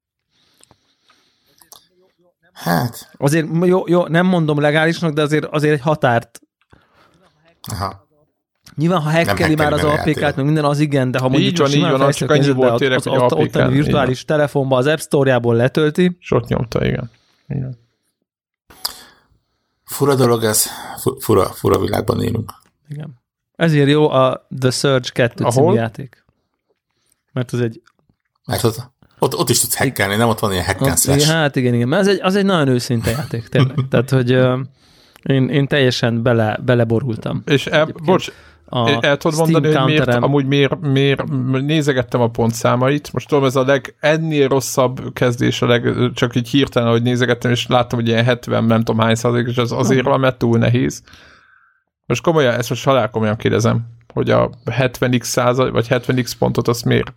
Hát. 2.52 3.10
Azért 3.18 3.46
jó, 3.64 3.88
jó, 3.88 4.06
nem 4.06 4.26
mondom 4.26 4.60
legálisnak, 4.60 5.12
de 5.12 5.22
azért, 5.22 5.44
azért 5.44 5.74
egy 5.74 5.80
határt 5.80 6.40
Aha. 7.62 8.07
Nyilván, 8.78 9.00
ha 9.00 9.10
hackeli 9.10 9.54
már 9.54 9.72
az 9.72 9.84
APK-t, 9.84 10.36
meg 10.36 10.44
minden, 10.44 10.64
az 10.64 10.78
igen, 10.78 11.10
de 11.10 11.18
ha 11.18 11.28
mondjuk 11.28 11.52
így 11.52 11.58
van, 11.58 11.70
így 11.70 11.98
van, 11.98 12.10
csak 12.10 12.30
annyi 12.30 12.50
volt 12.50 12.78
tényleg, 12.78 13.02
hogy 13.02 13.22
az, 13.22 13.32
ott 13.32 13.54
a 13.54 13.68
virtuális 13.68 14.24
telefonba 14.24 14.76
az 14.76 14.86
App 14.86 14.98
Store-jából 14.98 15.54
letölti. 15.54 16.16
Sot 16.20 16.48
nyomta, 16.48 16.86
igen. 16.86 17.10
igen. 17.48 17.78
Fura 19.84 20.14
dolog 20.14 20.44
ez, 20.44 20.66
fura, 21.18 21.44
fura 21.44 21.78
világban 21.78 22.22
élünk. 22.22 22.52
Igen. 22.88 23.20
Ezért 23.56 23.88
jó 23.88 24.10
a 24.10 24.46
The 24.58 24.70
Surge 24.70 25.08
2 25.12 25.44
Ahol? 25.44 25.52
című 25.52 25.74
játék. 25.74 26.24
Mert 27.32 27.52
az 27.52 27.60
egy... 27.60 27.82
Mert 28.46 28.64
ott, 28.64 28.90
ott, 29.18 29.36
ott 29.36 29.48
is 29.48 29.60
tudsz 29.60 29.76
hackelni, 29.76 30.16
nem 30.16 30.28
ott 30.28 30.38
van 30.38 30.52
ilyen 30.52 30.64
hack 30.64 30.80
and 30.80 31.22
Hát 31.22 31.56
igen, 31.56 31.74
igen, 31.74 31.88
mert 31.88 32.02
az 32.02 32.08
egy, 32.08 32.20
az 32.22 32.34
egy 32.34 32.44
nagyon 32.44 32.68
őszinte 32.68 33.10
játék, 33.10 33.48
tényleg. 33.48 33.76
Tehát, 33.90 34.10
hogy 34.10 34.30
én, 35.22 35.48
én 35.48 35.66
teljesen 35.66 36.22
bele, 36.22 36.58
beleborultam. 36.64 37.42
És 37.46 37.66
el, 37.66 37.88
bocs, 38.04 38.32
a 38.70 38.98
El 39.00 39.16
tudod 39.16 39.38
mondani, 39.38 39.74
hogy 39.74 39.84
miért, 39.84 40.08
amúgy 40.08 40.46
miért, 40.46 40.80
miért 40.80 41.24
nézegettem 41.50 42.20
a 42.20 42.28
pontszámait. 42.28 43.12
Most 43.12 43.28
tudom, 43.28 43.44
ez 43.44 43.56
a 43.56 43.64
leg, 43.64 43.96
ennél 44.00 44.48
rosszabb 44.48 45.12
kezdés, 45.12 45.62
a 45.62 45.66
leg, 45.66 46.12
csak 46.14 46.34
így 46.34 46.48
hirtelen, 46.48 46.90
hogy 46.90 47.02
nézegettem, 47.02 47.50
és 47.50 47.66
láttam, 47.66 47.98
hogy 47.98 48.08
ilyen 48.08 48.24
70, 48.24 48.64
nem 48.64 48.82
tudom 48.82 49.00
hány 49.00 49.14
százalék, 49.14 49.46
és 49.46 49.56
az 49.56 49.72
azért 49.72 50.04
van, 50.04 50.20
mert 50.20 50.38
túl 50.38 50.58
nehéz. 50.58 51.02
Most 52.06 52.22
komolyan, 52.22 52.54
ezt 52.54 52.68
most 52.68 52.84
halál 52.84 53.10
komolyan 53.10 53.36
kérdezem, 53.36 53.86
hogy 54.12 54.30
a 54.30 54.50
70x 54.64 55.22
százalék, 55.22 55.72
vagy 55.72 55.86
70x 55.90 56.32
pontot 56.38 56.68
azt 56.68 56.84
miért? 56.84 57.12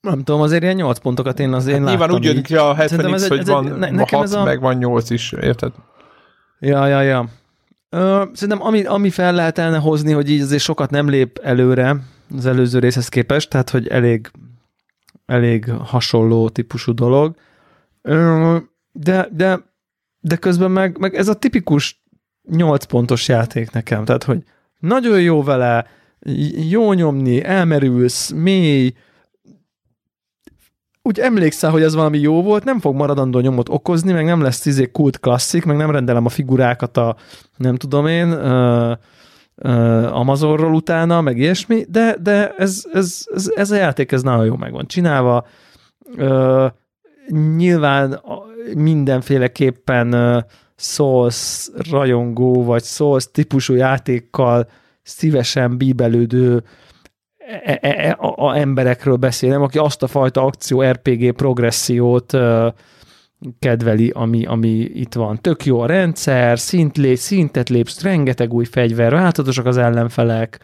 Nem 0.00 0.22
tudom, 0.22 0.40
azért 0.40 0.62
ilyen 0.62 0.74
8 0.74 0.98
pontokat 0.98 1.40
én 1.40 1.52
azért 1.52 1.78
hát 1.78 1.88
Nyilván 1.88 2.12
úgy 2.12 2.24
jön 2.24 2.42
ki 2.42 2.56
a 2.56 2.74
70x, 2.74 3.24
hogy 3.28 3.46
van 3.46 3.64
ne, 3.64 4.04
6, 4.10 4.32
a... 4.32 4.44
meg 4.44 4.60
van 4.60 4.76
8 4.76 5.10
is, 5.10 5.32
érted? 5.32 5.72
Ja, 6.58 6.86
ja, 6.86 7.00
ja. 7.00 7.28
Ö, 7.88 8.24
szerintem 8.32 8.66
ami, 8.66 8.84
ami 8.84 9.10
fel 9.10 9.34
lehetne 9.34 9.78
hozni, 9.78 10.12
hogy 10.12 10.30
így 10.30 10.40
azért 10.40 10.62
sokat 10.62 10.90
nem 10.90 11.08
lép 11.08 11.38
előre 11.42 11.96
az 12.36 12.46
előző 12.46 12.78
részhez 12.78 13.08
képest, 13.08 13.50
tehát 13.50 13.70
hogy 13.70 13.88
elég, 13.88 14.30
elég 15.26 15.70
hasonló 15.70 16.48
típusú 16.48 16.94
dolog. 16.94 17.36
De, 18.92 19.28
de, 19.32 19.60
de 20.20 20.36
közben 20.36 20.70
meg, 20.70 20.98
meg 20.98 21.14
ez 21.14 21.28
a 21.28 21.34
tipikus 21.34 22.04
8 22.48 22.84
pontos 22.84 23.28
játék 23.28 23.70
nekem, 23.70 24.04
tehát 24.04 24.24
hogy 24.24 24.42
nagyon 24.78 25.20
jó 25.20 25.42
vele, 25.42 25.86
jó 26.68 26.92
nyomni, 26.92 27.44
elmerülsz, 27.44 28.30
mély, 28.30 28.94
úgy 31.06 31.18
emlékszel, 31.18 31.70
hogy 31.70 31.82
ez 31.82 31.94
valami 31.94 32.18
jó 32.18 32.42
volt, 32.42 32.64
nem 32.64 32.80
fog 32.80 32.94
maradandó 32.94 33.40
nyomot 33.40 33.68
okozni, 33.68 34.12
meg 34.12 34.24
nem 34.24 34.42
lesz 34.42 34.66
izé 34.66 34.90
kult 34.90 35.18
klasszik, 35.18 35.64
meg 35.64 35.76
nem 35.76 35.90
rendelem 35.90 36.24
a 36.24 36.28
figurákat 36.28 36.96
a, 36.96 37.16
nem 37.56 37.76
tudom 37.76 38.06
én, 38.06 38.32
uh, 38.32 38.92
uh, 39.54 40.16
Amazonról 40.16 40.74
utána, 40.74 41.20
meg 41.20 41.38
ilyesmi, 41.38 41.84
de, 41.88 42.16
de 42.22 42.54
ez, 42.56 42.84
ez, 42.92 43.24
ez, 43.34 43.50
ez 43.54 43.70
a 43.70 43.76
játék, 43.76 44.12
ez 44.12 44.22
nagyon 44.22 44.44
jó 44.44 44.56
meg 44.56 44.72
van 44.72 44.86
csinálva. 44.86 45.46
Uh, 46.16 46.66
nyilván 47.56 48.20
mindenféleképpen 48.74 50.14
uh, 50.14 50.42
Souls 50.76 51.68
rajongó, 51.90 52.64
vagy 52.64 52.84
Souls 52.84 53.30
típusú 53.30 53.74
játékkal 53.74 54.68
szívesen 55.02 55.76
bíbelődő 55.76 56.62
e, 57.64 57.78
e, 57.82 57.88
e, 57.88 58.16
a, 58.18 58.46
a 58.46 58.56
emberekről 58.56 59.16
beszélem, 59.16 59.62
aki 59.62 59.78
azt 59.78 60.02
a 60.02 60.06
fajta 60.06 60.44
akció 60.44 60.82
RPG 60.82 61.32
progressziót 61.32 62.32
uh, 62.32 62.66
kedveli, 63.58 64.10
ami, 64.14 64.44
ami 64.44 64.68
itt 64.78 65.14
van. 65.14 65.40
Tök 65.40 65.64
jó 65.64 65.80
a 65.80 65.86
rendszer, 65.86 66.58
szint 66.58 66.96
lé, 66.96 67.14
szintet 67.14 67.68
lépsz, 67.68 68.02
rengeteg 68.02 68.52
új 68.52 68.64
fegyver, 68.64 69.12
változatosak 69.12 69.66
az 69.66 69.76
ellenfelek, 69.76 70.60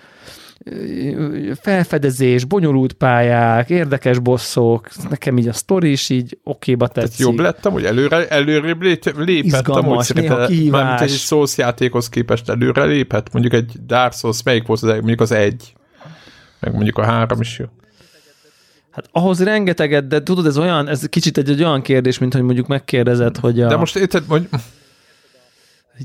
felfedezés, 1.61 2.45
bonyolult 2.45 2.93
pályák, 2.93 3.71
érdekes 3.71 4.19
bosszok, 4.19 4.89
nekem 5.11 5.39
így 5.39 5.49
a 5.49 5.53
sztori 5.53 5.91
is 5.91 6.11
így 6.11 6.39
okéba 6.45 6.87
tetszik. 6.87 7.17
Tehát 7.17 7.33
jobb 7.33 7.45
lettem, 7.45 7.73
hogy 7.73 7.85
előre, 7.85 8.29
előre 8.29 8.77
lépettem, 8.79 9.29
Izgalmas, 9.29 10.11
úgy 10.11 10.17
néha 10.17 10.47
kihívás. 10.47 10.81
Mármint 10.81 11.11
egy 11.11 11.17
Souls 11.17 11.57
játékhoz 11.57 12.09
képest 12.09 12.49
előre 12.49 12.85
lépett, 12.85 13.33
mondjuk 13.33 13.55
egy 13.55 13.73
Dark 13.87 14.13
Souls, 14.13 14.43
melyik 14.43 14.67
volt 14.67 14.83
az 14.83 14.89
mondjuk 14.89 15.21
az 15.21 15.33
egy, 15.33 15.73
meg 16.63 16.73
mondjuk 16.73 16.99
a 16.99 17.05
három 17.05 17.41
is 17.41 17.59
jó. 17.59 17.67
Hát 18.91 19.09
ahhoz 19.13 19.43
rengeteget, 19.43 20.07
de 20.07 20.23
tudod, 20.23 20.47
ez 20.47 20.59
olyan, 20.59 20.89
ez 20.89 21.07
kicsit 21.09 21.39
egy, 21.39 21.51
egy 21.51 21.63
olyan 21.63 21.83
kérdés, 21.83 22.19
mint 22.19 22.33
hogy 22.33 22.43
mondjuk 22.43 22.67
megkérdezed, 22.67 23.37
hogy 23.37 23.61
a... 23.61 23.69
De 23.69 23.77
most 23.77 23.97
érted, 23.97 24.25
hogy 24.29 24.49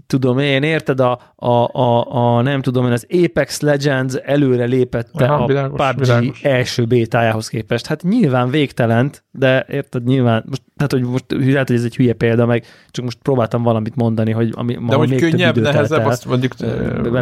tudom 0.08 0.40
én, 0.40 0.64
érted, 0.64 1.00
a, 1.00 1.20
a, 1.36 1.80
a, 1.80 2.14
a 2.14 2.42
nem 2.42 2.62
tudom 2.62 2.86
én, 2.86 2.92
az 2.92 3.08
Apex 3.24 3.60
Legends 3.62 4.16
előre 4.16 4.66
lépette 4.66 5.26
Aha, 5.26 5.44
a 5.44 5.48
világos, 5.48 5.88
PUBG 5.88 6.00
világos. 6.00 6.42
első 6.44 6.86
bétájához 6.86 7.48
képest. 7.48 7.86
Hát 7.86 8.04
nyilván 8.04 8.50
végtelent, 8.50 9.24
de 9.32 9.66
érted, 9.70 10.04
nyilván, 10.04 10.44
most, 10.48 10.62
tehát 10.76 10.92
hogy 10.92 11.02
most 11.02 11.26
lehet, 11.28 11.68
hogy 11.68 11.78
ez 11.78 11.84
egy 11.84 11.96
hülye 11.96 12.14
példa, 12.14 12.46
meg 12.46 12.66
csak 12.92 13.04
most 13.06 13.18
próbáltam 13.22 13.64
valamit 13.64 13.96
mondani, 13.96 14.32
hogy 14.32 14.50
ami 14.56 14.78
De 14.88 14.96
hogy 14.96 15.16
könnyebb, 15.16 15.60
nehezebb, 15.60 16.06
azt 16.06 16.26
mondjuk, 16.26 16.54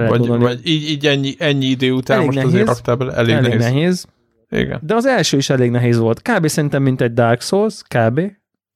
vagy, 0.08 0.28
vagy 0.28 0.60
így, 0.64 0.90
így 0.90 1.06
ennyi, 1.06 1.36
ennyi 1.38 1.66
idő 1.66 1.92
után 1.92 2.18
elég 2.18 2.26
most 2.26 2.38
nehéz, 2.38 2.54
azért 2.54 2.68
raktál 2.68 2.96
bele, 2.96 3.14
elég, 3.14 3.34
elég 3.36 3.58
nehéz. 3.58 3.74
nehéz. 3.74 4.06
Igen. 4.50 4.80
De 4.84 4.96
az 4.96 5.06
első 5.06 5.38
is 5.38 5.50
elég 5.50 5.72
nehéz 5.72 5.98
volt. 5.98 6.22
Kb. 6.22 6.48
szerintem, 6.48 6.84
mint 6.84 7.02
egy 7.02 7.14
Dark 7.14 7.42
Souls, 7.42 7.82
kb. 7.88 8.22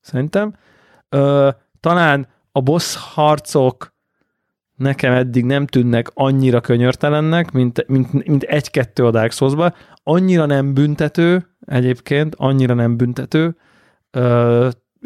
Szerintem. 0.00 0.54
Ö, 1.08 1.48
talán 1.80 2.26
a 2.52 2.60
boss 2.60 2.96
harcok 2.96 3.94
nekem 4.76 5.12
eddig 5.12 5.44
nem 5.44 5.66
tűnnek 5.66 6.10
annyira 6.14 6.60
könyörtelennek, 6.60 7.52
mint, 7.52 7.88
mint, 7.88 8.26
mint 8.26 8.42
egy-kettő 8.42 9.06
a 9.06 9.10
Dark 9.10 9.32
souls 9.32 9.72
Annyira 10.02 10.46
nem 10.46 10.74
büntető 10.74 11.46
egyébként, 11.66 12.34
annyira 12.38 12.74
nem 12.74 12.96
büntető. 12.96 13.56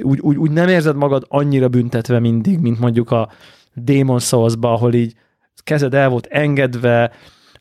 Úgy, 0.02 0.20
úgy, 0.20 0.36
úgy 0.36 0.50
nem 0.50 0.68
érzed 0.68 0.96
magad 0.96 1.24
annyira 1.28 1.68
büntetve 1.68 2.18
mindig, 2.18 2.58
mint 2.58 2.78
mondjuk 2.78 3.10
a 3.10 3.28
Demon 3.74 4.18
souls 4.18 4.54
ahol 4.60 4.94
így 4.94 5.14
kezed 5.64 5.94
el 5.94 6.08
volt 6.08 6.26
engedve, 6.26 7.12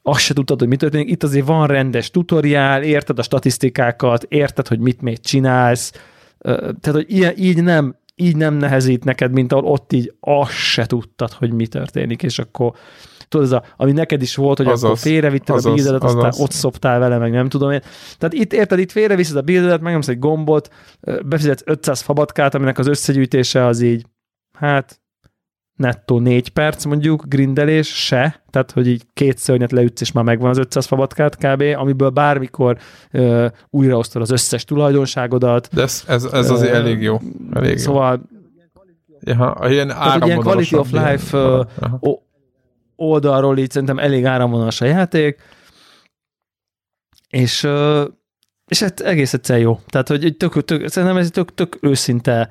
azt 0.01 0.19
se 0.19 0.33
tudtad, 0.33 0.59
hogy 0.59 0.67
mi 0.67 0.75
történik. 0.75 1.09
Itt 1.09 1.23
azért 1.23 1.45
van 1.45 1.67
rendes 1.67 2.11
tutoriál, 2.11 2.83
érted 2.83 3.19
a 3.19 3.23
statisztikákat, 3.23 4.23
érted, 4.23 4.67
hogy 4.67 4.79
mit 4.79 5.01
még 5.01 5.19
csinálsz, 5.19 5.91
tehát, 6.39 6.91
hogy 6.91 7.05
ilyen, 7.07 7.33
így 7.37 7.63
nem 7.63 7.95
így 8.15 8.35
nem 8.35 8.53
nehezít 8.53 9.03
neked, 9.03 9.31
mint 9.31 9.51
ahol 9.51 9.65
ott 9.65 9.93
így 9.93 10.13
azt 10.19 10.51
se 10.51 10.85
tudtad, 10.85 11.31
hogy 11.31 11.53
mi 11.53 11.67
történik, 11.67 12.23
és 12.23 12.39
akkor 12.39 12.73
tudod, 13.27 13.45
ez 13.45 13.51
a, 13.51 13.63
ami 13.77 13.91
neked 13.91 14.21
is 14.21 14.35
volt, 14.35 14.57
hogy 14.57 14.67
azaz, 14.67 14.83
akkor 14.83 14.97
félrevitted 14.97 15.55
azaz, 15.55 15.71
a 15.71 15.75
bildedet, 15.75 16.03
aztán 16.03 16.25
azaz. 16.25 16.41
ott 16.41 16.51
szoptál 16.51 16.99
vele, 16.99 17.17
meg 17.17 17.31
nem 17.31 17.49
tudom 17.49 17.71
én. 17.71 17.81
Tehát 18.17 18.33
itt 18.33 18.53
érted, 18.53 18.79
itt 18.79 18.91
félreviszed 18.91 19.35
a 19.35 19.41
bildedet, 19.41 19.81
megnyomsz 19.81 20.07
egy 20.07 20.19
gombot, 20.19 20.69
befizetsz 21.25 21.61
500 21.65 22.01
fabatkát, 22.01 22.55
aminek 22.55 22.77
az 22.77 22.87
összegyűjtése 22.87 23.65
az 23.65 23.81
így, 23.81 24.05
hát 24.57 25.01
nettó 25.75 26.19
négy 26.19 26.49
perc 26.49 26.85
mondjuk 26.85 27.23
grindelés 27.27 28.05
se, 28.05 28.43
tehát 28.49 28.71
hogy 28.71 28.87
így 28.87 29.05
két 29.13 29.37
szörnyet 29.37 29.71
leütsz, 29.71 30.01
és 30.01 30.11
már 30.11 30.23
megvan 30.23 30.49
az 30.49 30.57
500 30.57 30.85
fabatkát 30.85 31.35
kb., 31.35 31.63
amiből 31.75 32.09
bármikor 32.09 32.77
uh, 33.13 33.45
újraosztod 33.69 34.21
az 34.21 34.31
összes 34.31 34.65
tulajdonságodat. 34.65 35.69
De 35.73 35.81
ez, 35.81 36.03
ez, 36.07 36.23
ez 36.23 36.49
azért 36.49 36.73
elég 36.73 37.01
jó. 37.01 37.19
Elég 37.53 37.77
szóval 37.77 38.21
jó. 39.19 39.33
Ja, 39.33 39.57
ilyen 39.69 39.87
tehát, 39.87 40.25
ilyen 40.25 40.39
quality 40.39 40.75
of 40.75 40.91
life 40.91 41.37
ilyen. 41.37 41.67
uh, 41.99 42.13
oldalról 42.95 43.57
így 43.57 43.71
szerintem 43.71 43.99
elég 43.99 44.25
áramvonalas 44.25 44.81
a 44.81 44.85
játék, 44.85 45.41
és, 47.29 47.63
uh, 47.63 48.03
és 48.67 48.79
hát 48.79 48.99
egész 48.99 49.33
egyszer 49.33 49.59
jó. 49.59 49.79
Tehát, 49.87 50.07
hogy 50.07 50.35
tök, 50.37 50.63
tök, 50.63 50.87
szerintem 50.87 51.17
ez 51.17 51.29
tök, 51.29 51.53
tök 51.53 51.77
őszinte 51.81 52.49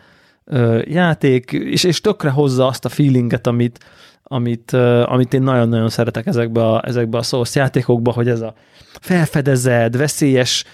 játék, 0.85 1.53
és, 1.53 1.85
és 1.85 2.01
tökre 2.01 2.31
hozza 2.31 2.67
azt 2.67 2.85
a 2.85 2.89
feelinget, 2.89 3.47
amit, 3.47 3.79
amit, 4.23 4.73
amit 5.05 5.35
én 5.35 5.43
nagyon-nagyon 5.43 5.89
szeretek 5.89 6.27
ezekbe 6.27 6.65
a, 6.67 6.83
ezekbe 6.87 7.19
a 7.19 7.23
szósz 7.23 7.55
játékokba, 7.55 8.13
hogy 8.13 8.29
ez 8.29 8.41
a 8.41 8.55
felfedezed, 9.01 9.97
veszélyes 9.97 10.65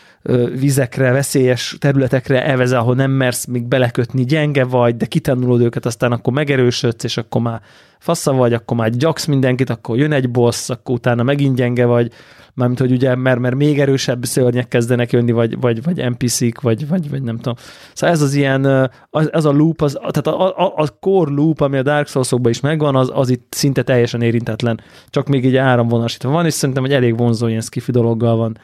vizekre, 0.59 1.13
veszélyes 1.13 1.77
területekre 1.79 2.45
elveze, 2.45 2.79
ahol 2.79 2.95
nem 2.95 3.11
mersz 3.11 3.47
még 3.47 3.65
belekötni, 3.65 4.25
gyenge 4.25 4.65
vagy, 4.65 4.97
de 4.97 5.07
kitanulod 5.07 5.61
őket, 5.61 5.87
aztán 5.87 6.13
akkor 6.13 6.33
megerősödsz, 6.33 7.05
és 7.05 7.17
akkor 7.17 7.41
már 7.41 7.61
fassa 7.99 8.33
vagy, 8.33 8.53
akkor 8.53 8.77
már 8.77 8.91
gyaksz 8.91 9.25
mindenkit, 9.25 9.71
akkor 9.71 9.97
jön 9.97 10.13
egy 10.13 10.31
boss, 10.31 10.69
akkor 10.69 10.95
utána 10.95 11.23
megint 11.23 11.57
gyenge 11.57 11.85
vagy, 11.85 12.13
mármint, 12.55 12.79
hogy 12.81 12.93
ugye, 12.93 13.15
mert, 13.15 13.39
mert 13.39 13.55
még 13.55 13.81
erősebb 13.81 14.25
szörnyek 14.25 14.69
kezdenek 14.69 15.13
jönni, 15.13 15.33
vagy, 15.33 15.61
vagy, 15.61 15.83
vagy 15.83 16.11
NPC-k, 16.11 16.61
vagy, 16.61 16.89
vagy, 16.89 17.11
vagy 17.11 17.23
nem 17.23 17.37
tudom. 17.37 17.55
Szóval 17.93 18.15
ez 18.15 18.23
az 18.23 18.35
ilyen, 18.35 18.65
az, 19.11 19.33
ez 19.33 19.45
a 19.45 19.51
loop, 19.51 19.83
az, 19.83 19.93
tehát 19.93 20.27
a, 20.27 20.57
a, 20.57 20.73
a 20.77 20.87
core 21.01 21.31
loop, 21.31 21.61
ami 21.61 21.77
a 21.77 21.83
Dark 21.83 22.09
souls 22.09 22.33
is 22.49 22.61
megvan, 22.61 22.97
az, 22.97 23.11
az 23.15 23.31
itt 23.31 23.47
szinte 23.51 23.83
teljesen 23.83 24.23
érintetlen, 24.23 24.81
csak 25.09 25.29
még 25.29 25.45
így 25.45 25.57
áramvonasítva 25.57 26.31
van, 26.31 26.47
és 26.47 26.55
szerintem 26.55 26.85
egy 26.85 26.93
elég 26.93 27.17
vonzó 27.17 27.47
ilyen 27.47 27.61
skifi 27.61 27.91
dologgal 27.91 28.37
van 28.37 28.59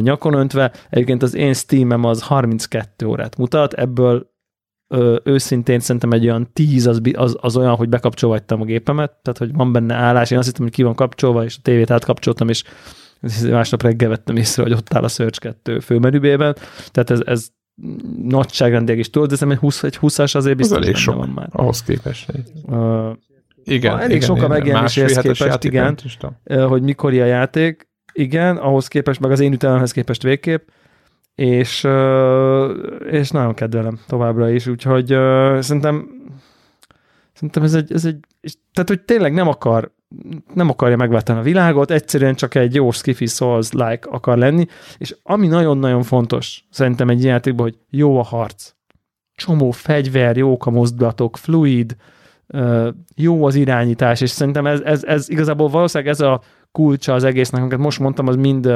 nyakon 0.00 0.34
öntve. 0.34 0.72
Egyébként 0.90 1.22
az 1.22 1.34
én 1.34 1.54
Steam-em 1.54 2.04
az 2.04 2.22
32 2.22 3.06
órát 3.06 3.36
mutat, 3.36 3.72
ebből 3.72 4.30
ö, 4.88 5.16
őszintén 5.24 5.80
szerintem 5.80 6.12
egy 6.12 6.24
olyan 6.24 6.50
10 6.52 6.86
az, 6.86 7.00
az, 7.12 7.36
az 7.40 7.56
olyan, 7.56 7.74
hogy 7.74 7.88
bekapcsolhattam 7.88 8.60
a 8.60 8.64
gépemet, 8.64 9.10
tehát 9.22 9.38
hogy 9.38 9.52
van 9.52 9.72
benne 9.72 9.94
állás, 9.94 10.30
én 10.30 10.38
azt 10.38 10.46
hittem, 10.46 10.62
hogy 10.62 10.74
ki 10.74 10.82
van 10.82 10.94
kapcsolva, 10.94 11.44
és 11.44 11.56
a 11.56 11.60
tévét 11.62 11.90
átkapcsoltam, 11.90 12.48
és 12.48 12.64
másnap 13.50 13.82
reggel 13.82 14.08
vettem 14.08 14.36
észre, 14.36 14.62
hogy 14.62 14.72
ott 14.72 14.94
áll 14.94 15.04
a 15.04 15.08
Search 15.08 15.40
2 15.40 15.78
főmenübében, 15.78 16.56
tehát 16.90 17.10
ez, 17.10 17.20
ez 17.24 17.48
nagyságrendileg 18.22 19.00
is 19.00 19.10
tudod, 19.10 19.28
de 19.28 19.34
szerintem 19.34 19.56
egy 19.56 19.70
20, 19.70 19.82
egy 19.82 19.98
20-as 20.02 20.36
azért 20.36 20.56
biztos 20.56 20.78
az 20.78 20.84
elég 20.84 20.96
sok, 20.96 21.14
van 21.14 21.28
már. 21.28 21.48
ahhoz 21.52 21.82
képest. 21.82 22.32
Uh, 22.62 23.10
igen, 23.64 23.98
elég 23.98 24.16
igen, 24.16 24.20
sok 24.20 24.42
a 24.42 24.48
megjelenéshez 24.48 25.18
képest, 25.18 25.64
igen, 25.64 25.98
hogy 26.44 26.82
mikor 26.82 27.12
a 27.12 27.24
játék, 27.24 27.89
igen, 28.20 28.56
ahhoz 28.56 28.88
képest, 28.88 29.20
meg 29.20 29.30
az 29.30 29.40
én 29.40 29.52
ütememhez 29.52 29.92
képest 29.92 30.22
végképp, 30.22 30.68
és, 31.34 31.88
és 33.10 33.30
nagyon 33.30 33.54
kedvelem 33.54 34.00
továbbra 34.06 34.50
is, 34.50 34.66
úgyhogy 34.66 35.06
szerintem 35.62 36.08
szerintem 37.32 37.62
ez 37.62 37.74
egy, 37.74 37.92
ez 37.92 38.04
egy 38.04 38.16
és, 38.40 38.54
tehát 38.72 38.88
hogy 38.88 39.00
tényleg 39.00 39.32
nem 39.32 39.48
akar 39.48 39.92
nem 40.54 40.68
akarja 40.68 40.96
megváltani 40.96 41.38
a 41.38 41.42
világot, 41.42 41.90
egyszerűen 41.90 42.34
csak 42.34 42.54
egy 42.54 42.74
jó 42.74 42.90
skiffy 42.90 43.26
souls-like 43.26 44.08
akar 44.10 44.38
lenni, 44.38 44.66
és 44.98 45.16
ami 45.22 45.46
nagyon-nagyon 45.46 46.02
fontos 46.02 46.64
szerintem 46.70 47.08
egy 47.08 47.24
játékban, 47.24 47.64
hogy 47.64 47.78
jó 47.90 48.18
a 48.18 48.22
harc. 48.22 48.72
Csomó 49.34 49.70
fegyver, 49.70 50.36
jók 50.36 50.66
a 50.66 50.70
mozdulatok, 50.70 51.36
fluid, 51.36 51.96
jó 53.14 53.44
az 53.44 53.54
irányítás, 53.54 54.20
és 54.20 54.30
szerintem 54.30 54.66
ez, 54.66 54.80
ez, 54.80 55.04
ez 55.04 55.28
igazából 55.28 55.68
valószínűleg 55.68 56.12
ez 56.12 56.20
a 56.20 56.40
kulcsa 56.72 57.14
az 57.14 57.24
egésznek, 57.24 57.60
amiket 57.60 57.78
most 57.78 57.98
mondtam, 57.98 58.26
az 58.26 58.36
mind, 58.36 58.72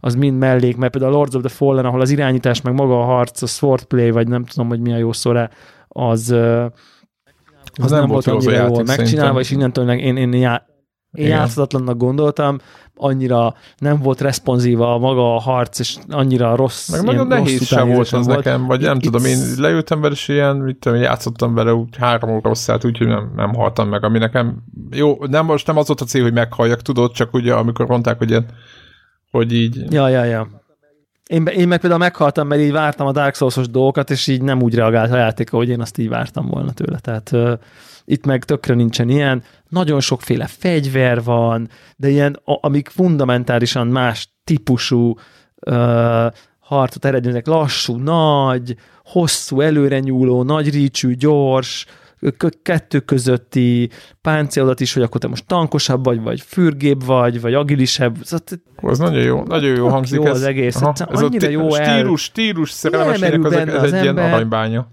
az 0.00 0.14
mind 0.14 0.38
mellék, 0.38 0.76
mert 0.76 0.92
például 0.92 1.12
a 1.12 1.16
Lords 1.16 1.34
of 1.34 1.42
the 1.42 1.50
Fallen, 1.50 1.84
ahol 1.84 2.00
az 2.00 2.10
irányítás, 2.10 2.60
meg 2.60 2.74
maga 2.74 3.00
a 3.00 3.04
harc, 3.04 3.42
a 3.42 3.46
swordplay, 3.46 4.10
vagy 4.10 4.28
nem 4.28 4.44
tudom, 4.44 4.68
hogy 4.68 4.80
mi 4.80 4.92
a 4.92 4.96
jó 4.96 5.12
szóra, 5.12 5.50
az, 5.88 6.30
az, 6.30 6.70
az 7.74 7.90
nem, 7.90 8.00
nem 8.00 8.08
volt 8.08 8.26
annyira 8.26 8.66
jól 8.66 8.84
megcsinálva, 8.84 9.40
és 9.40 9.50
innentől 9.50 9.90
én, 9.90 10.16
én, 10.16 10.16
én, 10.16 10.32
én 11.12 11.26
játszatlannak 11.26 11.96
gondoltam, 11.96 12.58
annyira 12.96 13.54
nem 13.78 13.98
volt 13.98 14.20
responsíva 14.20 14.94
a 14.94 14.98
maga 14.98 15.34
a 15.34 15.40
harc, 15.40 15.78
és 15.78 15.96
annyira 16.08 16.56
rossz. 16.56 16.88
Meg 16.88 17.02
nagyon 17.02 17.26
nehéz 17.26 17.66
sem 17.66 17.88
volt 17.88 18.12
az 18.12 18.26
volt. 18.26 18.44
nekem, 18.44 18.66
vagy 18.66 18.80
nem 18.80 18.98
It's... 18.98 19.02
tudom, 19.02 19.24
én 19.24 19.38
leültem 19.56 20.00
vele, 20.00 20.14
és 20.14 20.28
ilyen, 20.28 20.56
mit 20.56 20.76
tudom, 20.76 20.98
játszottam 20.98 21.54
vele 21.54 21.74
úgy 21.74 21.96
három 21.96 22.30
óra 22.30 22.40
rosszát, 22.48 22.84
úgyhogy 22.84 23.06
nem, 23.06 23.32
nem 23.36 23.54
haltam 23.54 23.88
meg, 23.88 24.04
ami 24.04 24.18
nekem, 24.18 24.62
jó, 24.90 25.18
nem 25.26 25.44
most 25.44 25.66
nem 25.66 25.76
az 25.76 25.86
volt 25.86 26.00
a 26.00 26.04
cél, 26.04 26.22
hogy 26.22 26.32
meghalljak, 26.32 26.82
tudod, 26.82 27.12
csak 27.12 27.34
ugye 27.34 27.54
amikor 27.54 27.86
mondták, 27.86 28.18
hogy 28.18 28.30
ilyen, 28.30 28.46
hogy 29.30 29.52
így... 29.52 29.92
Ja, 29.92 30.08
ja, 30.08 30.24
ja. 30.24 30.48
Én, 31.26 31.46
én 31.46 31.68
meg 31.68 31.80
például 31.80 32.00
meghaltam, 32.00 32.46
mert 32.46 32.60
így 32.60 32.72
vártam 32.72 33.06
a 33.06 33.12
Dark 33.12 33.34
Souls-os 33.34 33.68
dolgokat, 33.68 34.10
és 34.10 34.26
így 34.26 34.42
nem 34.42 34.62
úgy 34.62 34.74
reagált 34.74 35.12
a 35.12 35.16
játék, 35.16 35.50
hogy 35.50 35.68
én 35.68 35.80
azt 35.80 35.98
így 35.98 36.08
vártam 36.08 36.46
volna 36.46 36.72
tőle. 36.72 36.98
Tehát 36.98 37.32
itt 38.06 38.26
meg 38.26 38.44
tökre 38.44 38.74
nincsen 38.74 39.08
ilyen. 39.08 39.42
Nagyon 39.68 40.00
sokféle 40.00 40.46
fegyver 40.46 41.22
van, 41.22 41.68
de 41.96 42.08
ilyen, 42.08 42.40
amik 42.44 42.88
fundamentálisan 42.88 43.86
más 43.86 44.34
típusú 44.44 45.14
uh, 45.66 46.26
harcot 46.58 47.04
eredményeznek, 47.04 47.46
lassú, 47.46 47.96
nagy, 47.96 48.76
hosszú, 49.04 49.60
előre 49.60 49.98
nyúló, 49.98 50.42
nagy 50.42 50.70
rícsű, 50.70 51.14
gyors, 51.14 51.86
kettő 52.62 53.00
közötti 53.00 53.90
páncélodat 54.20 54.80
is, 54.80 54.92
hogy 54.92 55.02
akkor 55.02 55.20
te 55.20 55.28
most 55.28 55.46
tankosabb 55.46 56.04
vagy, 56.04 56.22
vagy 56.22 56.40
fürgébb 56.40 57.04
vagy, 57.04 57.40
vagy 57.40 57.54
agilisebb. 57.54 58.16
Szóval 58.22 58.58
az 58.80 58.98
nagyon 58.98 59.22
jó, 59.22 59.42
nagyon 59.42 59.76
jó 59.76 59.88
hangzik. 59.88 60.18
Jó 60.18 60.26
ez, 60.26 60.36
az 60.36 60.42
egész. 60.42 60.80
Aha, 60.80 60.92
ez 61.10 61.22
annyira 61.22 61.46
a 61.46 61.50
jó 61.50 61.70
stílus, 61.70 62.22
stílus 62.22 62.70
szerelmesének 62.70 63.44
az, 63.44 63.52
ez 63.52 63.92
egy 63.92 64.02
ilyen 64.02 64.16
arranybánya. 64.16 64.88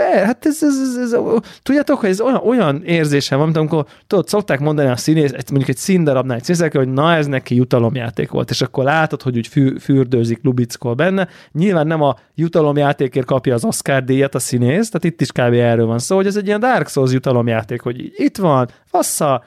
Per, 0.00 0.24
hát 0.24 0.46
ez, 0.46 0.62
ez, 0.62 0.96
ez, 0.96 1.12
ez, 1.12 1.20
tudjátok, 1.62 2.00
hogy 2.00 2.08
ez 2.08 2.20
olyan, 2.20 2.40
olyan 2.44 2.82
érzésem 2.84 3.36
van, 3.38 3.46
mint 3.46 3.58
amikor 3.58 3.86
tudod, 4.06 4.28
szokták 4.28 4.60
mondani 4.60 4.88
a 4.88 4.96
színész, 4.96 5.30
mondjuk 5.30 5.68
egy 5.68 5.76
színdarabnál 5.76 6.36
egy 6.36 6.44
színészek, 6.44 6.76
hogy 6.76 6.92
na 6.92 7.14
ez 7.14 7.26
neki 7.26 7.54
jutalomjáték 7.54 8.30
volt, 8.30 8.50
és 8.50 8.62
akkor 8.62 8.84
látod, 8.84 9.22
hogy 9.22 9.36
úgy 9.36 9.46
fű, 9.46 9.78
fürdőzik, 9.78 10.38
lubickol 10.42 10.94
benne. 10.94 11.28
Nyilván 11.52 11.86
nem 11.86 12.02
a 12.02 12.16
jutalomjátékért 12.34 13.26
kapja 13.26 13.54
az 13.54 13.64
Oscar 13.64 14.04
díjat 14.04 14.34
a 14.34 14.38
színész, 14.38 14.90
tehát 14.90 15.04
itt 15.04 15.20
is 15.20 15.32
kb. 15.32 15.52
erről 15.52 15.86
van 15.86 15.98
szó, 15.98 16.16
hogy 16.16 16.26
ez 16.26 16.36
egy 16.36 16.46
ilyen 16.46 16.60
Dark 16.60 16.88
Souls 16.88 17.12
jutalomjáték, 17.12 17.80
hogy 17.80 18.12
itt 18.16 18.36
van, 18.36 18.68
fassza, 18.84 19.44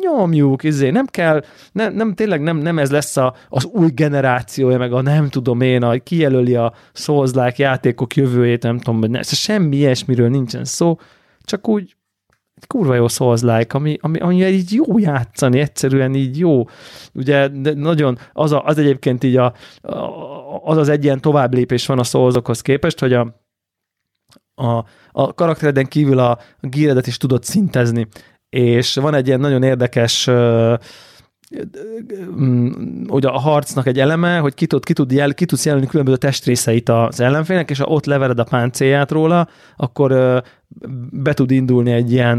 nyomjuk, 0.00 0.62
izé, 0.62 0.90
nem 0.90 1.06
kell, 1.06 1.42
nem, 1.72 1.94
nem 1.94 2.14
tényleg 2.14 2.40
nem, 2.40 2.56
nem 2.56 2.78
ez 2.78 2.90
lesz 2.90 3.16
a, 3.16 3.34
az 3.48 3.64
új 3.64 3.90
generációja, 3.90 4.78
meg 4.78 4.92
a 4.92 5.02
nem 5.02 5.28
tudom 5.28 5.60
én, 5.60 5.82
a 5.82 5.98
kijelöli 5.98 6.54
a 6.54 6.72
souls 6.92 7.30
játékok 7.56 8.16
jövőjét, 8.16 8.62
nem 8.62 8.78
tudom, 8.78 9.00
hogy 9.00 9.10
ne, 9.10 9.22
szóval 9.22 9.38
semmi 9.38 9.76
ilyesmiről 9.76 10.28
nincsen 10.28 10.64
szó, 10.64 10.98
csak 11.44 11.68
úgy 11.68 11.96
egy 12.62 12.66
kurva 12.66 12.94
jó 12.94 13.08
souls 13.08 13.42
ami, 13.68 13.98
ami, 14.00 14.18
ami 14.18 14.46
így 14.46 14.72
jó 14.72 14.98
játszani, 14.98 15.58
egyszerűen 15.58 16.14
így 16.14 16.38
jó. 16.38 16.64
Ugye 17.14 17.48
de 17.48 17.74
nagyon, 17.74 18.18
az, 18.32 18.52
a, 18.52 18.64
az 18.64 18.78
egyébként 18.78 19.24
így 19.24 19.36
a, 19.36 19.54
az 20.64 20.76
az 20.76 20.88
egy 20.88 21.04
ilyen 21.04 21.20
tovább 21.20 21.54
lépés 21.54 21.86
van 21.86 21.98
a 21.98 22.02
soulsokhoz 22.02 22.60
képest, 22.60 22.98
hogy 22.98 23.12
a, 23.12 23.42
a, 24.54 24.84
a 25.12 25.34
karaktereden 25.34 25.86
kívül 25.86 26.18
a, 26.18 26.30
a 26.60 26.66
gíredet 26.66 27.06
is 27.06 27.16
tudod 27.16 27.44
szintezni 27.44 28.08
és 28.52 28.94
van 28.94 29.14
egy 29.14 29.26
ilyen 29.26 29.40
nagyon 29.40 29.62
érdekes 29.62 30.30
hogy 33.06 33.26
a 33.26 33.38
harcnak 33.38 33.86
egy 33.86 33.98
eleme, 33.98 34.38
hogy 34.38 34.54
ki, 34.54 34.66
tud, 34.66 34.84
ki, 34.84 34.92
tud 34.92 35.12
jel, 35.12 35.34
ki 35.34 35.44
tudsz 35.44 35.64
jelölni 35.64 35.86
különböző 35.86 36.16
testrészeit 36.16 36.88
az 36.88 37.20
ellenfélnek, 37.20 37.70
és 37.70 37.78
ha 37.78 37.84
ott 37.84 38.04
levered 38.04 38.38
a 38.38 38.44
páncélját 38.44 39.10
róla, 39.10 39.48
akkor 39.76 40.42
be 41.10 41.34
tud 41.34 41.50
indulni 41.50 41.92
egy 41.92 42.12
ilyen 42.12 42.38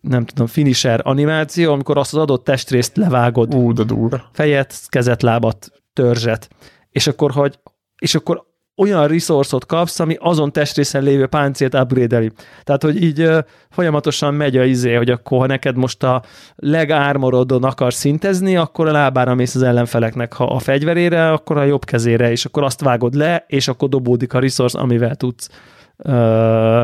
nem 0.00 0.24
tudom, 0.24 0.46
finisher 0.46 1.00
animáció, 1.02 1.72
amikor 1.72 1.98
azt 1.98 2.14
az 2.14 2.20
adott 2.20 2.44
testrészt 2.44 2.96
levágod. 2.96 3.54
Ú, 3.54 3.72
de 3.72 3.82
durva. 3.82 4.28
Fejet, 4.32 4.74
kezet, 4.88 5.22
lábat, 5.22 5.72
törzset. 5.92 6.48
És 6.90 7.06
akkor, 7.06 7.30
hogy 7.30 7.58
és 7.98 8.14
akkor 8.14 8.44
olyan 8.82 9.08
resource 9.08 9.56
kapsz, 9.66 10.00
ami 10.00 10.16
azon 10.20 10.52
testrészen 10.52 11.02
lévő 11.02 11.26
páncélt 11.26 11.74
upgrade 11.74 12.32
Tehát, 12.64 12.82
hogy 12.82 13.02
így 13.02 13.28
folyamatosan 13.70 14.34
megy 14.34 14.56
a 14.56 14.64
izé, 14.64 14.94
hogy 14.94 15.10
akkor 15.10 15.38
ha 15.38 15.46
neked 15.46 15.76
most 15.76 16.02
a 16.02 16.22
legármorodon 16.56 17.64
akarsz 17.64 17.96
szintezni, 17.96 18.56
akkor 18.56 18.88
a 18.88 18.92
lábára 18.92 19.34
mész 19.34 19.54
az 19.54 19.62
ellenfeleknek, 19.62 20.32
ha 20.32 20.44
a 20.44 20.58
fegyverére, 20.58 21.30
akkor 21.30 21.56
a 21.56 21.64
jobb 21.64 21.84
kezére, 21.84 22.30
és 22.30 22.44
akkor 22.44 22.62
azt 22.62 22.80
vágod 22.80 23.14
le, 23.14 23.44
és 23.46 23.68
akkor 23.68 23.88
dobódik 23.88 24.34
a 24.34 24.38
resource, 24.38 24.78
amivel 24.78 25.14
tudsz 25.14 25.48
ö, 25.96 26.82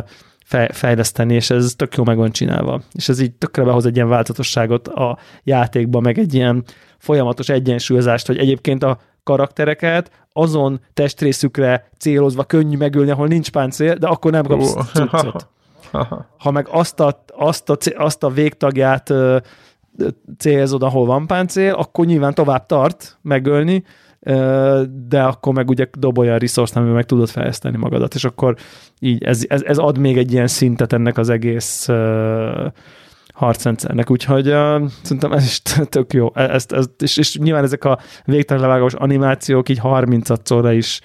fejleszteni, 0.71 1.35
és 1.35 1.51
ez 1.51 1.73
tök 1.77 1.97
jó 1.97 2.05
meg 2.05 2.17
van 2.17 2.31
csinálva. 2.31 2.81
És 2.93 3.09
ez 3.09 3.21
így 3.21 3.33
tökre 3.33 3.63
behoz 3.63 3.87
egy 3.87 3.97
ilyen 3.97 4.09
változatosságot 4.09 4.89
a 4.89 5.19
játékba, 5.45 6.01
meg 6.01 6.19
egy 6.19 6.35
ilyen 6.35 6.65
folyamatos 6.99 7.49
egyensúlyozást, 7.49 8.27
hogy 8.27 8.39
egyébként 8.39 8.83
a 8.83 8.99
karaktereket 9.29 10.11
azon 10.33 10.81
testrészükre 10.95 11.89
célozva 11.99 12.45
könnyű 12.45 12.77
megölni, 12.77 13.11
ahol 13.11 13.27
nincs 13.27 13.51
páncél, 13.51 13.95
de 13.95 14.07
akkor 14.07 14.31
nem 14.31 14.45
kapsz 14.45 14.75
cuccot. 14.95 15.47
Ha 16.39 16.51
meg 16.51 16.69
azt 16.71 17.01
a, 17.01 17.25
azt 17.37 17.71
a, 17.71 17.77
azt 17.97 18.23
a 18.23 18.29
végtagját 18.29 19.15
célzod, 20.39 20.83
ahol 20.83 21.07
van 21.07 21.27
páncél, 21.27 21.73
akkor 21.73 22.07
nyilván 22.07 22.35
tovább 22.35 22.67
tart 22.67 23.19
megölni, 23.23 23.85
de 25.09 25.23
akkor 25.23 25.53
meg 25.55 25.69
ugye 25.69 25.87
dob 25.99 26.19
olyan 26.19 26.39
resource 26.39 26.79
amivel 26.79 26.95
meg 26.95 27.05
tudod 27.05 27.29
fejleszteni 27.29 27.77
magadat, 27.77 28.15
és 28.15 28.25
akkor 28.25 28.57
így 28.99 29.25
ez, 29.25 29.45
ez, 29.49 29.63
ez 29.63 29.79
ad 29.79 29.99
még 29.99 30.19
egy 30.19 30.33
ilyen 30.33 30.47
szintet 30.47 30.93
ennek 30.93 31.19
az 31.19 31.29
egész 31.29 31.89
harcrendszernek, 33.39 34.11
úgyhogy 34.11 34.49
uh, 34.49 34.91
szerintem 35.03 35.33
ez 35.33 35.45
is 35.45 35.63
tök 35.89 36.13
jó. 36.13 36.31
E, 36.35 36.43
ezt, 36.43 36.73
ezt, 36.73 36.91
és, 37.03 37.17
és 37.17 37.37
nyilván 37.37 37.65
ezek 37.65 37.85
a 37.85 37.99
végtelen 38.25 38.63
levágós 38.63 38.95
animációk 38.95 39.69
így 39.69 39.79
30 39.79 40.29
is 40.71 41.01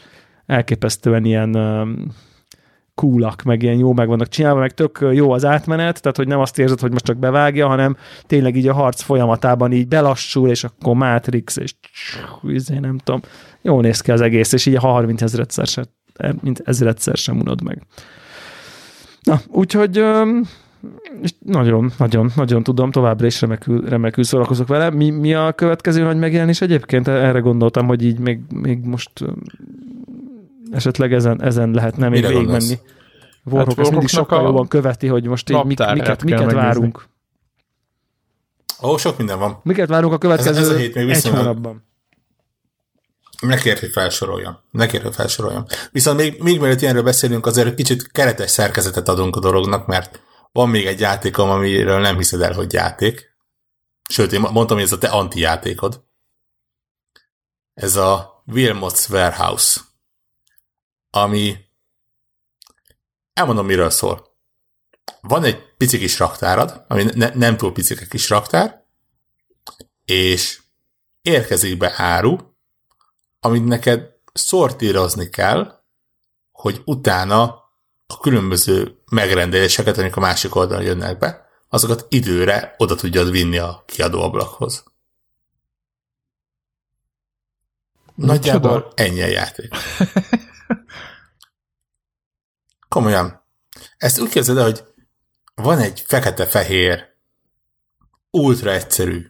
elképesztően 0.45 1.26
ilyen 1.26 1.55
uh, 1.55 1.88
coolak, 2.95 3.41
meg 3.43 3.64
ilyen 3.64 3.77
jó 3.77 3.93
meg 3.93 4.07
vannak 4.07 4.27
csinálva, 4.27 4.60
meg 4.60 4.73
tök 4.73 5.05
jó 5.11 5.31
az 5.31 5.45
átmenet, 5.45 6.01
tehát 6.01 6.18
hogy 6.18 6.27
nem 6.27 6.39
azt 6.39 6.60
érzed, 6.60 6.80
hogy 6.80 6.91
most 6.91 7.05
csak 7.05 7.18
bevágja, 7.18 7.68
hanem 7.68 7.97
tényleg 8.26 8.55
így 8.55 8.68
a 8.68 8.73
harc 8.73 9.01
folyamatában 9.01 9.72
így 9.72 9.88
belassul, 9.88 10.49
és 10.49 10.64
akkor 10.64 10.95
Matrix, 10.95 11.57
és 11.57 11.73
izé, 12.43 12.77
nem 12.77 12.97
tudom, 12.97 13.22
jól 13.61 13.81
néz 13.81 14.01
ki 14.01 14.11
az 14.11 14.22
egész, 14.22 14.51
és 14.51 14.65
így 14.65 14.76
a 14.76 14.80
30 14.80 15.22
ezredszer 15.22 15.68
se, 15.68 15.84
mint 16.41 16.61
ezredszer 16.65 17.18
sem 17.18 17.39
unod 17.39 17.64
meg. 17.64 17.81
Na, 19.22 19.39
úgyhogy 19.47 20.03
és 21.22 21.34
nagyon, 21.39 21.91
nagyon, 21.97 22.31
nagyon 22.35 22.64
tudom, 22.64 22.91
továbbra 22.91 23.26
is 23.26 23.41
remekül, 23.41 23.89
remekül 23.89 24.23
szórakozok 24.23 24.68
vele. 24.68 24.89
Mi, 24.89 25.10
mi 25.10 25.34
a 25.34 25.53
következő 25.53 26.03
nagy 26.03 26.18
megjelenés 26.18 26.61
egyébként? 26.61 27.07
Erre 27.07 27.39
gondoltam, 27.39 27.88
hogy 27.88 28.03
így 28.03 28.19
még, 28.19 28.39
még 28.49 28.85
most 28.85 29.11
esetleg 30.72 31.14
ezen, 31.14 31.41
ezen 31.41 31.72
lehetne 31.72 32.10
még 32.10 32.26
végigmenni. 32.26 32.80
Warhawk 33.45 33.68
hát 33.68 33.80
ezt 33.80 33.91
mindig 33.91 34.10
sokkal 34.10 34.43
jobban 34.43 34.68
követi, 34.68 35.07
hogy 35.07 35.26
most 35.26 35.49
így 35.49 35.64
mik, 35.64 35.80
miket, 35.93 36.23
miket 36.23 36.51
várunk. 36.51 37.05
Ó, 38.84 38.97
sok 38.97 39.18
minden 39.18 39.39
van. 39.39 39.60
Miket 39.64 39.89
várunk 39.89 40.14
a 40.14 40.18
következő 40.18 40.60
ez, 40.60 40.69
ez 40.69 40.76
a 40.76 40.77
hét 40.77 40.95
még 40.95 41.10
egy 41.10 41.27
hónapban? 41.27 41.84
Ne 43.41 43.57
kérj, 43.57 43.80
hogy 43.80 43.89
felsoroljam. 43.89 44.57
Ne 44.72 44.85
kérj, 44.85 45.03
hogy 45.03 45.15
felsoroljam. 45.15 45.65
Viszont 45.91 46.18
még, 46.18 46.41
még 46.41 46.60
mielőtt 46.60 46.81
ilyenről 46.81 47.03
beszélünk, 47.03 47.45
azért 47.45 47.68
egy 47.68 47.73
kicsit 47.73 48.11
keretes 48.11 48.51
szerkezetet 48.51 49.10
adunk 49.10 49.35
a 49.35 49.39
dolognak, 49.39 49.88
mert 49.88 50.22
van 50.53 50.69
még 50.69 50.85
egy 50.85 50.99
játékom, 50.99 51.49
amiről 51.49 51.99
nem 51.99 52.17
hiszed 52.17 52.41
el, 52.41 52.53
hogy 52.53 52.73
játék. 52.73 53.35
Sőt, 54.09 54.31
én 54.31 54.39
mondtam, 54.39 54.77
hogy 54.77 54.85
ez 54.85 54.91
a 54.91 54.97
te 54.97 55.07
anti-játékod. 55.07 56.05
Ez 57.73 57.95
a 57.95 58.43
Wilmot's 58.47 59.09
Warehouse 59.09 59.81
ami 61.15 61.57
elmondom, 63.34 63.65
miről 63.65 63.89
szól. 63.89 64.38
Van 65.21 65.43
egy 65.43 65.75
pici 65.77 65.97
kis 65.97 66.19
raktárad, 66.19 66.85
ami 66.88 67.03
ne, 67.03 67.30
nem 67.30 67.57
túl 67.57 67.73
pici 67.73 68.07
kis 68.07 68.30
raktár, 68.30 68.85
és 70.05 70.61
érkezik 71.21 71.77
be 71.77 71.93
áru, 71.95 72.38
amit 73.39 73.65
neked 73.65 74.11
szortírozni 74.34 75.30
kell, 75.30 75.84
hogy 76.51 76.81
utána 76.85 77.62
a 78.14 78.19
különböző 78.19 78.99
megrendeléseket, 79.11 79.98
amik 79.98 80.15
a 80.15 80.19
másik 80.19 80.56
oldalon 80.56 80.84
jönnek 80.84 81.18
be, 81.18 81.48
azokat 81.69 82.06
időre 82.10 82.76
oda 82.77 82.95
tudjad 82.95 83.31
vinni 83.31 83.57
a 83.57 83.84
kiadó 83.85 84.22
ablakhoz. 84.22 84.84
Nagyjából 88.15 88.91
ennyi 88.95 89.22
a 89.22 89.27
játék. 89.27 89.73
Komolyan. 92.90 93.44
Ezt 93.98 94.19
úgy 94.19 94.30
képzeld 94.30 94.57
el, 94.57 94.64
hogy 94.64 94.84
van 95.56 95.80
egy 95.80 96.03
fekete-fehér, 96.07 97.11
ultra 98.31 98.72
egyszerű 98.72 99.27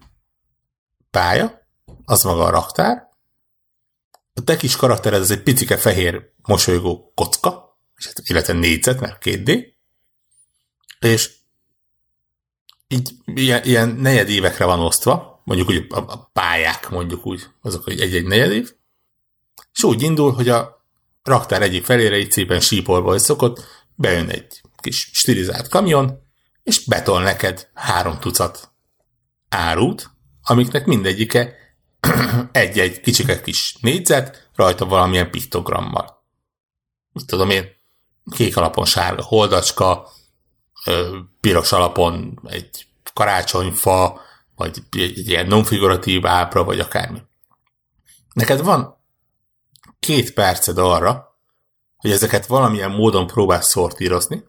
pálya, 1.11 1.68
az 2.05 2.23
maga 2.23 2.43
a 2.43 2.49
raktár, 2.49 3.10
a 4.34 4.43
te 4.43 4.55
kis 4.55 4.76
karaktered 4.76 5.22
az 5.22 5.31
egy 5.31 5.43
picike 5.43 5.77
fehér 5.77 6.31
mosolygó 6.41 7.11
kocka, 7.15 7.62
illetve 8.23 8.53
négyzet, 8.53 8.99
mert 8.99 9.21
2D, 9.25 9.65
és 10.99 11.31
így 12.88 13.11
ilyen, 13.25 13.63
ilyen 13.63 13.89
negyed 13.89 14.30
évekre 14.30 14.65
van 14.65 14.80
osztva, 14.80 15.41
mondjuk 15.43 15.69
úgy 15.69 15.85
a 15.89 16.17
pályák, 16.17 16.89
mondjuk 16.89 17.25
úgy, 17.25 17.43
azok 17.61 17.89
egy-egy 17.89 18.25
negyed 18.25 18.51
év, 18.51 18.73
és 19.73 19.84
úgy 19.84 20.01
indul, 20.01 20.31
hogy 20.31 20.49
a 20.49 20.85
raktár 21.23 21.61
egyik 21.61 21.85
felére 21.85 22.17
így 22.17 22.31
szépen 22.31 22.59
sípolva, 22.59 23.09
hogy 23.09 23.19
szokott, 23.19 23.65
bejön 23.95 24.30
egy 24.30 24.61
kis 24.81 25.09
stilizált 25.13 25.67
kamion, 25.67 26.21
és 26.63 26.85
betol 26.85 27.21
neked 27.21 27.69
három 27.73 28.19
tucat 28.19 28.71
árut, 29.49 30.11
amiknek 30.41 30.85
mindegyike 30.85 31.55
egy-egy 32.51 33.01
kicsike 33.01 33.41
kis 33.41 33.77
négyzet, 33.81 34.49
rajta 34.55 34.85
valamilyen 34.85 35.31
piktogrammal. 35.31 36.23
Mit 37.11 37.25
tudom 37.25 37.49
én, 37.49 37.72
kék 38.31 38.57
alapon 38.57 38.85
sárga 38.85 39.23
holdacska, 39.23 40.07
piros 41.39 41.71
alapon 41.71 42.39
egy 42.45 42.87
karácsonyfa, 43.13 44.21
vagy 44.55 44.83
egy, 44.91 45.27
ilyen 45.27 45.47
nonfiguratív 45.47 46.25
ábra, 46.25 46.63
vagy 46.63 46.79
akármi. 46.79 47.21
Neked 48.33 48.61
van 48.61 48.97
két 49.99 50.33
perced 50.33 50.77
arra, 50.77 51.37
hogy 51.97 52.11
ezeket 52.11 52.45
valamilyen 52.45 52.91
módon 52.91 53.27
próbál 53.27 53.61
szortírozni. 53.61 54.43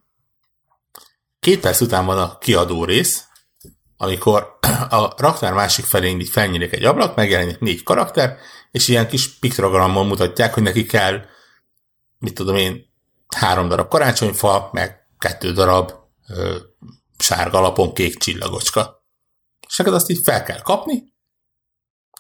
Két 1.41 1.61
perc 1.61 1.81
után 1.81 2.07
van 2.07 2.19
a 2.19 2.39
kiadó 2.39 2.85
rész, 2.85 3.25
amikor 3.97 4.59
a 4.89 5.23
raktár 5.23 5.53
másik 5.53 5.85
felén 5.85 6.21
így 6.21 6.29
felnyílik 6.29 6.73
egy 6.73 6.85
ablak, 6.85 7.17
megjelenik 7.17 7.59
négy 7.59 7.83
karakter, 7.83 8.37
és 8.71 8.89
ilyen 8.89 9.09
kis 9.09 9.39
piktogrammal 9.39 10.05
mutatják, 10.05 10.55
hogy 10.55 10.63
neki 10.63 10.87
kell, 10.87 11.25
mit 12.19 12.35
tudom 12.35 12.57
én, 12.57 12.93
három 13.35 13.69
darab 13.69 13.89
karácsonyfa, 13.89 14.69
meg 14.73 15.09
kettő 15.19 15.53
darab 15.53 15.93
ö, 16.29 16.57
sárga 17.19 17.59
alapon 17.59 17.95
kék 17.95 18.19
csillagocska. 18.19 19.05
És 19.69 19.77
neked 19.77 19.95
azt 19.95 20.11
így 20.11 20.21
fel 20.23 20.43
kell 20.43 20.61
kapni, 20.61 21.15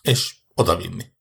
és 0.03 0.37
odavinni 0.55 1.15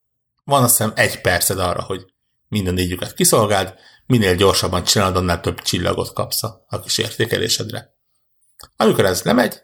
van 0.44 0.62
azt 0.62 0.76
hiszem 0.76 0.92
egy 0.96 1.20
perced 1.20 1.58
arra, 1.58 1.82
hogy 1.82 2.14
minden 2.48 2.74
négyüket 2.74 3.14
kiszolgáld, 3.14 3.74
minél 4.06 4.34
gyorsabban 4.34 4.84
csinálod, 4.84 5.16
annál 5.16 5.40
több 5.40 5.60
csillagot 5.60 6.12
kapsz 6.12 6.42
a 6.42 6.80
kis 6.82 6.98
értékelésedre. 6.98 7.94
Amikor 8.76 9.04
ez 9.04 9.22
lemegy, 9.22 9.62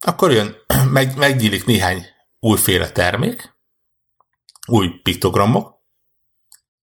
akkor 0.00 0.32
jön, 0.32 0.56
meg, 0.90 1.16
megnyílik 1.16 1.64
néhány 1.64 2.06
újféle 2.40 2.90
termék, 2.90 3.56
új 4.66 4.88
piktogramok, 5.02 5.76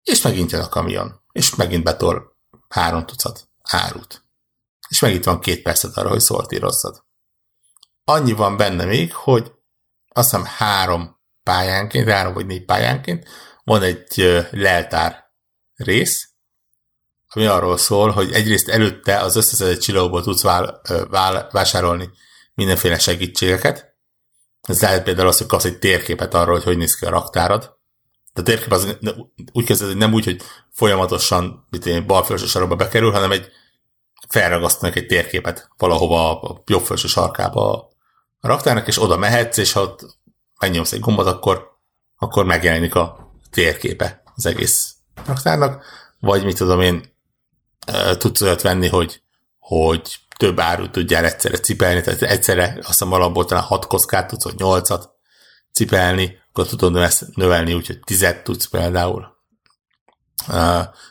és 0.02 0.22
megint 0.22 0.50
jön 0.50 0.60
a 0.60 0.68
kamion, 0.68 1.22
és 1.32 1.54
megint 1.54 1.84
betol 1.84 2.35
három 2.68 3.06
tucat 3.06 3.48
árut. 3.62 4.24
És 4.88 5.00
megint 5.00 5.24
van 5.24 5.40
két 5.40 5.62
percet 5.62 5.96
arra, 5.96 6.08
hogy 6.08 6.20
szortírozzad. 6.20 7.04
Annyi 8.04 8.32
van 8.32 8.56
benne 8.56 8.84
még, 8.84 9.14
hogy 9.14 9.52
azt 10.08 10.30
hiszem 10.30 10.44
három 10.44 11.20
pályánként, 11.42 12.08
három 12.08 12.34
vagy 12.34 12.46
négy 12.46 12.64
pályánként, 12.64 13.28
van 13.64 13.82
egy 13.82 14.46
leltár 14.50 15.24
rész, 15.74 16.30
ami 17.26 17.46
arról 17.46 17.76
szól, 17.76 18.10
hogy 18.10 18.32
egyrészt 18.32 18.68
előtte 18.68 19.20
az 19.20 19.36
összeszedett 19.36 19.80
csillagokból 19.80 20.22
tudsz 20.22 20.42
vál, 20.42 20.80
vál, 21.10 21.48
vásárolni 21.50 22.10
mindenféle 22.54 22.98
segítségeket. 22.98 23.96
Ez 24.60 24.80
lehet 24.80 25.02
például 25.02 25.28
az, 25.28 25.38
hogy 25.38 25.46
kapsz 25.46 25.64
egy 25.64 25.78
térképet 25.78 26.34
arról, 26.34 26.54
hogy 26.54 26.64
hogy 26.64 26.76
néz 26.76 26.96
ki 26.96 27.04
a 27.04 27.10
raktárad. 27.10 27.75
De 28.36 28.42
térkép 28.42 28.72
az 28.72 28.96
úgy 29.52 29.64
kezdődik, 29.64 29.92
hogy 29.94 30.02
nem 30.02 30.14
úgy, 30.14 30.24
hogy 30.24 30.42
folyamatosan 30.70 31.66
mit 31.70 31.86
én, 31.86 32.06
bal 32.06 32.24
felső 32.24 32.46
sarokba 32.46 32.76
bekerül, 32.76 33.12
hanem 33.12 33.30
egy 33.30 33.48
felragasztanak 34.28 34.96
egy 34.96 35.06
térképet 35.06 35.68
valahova 35.76 36.40
a 36.40 36.62
jobb 36.66 36.82
felső 36.82 37.08
sarkába 37.08 37.72
a 38.40 38.46
raktárnak, 38.46 38.86
és 38.86 39.02
oda 39.02 39.16
mehetsz, 39.16 39.56
és 39.56 39.72
ha 39.72 39.80
ott 39.80 40.18
megnyomsz 40.58 40.92
egy 40.92 41.00
gombot, 41.00 41.26
akkor, 41.26 41.78
akkor 42.16 42.44
megjelenik 42.44 42.94
a 42.94 43.32
térképe 43.50 44.22
az 44.34 44.46
egész 44.46 44.94
raktárnak. 45.26 45.84
vagy 46.20 46.44
mit 46.44 46.56
tudom 46.56 46.80
én, 46.80 47.14
tudsz 48.18 48.40
olyat 48.40 48.62
venni, 48.62 48.88
hogy, 48.88 49.22
hogy 49.58 50.16
több 50.36 50.60
árut 50.60 50.92
tudjál 50.92 51.24
egyszerre 51.24 51.58
cipelni, 51.58 52.00
tehát 52.00 52.22
egyszerre 52.22 52.74
azt 52.78 52.86
hiszem 52.86 53.12
alapból 53.12 53.44
talán 53.44 53.64
hat 53.64 53.86
kockát 53.86 54.28
tudsz, 54.28 54.44
vagy 54.44 54.56
nyolcat 54.56 55.10
cipelni, 55.72 56.38
akkor 56.56 56.78
tudod 56.78 56.96
ezt 56.96 57.34
növelni, 57.34 57.74
úgyhogy 57.74 58.00
tizet 58.00 58.44
tudsz 58.44 58.68
például. 58.68 59.36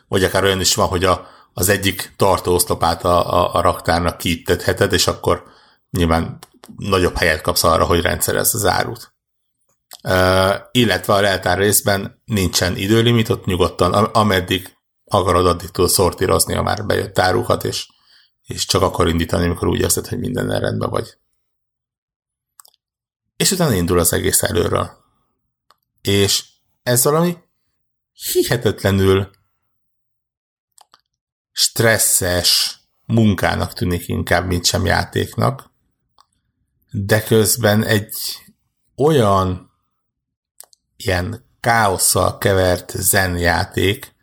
Vagy 0.07 0.23
akár 0.23 0.43
olyan 0.43 0.59
is 0.59 0.75
van, 0.75 0.87
hogy 0.87 1.03
a, 1.03 1.27
az 1.53 1.69
egyik 1.69 2.13
tartóoszlopát 2.17 3.03
a, 3.03 3.33
a, 3.33 3.53
a 3.53 3.61
raktárnak 3.61 4.17
kiítetheted, 4.17 4.93
és 4.93 5.07
akkor 5.07 5.43
nyilván 5.91 6.39
nagyobb 6.77 7.15
helyet 7.15 7.41
kapsz 7.41 7.63
arra, 7.63 7.85
hogy 7.85 8.01
rendszerez 8.01 8.55
az 8.55 8.65
árut. 8.65 9.13
Illetve 10.71 11.13
a 11.13 11.21
leltár 11.21 11.57
részben 11.57 12.21
nincsen 12.25 12.75
időlimit, 12.75 13.29
ott 13.29 13.45
nyugodtan, 13.45 13.93
ameddig 13.93 14.77
akarod, 15.05 15.45
addig 15.45 15.69
tudod 15.69 15.89
szortírozni 15.89 16.55
a 16.55 16.61
már 16.61 16.85
bejött 16.85 17.19
árukat, 17.19 17.63
és, 17.63 17.87
és 18.43 18.65
csak 18.65 18.81
akkor 18.81 19.07
indítani, 19.07 19.45
amikor 19.45 19.67
úgy 19.67 19.79
érzed, 19.79 20.07
hogy 20.07 20.19
minden 20.19 20.59
rendben 20.59 20.89
vagy. 20.89 21.17
És 23.37 23.51
utána 23.51 23.73
indul 23.73 23.99
az 23.99 24.13
egész 24.13 24.43
előről. 24.43 25.04
És 26.05 26.43
ez 26.83 27.03
valami 27.03 27.37
hihetetlenül 28.33 29.29
stresszes 31.51 32.79
munkának 33.05 33.73
tűnik 33.73 34.07
inkább, 34.07 34.47
mint 34.47 34.65
sem 34.65 34.85
játéknak, 34.85 35.71
de 36.91 37.23
közben 37.23 37.83
egy 37.83 38.13
olyan 38.95 39.71
ilyen 40.95 41.45
káosszal 41.59 42.37
kevert 42.37 42.91
zenjáték, 42.95 44.15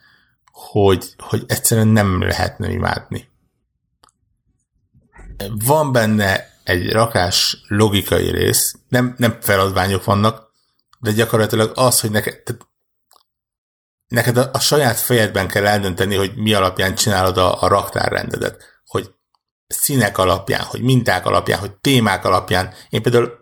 hogy, 0.53 1.15
hogy 1.19 1.45
egyszerűen 1.47 1.89
nem 1.89 2.23
lehetne 2.23 2.71
imádni. 2.71 3.29
Van 5.49 5.93
benne 5.93 6.59
egy 6.65 6.93
rakás 6.93 7.63
logikai 7.69 8.31
rész, 8.31 8.75
nem, 8.89 9.15
nem 9.19 9.41
feladványok 9.41 10.05
vannak, 10.05 10.52
de 11.03 11.13
gyakorlatilag 11.13 11.73
az, 11.75 12.01
hogy 12.01 12.11
neked, 12.11 12.57
neked 14.09 14.37
a, 14.37 14.51
a 14.53 14.61
saját 14.61 14.99
fejedben 14.99 15.49
kell 15.49 15.67
eldönteni, 15.67 16.15
hogy 16.15 16.37
mi 16.37 16.55
alapján 16.55 16.95
csinálod 16.95 17.37
a, 17.37 17.63
a 17.63 17.69
raktárrendedet. 17.69 18.81
Hogy 18.87 19.11
színek 19.67 20.19
alapján, 20.19 20.63
hogy 20.63 20.83
minták 20.83 21.27
alapján, 21.27 21.59
hogy 21.59 21.73
témák 21.73 22.25
alapján. 22.25 22.75
Én 22.89 23.03
például 23.03 23.33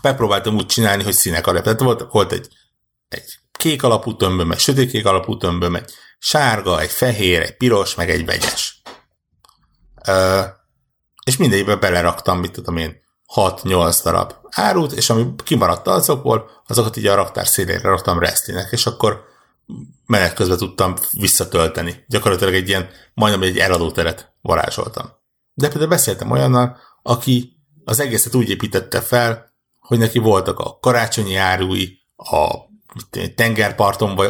bepróbáltam 0.00 0.54
úgy 0.54 0.66
csinálni, 0.66 1.02
hogy 1.02 1.12
színek 1.12 1.46
alapján. 1.46 1.76
Tehát 1.76 1.96
volt, 1.96 2.12
volt 2.12 2.32
egy, 2.32 2.48
egy 3.08 3.38
kék 3.52 3.82
alapú 3.82 4.16
tömböm, 4.16 4.50
egy 4.50 4.58
sötétkék 4.58 5.06
alapú 5.06 5.36
tömböm, 5.36 5.74
egy 5.74 5.92
sárga, 6.18 6.80
egy 6.80 6.90
fehér, 6.90 7.42
egy 7.42 7.56
piros, 7.56 7.94
meg 7.94 8.10
egy 8.10 8.24
vegyes. 8.24 8.82
Ö, 10.06 10.42
és 11.24 11.36
mindegyikbe 11.36 11.76
beleraktam, 11.76 12.38
mit 12.38 12.52
tudom 12.52 12.76
én, 12.76 13.03
6-8 13.34 14.00
darab 14.04 14.34
árut, 14.50 14.92
és 14.92 15.10
ami 15.10 15.26
kimaradt 15.44 15.86
azokból, 15.86 16.50
azokat 16.66 16.96
így 16.96 17.06
a 17.06 17.14
raktár 17.14 17.46
szélére 17.46 17.88
raktam 17.88 18.18
resztinek, 18.18 18.72
és 18.72 18.86
akkor 18.86 19.24
menet 20.06 20.34
közben 20.34 20.58
tudtam 20.58 20.94
visszatölteni. 21.10 22.04
Gyakorlatilag 22.08 22.54
egy 22.54 22.68
ilyen, 22.68 22.88
majdnem 23.14 23.42
egy 23.42 23.58
eladóteret 23.58 24.32
varázsoltam. 24.40 25.06
De 25.54 25.68
például 25.68 25.90
beszéltem 25.90 26.30
olyannal, 26.30 26.76
aki 27.02 27.56
az 27.84 28.00
egészet 28.00 28.34
úgy 28.34 28.50
építette 28.50 29.00
fel, 29.00 29.52
hogy 29.78 29.98
neki 29.98 30.18
voltak 30.18 30.58
a 30.58 30.78
karácsonyi 30.80 31.36
árui, 31.36 31.98
a 32.16 32.54
tengerparton 33.34 34.20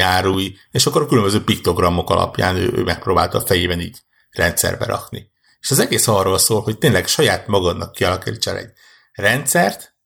árui, 0.00 0.56
és 0.70 0.86
akkor 0.86 1.02
a 1.02 1.06
különböző 1.06 1.44
piktogramok 1.44 2.10
alapján 2.10 2.56
ő, 2.56 2.72
ő 2.74 2.82
megpróbálta 2.82 3.38
a 3.38 3.46
fejében 3.46 3.80
így 3.80 3.98
rendszerbe 4.30 4.84
rakni. 4.84 5.30
És 5.60 5.70
az 5.70 5.78
egész 5.78 6.06
arról 6.06 6.38
szól, 6.38 6.62
hogy 6.62 6.78
tényleg 6.78 7.06
saját 7.06 7.46
magadnak 7.46 7.92
kialakítsál 7.92 8.56
egy 8.56 8.72
rendszert, 9.12 9.96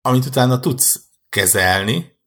amit 0.00 0.26
utána 0.26 0.60
tudsz 0.60 1.00
kezelni, 1.28 2.18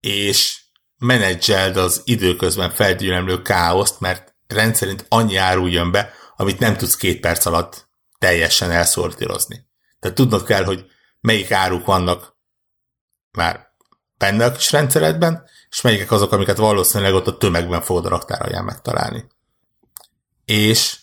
és 0.00 0.62
menedzseld 0.96 1.76
az 1.76 2.02
időközben 2.04 2.70
felgyűlemlő 2.70 3.42
káoszt, 3.42 4.00
mert 4.00 4.36
rendszerint 4.46 5.06
annyi 5.08 5.36
áru 5.36 5.66
jön 5.66 5.90
be, 5.90 6.12
amit 6.36 6.58
nem 6.58 6.76
tudsz 6.76 6.96
két 6.96 7.20
perc 7.20 7.46
alatt 7.46 7.88
teljesen 8.18 8.70
elszortírozni. 8.70 9.66
Tehát 9.98 10.16
tudnod 10.16 10.44
kell, 10.44 10.64
hogy 10.64 10.86
melyik 11.20 11.50
áruk 11.50 11.86
vannak 11.86 12.36
már 13.30 13.66
benne 14.16 14.44
a 14.44 14.52
kis 14.52 14.72
rendszeredben, 14.72 15.48
és 15.68 15.80
melyikek 15.80 16.10
azok, 16.10 16.32
amiket 16.32 16.56
valószínűleg 16.56 17.14
ott 17.14 17.26
a 17.26 17.36
tömegben 17.36 17.82
fogod 17.82 18.06
a 18.06 18.08
raktáralján 18.08 18.64
megtalálni. 18.64 19.26
És 20.48 20.98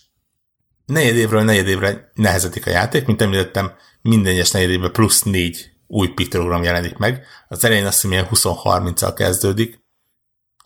negyed 0.85 1.15
évről 1.15 1.43
negyed 1.43 1.67
évre 1.67 2.11
nehezedik 2.13 2.65
a 2.65 2.69
játék, 2.69 3.05
mint 3.05 3.22
említettem, 3.22 3.76
minden 4.01 4.34
egyes 4.34 4.51
negyed 4.51 4.69
évben 4.69 4.91
plusz 4.91 5.22
négy 5.22 5.72
új 5.88 6.07
piktogram 6.07 6.63
jelenik 6.63 6.97
meg. 6.97 7.26
Az 7.47 7.63
elején 7.63 7.85
azt 7.85 8.01
hiszem 8.01 8.27
20-30-al 8.31 9.13
kezdődik, 9.15 9.84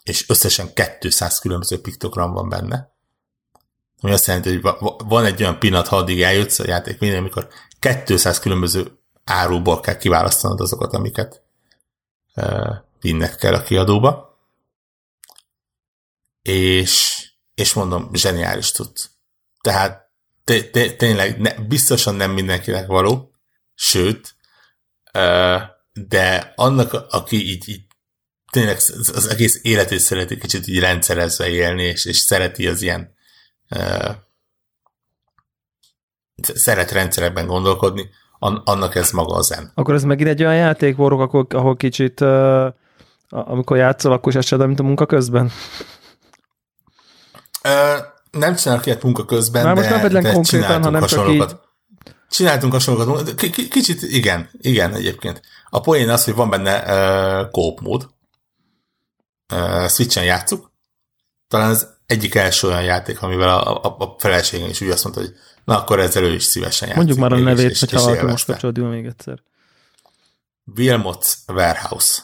és 0.03 0.29
összesen 0.29 0.69
200 0.99 1.39
különböző 1.39 1.81
piktogram 1.81 2.33
van 2.33 2.49
benne. 2.49 2.93
Ami 4.01 4.11
azt 4.11 4.27
jelenti, 4.27 4.49
hogy 4.49 4.73
van 5.07 5.25
egy 5.25 5.41
olyan 5.41 5.59
pillanat, 5.59 5.87
ha 5.87 5.97
addig 5.97 6.21
eljutsz 6.21 6.59
a 6.59 6.67
játék 6.67 6.99
minden, 6.99 7.19
amikor 7.19 7.47
200 8.05 8.39
különböző 8.39 8.99
áruból 9.23 9.79
kell 9.79 9.97
kiválasztanod 9.97 10.61
azokat, 10.61 10.93
amiket 10.93 11.41
vinnek 13.01 13.35
kell 13.35 13.53
a 13.53 13.63
kiadóba. 13.63 14.39
És, 16.41 17.23
és 17.59 17.73
mondom, 17.73 18.09
zseniális 18.13 18.71
tud. 18.71 18.91
Tehát 19.61 20.09
tényleg 20.97 21.39
ne, 21.39 21.53
biztosan 21.53 22.15
nem 22.15 22.31
mindenkinek 22.31 22.87
való, 22.87 23.31
sőt, 23.75 24.35
de 25.93 26.53
annak, 26.55 26.93
aki 27.09 27.49
így, 27.49 27.69
így 27.69 27.81
tényleg 28.51 28.75
az 29.13 29.29
egész 29.29 29.59
életét 29.61 29.99
szereti 29.99 30.37
kicsit 30.37 30.67
így 30.67 30.79
rendszerezve 30.79 31.49
élni, 31.49 31.83
és, 31.83 32.05
és 32.05 32.17
szereti 32.17 32.67
az 32.67 32.81
ilyen 32.81 33.13
uh, 33.69 34.15
szeret 36.53 36.91
rendszerekben 36.91 37.47
gondolkodni, 37.47 38.09
an, 38.39 38.61
annak 38.65 38.95
ez 38.95 39.11
maga 39.11 39.35
a 39.35 39.41
zen. 39.41 39.71
Akkor 39.75 39.93
ez 39.93 40.03
megint 40.03 40.29
egy 40.29 40.41
olyan 40.41 40.55
játék, 40.55 40.95
vorok, 40.95 41.19
ahol, 41.19 41.47
ahol 41.49 41.75
kicsit 41.75 42.21
uh, 42.21 42.73
amikor 43.29 43.77
játszol, 43.77 44.11
akkor 44.11 44.31
is 44.31 44.37
esed, 44.37 44.65
mint 44.65 44.79
a 44.79 44.83
munka 44.83 45.05
közben? 45.05 45.51
Nem 48.31 48.55
csinálok 48.55 48.85
ilyet 48.85 49.03
munka 49.03 49.25
közben, 49.25 49.75
most 49.75 49.89
de, 49.89 50.07
nem 50.07 50.21
de 50.21 50.31
konkrétan, 50.31 50.83
hanem 50.83 51.05
csak 51.05 51.29
így 51.29 51.45
Csináltunk 52.29 52.73
hasonlókat, 52.73 53.35
k- 53.35 53.67
kicsit 53.67 54.01
igen, 54.01 54.49
igen 54.57 54.93
egyébként. 54.93 55.41
A 55.69 55.79
poén 55.81 56.09
az, 56.09 56.23
hogy 56.23 56.33
van 56.33 56.49
benne 56.49 56.83
uh, 57.41 57.49
kóp 57.51 57.79
mód. 57.79 58.09
Uh, 59.53 59.87
Switchen 59.87 60.23
játszuk. 60.23 60.71
Talán 61.47 61.69
az 61.69 61.87
egyik 62.05 62.35
első 62.35 62.67
olyan 62.67 62.83
játék, 62.83 63.21
amivel 63.21 63.49
a, 63.49 63.83
a, 63.83 63.95
a 63.99 64.15
feleségem 64.19 64.69
is 64.69 64.81
úgy 64.81 64.89
azt 64.89 65.03
mondta, 65.03 65.21
hogy 65.21 65.35
na 65.63 65.77
akkor 65.77 65.99
ezzel 65.99 66.23
ő 66.23 66.33
is 66.33 66.43
szívesen 66.43 66.87
játszik. 66.87 67.05
Mondjuk 67.05 67.29
már 67.29 67.39
a 67.39 67.43
nevét, 67.43 67.69
és, 67.69 67.79
hogyha 67.79 67.99
hallgatom 67.99 68.29
most 68.29 68.45
kapcsolatban 68.45 68.89
még 68.89 69.05
egyszer. 69.05 69.41
Wilmot's 70.75 71.33
Warehouse. 71.47 72.21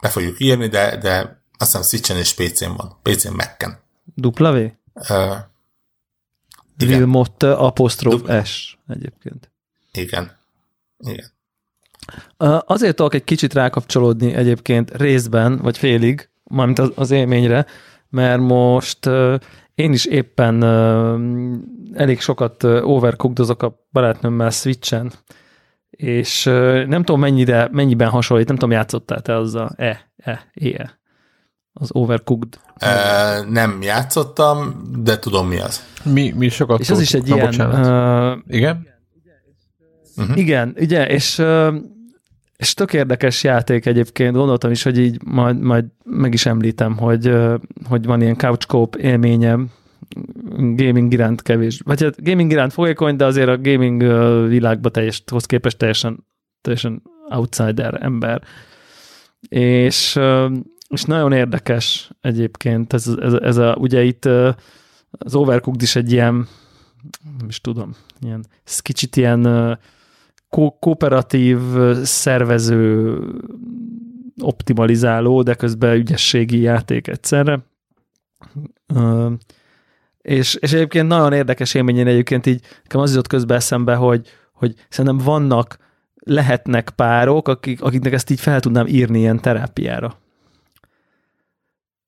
Be 0.00 0.08
fogjuk 0.08 0.40
írni, 0.40 0.68
de, 0.68 0.96
de 0.96 1.41
azt 1.62 1.70
hiszem 1.70 1.82
Switchen 1.82 2.16
és 2.16 2.34
PC-n 2.34 2.76
van. 2.76 2.96
PC-n 3.02 3.32
Mac-en. 3.32 3.78
Dupla 4.14 4.52
V? 4.52 4.56
Uh, 4.94 5.36
Wilmot 6.80 7.42
apostrof 7.42 8.44
S 8.44 8.78
egyébként. 8.88 9.50
Igen. 9.92 10.30
Igen. 10.98 11.30
Azért 12.66 12.96
tudok 12.96 13.14
egy 13.14 13.24
kicsit 13.24 13.54
rákapcsolódni 13.54 14.32
egyébként 14.32 14.96
részben, 14.96 15.58
vagy 15.58 15.78
félig, 15.78 16.28
mármint 16.44 16.78
az, 16.78 16.92
az 16.94 17.10
élményre, 17.10 17.66
mert 18.08 18.40
most 18.40 19.06
én 19.74 19.92
is 19.92 20.04
éppen 20.04 20.62
elég 21.94 22.20
sokat 22.20 22.64
overcookedozok 22.64 23.62
a 23.62 23.86
barátnőmmel 23.92 24.50
Switchen, 24.50 25.12
és 25.90 26.44
nem 26.86 27.04
tudom 27.04 27.20
mennyire, 27.20 27.68
mennyiben 27.72 28.08
hasonlít, 28.08 28.46
nem 28.46 28.56
tudom, 28.56 28.74
játszottál 28.74 29.20
te 29.20 29.36
az 29.36 29.54
a 29.54 29.72
E, 29.76 30.10
E, 30.16 30.50
E, 30.54 31.00
az 31.72 31.88
Overcooked. 31.92 32.60
E, 32.76 33.44
nem 33.48 33.82
játszottam, 33.82 34.82
de 34.98 35.18
tudom 35.18 35.48
mi 35.48 35.58
az. 35.58 35.84
Mi, 36.04 36.32
mi 36.36 36.48
sokat 36.48 36.80
És 36.80 36.90
az 36.90 37.00
is 37.00 37.14
egy 37.14 37.28
ilyen... 37.28 37.48
Uh, 37.48 38.38
igen? 38.46 38.86
Uh-huh. 40.16 40.38
Igen, 40.38 40.76
ugye, 40.80 41.08
és, 41.08 41.38
uh, 41.38 41.74
és 42.56 42.74
tök 42.74 42.92
érdekes 42.92 43.44
játék 43.44 43.86
egyébként, 43.86 44.34
gondoltam 44.34 44.70
is, 44.70 44.82
hogy 44.82 44.98
így 44.98 45.22
majd, 45.24 45.60
majd 45.60 45.84
meg 46.04 46.32
is 46.32 46.46
említem, 46.46 46.96
hogy, 46.96 47.28
uh, 47.28 47.54
hogy 47.88 48.04
van 48.04 48.20
ilyen 48.20 48.36
couch 48.36 48.66
coop 48.66 48.96
élményem, 48.96 49.70
gaming 50.56 51.12
iránt 51.12 51.42
kevés. 51.42 51.80
Vagy 51.84 52.02
hát 52.02 52.24
gaming 52.24 52.50
iránt 52.50 52.72
folyékony, 52.72 53.16
de 53.16 53.24
azért 53.24 53.48
a 53.48 53.58
gaming 53.60 54.02
világba 54.48 54.88
teljes, 54.88 55.22
hoz 55.26 55.46
képest 55.46 55.78
teljesen, 55.78 56.26
teljesen 56.60 57.02
outsider 57.30 57.98
ember 58.02 58.42
és, 59.48 60.18
és 60.92 61.02
nagyon 61.02 61.32
érdekes 61.32 62.10
egyébként 62.20 62.92
ez, 62.92 63.06
ez, 63.20 63.32
ez 63.32 63.56
a, 63.56 63.76
ugye 63.78 64.02
itt 64.02 64.24
az 65.10 65.34
Overcooked 65.34 65.82
is 65.82 65.96
egy 65.96 66.12
ilyen, 66.12 66.34
nem 67.38 67.48
is 67.48 67.60
tudom, 67.60 67.94
ilyen, 68.20 68.44
ez 68.64 68.80
kicsit 68.80 69.16
ilyen 69.16 69.78
ko- 70.48 70.76
kooperatív, 70.80 71.58
szervező, 72.02 73.18
optimalizáló, 74.42 75.42
de 75.42 75.54
közben 75.54 75.96
ügyességi 75.96 76.60
játék 76.60 77.08
egyszerre. 77.08 77.60
És, 80.20 80.54
és 80.54 80.72
egyébként 80.72 81.08
nagyon 81.08 81.32
érdekes 81.32 81.74
élményen 81.74 82.06
egyébként 82.06 82.46
így 82.46 82.60
nekem 82.82 83.00
az 83.00 83.10
jutott 83.10 83.26
közben 83.26 83.56
eszembe, 83.56 83.94
hogy, 83.94 84.28
hogy 84.52 84.74
szerintem 84.88 85.24
vannak, 85.24 85.78
lehetnek 86.24 86.90
párok, 86.90 87.48
akik, 87.48 87.82
akiknek 87.82 88.12
ezt 88.12 88.30
így 88.30 88.40
fel 88.40 88.60
tudnám 88.60 88.86
írni 88.86 89.18
ilyen 89.18 89.40
terápiára. 89.40 90.16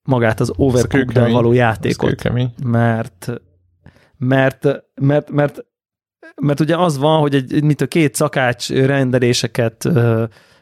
Magát 0.04 0.40
az 0.40 0.52
overcooked 0.56 1.30
való 1.32 1.52
játékot. 1.52 2.32
Mert, 2.64 3.32
mert, 4.16 4.66
mert, 5.00 5.30
mert, 5.30 5.64
mert 6.42 6.60
ugye 6.60 6.76
az 6.76 6.98
van, 6.98 7.20
hogy 7.20 7.34
egy, 7.34 7.62
mint 7.62 7.80
a 7.80 7.86
két 7.86 8.14
szakács 8.14 8.70
rendeléseket 8.70 9.88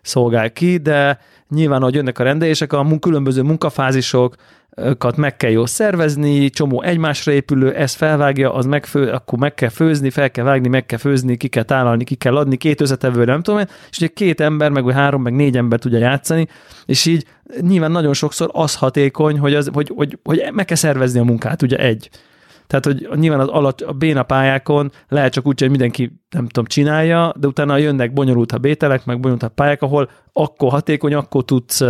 szolgál 0.02 0.52
ki, 0.52 0.76
de 0.76 1.18
nyilván, 1.48 1.82
hogy 1.82 1.94
jönnek 1.94 2.18
a 2.18 2.22
rendelések, 2.22 2.72
a 2.72 2.98
különböző 2.98 3.42
munkafázisok, 3.42 4.34
meg 5.16 5.36
kell 5.36 5.50
jól 5.50 5.66
szervezni, 5.66 6.50
csomó 6.50 6.82
egymásra 6.82 7.32
épülő, 7.32 7.74
ez 7.74 7.94
felvágja, 7.94 8.54
az 8.54 8.66
megfő, 8.66 9.10
akkor 9.10 9.38
meg 9.38 9.54
kell 9.54 9.68
főzni, 9.68 10.10
fel 10.10 10.30
kell 10.30 10.44
vágni, 10.44 10.68
meg 10.68 10.86
kell 10.86 10.98
főzni, 10.98 11.36
ki 11.36 11.48
kell 11.48 11.62
tálalni, 11.62 12.04
ki 12.04 12.14
kell 12.14 12.36
adni, 12.36 12.56
két 12.56 12.80
összetevő, 12.80 13.24
nem 13.24 13.42
tudom 13.42 13.60
és 13.90 13.96
ugye 13.96 14.06
két 14.06 14.40
ember, 14.40 14.70
meg 14.70 14.84
vagy 14.84 14.94
három, 14.94 15.22
meg 15.22 15.34
négy 15.34 15.56
ember 15.56 15.78
tudja 15.78 15.98
játszani, 15.98 16.46
és 16.86 17.06
így 17.06 17.26
nyilván 17.60 17.90
nagyon 17.90 18.14
sokszor 18.14 18.50
az 18.52 18.76
hatékony, 18.76 19.38
hogy, 19.38 19.54
az, 19.54 19.70
hogy, 19.72 19.92
hogy, 19.94 20.18
hogy 20.22 20.48
meg 20.52 20.64
kell 20.64 20.76
szervezni 20.76 21.18
a 21.18 21.24
munkát, 21.24 21.62
ugye 21.62 21.76
egy. 21.76 22.10
Tehát, 22.66 22.84
hogy 22.84 23.08
nyilván 23.20 23.40
az 23.40 23.48
alatt, 23.48 23.80
a 23.80 23.92
béna 23.92 24.22
pályákon 24.22 24.92
lehet 25.08 25.32
csak 25.32 25.46
úgy, 25.46 25.60
hogy 25.60 25.70
mindenki, 25.70 26.20
nem 26.30 26.46
tudom, 26.46 26.64
csinálja, 26.64 27.32
de 27.36 27.46
utána 27.46 27.76
jönnek 27.76 28.12
bonyolult 28.12 28.52
a 28.52 28.58
bételek, 28.58 29.04
meg 29.04 29.16
bonyolult 29.16 29.42
a 29.42 29.48
pályák, 29.48 29.82
ahol 29.82 30.10
akkor 30.32 30.70
hatékony, 30.70 31.14
akkor 31.14 31.44
tudsz 31.44 31.82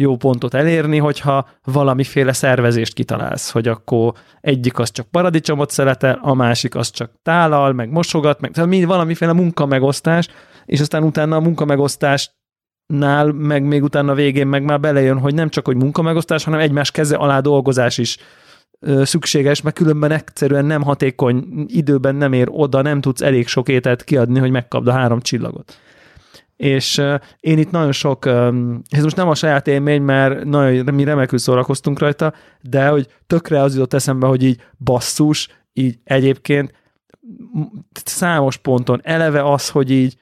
jó 0.00 0.16
pontot 0.16 0.54
elérni, 0.54 0.98
hogyha 0.98 1.48
valamiféle 1.64 2.32
szervezést 2.32 2.94
kitalálsz, 2.94 3.50
hogy 3.50 3.68
akkor 3.68 4.12
egyik 4.40 4.78
az 4.78 4.90
csak 4.90 5.06
paradicsomot 5.10 5.70
szeretel, 5.70 6.18
a 6.22 6.34
másik 6.34 6.74
az 6.74 6.90
csak 6.90 7.12
tálal, 7.22 7.72
meg 7.72 7.90
mosogat, 7.90 8.40
meg 8.40 8.50
tehát 8.50 8.70
mind 8.70 8.86
valamiféle 8.86 9.32
munkamegosztás, 9.32 10.28
és 10.64 10.80
aztán 10.80 11.02
utána 11.02 11.36
a 11.36 11.40
munkamegosztásnál, 11.40 13.32
meg 13.32 13.62
még 13.62 13.82
utána 13.82 14.14
végén 14.14 14.46
meg 14.46 14.62
már 14.62 14.80
belejön, 14.80 15.18
hogy 15.18 15.34
nem 15.34 15.48
csak 15.48 15.66
hogy 15.66 15.76
munkamegosztás, 15.76 16.44
hanem 16.44 16.60
egymás 16.60 16.90
keze 16.90 17.16
alá 17.16 17.40
dolgozás 17.40 17.98
is 17.98 18.16
szükséges, 19.02 19.60
mert 19.62 19.76
különben 19.76 20.10
egyszerűen 20.10 20.64
nem 20.64 20.82
hatékony, 20.82 21.44
időben 21.66 22.14
nem 22.14 22.32
ér 22.32 22.48
oda, 22.50 22.82
nem 22.82 23.00
tudsz 23.00 23.22
elég 23.22 23.46
sok 23.46 23.68
ételt 23.68 24.04
kiadni, 24.04 24.38
hogy 24.38 24.50
megkapd 24.50 24.88
a 24.88 24.92
három 24.92 25.20
csillagot 25.20 25.78
és 26.58 27.02
én 27.40 27.58
itt 27.58 27.70
nagyon 27.70 27.92
sok, 27.92 28.26
ez 28.88 29.02
most 29.02 29.16
nem 29.16 29.28
a 29.28 29.34
saját 29.34 29.66
élmény, 29.66 30.02
mert 30.02 30.44
nagyon, 30.44 30.94
mi 30.94 31.04
remekül 31.04 31.38
szórakoztunk 31.38 31.98
rajta, 31.98 32.32
de 32.60 32.88
hogy 32.88 33.08
tökre 33.26 33.60
az 33.60 33.74
jutott 33.74 33.94
eszembe, 33.94 34.26
hogy 34.26 34.42
így 34.42 34.60
basszus, 34.78 35.48
így 35.72 35.98
egyébként 36.04 36.72
számos 38.04 38.56
ponton 38.56 39.00
eleve 39.02 39.50
az, 39.52 39.68
hogy 39.68 39.90
így 39.90 40.16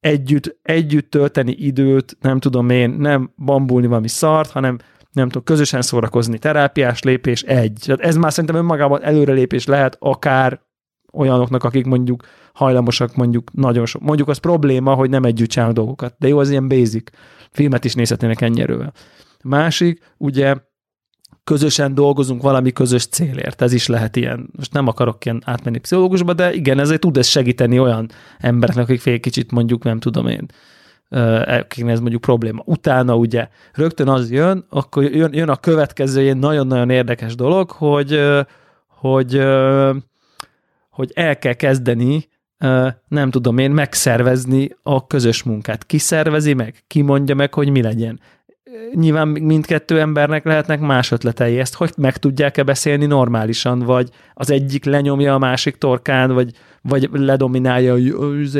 együtt, 0.00 0.58
együtt 0.62 1.10
tölteni 1.10 1.52
időt, 1.52 2.16
nem 2.20 2.38
tudom 2.38 2.70
én, 2.70 2.90
nem 2.90 3.32
bambulni 3.44 3.86
valami 3.86 4.08
szart, 4.08 4.50
hanem 4.50 4.78
nem 5.12 5.26
tudom, 5.26 5.42
közösen 5.44 5.82
szórakozni, 5.82 6.38
terápiás 6.38 7.02
lépés 7.02 7.42
egy. 7.42 7.94
Ez 7.96 8.16
már 8.16 8.32
szerintem 8.32 8.58
önmagában 8.58 9.02
előrelépés 9.02 9.66
lehet 9.66 9.96
akár 10.00 10.60
olyanoknak, 11.12 11.64
akik 11.64 11.84
mondjuk 11.86 12.22
hajlamosak 12.52 13.16
mondjuk 13.16 13.52
nagyon 13.52 13.86
sok. 13.86 14.02
Mondjuk 14.02 14.28
az 14.28 14.38
probléma, 14.38 14.94
hogy 14.94 15.10
nem 15.10 15.24
együtt 15.24 15.48
csinálnak 15.48 15.76
dolgokat, 15.76 16.14
de 16.18 16.28
jó, 16.28 16.38
az 16.38 16.50
ilyen 16.50 16.68
basic. 16.68 17.10
Filmet 17.50 17.84
is 17.84 17.94
nézhetnének 17.94 18.40
ennyi 18.40 18.60
erővel. 18.60 18.92
Másik, 19.42 20.00
ugye 20.16 20.54
közösen 21.44 21.94
dolgozunk 21.94 22.42
valami 22.42 22.72
közös 22.72 23.06
célért. 23.06 23.62
Ez 23.62 23.72
is 23.72 23.86
lehet 23.86 24.16
ilyen, 24.16 24.50
most 24.56 24.72
nem 24.72 24.86
akarok 24.86 25.24
ilyen 25.24 25.42
átmenni 25.44 25.78
pszichológusba, 25.78 26.32
de 26.32 26.52
igen, 26.52 26.78
ezért 26.78 27.00
tud 27.00 27.16
ez 27.16 27.26
segíteni 27.26 27.78
olyan 27.78 28.10
embereknek, 28.38 28.84
akik 28.84 29.00
fél 29.00 29.20
kicsit 29.20 29.50
mondjuk, 29.50 29.82
nem 29.82 29.98
tudom 29.98 30.26
én, 30.26 30.46
akiknek 31.44 31.92
ez 31.92 32.00
mondjuk 32.00 32.20
probléma. 32.20 32.62
Utána 32.66 33.16
ugye 33.16 33.48
rögtön 33.72 34.08
az 34.08 34.30
jön, 34.30 34.64
akkor 34.68 35.02
jön, 35.04 35.34
jön 35.34 35.48
a 35.48 35.56
következő 35.56 36.22
ilyen 36.22 36.36
nagyon-nagyon 36.36 36.90
érdekes 36.90 37.34
dolog, 37.34 37.70
hogy, 37.70 38.20
hogy, 38.88 39.42
hogy 40.90 41.10
el 41.14 41.38
kell 41.38 41.52
kezdeni 41.52 42.28
nem 43.08 43.30
tudom 43.30 43.58
én, 43.58 43.70
megszervezni 43.70 44.70
a 44.82 45.06
közös 45.06 45.42
munkát. 45.42 45.86
Ki 45.86 45.98
szervezi 45.98 46.54
meg? 46.54 46.82
Ki 46.86 47.02
mondja 47.02 47.34
meg, 47.34 47.54
hogy 47.54 47.70
mi 47.70 47.82
legyen? 47.82 48.20
Nyilván 48.94 49.28
mindkettő 49.28 50.00
embernek 50.00 50.44
lehetnek 50.44 50.80
más 50.80 51.10
ötletei. 51.10 51.58
Ezt 51.58 51.74
hogy 51.74 51.92
meg 51.96 52.16
tudják-e 52.16 52.62
beszélni 52.62 53.06
normálisan, 53.06 53.78
vagy 53.78 54.08
az 54.34 54.50
egyik 54.50 54.84
lenyomja 54.84 55.34
a 55.34 55.38
másik 55.38 55.76
torkán, 55.76 56.32
vagy, 56.32 56.50
vagy 56.82 57.08
ledominálja, 57.12 57.96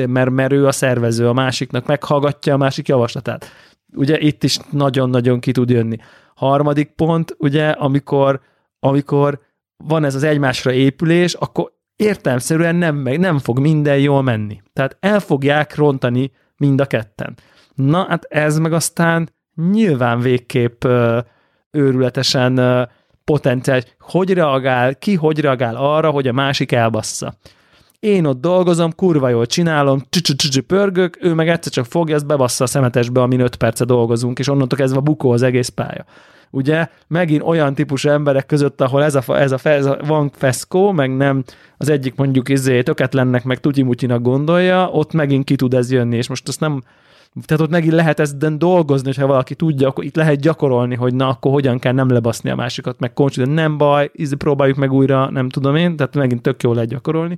mert, 0.07 0.31
mert 0.31 0.53
ő 0.53 0.66
a 0.66 0.73
szervező, 0.73 1.29
a 1.29 1.33
másiknak 1.33 1.87
meghallgatja 1.87 2.55
a 2.55 2.57
másik 2.57 2.89
javaslatát. 2.89 3.51
Ugye 3.95 4.19
itt 4.20 4.45
is 4.45 4.59
nagyon-nagyon 4.70 5.41
ki 5.41 5.53
tud 5.53 5.70
jönni. 5.70 5.97
Harmadik 6.35 6.91
pont, 6.91 7.37
ugye, 7.39 7.69
amikor, 7.69 8.41
amikor 8.79 9.41
van 9.85 10.05
ez 10.05 10.15
az 10.15 10.23
egymásra 10.23 10.73
épülés, 10.73 11.35
akkor 11.35 11.73
értelmszerűen 12.03 12.77
nem, 12.77 12.97
meg 12.97 13.19
nem 13.19 13.39
fog 13.39 13.59
minden 13.59 13.99
jól 13.99 14.23
menni. 14.23 14.62
Tehát 14.73 14.97
el 15.01 15.20
fogják 15.20 15.74
rontani 15.74 16.33
mind 16.57 16.81
a 16.81 16.87
ketten. 16.87 17.35
Na, 17.74 18.07
hát 18.09 18.24
ez 18.24 18.59
meg 18.59 18.73
aztán 18.73 19.29
nyilván 19.70 20.20
végképp 20.20 20.85
ö, 20.85 21.19
őrületesen 21.70 22.57
ö, 22.57 22.83
potenciális. 23.24 23.85
Hogy 23.99 24.33
reagál, 24.33 24.95
ki 24.95 25.15
hogy 25.15 25.41
reagál 25.41 25.77
arra, 25.77 26.11
hogy 26.11 26.29
a 26.29 26.33
másik 26.33 26.73
elbassza. 26.73 27.35
Én 28.01 28.24
ott 28.24 28.41
dolgozom, 28.41 28.93
kurva 28.95 29.29
jól 29.29 29.47
csinálom, 29.47 30.03
csücsü 30.11 30.61
pörgök, 30.61 31.19
ő 31.20 31.35
meg 31.35 31.49
egyszer 31.49 31.73
csak 31.73 31.85
fogja, 31.85 32.15
ezt 32.15 32.27
bebassza 32.27 32.65
a 32.65 32.66
szemetesbe, 32.66 33.20
amin 33.20 33.41
öt 33.41 33.57
perce 33.57 33.85
dolgozunk, 33.85 34.39
és 34.39 34.49
onnantól 34.49 34.79
kezdve 34.79 35.01
bukó 35.01 35.31
az 35.31 35.43
egész 35.43 35.69
pálya 35.69 36.05
ugye 36.53 36.89
megint 37.09 37.43
olyan 37.43 37.74
típusú 37.74 38.09
emberek 38.09 38.47
között, 38.47 38.81
ahol 38.81 39.05
ez 39.05 39.15
a, 39.15 39.39
ez 39.39 39.53
a, 39.53 39.69
ez 39.69 39.87
a 39.87 39.99
van 40.07 40.31
feszkó, 40.35 40.93
meg 40.93 41.16
nem 41.16 41.45
az 41.77 41.89
egyik 41.89 42.15
mondjuk 42.15 42.49
izé 42.49 42.83
töketlennek, 42.83 43.45
meg 43.45 43.61
tutyimutyinak 43.61 44.23
gondolja, 44.23 44.89
ott 44.89 45.12
megint 45.12 45.45
ki 45.45 45.57
tud 45.57 45.74
ez 45.74 45.91
jönni, 45.91 46.16
és 46.16 46.29
most 46.29 46.49
azt 46.49 46.61
nem, 46.61 46.83
tehát 47.45 47.62
ott 47.62 47.70
megint 47.70 47.93
lehet 47.93 48.20
ezt 48.20 48.57
dolgozni, 48.59 49.07
hogyha 49.07 49.27
valaki 49.27 49.55
tudja, 49.55 49.89
akkor 49.89 50.05
itt 50.05 50.16
lehet 50.16 50.41
gyakorolni, 50.41 50.95
hogy 50.95 51.15
na, 51.15 51.29
akkor 51.29 51.53
hogyan 51.53 51.79
kell 51.79 51.93
nem 51.93 52.09
lebaszni 52.11 52.51
a 52.51 52.55
másikat, 52.55 53.01
meg 53.01 53.12
koncs, 53.12 53.37
de 53.37 53.47
nem 53.47 53.79
baj, 53.79 54.11
izé, 54.12 54.35
próbáljuk 54.35 54.77
meg 54.77 54.93
újra, 54.93 55.31
nem 55.31 55.49
tudom 55.49 55.77
én, 55.77 55.97
tehát 55.97 56.15
megint 56.15 56.43
tök 56.43 56.62
jó 56.62 56.73
lehet 56.73 56.89
gyakorolni. 56.89 57.37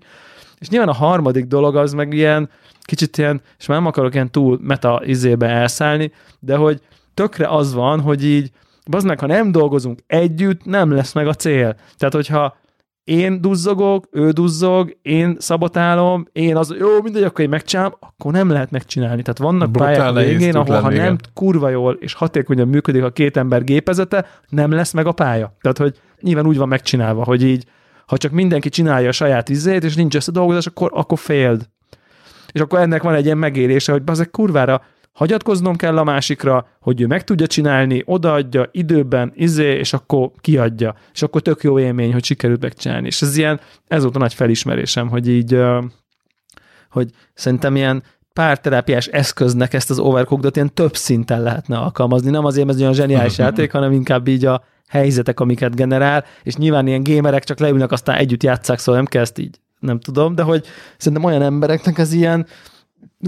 És 0.59 0.69
nyilván 0.69 0.89
a 0.89 0.95
harmadik 0.95 1.45
dolog 1.45 1.77
az 1.77 1.93
meg 1.93 2.12
ilyen, 2.12 2.51
kicsit 2.81 3.19
ilyen, 3.19 3.43
és 3.59 3.66
már 3.66 3.78
nem 3.78 3.86
akarok 3.86 4.15
ilyen 4.15 4.31
túl 4.31 4.59
meta 4.62 5.03
izébe 5.05 5.47
elszállni, 5.47 6.12
de 6.41 6.57
hogy 6.57 6.81
tökre 7.15 7.49
az 7.49 7.74
van, 7.74 8.01
hogy 8.01 8.24
így 8.24 8.51
Meg, 9.05 9.20
ha 9.20 9.27
nem 9.27 9.52
dolgozunk 9.52 9.98
együtt, 10.06 10.65
nem 10.65 10.90
lesz 10.90 11.12
meg 11.12 11.27
a 11.27 11.35
cél. 11.35 11.77
Tehát, 11.97 12.15
hogyha 12.15 12.56
én 13.05 13.40
duzzogok, 13.40 14.09
ő 14.11 14.31
duzzog, 14.31 14.97
én 15.02 15.36
szabotálom, 15.39 16.27
én 16.32 16.56
az, 16.56 16.74
jó, 16.78 17.02
mindegy, 17.02 17.23
akkor 17.23 17.40
én 17.40 17.48
megcsinálom, 17.48 17.93
akkor 18.01 18.32
nem 18.32 18.51
lehet 18.51 18.70
megcsinálni. 18.70 19.23
Tehát 19.23 19.39
vannak 19.39 19.70
Brutál 19.70 20.12
pályák 20.12 20.28
végén, 20.28 20.56
ahol 20.56 20.81
ha 20.81 20.90
nem 20.90 21.16
kurva 21.35 21.69
jól 21.69 21.94
és 22.01 22.15
hatékonyan 22.15 22.69
működik 22.69 23.02
a 23.02 23.11
két 23.11 23.36
ember 23.36 23.65
gépezete, 23.65 24.27
nem 24.48 24.70
lesz 24.70 24.93
meg 24.93 25.06
a 25.06 25.12
pálya. 25.12 25.56
Tehát, 25.61 25.78
hogy 25.78 26.01
nyilván 26.20 26.47
úgy 26.47 26.56
van 26.56 26.69
megcsinálva, 26.69 27.24
hogy 27.24 27.43
így, 27.43 27.65
ha 28.06 28.16
csak 28.16 28.32
mindenki 28.32 28.69
csinálja 28.69 29.09
a 29.09 29.12
saját 29.12 29.48
izét, 29.48 29.85
és 29.85 29.94
nincs 29.94 30.15
összedolgozás, 30.15 30.66
akkor, 30.66 30.90
akkor 30.94 31.19
féld. 31.19 31.69
És 32.52 32.61
akkor 32.61 32.78
ennek 32.78 33.02
van 33.02 33.15
egy 33.15 33.24
ilyen 33.24 33.39
megérése, 33.39 33.93
hogy 33.93 34.02
bazeg 34.02 34.31
kurvára 34.31 34.82
hagyatkoznom 35.15 35.77
kell 35.77 35.99
a 35.99 36.05
másikra, 36.05 36.66
hogy 36.81 37.01
ő 37.01 37.07
meg 37.07 37.24
tudja 37.24 37.47
csinálni, 37.47 38.03
odaadja 38.05 38.69
időben, 38.73 39.32
izé, 39.35 39.78
és 39.78 39.93
akkor 39.93 40.31
kiadja. 40.41 40.95
És 41.12 41.23
akkor 41.23 41.41
tök 41.41 41.62
jó 41.62 41.78
élmény, 41.78 42.12
hogy 42.12 42.24
sikerült 42.24 42.62
megcsinálni. 42.62 43.07
És 43.07 43.23
ez 43.23 43.36
ilyen, 43.36 43.61
ez 43.89 44.03
volt 44.03 44.16
a 44.16 44.19
nagy 44.19 44.35
felismerésem, 44.35 45.09
hogy 45.09 45.28
így, 45.28 45.59
hogy 46.91 47.11
szerintem 47.35 47.77
ilyen 47.77 48.03
párterápiás 48.32 49.07
eszköznek 49.07 49.73
ezt 49.73 49.91
az 49.91 49.99
overcooked 49.99 50.57
ilyen 50.57 50.74
több 50.74 50.97
szinten 50.97 51.43
lehetne 51.43 51.77
alkalmazni. 51.77 52.31
Nem 52.31 52.45
azért, 52.45 52.66
mert 52.66 52.77
ez 52.77 52.82
olyan 52.82 52.95
zseniális 52.95 53.39
játék, 53.39 53.73
hanem 53.73 53.93
inkább 53.93 54.28
így 54.28 54.45
a 54.45 54.65
helyzetek, 54.89 55.41
amiket 55.41 55.74
generál, 55.74 56.24
és 56.43 56.57
nyilván 56.57 56.86
ilyen 56.86 57.03
gémerek 57.03 57.45
csak 57.45 57.59
leülnek, 57.59 57.93
aztán 57.93 58.16
együtt 58.16 58.43
játszák, 58.43 58.78
szóval 58.78 58.95
nem 58.95 59.11
kell 59.11 59.23
ezt 59.23 59.39
így, 59.39 59.61
nem 59.78 60.01
tudom, 60.01 60.35
de 60.35 60.43
hogy 60.43 60.66
szerintem 60.97 61.24
olyan 61.24 61.43
embereknek 61.43 61.99
ez 61.99 62.12
ilyen, 62.12 62.47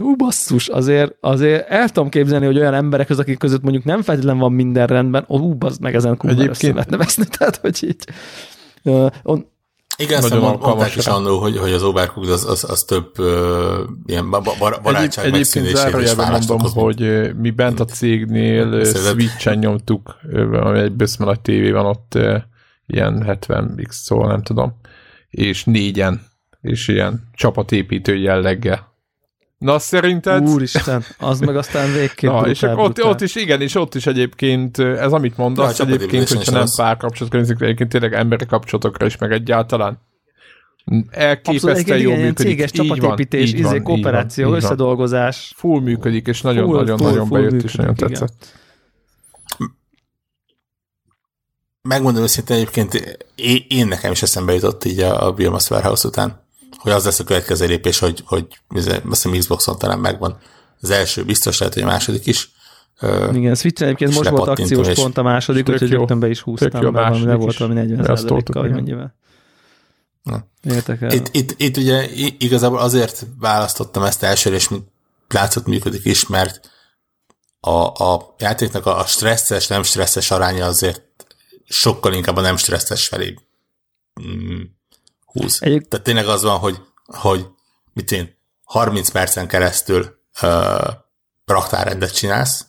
ú, 0.01 0.17
basszus, 0.17 0.69
azért, 0.69 1.15
azért 1.21 1.69
el 1.69 1.89
tudom 1.89 2.09
képzelni, 2.09 2.47
hogy 2.47 2.59
olyan 2.59 2.75
emberek 2.75 3.11
az, 3.11 3.19
akik 3.19 3.39
között 3.39 3.63
mondjuk 3.63 3.85
nem 3.85 4.03
feltétlenül 4.03 4.41
van 4.41 4.53
minden 4.53 4.87
rendben, 4.87 5.25
ó, 5.29 5.55
bazd 5.55 5.81
meg 5.81 5.95
ezen 5.95 6.17
kurva 6.17 6.41
Egyébként... 6.41 6.75
lehetne 6.75 6.97
veszni, 6.97 7.25
tehát 7.39 7.57
hogy 7.57 7.85
így 7.85 8.05
uh, 8.83 9.07
on, 9.23 9.47
igen, 9.99 10.23
azt 10.23 10.35
mondták 10.35 10.97
is 10.97 11.07
annó, 11.07 11.39
hogy, 11.39 11.59
hogy 11.59 11.73
az 11.73 11.83
Overcooked 11.83 12.33
az, 12.33 12.45
az, 12.45 12.71
az 12.71 12.83
több 12.83 13.19
uh, 13.19 13.29
ilyen 14.07 14.31
bar, 14.31 14.43
barátság 14.83 15.25
Egyéb, 15.25 15.35
Egyébként 15.35 15.77
zárójelben 15.77 16.31
mondom, 16.31 16.57
okozni. 16.57 16.81
hogy 16.81 17.31
mi 17.37 17.51
bent 17.51 17.81
a 17.81 17.85
cégnél 17.85 18.85
Switch-en 18.85 19.59
nyomtuk, 19.59 20.17
ami 20.53 20.79
egy 20.79 20.93
bőszme 20.93 21.25
nagy 21.25 21.41
tévé 21.41 21.71
van 21.71 21.87
ott, 21.87 22.13
uh, 22.15 22.37
ilyen 22.87 23.25
70x, 23.27 23.91
szóval 23.91 24.29
nem 24.29 24.43
tudom, 24.43 24.81
és 25.31 25.65
négyen, 25.65 26.27
és 26.61 26.89
ilyen 26.89 27.29
csapatépítő 27.35 28.17
jelleggel. 28.17 28.95
Na, 29.59 29.79
szerinted? 29.79 30.49
Úristen, 30.49 31.05
az 31.19 31.41
meg 31.41 31.57
aztán 31.57 31.93
végképp 31.93 32.31
Na, 32.41 32.49
és 32.49 32.61
brutál, 32.61 32.79
ott, 32.79 32.95
brutál. 32.95 33.13
ott 33.13 33.21
is, 33.21 33.35
igen, 33.35 33.61
és 33.61 33.75
ott 33.75 33.95
is 33.95 34.07
egyébként, 34.07 34.79
ez 34.79 35.13
amit 35.13 35.37
mondasz, 35.37 35.79
Na, 35.79 35.85
egyébként, 35.85 36.29
hogyha 36.29 36.53
nem 36.53 36.67
párkapcsolatok 36.77 37.41
nézzük, 37.41 37.61
egyébként 37.61 37.91
tényleg 37.91 38.15
emberi 38.15 38.47
kapcsolatokra 38.47 39.07
is, 39.07 39.17
meg 39.17 39.33
egyáltalán 39.33 39.99
elképesztően 41.11 42.01
jól 42.01 42.17
működik. 42.17 42.37
Céges 42.37 42.71
csapatépítés, 42.71 43.53
így 43.53 43.59
izé, 43.59 43.79
kooperáció, 43.79 44.49
így 44.49 44.55
összedolgozás. 44.55 45.53
Full 45.57 45.81
működik, 45.81 46.27
és 46.27 46.41
nagyon-nagyon-nagyon 46.41 47.29
bejött, 47.29 47.51
működik, 47.51 47.71
és 47.71 47.77
nagyon 47.77 47.95
tetszett. 47.95 48.35
Igen. 48.39 49.75
Megmondom 51.83 52.23
őszintén 52.23 52.57
egyébként, 52.57 53.19
én, 53.35 53.65
én 53.69 53.87
nekem 53.87 54.13
is 54.13 54.23
eszembe 54.23 54.53
jutott 54.53 54.85
így 54.85 55.01
a, 55.01 55.27
a 55.27 55.33
Biomass 55.33 55.71
Warehouse 55.71 56.09
után, 56.09 56.46
hogy 56.87 56.95
az 56.95 57.05
lesz 57.05 57.19
a 57.19 57.25
következő 57.25 57.67
lépés, 57.67 57.99
hogy, 57.99 58.23
hogy 58.27 58.47
azt 58.69 59.23
hiszem 59.23 59.39
Xboxon 59.39 59.79
talán 59.79 59.99
megvan. 59.99 60.39
Az 60.81 60.91
első 60.91 61.25
biztos 61.25 61.59
lehet, 61.59 61.75
hogy 61.75 61.83
a 61.83 61.87
második 61.87 62.27
is. 62.27 62.51
Igen, 63.33 63.55
switch 63.55 63.83
egyébként 63.83 64.15
most 64.15 64.29
volt 64.29 64.49
akciós 64.49 64.93
pont 64.95 65.19
a 65.19 65.23
második, 65.23 65.69
úgyhogy 65.69 65.91
rögtön 65.91 66.19
be 66.21 66.29
is 66.29 66.41
húztam 66.41 66.81
be, 66.81 66.91
valami, 66.91 67.25
le 67.25 67.35
volt 67.35 67.57
valami 67.57 67.81
40 67.81 68.45
kal 68.45 68.63
vagy 68.63 68.71
mennyivel. 68.71 69.15
Értek 70.63 71.13
Itt, 71.13 71.29
itt, 71.33 71.55
itt 71.61 71.77
ugye 71.77 72.09
igazából 72.39 72.79
azért 72.79 73.27
választottam 73.39 74.03
ezt 74.03 74.23
elsőre, 74.23 74.57
és 74.57 74.69
látszott 75.29 75.67
működik 75.67 76.05
is, 76.05 76.27
mert 76.27 76.71
a, 77.61 78.05
a 78.05 78.35
játéknak 78.39 78.87
a 78.87 79.05
stresszes, 79.07 79.67
nem 79.67 79.83
stresszes 79.83 80.31
aránya 80.31 80.67
azért 80.67 81.03
sokkal 81.65 82.13
inkább 82.13 82.37
a 82.37 82.41
nem 82.41 82.57
stresszes 82.57 83.09
felé 83.09 83.35
mm, 85.39 85.43
húz. 85.43 85.59
Egyik... 85.63 85.89
Tehát 85.89 86.05
tényleg 86.05 86.27
az 86.27 86.43
van, 86.43 86.59
hogy, 86.59 86.77
hogy 87.05 87.47
mit 87.93 88.11
én 88.11 88.39
30 88.65 89.09
percen 89.09 89.49
keresztül 89.49 90.19
uh, 90.43 90.89
raktárrendet 91.45 92.15
csinálsz, 92.15 92.67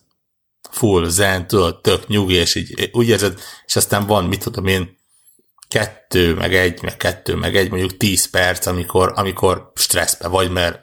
full 0.69 1.09
zen, 1.09 1.47
tudod, 1.47 1.81
tök 1.81 2.07
nyugi, 2.07 2.33
és 2.33 2.55
így 2.55 2.89
úgy 2.93 3.07
érzed, 3.07 3.39
és 3.65 3.75
aztán 3.75 4.05
van, 4.05 4.25
mit 4.25 4.43
tudom 4.43 4.65
én, 4.65 4.97
kettő, 5.67 6.33
meg 6.33 6.55
egy, 6.55 6.81
meg 6.81 6.97
kettő, 6.97 7.35
meg 7.35 7.55
egy, 7.55 7.69
mondjuk 7.69 7.97
tíz 7.97 8.29
perc, 8.29 8.65
amikor, 8.65 9.13
amikor 9.15 9.71
stresszbe 9.75 10.27
vagy, 10.27 10.51
mert 10.51 10.79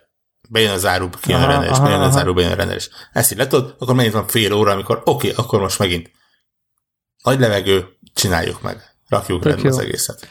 bejön 0.49 0.73
az 0.73 0.87
áru, 0.87 1.09
kijön 1.21 1.43
a 1.43 1.47
rendelés, 1.47 1.79
bejön 1.79 2.01
az 2.01 2.17
áru, 2.17 2.35
bejön 2.35 2.53
a 2.53 2.55
rendelés. 2.55 2.89
Ezt 3.13 3.33
így 3.33 3.39
letod, 3.39 3.75
akkor 3.79 3.95
megint 3.95 4.15
van 4.15 4.27
fél 4.27 4.53
óra, 4.53 4.73
amikor 4.73 5.03
oké, 5.05 5.31
okay, 5.31 5.45
akkor 5.45 5.61
most 5.61 5.79
megint 5.79 6.11
nagy 7.23 7.41
levegő, 7.41 7.87
csináljuk 8.15 8.63
meg. 8.63 8.97
Rakjuk 9.09 9.45
rendbe 9.45 9.69
az 9.69 9.79
egészet. 9.79 10.29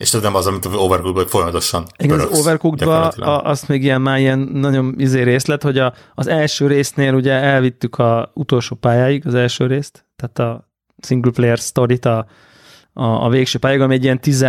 És 0.00 0.10
tudom, 0.10 0.34
az, 0.34 0.46
amit 0.46 0.64
az 0.64 0.74
overcooked 0.74 1.28
folyamatosan 1.28 1.86
Igen, 1.96 2.20
az 2.20 2.38
overcooked 2.38 2.88
azt 3.22 3.68
még 3.68 3.82
ilyen 3.82 4.00
már 4.00 4.18
ilyen 4.18 4.38
nagyon 4.38 4.94
izé 4.98 5.22
részlet, 5.22 5.62
hogy 5.62 5.78
a, 5.78 5.92
az 6.14 6.26
első 6.26 6.66
résznél 6.66 7.14
ugye 7.14 7.32
elvittük 7.32 7.98
a 7.98 8.30
utolsó 8.34 8.76
pályáig 8.76 9.26
az 9.26 9.34
első 9.34 9.66
részt, 9.66 10.06
tehát 10.16 10.38
a 10.38 10.68
single 11.02 11.30
player 11.30 11.58
story-t 11.58 12.04
a, 12.04 12.26
a, 12.92 13.04
a 13.04 13.28
végső 13.28 13.58
pályáig, 13.58 13.80
ami 13.80 13.94
egy 13.94 14.04
ilyen 14.04 14.20
10, 14.20 14.46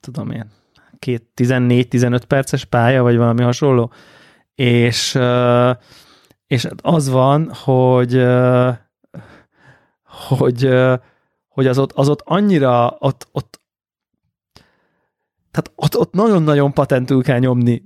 tudom 0.00 0.30
én, 0.30 0.50
14-15 1.36 2.22
perces 2.28 2.64
pálya, 2.64 3.02
vagy 3.02 3.16
valami 3.16 3.42
hasonló, 3.42 3.92
és, 4.54 5.18
és 6.46 6.68
az 6.82 7.08
van, 7.08 7.52
hogy 7.54 8.24
hogy, 10.28 10.68
hogy 11.48 11.66
az 11.66 11.78
ott, 11.78 11.92
az 11.92 12.08
ott 12.08 12.22
annyira, 12.24 12.96
ott, 12.98 13.28
ott 13.32 13.62
tehát 15.54 15.72
ott, 15.74 15.98
ott 15.98 16.12
nagyon-nagyon 16.12 16.72
patentül 16.72 17.22
kell 17.22 17.38
nyomni. 17.38 17.82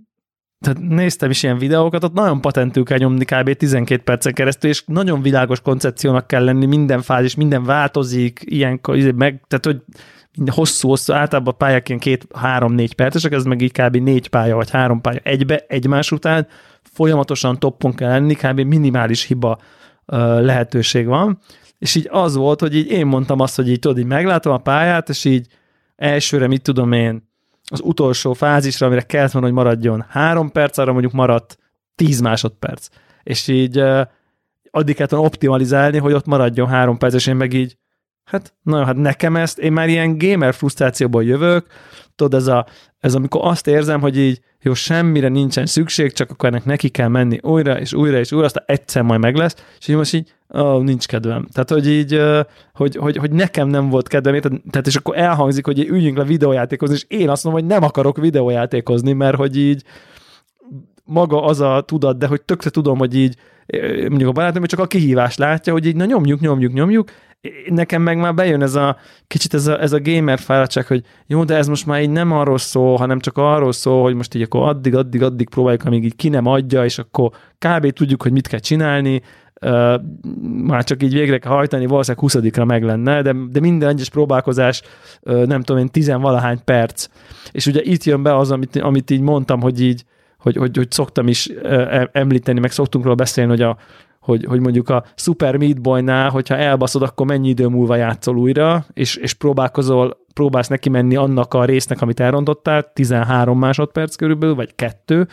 Tehát 0.60 0.78
néztem 0.80 1.30
is 1.30 1.42
ilyen 1.42 1.58
videókat, 1.58 2.04
ott 2.04 2.12
nagyon 2.12 2.40
patentül 2.40 2.84
kell 2.84 2.98
nyomni 2.98 3.24
kb. 3.24 3.52
12 3.52 4.02
percen 4.02 4.32
keresztül, 4.32 4.70
és 4.70 4.82
nagyon 4.86 5.22
világos 5.22 5.60
koncepciónak 5.60 6.26
kell 6.26 6.44
lenni, 6.44 6.66
minden 6.66 7.02
fázis, 7.02 7.34
minden 7.34 7.64
változik, 7.64 8.40
ilyen, 8.44 8.80
izé, 8.92 9.10
meg, 9.10 9.44
tehát 9.46 9.64
hogy 9.64 9.82
hosszú-hosszú, 10.50 11.12
általában 11.12 11.52
a 11.52 11.56
pályák 11.56 11.88
ilyen 11.88 12.00
két, 12.00 12.26
három-négy 12.34 12.94
percesek, 12.94 13.32
ez 13.32 13.44
meg 13.44 13.60
így 13.60 13.72
kb. 13.72 13.96
négy 13.96 14.28
pálya 14.28 14.54
vagy 14.54 14.70
három 14.70 15.00
pálya 15.00 15.20
egybe, 15.22 15.64
egymás 15.68 16.12
után, 16.12 16.46
folyamatosan 16.82 17.58
toppon 17.58 17.94
kell 17.94 18.08
lenni, 18.08 18.34
kb. 18.34 18.60
minimális 18.60 19.22
hiba 19.22 19.58
lehetőség 20.40 21.06
van, 21.06 21.38
és 21.78 21.94
így 21.94 22.08
az 22.10 22.36
volt, 22.36 22.60
hogy 22.60 22.76
így 22.76 22.90
én 22.90 23.06
mondtam 23.06 23.40
azt, 23.40 23.56
hogy 23.56 23.68
így 23.68 23.78
tudod, 23.78 23.98
így 23.98 24.04
meglátom 24.04 24.52
a 24.52 24.58
pályát, 24.58 25.08
és 25.08 25.24
így 25.24 25.46
elsőre, 25.96 26.46
mit 26.46 26.62
tudom 26.62 26.92
én, 26.92 27.27
az 27.70 27.80
utolsó 27.82 28.32
fázisra, 28.32 28.86
amire 28.86 29.02
kellett 29.02 29.30
volna, 29.30 29.46
hogy 29.46 29.56
maradjon. 29.56 30.04
Három 30.08 30.50
perc, 30.50 30.78
arra 30.78 30.92
mondjuk 30.92 31.12
maradt 31.12 31.58
tíz 31.94 32.20
másodperc. 32.20 32.88
És 33.22 33.48
így 33.48 33.82
addig 34.70 34.94
kellett 34.94 35.14
optimalizálni, 35.14 35.98
hogy 35.98 36.12
ott 36.12 36.26
maradjon 36.26 36.68
három 36.68 36.98
perc, 36.98 37.14
és 37.14 37.26
én 37.26 37.36
meg 37.36 37.52
így, 37.52 37.76
hát 38.24 38.54
na 38.62 38.84
hát 38.84 38.96
nekem 38.96 39.36
ezt, 39.36 39.58
én 39.58 39.72
már 39.72 39.88
ilyen 39.88 40.18
gamer 40.18 40.54
frusztrációból 40.54 41.24
jövök, 41.24 41.66
tudod, 42.14 42.40
ez, 42.40 42.46
a, 42.46 42.66
ez 42.98 43.14
amikor 43.14 43.40
azt 43.44 43.66
érzem, 43.66 44.00
hogy 44.00 44.18
így 44.18 44.40
jó, 44.60 44.74
semmire 44.74 45.28
nincsen 45.28 45.66
szükség, 45.66 46.12
csak 46.12 46.30
akkor 46.30 46.48
ennek 46.48 46.64
neki 46.64 46.88
kell 46.88 47.08
menni 47.08 47.38
újra, 47.42 47.80
és 47.80 47.92
újra, 47.92 48.18
és 48.18 48.32
újra, 48.32 48.44
aztán 48.44 48.64
egyszer 48.66 49.02
majd 49.02 49.20
meg 49.20 49.34
lesz, 49.34 49.54
és 49.78 49.88
így 49.88 49.96
most 49.96 50.14
így, 50.14 50.34
ó, 50.54 50.78
nincs 50.78 51.06
kedvem. 51.06 51.46
Tehát, 51.52 51.70
hogy 51.70 51.88
így, 51.88 52.20
hogy, 52.72 52.96
hogy, 52.96 53.16
hogy 53.16 53.30
nekem 53.30 53.68
nem 53.68 53.88
volt 53.88 54.08
kedvem, 54.08 54.40
tehát 54.40 54.86
és 54.86 54.96
akkor 54.96 55.18
elhangzik, 55.18 55.64
hogy 55.64 55.88
üljünk 55.88 56.16
le 56.16 56.24
videójátékozni, 56.24 56.94
és 56.94 57.04
én 57.08 57.28
azt 57.28 57.44
mondom, 57.44 57.62
hogy 57.62 57.70
nem 57.70 57.82
akarok 57.82 58.16
videójátékozni, 58.16 59.12
mert 59.12 59.36
hogy 59.36 59.56
így 59.56 59.82
maga 61.04 61.44
az 61.44 61.60
a 61.60 61.82
tudat, 61.86 62.18
de 62.18 62.26
hogy 62.26 62.42
tökre 62.42 62.70
tudom, 62.70 62.98
hogy 62.98 63.14
így 63.14 63.36
mondjuk 64.08 64.28
a 64.28 64.32
barátom, 64.32 64.64
csak 64.64 64.80
a 64.80 64.86
kihívás 64.86 65.36
látja, 65.36 65.72
hogy 65.72 65.86
így 65.86 65.96
na 65.96 66.04
nyomjuk, 66.04 66.40
nyomjuk, 66.40 66.72
nyomjuk, 66.72 67.10
nekem 67.68 68.02
meg 68.02 68.18
már 68.18 68.34
bejön 68.34 68.62
ez 68.62 68.74
a 68.74 68.96
kicsit 69.26 69.54
ez 69.54 69.66
a, 69.66 69.80
ez 69.80 69.92
a 69.92 70.00
gamer 70.00 70.38
fáradtság, 70.38 70.86
hogy 70.86 71.02
jó, 71.26 71.44
de 71.44 71.56
ez 71.56 71.66
most 71.66 71.86
már 71.86 72.02
így 72.02 72.10
nem 72.10 72.32
arról 72.32 72.58
szól, 72.58 72.96
hanem 72.96 73.18
csak 73.18 73.36
arról 73.36 73.72
szól, 73.72 74.02
hogy 74.02 74.14
most 74.14 74.34
így 74.34 74.42
akkor 74.42 74.68
addig, 74.68 74.94
addig, 74.94 75.22
addig 75.22 75.48
próbáljuk, 75.48 75.84
amíg 75.84 76.04
így 76.04 76.16
ki 76.16 76.28
nem 76.28 76.46
adja, 76.46 76.84
és 76.84 76.98
akkor 76.98 77.30
kb. 77.58 77.90
tudjuk, 77.90 78.22
hogy 78.22 78.32
mit 78.32 78.46
kell 78.46 78.58
csinálni, 78.58 79.22
már 80.62 80.85
csak 80.85 81.02
így 81.02 81.12
végre 81.12 81.39
kell 81.39 81.52
hajtani, 81.52 81.86
valószínűleg 81.86 82.52
20 82.52 82.64
meg 82.64 82.82
lenne, 82.82 83.22
de, 83.22 83.35
de 83.51 83.60
minden 83.60 83.89
egyes 83.89 84.09
próbálkozás, 84.09 84.82
nem 85.22 85.62
tudom 85.62 85.82
én, 85.82 85.89
tizenvalahány 85.89 86.59
perc. 86.64 87.06
És 87.51 87.66
ugye 87.66 87.80
itt 87.82 88.05
jön 88.05 88.22
be 88.22 88.36
az, 88.36 88.51
amit, 88.51 88.76
amit 88.76 89.10
így 89.10 89.20
mondtam, 89.20 89.60
hogy 89.60 89.80
így, 89.80 90.05
hogy, 90.39 90.56
hogy, 90.56 90.76
hogy 90.76 90.90
szoktam 90.90 91.28
is 91.28 91.51
említeni, 92.12 92.60
meg 92.60 92.70
szoktunk 92.70 93.05
róla 93.05 93.16
beszélni, 93.16 93.51
hogy 93.51 93.62
a, 93.62 93.76
hogy, 94.20 94.44
hogy 94.44 94.60
mondjuk 94.60 94.89
a 94.89 95.05
Super 95.14 95.56
Meat 95.56 95.80
Boy-nál, 95.80 96.30
hogyha 96.30 96.56
elbaszod, 96.56 97.02
akkor 97.02 97.26
mennyi 97.26 97.48
idő 97.48 97.66
múlva 97.66 97.97
játszol 97.97 98.36
újra, 98.36 98.85
és, 98.93 99.16
és 99.16 99.32
próbálkozol, 99.32 100.16
próbálsz 100.35 100.68
neki 100.68 100.89
menni 100.89 101.16
annak 101.16 101.55
a 101.55 101.64
résznek, 101.64 102.01
amit 102.01 102.20
elrontottál, 102.20 102.93
13 102.93 103.59
másodperc 103.59 104.16
körülbelül, 104.16 104.55
vagy 104.55 104.74
kettő. 104.74 105.28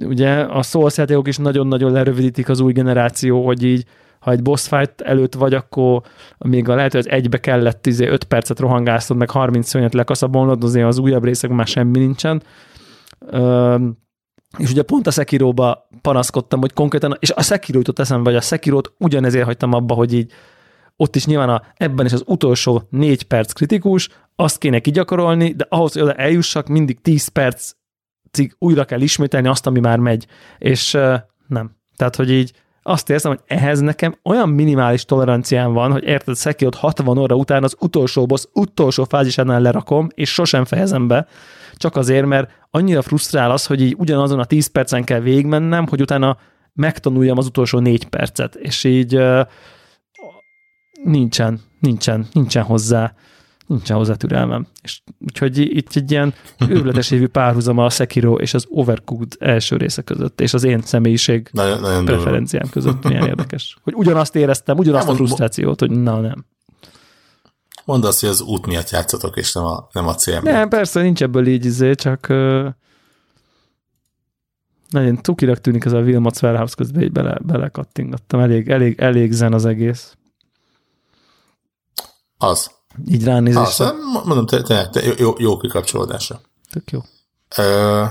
Ugye 0.00 0.30
a 0.40 0.62
Souls 0.62 0.96
játékok 0.96 1.28
is 1.28 1.36
nagyon-nagyon 1.36 1.92
lerövidítik 1.92 2.48
az 2.48 2.60
új 2.60 2.72
generáció, 2.72 3.46
hogy 3.46 3.62
így 3.62 3.84
ha 4.20 4.30
egy 4.30 4.42
boss 4.42 4.68
fight 4.68 5.00
előtt 5.00 5.34
vagy, 5.34 5.54
akkor 5.54 6.02
még 6.38 6.68
a 6.68 6.74
lehet, 6.74 6.92
hogy 6.92 7.00
az 7.00 7.08
egybe 7.08 7.40
kellett 7.40 7.76
5 7.76 7.86
izé, 7.86 8.16
percet 8.28 8.58
rohangásztod, 8.58 9.16
meg 9.16 9.30
30 9.30 9.68
szönyet 9.68 9.94
lekaszabolnod, 9.94 10.64
azért 10.64 10.86
az 10.86 10.98
újabb 10.98 11.24
részek 11.24 11.50
már 11.50 11.66
semmi 11.66 11.98
nincsen. 11.98 12.42
És 14.58 14.70
ugye 14.70 14.82
pont 14.82 15.06
a 15.06 15.10
Sekiróba 15.10 15.88
panaszkodtam, 16.02 16.60
hogy 16.60 16.72
konkrétan, 16.72 17.16
és 17.18 17.30
a 17.30 17.42
Sekiro 17.42 17.78
jutott 17.78 17.98
eszembe, 17.98 18.24
vagy 18.24 18.38
a 18.38 18.40
Sekirót 18.40 18.92
ugyanezért 18.98 19.44
hagytam 19.44 19.72
abba, 19.72 19.94
hogy 19.94 20.12
így 20.12 20.32
ott 20.96 21.16
is 21.16 21.26
nyilván 21.26 21.48
a, 21.48 21.62
ebben 21.76 22.06
is 22.06 22.12
az 22.12 22.22
utolsó 22.26 22.82
négy 22.90 23.22
perc 23.22 23.52
kritikus, 23.52 24.08
azt 24.36 24.58
kéne 24.58 24.78
kigyakorolni, 24.78 25.52
de 25.52 25.66
ahhoz, 25.68 25.92
hogy 25.92 26.02
oda 26.02 26.12
eljussak, 26.12 26.68
mindig 26.68 27.00
10 27.00 27.28
perc 27.28 27.72
újra 28.58 28.84
kell 28.84 29.00
ismételni 29.00 29.48
azt, 29.48 29.66
ami 29.66 29.80
már 29.80 29.98
megy. 29.98 30.26
És 30.58 30.98
nem. 31.46 31.76
Tehát, 31.96 32.16
hogy 32.16 32.30
így 32.30 32.52
azt 32.82 33.10
érzem, 33.10 33.30
hogy 33.30 33.40
ehhez 33.46 33.80
nekem 33.80 34.18
olyan 34.24 34.48
minimális 34.48 35.04
toleranciám 35.04 35.72
van, 35.72 35.92
hogy 35.92 36.04
érted, 36.04 36.36
Sekirot 36.36 36.74
60 36.74 37.18
óra 37.18 37.34
után 37.34 37.64
az 37.64 37.76
utolsó 37.80 38.26
boss 38.26 38.44
utolsó 38.52 39.04
fázisánál 39.04 39.60
lerakom, 39.60 40.08
és 40.14 40.32
sosem 40.32 40.64
fejezem 40.64 41.08
be, 41.08 41.26
csak 41.74 41.96
azért, 41.96 42.26
mert 42.26 42.50
annyira 42.70 43.02
frusztrál 43.02 43.50
az, 43.50 43.66
hogy 43.66 43.82
így 43.82 43.94
ugyanazon 43.98 44.38
a 44.38 44.44
10 44.44 44.66
percen 44.66 45.04
kell 45.04 45.20
végigmennem, 45.20 45.86
hogy 45.86 46.00
utána 46.00 46.36
megtanuljam 46.72 47.38
az 47.38 47.46
utolsó 47.46 47.78
négy 47.78 48.08
percet, 48.08 48.54
és 48.54 48.84
így 48.84 49.16
uh, 49.16 49.40
nincsen, 51.04 51.60
nincsen, 51.80 52.26
nincsen 52.32 52.62
hozzá 52.62 53.14
nincsen 53.68 53.96
hozzá 53.96 54.14
türelmem. 54.14 54.66
És 54.82 55.00
úgyhogy 55.18 55.58
itt 55.58 55.96
egy 55.96 56.10
ilyen 56.10 56.34
őrületes 56.68 57.10
évű 57.10 57.26
párhuzama 57.26 57.84
a 57.84 57.90
Sekiro 57.90 58.34
és 58.34 58.54
az 58.54 58.66
Overcooked 58.68 59.32
első 59.38 59.76
része 59.76 60.02
között, 60.02 60.40
és 60.40 60.54
az 60.54 60.64
én 60.64 60.80
személyiség 60.80 61.48
nagyon, 61.52 61.80
nagyon 61.80 62.04
preferenciám 62.04 62.62
durva. 62.62 62.90
között 62.90 63.04
milyen 63.04 63.26
érdekes. 63.26 63.76
Hogy 63.82 63.94
ugyanazt 63.94 64.36
éreztem, 64.36 64.78
ugyanazt 64.78 65.06
nem, 65.06 65.14
a 65.14 65.16
frusztrációt, 65.16 65.80
hogy 65.80 65.90
na 65.90 66.20
nem. 66.20 66.44
Mondd 67.84 68.04
azt, 68.04 68.20
hogy 68.20 68.28
az 68.28 68.40
út 68.40 68.66
miatt 68.66 68.90
játszatok, 68.90 69.36
és 69.36 69.52
nem 69.52 69.64
a, 69.64 69.88
nem 69.92 70.06
a 70.06 70.14
cél 70.14 70.40
Nem, 70.40 70.68
persze, 70.68 71.02
nincs 71.02 71.22
ebből 71.22 71.46
így 71.46 71.64
izé, 71.64 71.94
csak 71.94 72.26
uh, 72.30 72.66
nagyon 74.88 75.16
tukirak 75.16 75.60
tűnik 75.60 75.84
ez 75.84 75.92
a 75.92 76.00
Wilmot 76.00 76.42
Warehouse 76.42 76.74
közben, 76.76 77.02
így 77.02 77.12
bele, 77.12 77.38
belekattingattam. 77.42 78.40
Elég, 78.40 78.68
elég, 78.68 79.00
elég 79.00 79.32
zen 79.32 79.52
az 79.52 79.64
egész. 79.64 80.16
Az. 82.36 82.77
Így 83.06 83.24
ránézésre. 83.24 83.84
Az, 83.84 83.94
mondom, 84.24 84.46
te, 84.46 84.62
te, 84.62 84.88
te 84.88 85.00
jó, 85.18 85.34
jó 85.38 85.56
kikapcsolódásra. 85.56 86.40
Tök 86.70 86.90
jó. 86.90 87.00
Ö, 87.56 88.04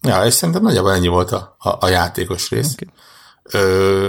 ja, 0.00 0.24
és 0.24 0.34
szerintem 0.34 0.62
nagyjából 0.62 0.92
ennyi 0.92 1.08
volt 1.08 1.30
a, 1.30 1.56
a, 1.58 1.76
a 1.80 1.88
játékos 1.88 2.50
rész. 2.50 2.72
Okay. 2.72 2.88
Ö, 3.62 4.08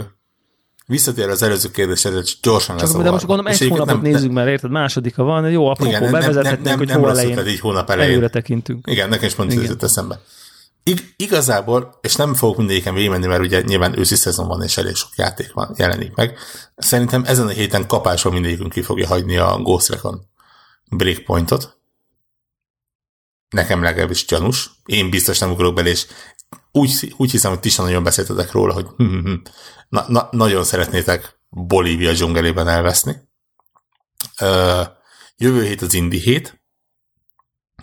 visszatér 0.85 1.29
az 1.29 1.41
előző 1.41 1.71
kérdésre, 1.71 2.11
hogy 2.11 2.37
gyorsan 2.41 2.75
lesz 2.75 2.91
De 2.91 3.11
most 3.11 3.25
gondolom, 3.25 3.51
egy 3.51 3.67
hónapot 3.67 3.85
nem, 3.85 4.01
nézzük 4.01 4.31
már, 4.31 4.47
érted? 4.47 4.71
Másodika 4.71 5.23
van, 5.23 5.49
jó, 5.49 5.67
apropó, 5.67 6.09
bevezethetnénk, 6.09 6.77
hogy 6.77 6.91
hol 6.91 7.09
elején. 7.09 7.47
Így 7.47 7.59
hónap 7.59 7.89
elején. 7.89 8.11
Előre 8.11 8.29
tekintünk. 8.29 8.87
Igen, 8.87 9.09
nekem 9.09 9.27
is 9.27 9.33
pont 9.33 9.53
jutott 9.53 9.83
eszembe. 9.83 10.19
Ig- 10.83 11.13
igazából, 11.17 11.97
és 12.01 12.15
nem 12.15 12.33
fogok 12.33 12.57
mindegyiken 12.57 12.93
végigmenni, 12.93 13.25
mert 13.25 13.41
ugye 13.41 13.61
nyilván 13.61 13.99
őszi 13.99 14.15
szezon 14.15 14.47
van, 14.47 14.63
és 14.63 14.77
elég 14.77 14.95
sok 14.95 15.15
játék 15.15 15.53
van, 15.53 15.73
jelenik 15.77 16.15
meg. 16.15 16.37
Szerintem 16.75 17.23
ezen 17.25 17.47
a 17.47 17.49
héten 17.49 17.87
kapásban 17.87 18.33
mindegyikünk 18.33 18.71
ki 18.71 18.81
fogja 18.81 19.07
hagyni 19.07 19.37
a 19.37 19.57
Ghost 19.61 19.89
Recon 19.89 20.25
Breakpointot. 20.89 21.77
Nekem 23.49 23.83
legalábbis 23.83 24.25
gyanús. 24.25 24.69
Én 24.85 25.09
biztos 25.09 25.39
nem 25.39 25.51
ugrok 25.51 25.73
bele, 25.73 25.89
és 25.89 26.07
úgy, 26.71 27.13
úgy 27.17 27.31
hiszem, 27.31 27.51
hogy 27.51 27.59
ti 27.59 27.69
sem 27.69 27.85
nagyon 27.85 28.03
beszéltetek 28.03 28.51
róla, 28.51 28.73
hogy 28.73 28.87
hm, 28.97 29.03
hm, 29.03 29.25
hm, 29.25 29.33
na, 29.89 30.05
na, 30.07 30.27
nagyon 30.31 30.63
szeretnétek 30.63 31.39
Bolívia 31.49 32.11
dzsungelében 32.11 32.67
elveszni. 32.67 33.29
Ö, 34.39 34.81
jövő 35.37 35.63
hét 35.63 35.81
az 35.81 35.93
Indi 35.93 36.19
hét, 36.19 36.61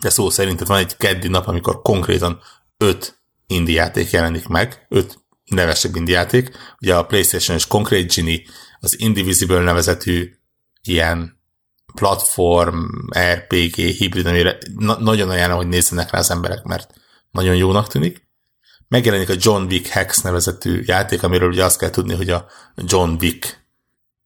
de 0.01 0.11
szó 0.11 0.31
szerint 0.31 0.67
van 0.67 0.79
egy 0.79 0.97
keddi 0.97 1.29
nap, 1.29 1.47
amikor 1.47 1.83
konkrétan 1.83 2.41
öt 2.81 3.23
indie 3.47 3.75
játék 3.75 4.11
jelenik 4.11 4.47
meg, 4.47 4.87
öt 4.89 5.19
nevesebb 5.45 5.97
indie 5.97 6.19
játék. 6.19 6.51
Ugye 6.81 6.97
a 6.97 7.07
PlayStation 7.07 7.57
és 7.57 7.67
Concrete 7.67 8.15
Genie, 8.15 8.41
az 8.81 9.01
Indivisible 9.01 9.61
nevezetű 9.61 10.35
ilyen 10.83 11.41
platform, 11.95 12.85
RPG, 13.35 13.75
hibrid, 13.75 14.27
amire 14.27 14.59
na- 14.77 15.01
nagyon 15.01 15.31
ajánlom, 15.31 15.57
hogy 15.57 15.69
nézzenek 15.69 16.11
rá 16.11 16.19
az 16.19 16.31
emberek, 16.31 16.63
mert 16.63 16.93
nagyon 17.31 17.57
jónak 17.57 17.89
tűnik. 17.89 18.29
Megjelenik 18.89 19.29
a 19.29 19.35
John 19.37 19.63
Wick 19.63 19.87
Hex 19.87 20.21
nevezetű 20.21 20.83
játék, 20.85 21.23
amiről 21.23 21.49
ugye 21.49 21.65
azt 21.65 21.79
kell 21.79 21.91
tudni, 21.91 22.15
hogy 22.15 22.31
a 22.31 22.47
John 22.77 23.17
Wick 23.21 23.67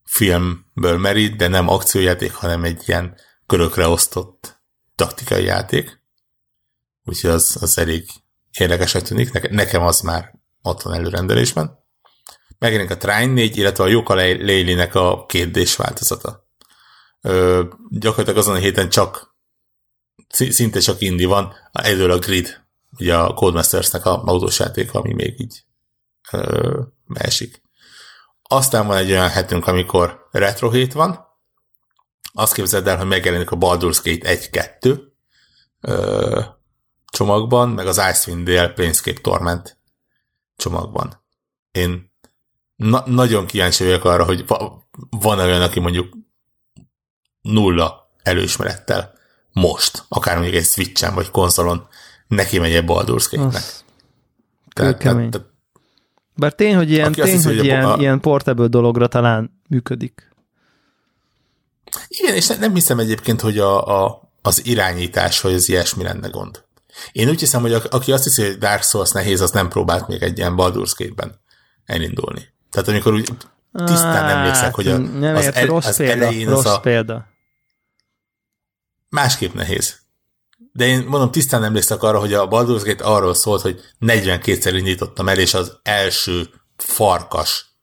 filmből 0.05 0.99
merít, 0.99 1.37
de 1.37 1.49
nem 1.49 1.69
akciójáték, 1.69 2.33
hanem 2.33 2.65
egy 2.65 2.83
ilyen 2.87 3.17
körökre 3.47 3.89
osztott 3.89 4.63
taktikai 4.95 5.45
játék. 5.45 6.03
Úgyhogy 7.05 7.31
az, 7.31 7.57
az 7.61 7.79
elég 7.79 8.07
érdekesek 8.59 9.03
tűnik, 9.03 9.51
nekem 9.51 9.83
az 9.83 10.01
már 10.01 10.33
ott 10.63 10.83
van 10.83 10.95
előrendelésben. 10.95 11.79
Megjelenik 12.59 12.93
a 12.93 12.97
Trine 12.97 13.33
4, 13.33 13.57
illetve 13.57 13.85
a 13.85 13.89
Joka 13.89 14.15
Lélinek 14.15 14.95
a 14.95 15.27
kérdés 15.27 15.77
változata. 15.77 16.49
Ö, 17.21 17.63
gyakorlatilag 17.91 18.39
azon 18.39 18.55
a 18.55 18.59
héten 18.59 18.89
csak 18.89 19.37
szinte 20.29 20.81
csak 20.81 21.01
indi 21.01 21.25
van, 21.25 21.55
egyről 21.73 22.11
a 22.11 22.19
Grid, 22.19 22.65
ugye 22.99 23.17
a 23.17 23.35
Codemasters-nek 23.35 24.07
a 24.07 24.23
autós 24.25 24.59
játék, 24.59 24.95
ami 24.95 25.13
még 25.13 25.41
így 25.41 25.65
ö, 26.31 26.81
esik. 27.15 27.63
Aztán 28.43 28.87
van 28.87 28.97
egy 28.97 29.11
olyan 29.11 29.29
hetünk, 29.29 29.67
amikor 29.67 30.29
retro 30.31 30.71
hét 30.71 30.93
van, 30.93 31.25
azt 32.33 32.55
képzeld 32.55 32.87
el, 32.87 32.97
hogy 32.97 33.07
megjelenik 33.07 33.51
a 33.51 33.57
Baldur's 33.57 34.01
Gate 34.05 34.39
1-2, 34.81 35.01
csomagban, 37.15 37.69
meg 37.69 37.87
az 37.87 38.03
Icewind 38.11 38.49
Dale 38.49 38.69
Planescape 38.69 39.21
Torment 39.21 39.79
csomagban. 40.57 41.23
Én 41.73 42.13
na- 42.77 43.05
nagyon 43.07 43.47
kíváncsi 43.47 43.85
vagyok 43.85 44.05
arra, 44.05 44.25
hogy 44.25 44.47
va- 44.47 44.83
van 45.11 45.39
olyan, 45.39 45.63
aki 45.63 45.81
mondjuk 45.81 46.15
nulla 47.41 48.11
előismerettel 48.23 49.13
most, 49.53 50.05
akár 50.09 50.35
mondjuk 50.35 50.57
egy 50.57 50.65
Switchen 50.65 51.15
vagy 51.15 51.31
konzolon 51.31 51.89
neki 52.27 52.59
megy 52.59 52.75
egy 52.75 52.85
Baldur's 52.87 53.27
Gate-nek. 53.31 53.63
Tehát, 54.73 54.99
tehát, 54.99 55.31
tehát, 55.31 55.53
Bár 56.37 56.53
tény, 56.53 56.75
hogy 56.75 56.91
ilyen, 56.91 57.13
tény, 57.13 57.25
hiszi, 57.25 57.47
hogy, 57.47 57.57
hogy 57.57 57.65
ilyen, 57.65 57.85
a... 57.85 57.97
ilyen 57.97 58.21
portable 58.21 58.67
dologra 58.67 59.07
talán 59.07 59.61
működik. 59.69 60.33
Igen, 62.09 62.35
és 62.35 62.47
nem, 62.47 62.59
nem 62.59 62.75
hiszem 62.75 62.99
egyébként, 62.99 63.41
hogy 63.41 63.59
a, 63.59 64.05
a, 64.05 64.31
az 64.43 64.67
irányítás, 64.67 65.41
hogy 65.41 65.53
az 65.53 65.69
ilyesmi 65.69 66.03
lenne 66.03 66.29
gond. 66.29 66.64
Én 67.13 67.29
úgy 67.29 67.41
hiszem, 67.41 67.61
hogy 67.61 67.73
aki 67.73 68.13
azt 68.13 68.25
hiszi, 68.25 68.43
hogy 68.43 68.59
Dark 68.59 68.83
Souls 68.83 69.11
nehéz, 69.11 69.41
az 69.41 69.51
nem 69.51 69.69
próbált 69.69 70.09
még 70.09 70.23
egy 70.23 70.39
ilyen 70.39 70.55
Baldur's 70.57 70.93
Gate-ben 70.97 71.41
elindulni. 71.85 72.53
Tehát 72.71 72.89
amikor 72.89 73.13
úgy 73.13 73.29
tisztán 73.73 74.25
hát, 74.25 74.37
emlékszek, 74.37 74.75
hogy 74.75 74.89
a, 74.89 74.99
nem 74.99 75.37
az, 75.37 75.55
el, 75.55 75.67
rossz 75.67 75.87
az 75.87 75.97
példa, 75.97 76.13
elején 76.13 76.49
rossz 76.49 76.65
az 76.65 76.73
a... 76.73 76.81
példa. 76.81 77.27
Másképp 79.09 79.55
nehéz. 79.55 80.03
De 80.73 80.87
én 80.87 81.05
mondom, 81.07 81.31
tisztán 81.31 81.65
emlékszek 81.65 82.03
arra, 82.03 82.19
hogy 82.19 82.33
a 82.33 82.49
Baldur's 82.49 82.83
Gate 82.85 83.05
arról 83.05 83.35
szólt, 83.35 83.61
hogy 83.61 83.81
42-szer 84.01 84.73
indítottam 84.77 85.29
el, 85.29 85.39
és 85.39 85.55
az 85.55 85.79
első 85.83 86.49
farkas 86.77 87.75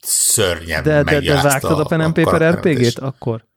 szörnyen 0.00 0.82
De, 0.82 1.02
de, 1.02 1.20
de 1.20 1.42
vágtad 1.42 1.78
a, 1.78 1.82
a 1.82 1.86
Pen 1.86 2.00
and 2.00 2.14
Paper 2.14 2.54
RPG-t 2.54 2.98
akkor? 2.98 3.47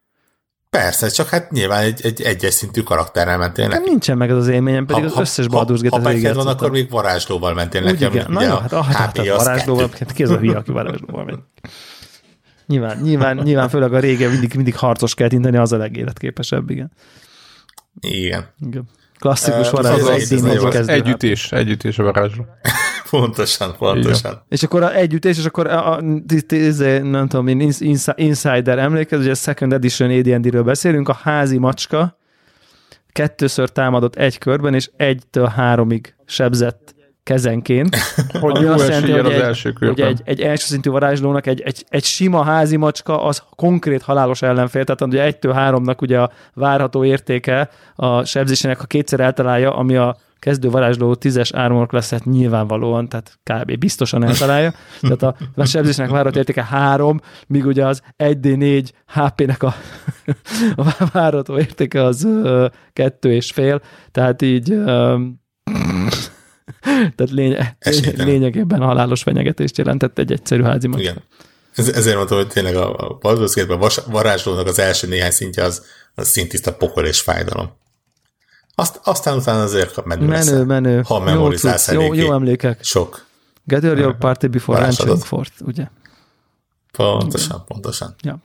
Persze, 0.78 1.10
csak 1.10 1.30
hát 1.30 1.52
nyilván 1.52 1.84
egy, 1.84 2.00
egy 2.04 2.22
egyes 2.22 2.54
szintű 2.54 2.82
karakterrel 2.82 3.38
mentél 3.38 3.68
neki. 3.68 3.90
nincsen 3.90 4.18
meg 4.18 4.32
az 4.32 4.38
az 4.38 4.48
élményem, 4.48 4.86
pedig 4.86 5.04
ha, 5.04 5.10
az 5.10 5.20
összes 5.20 5.46
Baldur's 5.46 5.80
Gate-et 5.82 6.22
Ha, 6.22 6.28
ha 6.28 6.34
van, 6.34 6.48
akkor 6.48 6.72
még 6.72 6.90
varázslóval 6.90 7.54
mentél 7.54 7.82
neki. 7.82 8.06
Igen, 8.06 8.26
na 8.32 8.44
jó, 8.44 8.56
hát, 8.56 8.74
ah, 8.74 8.86
hát, 8.86 9.18
hát 9.18 9.28
varázslóval, 9.28 9.90
hát 10.00 10.12
ki 10.12 10.24
az 10.24 10.30
a 10.30 10.38
hülye, 10.38 10.58
aki 10.58 10.72
varázslóval 10.72 11.24
megy. 11.24 11.40
Nyilván, 12.68 12.98
nyilván, 12.98 13.38
nyilván 13.38 13.70
főleg 13.70 13.94
a 13.94 14.00
régen 14.00 14.32
mindig, 14.32 14.54
mindig 14.56 14.76
harcos 14.76 15.14
kell 15.14 15.32
inteni, 15.32 15.58
az 15.58 15.72
a 15.72 15.78
legéletképesebb, 15.78 16.70
igen. 16.70 16.92
Igen. 18.00 18.46
igen. 18.60 18.90
Klasszikus 19.20 19.68
uh, 19.68 19.74
varázsló. 19.74 20.08
Az, 20.08 20.32
az, 20.32 20.44
az, 20.44 20.76
az 20.76 20.88
együttés, 20.88 21.52
együttés 21.52 22.00
a 22.00 22.04
varázsló. 22.04 22.46
Pontosan, 23.12 23.76
pontosan. 23.78 24.32
Igen. 24.32 24.44
És 24.50 24.64
akkor 24.64 24.84
a 24.84 24.96
együttés, 24.96 25.38
és 25.38 25.46
akkor 25.46 25.68
a, 25.68 25.94
a, 25.94 25.98
a, 25.98 26.02
nem 27.02 27.28
tudom, 27.28 27.48
én 27.48 27.72
Insider 28.16 28.78
emlékez, 28.78 29.20
hogy 29.20 29.30
a 29.30 29.36
Second 29.36 29.74
Edition 29.74 30.10
AD&D-ről 30.10 30.64
beszélünk, 30.64 31.10
a 31.10 31.20
házi 31.24 31.58
macska 31.58 32.18
kettőször 33.12 33.70
támadott 33.70 34.16
egy 34.16 34.38
körben, 34.38 34.74
és 34.74 34.90
egytől 34.98 35.46
háromig 35.46 36.16
sebzett 36.26 36.96
kezenként. 37.24 37.96
hogy 38.40 38.66
azt 38.66 38.88
jelenti, 38.88 39.12
hogy, 39.12 39.32
egy, 39.32 39.40
első 39.40 39.74
hogy 39.80 40.02
egy, 40.02 40.22
egy 40.26 40.42
első 40.42 40.66
szintű 40.66 40.90
varázslónak 40.90 41.48
egy, 41.48 41.62
egy, 41.62 41.86
egy 41.90 42.04
sima 42.04 42.44
házi 42.44 42.78
macska 42.78 43.24
az 43.24 43.44
konkrét 43.56 44.02
halálos 44.02 44.42
ellenfél, 44.42 44.84
tehát 44.84 45.02
ugye 45.02 45.24
egytől 45.24 45.54
háromnak 45.54 46.02
ugye 46.02 46.20
a 46.20 46.32
várható 46.54 47.04
értéke 47.04 47.70
a 47.96 48.26
sebzésének, 48.26 48.80
ha 48.80 48.86
kétszer 48.86 49.20
eltalálja, 49.20 49.76
ami 49.76 49.96
a 49.96 50.18
kezdő 50.42 50.70
varázsló 50.70 51.16
tízes 51.16 51.52
armor 51.52 51.88
klasset 51.88 52.26
nyilvánvalóan, 52.26 53.10
tehát 53.10 53.40
kb. 53.44 53.78
biztosan 53.78 54.24
eltalálja. 54.24 54.74
Tehát 55.02 55.24
a, 55.56 55.66
sebzésnek 55.66 56.10
várat 56.10 56.36
értéke 56.36 56.64
három, 56.64 57.20
míg 57.48 57.66
ugye 57.66 57.86
az 57.86 58.02
1D4 58.18 58.90
HP-nek 59.08 59.64
a, 59.64 59.76
a 60.76 61.06
várható 61.14 61.58
értéke 61.58 62.04
az 62.04 62.24
uh, 62.24 62.66
kettő 62.94 63.34
és 63.34 63.52
fél, 63.52 63.82
tehát 64.12 64.42
így 64.42 64.68
tehát 67.16 67.32
lény, 67.32 67.58
lényegében 68.16 68.82
halálos 68.82 69.24
fenyegetést 69.24 69.78
jelentett 69.78 70.20
egy 70.20 70.32
egyszerű 70.32 70.62
házi 70.62 70.90
Igen. 70.96 71.24
Ez, 71.76 71.88
ezért 71.88 72.16
mondtam, 72.16 72.38
hogy 72.38 72.48
tényleg 72.48 72.76
a, 72.76 72.96
a 72.96 73.18
Baldur's 73.18 73.98
varázslónak 74.06 74.68
az 74.68 74.80
első 74.80 75.08
néhány 75.08 75.32
szintje 75.32 75.64
az, 75.64 75.86
az 76.16 76.28
szintiszta 76.28 76.74
pokol 76.74 77.06
és 77.06 77.22
fájdalom. 77.22 77.80
Azt, 78.76 79.00
aztán 79.04 79.38
utána 79.38 79.62
azért 79.62 80.06
menő 80.06 80.26
Menő, 80.26 80.34
leszel, 80.34 80.66
menő. 80.66 81.02
Ha 81.06 81.20
memorizálsz 81.20 81.92
jó, 81.92 82.02
jó, 82.02 82.14
jó 82.14 82.34
emlékek. 82.34 82.84
Sok. 82.84 83.26
Gather 83.64 83.98
your 83.98 84.18
party 84.18 84.48
before 84.48 84.86
entering 84.86 85.24
fort, 85.24 85.54
ugye? 85.66 85.88
Pontosan, 86.92 87.64
pontosan. 87.66 88.16
Ja. 88.22 88.38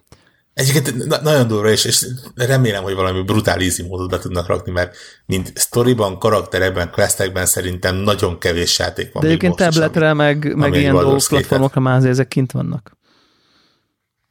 Egyébként 0.54 1.04
na- 1.04 1.20
nagyon 1.22 1.46
durva, 1.46 1.68
és, 1.68 1.84
és 1.84 2.06
remélem, 2.34 2.82
hogy 2.82 2.94
valami 2.94 3.22
brutál 3.22 3.60
easy 3.60 3.82
módot 3.82 4.10
be 4.10 4.18
tudnak 4.18 4.46
rakni, 4.46 4.72
mert 4.72 4.96
mint 5.26 5.52
storyban, 5.58 6.18
karakterekben, 6.18 6.90
questekben 6.90 7.46
szerintem 7.46 7.94
nagyon 7.94 8.38
kevés 8.38 8.78
játék 8.78 9.12
van. 9.12 9.22
De 9.22 9.28
egyébként 9.28 9.56
tabletre, 9.56 10.08
is, 10.08 10.16
meg, 10.16 10.56
meg 10.56 10.74
ilyen 10.74 10.94
dolgok 10.94 11.24
platformokra 11.28 11.80
már 11.80 12.04
ezek 12.04 12.28
kint 12.28 12.52
vannak. 12.52 12.96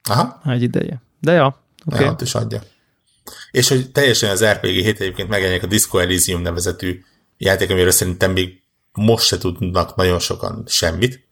Aha. 0.09 0.41
Egy 0.45 0.61
ideje. 0.61 1.01
De 1.19 1.31
ja, 1.31 1.61
oké. 1.85 2.03
Okay. 2.03 2.15
is 2.21 2.35
adja. 2.35 2.61
És 3.55 3.67
hogy 3.67 3.91
teljesen 3.91 4.29
az 4.29 4.45
RPG 4.45 4.69
hét 4.69 4.99
egyébként 4.99 5.29
megjelenik 5.29 5.63
a 5.63 5.67
Disco 5.67 5.97
Elysium 5.97 6.41
nevezetű 6.41 7.03
játék, 7.37 7.69
amiről 7.69 7.91
szerintem 7.91 8.31
még 8.31 8.61
most 8.93 9.25
se 9.25 9.37
tudnak 9.37 9.95
nagyon 9.95 10.19
sokan 10.19 10.63
semmit. 10.67 11.27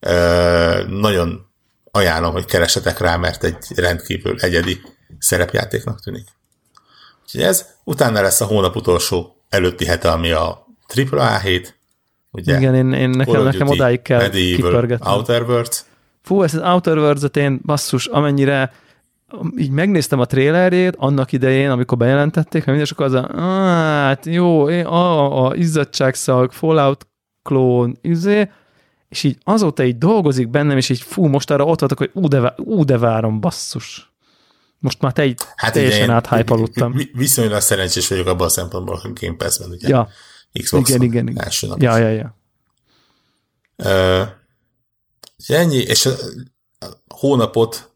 Ö, 0.00 0.84
nagyon 0.88 1.46
ajánlom, 1.90 2.32
hogy 2.32 2.44
keresetek 2.44 2.98
rá, 2.98 3.16
mert 3.16 3.44
egy 3.44 3.56
rendkívül 3.74 4.40
egyedi 4.40 4.80
szerepjátéknak 5.18 6.00
tűnik. 6.00 6.26
Úgyhogy 7.24 7.42
ez, 7.42 7.66
utána 7.84 8.20
lesz 8.20 8.40
a 8.40 8.44
hónap 8.44 8.76
utolsó 8.76 9.36
előtti 9.48 9.84
hete, 9.84 10.10
ami 10.10 10.30
a 10.30 10.66
AAA 11.10 11.38
hét, 11.38 11.78
ugye? 12.30 12.56
Igen, 12.56 12.74
én, 12.74 12.92
én 12.92 13.10
nekem, 13.10 13.42
nekem 13.42 13.68
odáig 13.68 14.02
kell 14.02 14.20
Medieval, 14.20 14.70
kipörgetni. 14.70 15.10
Outer 15.10 15.42
Worlds. 15.42 15.84
Fú, 16.22 16.42
ezt 16.42 16.54
az 16.54 16.72
Outer 16.72 16.96
Worlds-et 16.96 17.36
én 17.36 17.60
basszus, 17.64 18.06
amennyire 18.06 18.72
így 19.56 19.70
megnéztem 19.70 20.20
a 20.20 20.26
trailerjét 20.26 20.96
annak 20.96 21.32
idején, 21.32 21.70
amikor 21.70 21.98
bejelentették, 21.98 22.64
hogy 22.64 22.80
akkor 22.80 23.06
az 23.06 23.12
a, 23.12 23.40
hát 23.40 24.26
jó, 24.26 24.70
én, 24.70 24.84
a, 24.84 25.46
a 25.46 25.54
izzadságszag, 25.54 26.52
Fallout 26.52 27.06
klón, 27.42 27.98
izé, 28.00 28.50
és 29.08 29.22
így 29.22 29.38
azóta 29.44 29.84
így 29.84 29.98
dolgozik 29.98 30.48
bennem, 30.48 30.76
és 30.76 30.88
így 30.88 31.00
fú, 31.00 31.26
most 31.26 31.50
arra 31.50 31.64
ott 31.64 31.78
voltak, 31.78 31.98
hogy 31.98 32.10
ú, 32.14 32.28
de, 32.28 32.54
ú, 32.56 32.84
de 32.84 32.98
várom, 32.98 33.40
basszus. 33.40 34.12
Most 34.78 35.00
már 35.00 35.12
te 35.12 35.26
így 35.26 35.40
hát 35.56 35.72
teljesen 35.72 36.10
áthájpaludtam. 36.10 36.94
Viszonylag 37.12 37.60
szerencsés 37.60 38.08
vagyok 38.08 38.26
abban 38.26 38.46
a 38.46 38.50
szempontból, 38.50 38.98
hogy 39.02 39.12
Game 39.20 39.36
Pass-ben 39.36 39.70
ugye 39.70 39.88
ja. 39.88 40.08
Xbox 40.62 40.88
igen, 40.88 41.02
igen, 41.02 41.28
igen. 41.28 41.44
első 41.44 41.66
nap. 41.66 41.82
Ja, 41.82 41.96
ja, 41.96 42.08
ja. 42.08 42.36
Uh, 43.76 44.28
ennyi, 45.46 45.76
és 45.76 46.06
a, 46.06 46.10
a 46.78 46.86
hónapot 47.08 47.92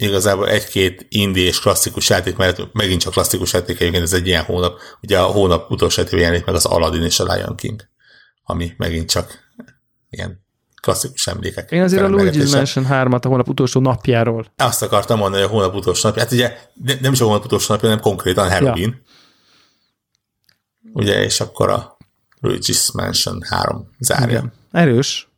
igazából 0.00 0.48
egy-két 0.48 1.06
indie 1.08 1.46
és 1.46 1.60
klasszikus 1.60 2.08
játék, 2.08 2.36
mert 2.36 2.72
megint 2.72 3.00
csak 3.00 3.12
klasszikus 3.12 3.52
játék 3.52 3.80
egyébként 3.80 4.02
ez 4.04 4.12
egy 4.12 4.26
ilyen 4.26 4.44
hónap. 4.44 4.80
Ugye 5.02 5.18
a 5.18 5.24
hónap 5.24 5.70
utolsó 5.70 6.00
játék 6.00 6.20
jelenik 6.20 6.44
meg 6.44 6.54
az 6.54 6.64
Aladdin 6.64 7.02
és 7.02 7.20
a 7.20 7.34
Lion 7.34 7.56
King, 7.56 7.88
ami 8.44 8.72
megint 8.76 9.10
csak 9.10 9.38
ilyen 10.10 10.44
klasszikus 10.82 11.26
emlékek. 11.26 11.70
Én 11.70 11.82
azért 11.82 12.02
a 12.02 12.08
Luigi's 12.08 12.52
Mansion 12.52 12.86
3-at 12.88 13.24
a 13.24 13.28
hónap 13.28 13.48
utolsó 13.48 13.80
napjáról. 13.80 14.52
Azt 14.56 14.82
akartam 14.82 15.18
mondani, 15.18 15.42
hogy 15.42 15.52
a 15.52 15.54
hónap 15.54 15.74
utolsó 15.74 16.08
napja. 16.08 16.22
Hát 16.22 16.32
ugye 16.32 16.58
nem 17.00 17.12
is 17.12 17.20
a 17.20 17.24
hónap 17.24 17.44
utolsó 17.44 17.72
napja, 17.72 17.88
hanem 17.88 18.04
konkrétan 18.04 18.50
Halloween. 18.50 19.02
Ja. 19.02 20.90
Ugye, 20.92 21.22
és 21.22 21.40
akkor 21.40 21.68
a 21.68 21.96
Luigi's 22.42 22.94
Mansion 22.94 23.42
3 23.48 23.90
zárja. 23.98 24.28
Igen. 24.28 24.52
Erős. 24.72 25.29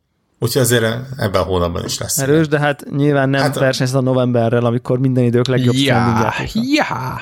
Úgyhogy 0.43 0.61
azért 0.61 0.83
ebben 1.17 1.41
a 1.41 1.43
hónapban 1.43 1.85
is 1.85 1.97
lesz. 1.97 2.17
Erős, 2.17 2.47
de 2.47 2.59
hát 2.59 2.83
nyilván 2.89 3.29
nem 3.29 3.41
hát 3.41 3.59
versenyez 3.59 3.93
a 3.93 4.01
novemberrel, 4.01 4.65
amikor 4.65 4.99
minden 4.99 5.23
idők 5.23 5.47
legjobb 5.47 5.75
ja, 5.75 6.33
Ja. 6.53 7.21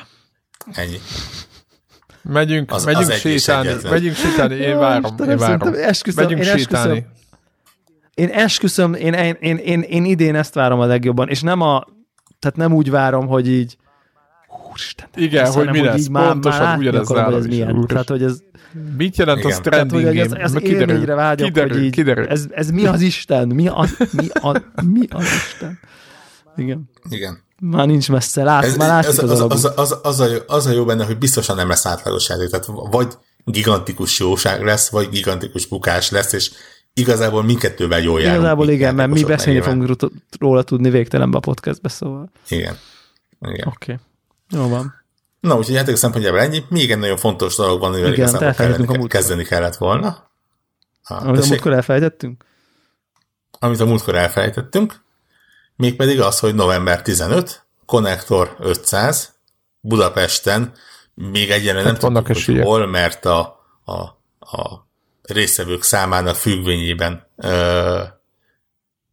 Ennyi. 0.71 0.99
Megyünk, 2.21 2.71
az, 2.71 2.85
megyünk 2.85 3.09
az 3.09 3.17
sétálni, 3.17 3.73
megyünk 3.89 4.15
sétálni, 4.15 4.55
én 4.55 4.77
várom, 4.77 5.15
én 5.29 5.37
várom. 5.37 5.73
Esküszöm, 5.73 6.23
megyünk 6.23 6.45
én 6.45 6.57
sétálni. 6.57 6.97
Esküszöm, 6.97 7.11
én 8.13 8.29
esküszöm, 8.29 8.93
én, 8.93 9.13
én, 9.13 9.37
én, 9.39 9.57
én, 9.57 9.81
én 9.81 10.05
idén 10.05 10.35
ezt 10.35 10.53
várom 10.53 10.79
a 10.79 10.85
legjobban, 10.85 11.29
és 11.29 11.41
nem 11.41 11.61
a, 11.61 11.85
tehát 12.39 12.57
nem 12.57 12.73
úgy 12.73 12.89
várom, 12.89 13.27
hogy 13.27 13.47
így 13.47 13.77
Úristen, 14.71 15.07
Igen, 15.15 15.43
lesz, 15.43 15.53
hogy 15.53 15.69
mi 15.69 15.81
lesz, 15.81 15.99
így 15.99 16.11
pontosan 16.11 16.61
már 16.61 16.77
ugyanez 16.77 17.07
hogy 17.07 17.33
ez 17.33 17.45
milyen. 17.45 17.85
Tehát, 17.87 18.09
hogy 18.09 18.23
ez... 18.23 18.39
Mit 18.97 19.17
jelent 19.17 19.39
Igen. 19.39 19.51
az 19.51 19.59
trending 19.59 20.01
Tehát, 20.01 20.15
hogy 20.15 20.41
ez, 20.41 20.53
ez 20.53 20.63
élményre 20.63 21.15
vágyok, 21.15 21.47
kiderül, 21.47 21.73
hogy 21.73 21.83
így, 21.83 21.91
kiderül. 21.91 22.27
Ez, 22.27 22.45
ez 22.51 22.69
mi 22.69 22.85
az 22.85 23.01
Isten? 23.01 23.47
Mi 23.47 23.67
az, 23.67 23.97
mi, 24.11 24.27
a, 24.29 24.61
mi 24.83 25.07
az 25.09 25.23
Isten? 25.23 25.79
Igen. 26.55 26.89
Igen. 27.09 27.39
Már 27.59 27.87
nincs 27.87 28.09
messze, 28.09 28.43
lát, 28.43 28.63
ez, 28.63 28.75
már 28.77 28.87
látszik 28.87 29.23
az, 29.23 29.29
az, 29.29 29.41
az, 29.41 29.71
az, 29.75 29.99
az, 30.03 30.19
a 30.19 30.27
jó, 30.27 30.37
az 30.47 30.65
a 30.65 30.71
jó 30.71 30.85
benne, 30.85 31.05
hogy 31.05 31.17
biztosan 31.17 31.55
nem 31.55 31.67
lesz 31.67 31.85
átlagos 31.85 32.29
játék. 32.29 32.49
Tehát 32.49 32.67
vagy 32.91 33.07
gigantikus 33.45 34.19
jóság 34.19 34.63
lesz, 34.63 34.89
vagy 34.89 35.09
gigantikus 35.09 35.65
bukás 35.65 36.11
lesz, 36.11 36.33
és 36.33 36.51
igazából 36.93 37.43
mindkettővel 37.43 38.01
jól 38.01 38.19
járunk. 38.19 38.39
Igazából 38.39 38.69
igen, 38.69 38.95
mert 38.95 39.11
mi 39.11 39.23
beszélni 39.23 39.61
fogunk 39.61 40.11
róla 40.39 40.63
tudni 40.63 40.89
végtelenbe 40.89 41.37
a 41.37 41.39
podcastbe, 41.39 41.89
szóval. 41.89 42.31
Igen. 42.49 42.77
igen. 43.41 43.67
Oké. 43.67 43.91
Okay. 43.91 43.95
Jó 44.51 44.69
van. 44.69 45.03
Na, 45.39 45.57
úgyhogy 45.57 45.75
játék 45.75 45.95
szempontjából 45.95 46.39
ennyi. 46.39 46.63
Még 46.69 46.91
egy 46.91 46.97
nagyon 46.97 47.17
fontos 47.17 47.55
dolog 47.55 47.79
van, 47.79 47.91
amivel 47.91 48.13
igen, 48.13 48.27
igazából 48.27 49.03
a 49.03 49.07
kezdeni 49.07 49.43
kellett 49.43 49.75
volna. 49.75 50.29
Ah, 51.03 51.27
Amit 51.27 51.43
a 51.43 51.47
múltkor 51.47 51.73
elfelejtettünk? 51.73 52.43
Amit 53.59 53.79
a 53.79 53.85
múltkor 53.85 54.15
elfelejtettünk, 54.15 55.01
mégpedig 55.75 56.21
az, 56.21 56.39
hogy 56.39 56.55
november 56.55 57.01
15, 57.01 57.65
Connector 57.85 58.55
500, 58.59 59.33
Budapesten, 59.79 60.73
még 61.13 61.51
egyenlően 61.51 61.85
hát 61.85 62.01
nem 62.01 62.13
tudjuk, 62.23 62.45
hogy 62.45 62.63
hol, 62.63 62.87
mert 62.87 63.25
a, 63.25 63.65
a, 63.85 63.99
a 64.57 64.87
részevők 65.21 65.83
számának 65.83 66.35
függvényében 66.35 67.27
ö, 67.35 68.01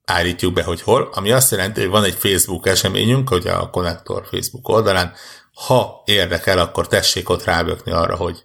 állítjuk 0.09 0.53
be, 0.53 0.63
hogy 0.63 0.83
hol, 0.83 1.11
ami 1.13 1.31
azt 1.31 1.51
jelenti, 1.51 1.81
hogy 1.81 1.91
van 1.91 2.05
egy 2.05 2.15
Facebook 2.15 2.67
eseményünk, 2.67 3.29
hogy 3.29 3.47
a 3.47 3.71
Connector 3.71 4.27
Facebook 4.31 4.69
oldalán, 4.69 5.13
ha 5.53 6.03
érdekel, 6.05 6.59
akkor 6.59 6.87
tessék 6.87 7.29
ott 7.29 7.45
rábökni 7.45 7.93
arra, 7.93 8.17
hogy 8.17 8.45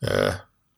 ö, 0.00 0.28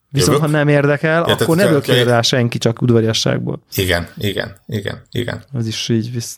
Viszont 0.09 0.39
ha 0.39 0.47
nem 0.47 0.67
érdekel, 0.67 1.25
ja, 1.27 1.35
akkor 1.35 1.55
ne 1.55 1.67
bökjön 1.67 2.05
rá 2.05 2.21
senki, 2.21 2.57
csak 2.57 2.81
udvariasságból. 2.81 3.63
Igen, 3.75 4.09
igen, 4.17 4.57
igen, 4.67 5.07
igen. 5.11 5.43
Az 5.53 5.67
is 5.67 5.89
így 5.89 6.11
visz. 6.11 6.35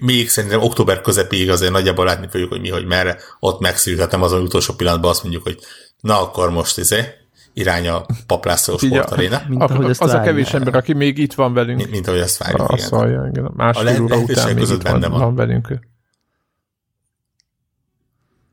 Még 0.00 0.28
szerintem 0.28 0.62
október 0.62 1.00
közepéig 1.00 1.50
azért 1.50 1.72
nagyjából 1.72 2.04
látni 2.04 2.28
fogjuk, 2.30 2.50
hogy 2.50 2.60
mi, 2.60 2.70
hogy 2.70 2.84
merre. 2.84 3.18
Ott 3.40 3.60
megszűrhetem 3.60 4.22
azon 4.22 4.42
utolsó 4.42 4.74
pillanatban 4.74 5.10
azt 5.10 5.22
mondjuk, 5.22 5.42
hogy 5.42 5.58
na 6.00 6.20
akkor 6.20 6.50
most 6.50 6.78
izé, 6.78 7.04
irány 7.52 7.88
a 7.88 8.06
paplászló 8.26 8.78
sportaréna. 8.78 9.42
Mint 9.48 9.62
a, 9.62 10.04
az 10.04 10.12
a 10.12 10.20
kevés 10.20 10.54
ember, 10.54 10.74
aki 10.74 10.92
még 10.92 11.18
itt 11.18 11.34
van 11.34 11.54
velünk. 11.54 11.78
Mint, 11.78 11.90
mint 11.90 12.06
ahogy 12.06 12.20
ezt 12.20 12.38
várjuk, 12.38 12.72
igen. 12.72 12.86
Szalja, 12.86 13.28
igen. 13.30 13.50
Másfél 13.56 13.86
a 13.88 14.02
óra 14.02 14.18
után 14.18 14.54
még 14.54 14.68
itt 14.68 14.82
van, 14.82 15.00
van. 15.00 15.10
van 15.10 15.34
velünk. 15.34 15.78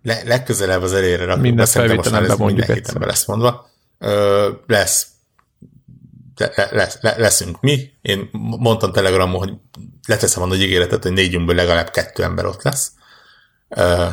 Le, 0.03 0.21
legközelebb 0.25 0.81
az 0.81 0.93
elére 0.93 1.25
rakjuk, 1.25 1.41
minden 1.41 1.65
ez 1.65 2.37
minden 2.37 2.73
héten 2.73 2.95
lesz 2.99 3.25
mondva. 3.25 3.69
Ö, 3.97 4.49
lesz 4.67 5.07
le, 6.35 6.69
le, 6.71 6.89
le, 7.01 7.17
leszünk 7.17 7.61
mi. 7.61 7.91
Én 8.01 8.29
mondtam 8.31 8.91
Telegramon, 8.91 9.39
hogy 9.39 9.53
leteszem 10.07 10.43
a 10.43 10.45
nagy 10.45 10.61
ígéretet, 10.61 11.03
hogy 11.03 11.13
négyünkből 11.13 11.55
legalább 11.55 11.89
kettő 11.89 12.23
ember 12.23 12.45
ott 12.45 12.63
lesz. 12.63 12.91
Ö, 13.69 14.05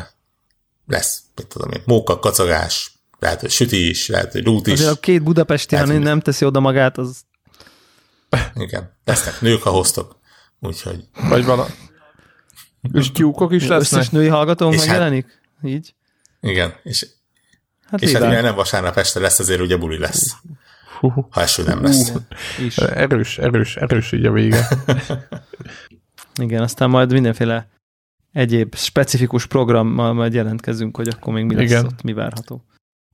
lesz, 0.87 1.21
mit 1.35 1.47
tudom 1.47 1.71
én, 1.71 1.81
móka, 1.85 2.19
kacagás, 2.19 2.96
lehet, 3.19 3.39
hogy 3.39 3.49
süti 3.49 3.89
is, 3.89 4.07
lehet, 4.07 4.31
hogy 4.31 4.43
rút 4.43 4.67
is. 4.67 4.73
Azért 4.73 4.91
a 4.91 4.99
két 4.99 5.23
budapesti, 5.23 5.75
ha 5.75 5.85
nem 5.85 6.19
teszi 6.19 6.45
oda 6.45 6.59
magát, 6.59 6.97
az... 6.97 7.21
Igen, 8.55 8.97
lesznek 9.05 9.41
nők, 9.41 9.61
ha 9.61 9.69
hoztok. 9.69 10.19
Úgyhogy... 10.59 11.07
Vagy 11.29 11.45
van 11.45 11.59
a... 11.59 11.65
És 12.93 13.11
tyúkok 13.11 13.53
is 13.53 13.67
lesznek. 13.67 13.99
Összes 13.99 14.09
női 14.09 14.27
hallgató 14.27 14.69
megjelenik? 14.69 15.25
Hát, 15.61 15.71
így? 15.71 15.95
Igen, 16.41 16.73
és, 16.83 17.07
hát 17.85 18.01
és 18.01 18.11
hát 18.11 18.21
mivel 18.21 18.41
nem 18.41 18.55
vasárnap 18.55 18.97
este 18.97 19.19
lesz, 19.19 19.39
azért 19.39 19.61
ugye 19.61 19.77
buli 19.77 19.97
lesz. 19.97 20.35
Ha 20.99 21.41
eső 21.41 21.63
nem 21.63 21.83
lesz. 21.83 22.11
is. 22.59 22.77
Erős, 22.77 23.37
erős, 23.37 23.75
erős 23.75 24.11
így 24.11 24.25
a 24.25 24.31
vége. 24.31 24.67
Igen, 26.41 26.61
aztán 26.61 26.89
majd 26.89 27.11
mindenféle 27.11 27.69
egyéb 28.31 28.75
specifikus 28.75 29.45
programmal 29.45 30.13
majd 30.13 30.33
jelentkezünk, 30.33 30.95
hogy 30.95 31.07
akkor 31.07 31.33
még 31.33 31.45
mi 31.45 31.55
lesz 31.55 31.63
Igen. 31.63 31.85
ott, 31.85 32.01
mi 32.01 32.13
várható. 32.13 32.65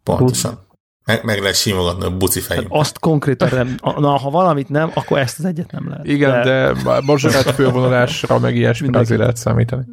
Pontosan. 0.03 0.59
Meg, 1.05 1.23
meg 1.23 1.39
lehet 1.39 1.55
simogatni 1.55 2.05
a 2.05 2.17
buci 2.17 2.39
fejünk. 2.39 2.67
Hát 2.71 2.79
azt 2.79 2.99
konkrétan 2.99 3.49
nem. 3.51 3.75
Na, 3.81 4.17
ha 4.17 4.29
valamit 4.29 4.69
nem, 4.69 4.91
akkor 4.93 5.19
ezt 5.19 5.39
az 5.39 5.45
egyet 5.45 5.71
nem 5.71 5.89
lehet. 5.89 6.05
Igen, 6.05 6.41
de, 6.41 6.73
de 6.83 7.01
mazsoret 7.05 7.51
fővonulásra 7.51 8.39
meg 8.39 8.55
ilyesmi 8.55 8.95
azért 8.97 9.19
lehet 9.19 9.37
számítani. 9.37 9.83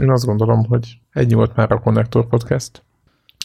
Én 0.00 0.10
azt 0.10 0.24
gondolom, 0.24 0.64
hogy 0.66 0.98
ennyi 1.10 1.34
volt 1.34 1.56
már 1.56 1.72
a 1.72 1.80
Connector 1.80 2.26
Podcast. 2.26 2.82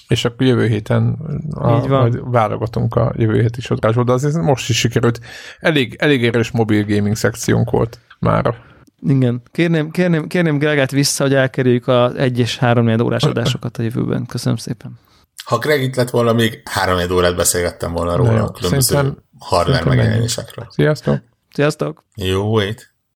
És 0.07 0.25
akkor 0.25 0.47
jövő 0.47 0.67
héten 0.67 1.17
a, 1.51 1.77
Így 1.77 1.87
van. 1.87 1.99
majd 1.99 2.31
válogatunk 2.31 2.95
a 2.95 3.13
jövő 3.17 3.39
hét 3.41 3.57
is 3.57 3.69
adásból, 3.69 4.03
de 4.03 4.11
azért 4.11 4.35
most 4.35 4.69
is 4.69 4.77
sikerült. 4.77 5.19
Elég, 5.59 5.95
elég 5.99 6.25
erős 6.25 6.51
mobil 6.51 6.85
gaming 6.85 7.15
szekciónk 7.15 7.69
volt 7.69 7.99
már. 8.19 8.55
Igen. 9.01 9.41
Kérném, 9.51 9.91
kérném, 9.91 10.27
kérném 10.27 10.57
Gregát 10.57 10.91
vissza, 10.91 11.23
hogy 11.23 11.33
elkerüljük 11.33 11.87
az 11.87 12.15
egy 12.15 12.39
és 12.39 12.57
három 12.57 13.01
órás 13.01 13.23
adásokat 13.23 13.77
a 13.77 13.81
jövőben. 13.81 14.25
Köszönöm 14.25 14.57
szépen. 14.57 14.99
Ha 15.49 15.57
Greg 15.57 15.81
itt 15.81 15.95
lett 15.95 16.09
volna, 16.09 16.33
még 16.33 16.61
három 16.65 17.11
órát 17.11 17.35
beszélgettem 17.35 17.93
volna 17.93 18.15
róla 18.15 18.43
a 18.43 18.51
különböző 18.51 19.17
hardware 19.39 19.85
megjelenésekről. 19.85 20.67
Sziasztok! 20.71 21.17
Sziasztok! 21.53 22.03
Jó 22.15 22.59
hét! 22.59 22.88